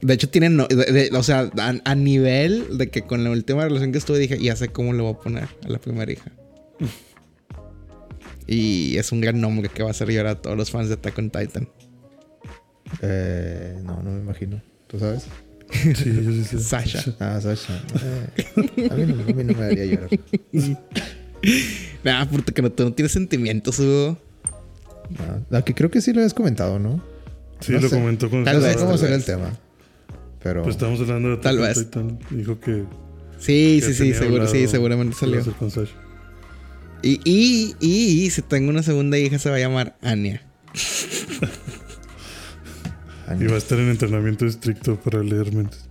De 0.00 0.14
hecho, 0.14 0.28
tienen, 0.28 0.60
o 0.60 1.22
sea, 1.22 1.50
a, 1.56 1.94
nivel 1.96 2.78
de 2.78 2.88
que 2.88 3.02
con 3.02 3.24
la 3.24 3.30
última 3.30 3.64
relación 3.64 3.90
que 3.90 3.98
estuve 3.98 4.18
dije, 4.18 4.38
ya 4.38 4.54
sé 4.54 4.68
cómo 4.68 4.92
le 4.92 5.02
voy 5.02 5.14
a 5.14 5.18
poner 5.18 5.48
a 5.64 5.68
la 5.68 5.78
primera 5.78 6.12
hija. 6.12 6.30
y 8.46 8.96
es 8.96 9.10
un 9.10 9.20
gran 9.20 9.40
nombre 9.40 9.68
que 9.68 9.82
va 9.82 9.88
a 9.88 9.90
hacer 9.90 10.08
llorar 10.08 10.36
a 10.36 10.42
todos 10.42 10.56
los 10.56 10.70
fans 10.70 10.88
de 10.88 10.94
Attack 10.94 11.18
on 11.18 11.30
Titan. 11.30 11.68
Eh, 13.02 13.80
no, 13.84 14.02
no 14.02 14.10
me 14.10 14.20
imagino. 14.20 14.60
¿Tú 14.86 14.98
sabes? 14.98 15.26
Sí, 15.70 15.94
sí, 15.94 16.44
sí. 16.44 16.58
Sasha. 16.58 17.04
Ah, 17.20 17.40
Sasha. 17.40 17.82
Eh, 18.02 18.88
a, 18.90 18.94
mí 18.94 19.04
no, 19.06 19.22
a, 19.22 19.26
mí 19.26 19.44
no, 19.44 19.54
me 19.54 19.66
daría 19.66 19.84
llorar. 19.84 20.10
Nah, 22.02 22.24
porque 22.26 22.62
no, 22.62 22.72
tú 22.72 22.84
no 22.84 22.92
tienes 22.92 23.12
sentimientos, 23.12 23.78
Hugo. 23.78 24.18
No, 25.50 25.64
que 25.64 25.74
creo 25.74 25.90
que 25.90 26.00
sí 26.00 26.12
lo 26.12 26.20
habías 26.20 26.34
comentado, 26.34 26.78
¿no? 26.78 27.00
Sí, 27.60 27.72
lo 27.72 27.88
comentó 27.88 28.28
con 28.28 28.44
Tal 28.44 28.60
vez. 28.60 28.76
cómo 28.76 28.98
será 28.98 29.14
el 29.14 29.24
tema. 29.24 29.56
Pero... 30.42 30.62
Pues 30.62 30.76
estamos 30.76 31.00
hablando 31.00 31.30
de 31.30 31.36
Tal 31.38 31.58
vez. 31.58 31.86
Dijo 32.30 32.58
que... 32.60 32.84
Sí, 33.38 33.80
sí, 33.84 33.94
sí, 33.94 34.14
seguro, 34.14 34.48
sí, 34.48 34.66
seguramente 34.66 35.16
salió. 35.16 35.42
Y, 37.02 37.20
y, 37.24 37.76
y, 37.78 38.24
y 38.24 38.30
si 38.30 38.42
tengo 38.42 38.70
una 38.70 38.82
segunda 38.82 39.16
hija 39.16 39.38
se 39.38 39.48
va 39.48 39.56
a 39.56 39.60
llamar 39.60 39.96
Anya. 40.02 40.42
Y 43.38 43.46
va 43.46 43.54
a 43.54 43.58
estar 43.58 43.78
en 43.78 43.90
entrenamiento 43.90 44.46
estricto 44.46 44.96
para 44.96 45.22
leer 45.22 45.52
mentes. 45.52 45.88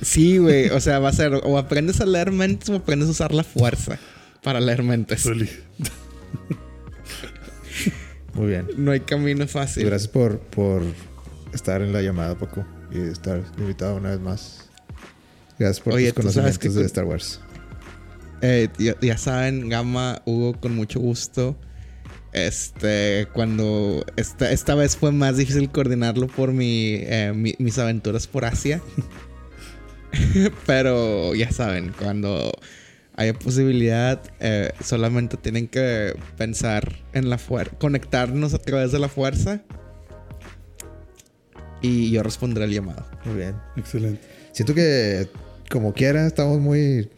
Sí, 0.00 0.38
güey. 0.38 0.70
O 0.70 0.80
sea, 0.80 0.98
va 0.98 1.10
a 1.10 1.12
ser 1.12 1.34
o 1.34 1.58
aprendes 1.58 2.00
a 2.00 2.06
leer 2.06 2.32
mentes 2.32 2.68
o 2.70 2.76
aprendes 2.76 3.08
a 3.08 3.12
usar 3.12 3.32
la 3.32 3.44
fuerza 3.44 3.98
para 4.42 4.60
leer 4.60 4.82
mentes. 4.82 5.24
Muy 8.34 8.46
bien. 8.46 8.66
No 8.76 8.90
hay 8.92 9.00
camino 9.00 9.46
fácil. 9.46 9.84
Gracias 9.86 10.08
por, 10.08 10.38
por 10.40 10.82
estar 11.52 11.82
en 11.82 11.92
la 11.92 12.02
llamada, 12.02 12.36
Paco. 12.36 12.64
Y 12.90 12.98
estar 12.98 13.42
invitado 13.58 13.96
una 13.96 14.10
vez 14.10 14.20
más. 14.20 14.68
Gracias 15.58 15.80
por 15.80 15.94
tus 15.94 16.12
conocimientos 16.12 16.74
de 16.74 16.84
Star 16.84 17.04
Wars. 17.04 17.40
Eh, 18.40 18.68
ya, 18.78 18.96
ya, 19.00 19.16
saben, 19.16 19.68
Gama, 19.68 20.20
Hugo, 20.24 20.58
con 20.58 20.74
mucho 20.74 20.98
gusto. 20.98 21.56
Este, 22.32 23.28
cuando 23.32 24.04
esta, 24.16 24.50
esta 24.50 24.74
vez 24.74 24.96
fue 24.96 25.12
más 25.12 25.36
difícil 25.36 25.70
coordinarlo 25.70 26.28
por 26.28 26.52
mi, 26.52 26.94
eh, 27.00 27.54
mis 27.58 27.78
aventuras 27.78 28.26
por 28.26 28.44
Asia. 28.44 28.80
Pero 30.66 31.34
ya 31.34 31.50
saben, 31.52 31.92
cuando 31.98 32.52
haya 33.16 33.34
posibilidad, 33.34 34.20
eh, 34.40 34.72
solamente 34.82 35.36
tienen 35.36 35.68
que 35.68 36.14
pensar 36.36 36.96
en 37.12 37.28
la 37.28 37.38
fuerza, 37.38 37.76
conectarnos 37.78 38.54
a 38.54 38.58
través 38.58 38.92
de 38.92 38.98
la 38.98 39.08
fuerza. 39.08 39.62
Y 41.82 42.12
yo 42.12 42.22
responderé 42.22 42.64
al 42.66 42.72
llamado. 42.72 43.04
Muy 43.24 43.34
bien. 43.34 43.56
Excelente. 43.76 44.20
Siento 44.52 44.72
que 44.72 45.28
como 45.68 45.92
quiera, 45.92 46.26
estamos 46.26 46.60
muy. 46.60 47.10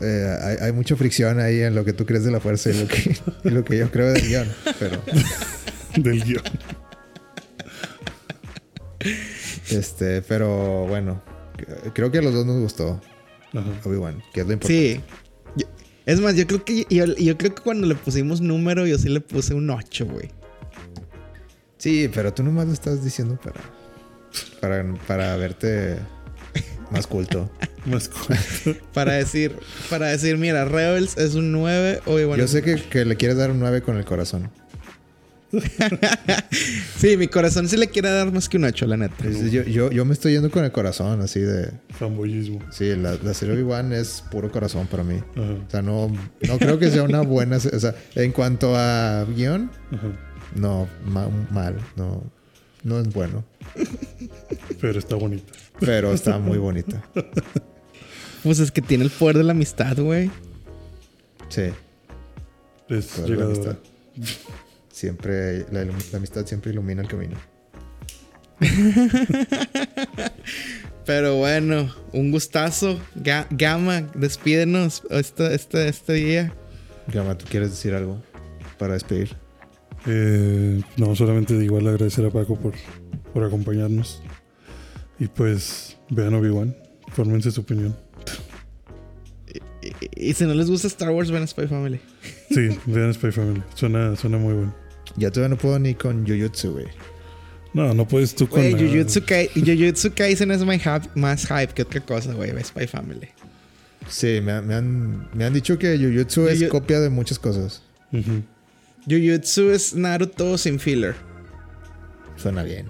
Eh, 0.00 0.36
hay, 0.42 0.56
hay 0.66 0.72
mucha 0.72 0.96
fricción 0.96 1.40
ahí 1.40 1.60
en 1.60 1.74
lo 1.74 1.84
que 1.84 1.92
tú 1.92 2.06
crees 2.06 2.24
de 2.24 2.30
la 2.30 2.40
fuerza 2.40 2.70
y 2.70 2.80
lo 2.80 2.86
que, 2.88 3.16
y 3.44 3.50
lo 3.50 3.64
que 3.64 3.78
yo 3.78 3.90
creo 3.90 4.12
del 4.12 4.22
guion. 4.26 4.48
Pero, 4.78 5.02
Del 5.96 6.22
guion. 6.24 6.42
este, 9.70 10.22
pero 10.22 10.86
bueno, 10.86 11.22
creo 11.94 12.10
que 12.10 12.18
a 12.18 12.22
los 12.22 12.34
dos 12.34 12.46
nos 12.46 12.60
gustó 12.60 13.00
Ajá. 13.52 13.70
Obi-Wan, 13.84 14.22
que 14.32 14.40
es 14.42 14.46
lo 14.46 14.52
importante. 14.52 14.94
Sí. 14.96 15.00
Yo- 15.56 15.66
es 16.06 16.20
más, 16.20 16.34
yo 16.36 16.46
creo 16.46 16.64
que 16.64 16.86
yo, 16.88 17.04
yo 17.06 17.36
creo 17.38 17.54
que 17.54 17.62
cuando 17.62 17.86
le 17.86 17.94
pusimos 17.94 18.40
número, 18.40 18.86
yo 18.86 18.98
sí 18.98 19.08
le 19.08 19.20
puse 19.20 19.54
un 19.54 19.68
8, 19.70 20.06
güey. 20.06 20.30
Sí, 21.78 22.10
pero 22.12 22.32
tú 22.34 22.42
nomás 22.42 22.66
lo 22.66 22.72
estás 22.72 23.02
diciendo 23.04 23.38
para, 23.42 23.60
para, 24.60 24.94
para 25.06 25.36
verte 25.36 25.96
más 26.90 27.06
culto. 27.06 27.50
Más 27.86 28.10
corto. 28.10 28.34
Para 28.92 29.14
decir, 29.14 29.56
para 29.88 30.08
decir, 30.08 30.36
mira, 30.36 30.66
Rebels 30.66 31.16
es 31.16 31.34
un 31.34 31.50
9. 31.50 32.02
Oye, 32.04 32.26
bueno. 32.26 32.42
Yo 32.42 32.46
sé 32.46 32.60
que, 32.60 32.74
que 32.74 33.06
le 33.06 33.16
quieres 33.16 33.38
dar 33.38 33.50
un 33.50 33.58
9 33.58 33.80
con 33.80 33.96
el 33.96 34.04
corazón. 34.04 34.50
Sí, 36.98 37.16
mi 37.16 37.28
corazón 37.28 37.66
sí 37.68 37.76
le 37.78 37.88
quiere 37.88 38.10
dar 38.10 38.30
más 38.30 38.48
que 38.48 38.58
un 38.58 38.64
8, 38.64 38.86
la 38.86 38.96
neta. 38.98 39.16
Yo, 39.50 39.62
yo, 39.62 39.90
yo 39.90 40.04
me 40.04 40.12
estoy 40.12 40.32
yendo 40.32 40.50
con 40.50 40.64
el 40.64 40.70
corazón, 40.72 41.22
así 41.22 41.40
de... 41.40 41.72
Fanboyismo. 41.98 42.60
Sí, 42.70 42.94
la, 42.94 43.14
la 43.22 43.32
serie 43.32 43.54
Obi-Wan 43.54 43.92
es 43.94 44.22
puro 44.30 44.50
corazón 44.52 44.86
para 44.86 45.02
mí. 45.02 45.16
Ajá. 45.34 45.52
O 45.66 45.70
sea, 45.70 45.82
no, 45.82 46.08
no 46.46 46.58
creo 46.58 46.78
que 46.78 46.90
sea 46.90 47.02
una 47.02 47.22
buena... 47.22 47.56
O 47.56 47.60
sea, 47.80 47.94
en 48.14 48.32
cuanto 48.32 48.76
a 48.76 49.24
guion, 49.34 49.70
Ajá. 49.90 50.08
no, 50.54 50.86
ma- 51.06 51.28
mal. 51.50 51.76
No, 51.96 52.22
no 52.84 53.00
es 53.00 53.08
bueno. 53.12 53.42
Pero 54.80 54.98
está 54.98 55.16
bonita. 55.16 55.52
Pero 55.80 56.12
está 56.12 56.38
muy 56.38 56.58
bonita. 56.58 57.02
Pues 58.42 58.58
es 58.58 58.70
que 58.70 58.80
tiene 58.80 59.04
el 59.04 59.10
poder 59.10 59.36
de 59.36 59.44
la 59.44 59.52
amistad, 59.52 59.98
güey. 59.98 60.30
Sí. 61.50 61.64
Es 62.88 63.18
la 63.28 63.44
amistad. 63.44 63.76
Siempre... 64.90 65.66
La, 65.70 65.82
amistad 66.16 66.46
siempre 66.46 66.72
ilumina 66.72 67.02
el 67.02 67.08
camino. 67.08 67.36
Pero 71.04 71.36
bueno, 71.36 71.94
un 72.12 72.30
gustazo. 72.30 72.98
Ga- 73.16 73.46
Gama, 73.50 74.02
despídenos 74.14 75.02
este, 75.10 75.54
este, 75.54 75.88
este 75.88 76.12
día. 76.14 76.54
Gama, 77.12 77.36
¿tú 77.36 77.44
quieres 77.46 77.70
decir 77.70 77.94
algo 77.94 78.22
para 78.78 78.94
despedir? 78.94 79.36
Eh, 80.06 80.80
no, 80.96 81.14
solamente 81.14 81.54
igual 81.62 81.86
agradecer 81.88 82.24
a 82.24 82.30
Paco 82.30 82.56
por, 82.56 82.72
por 83.34 83.44
acompañarnos. 83.44 84.22
Y 85.20 85.28
pues 85.28 85.96
vean 86.08 86.34
Obi-Wan. 86.34 86.74
Fórmense 87.12 87.50
su 87.52 87.60
opinión. 87.60 87.96
Y, 89.82 90.30
y 90.30 90.34
si 90.34 90.44
no 90.44 90.54
les 90.54 90.68
gusta 90.68 90.86
Star 90.88 91.10
Wars, 91.10 91.30
ven 91.30 91.42
a 91.42 91.46
Spy 91.46 91.66
Family. 91.66 92.00
Sí, 92.50 92.68
vean 92.86 93.12
Spy 93.14 93.30
Family. 93.30 93.62
Suena, 93.74 94.16
suena 94.16 94.38
muy 94.38 94.54
bueno. 94.54 94.74
Ya 95.16 95.30
todavía 95.30 95.54
no 95.54 95.60
puedo 95.60 95.78
ni 95.78 95.94
con 95.94 96.26
Jujutsu, 96.26 96.72
güey. 96.72 96.86
No, 97.72 97.94
no 97.94 98.06
puedes 98.06 98.34
tú 98.34 98.48
con. 98.48 98.60
Güey, 98.60 98.72
Jujutsu, 98.74 99.20
Kai- 99.24 99.48
Jujutsu 99.54 100.12
Kaisen 100.14 100.50
es 100.50 100.64
my 100.64 100.78
hype- 100.78 101.10
más 101.14 101.46
hype 101.46 101.72
que 101.74 101.82
otra 101.82 102.00
cosa, 102.00 102.32
güey. 102.34 102.52
Ve 102.52 102.62
Spy 102.64 102.86
Family. 102.86 103.28
Sí, 104.08 104.40
me, 104.42 104.60
me 104.62 104.74
han, 104.74 105.28
me 105.34 105.44
han 105.44 105.52
dicho 105.52 105.78
que 105.78 105.96
Jujutsu 105.98 106.48
es 106.48 106.62
copia 106.68 107.00
de 107.00 107.10
muchas 107.10 107.38
cosas. 107.38 107.82
Ujú. 108.12 108.42
Jujutsu 109.08 109.70
es 109.70 109.94
Naruto 109.94 110.56
sin 110.58 110.78
filler. 110.78 111.14
Suena 112.36 112.62
bien. 112.62 112.88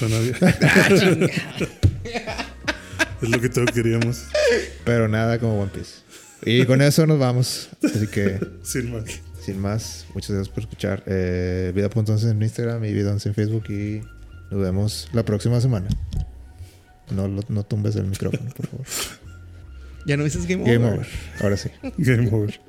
Bien. 0.00 1.30
es 3.22 3.28
lo 3.28 3.40
que 3.40 3.48
todos 3.48 3.70
queríamos. 3.72 4.24
Pero 4.84 5.08
nada 5.08 5.38
como 5.38 5.60
One 5.60 5.70
Piece. 5.72 6.00
Y 6.44 6.64
con 6.66 6.82
eso 6.82 7.06
nos 7.06 7.18
vamos. 7.18 7.68
Así 7.82 8.06
que, 8.06 8.38
Sin 8.62 8.92
más. 8.92 9.04
sin 9.44 9.58
más, 9.58 10.06
muchas 10.14 10.30
gracias 10.32 10.48
por 10.54 10.62
escuchar. 10.64 11.02
Eh, 11.06 11.72
Vida.11 11.74 12.30
en 12.30 12.42
Instagram 12.42 12.84
y 12.84 12.92
Vida11 12.92 13.26
en 13.26 13.34
Facebook. 13.34 13.64
Y 13.70 14.02
nos 14.50 14.60
vemos 14.60 15.08
la 15.12 15.24
próxima 15.24 15.60
semana. 15.60 15.88
No, 17.10 17.26
lo- 17.28 17.44
no 17.48 17.64
tumbes 17.64 17.96
el 17.96 18.04
micrófono, 18.06 18.50
por 18.54 18.66
favor. 18.66 18.86
Ya 20.06 20.16
no 20.16 20.24
dices 20.24 20.46
Game 20.46 20.62
Over. 20.62 20.78
Game 20.78 20.92
over. 20.94 21.06
Ahora 21.40 21.56
sí. 21.56 21.70
Game 21.98 22.28
over. 22.32 22.60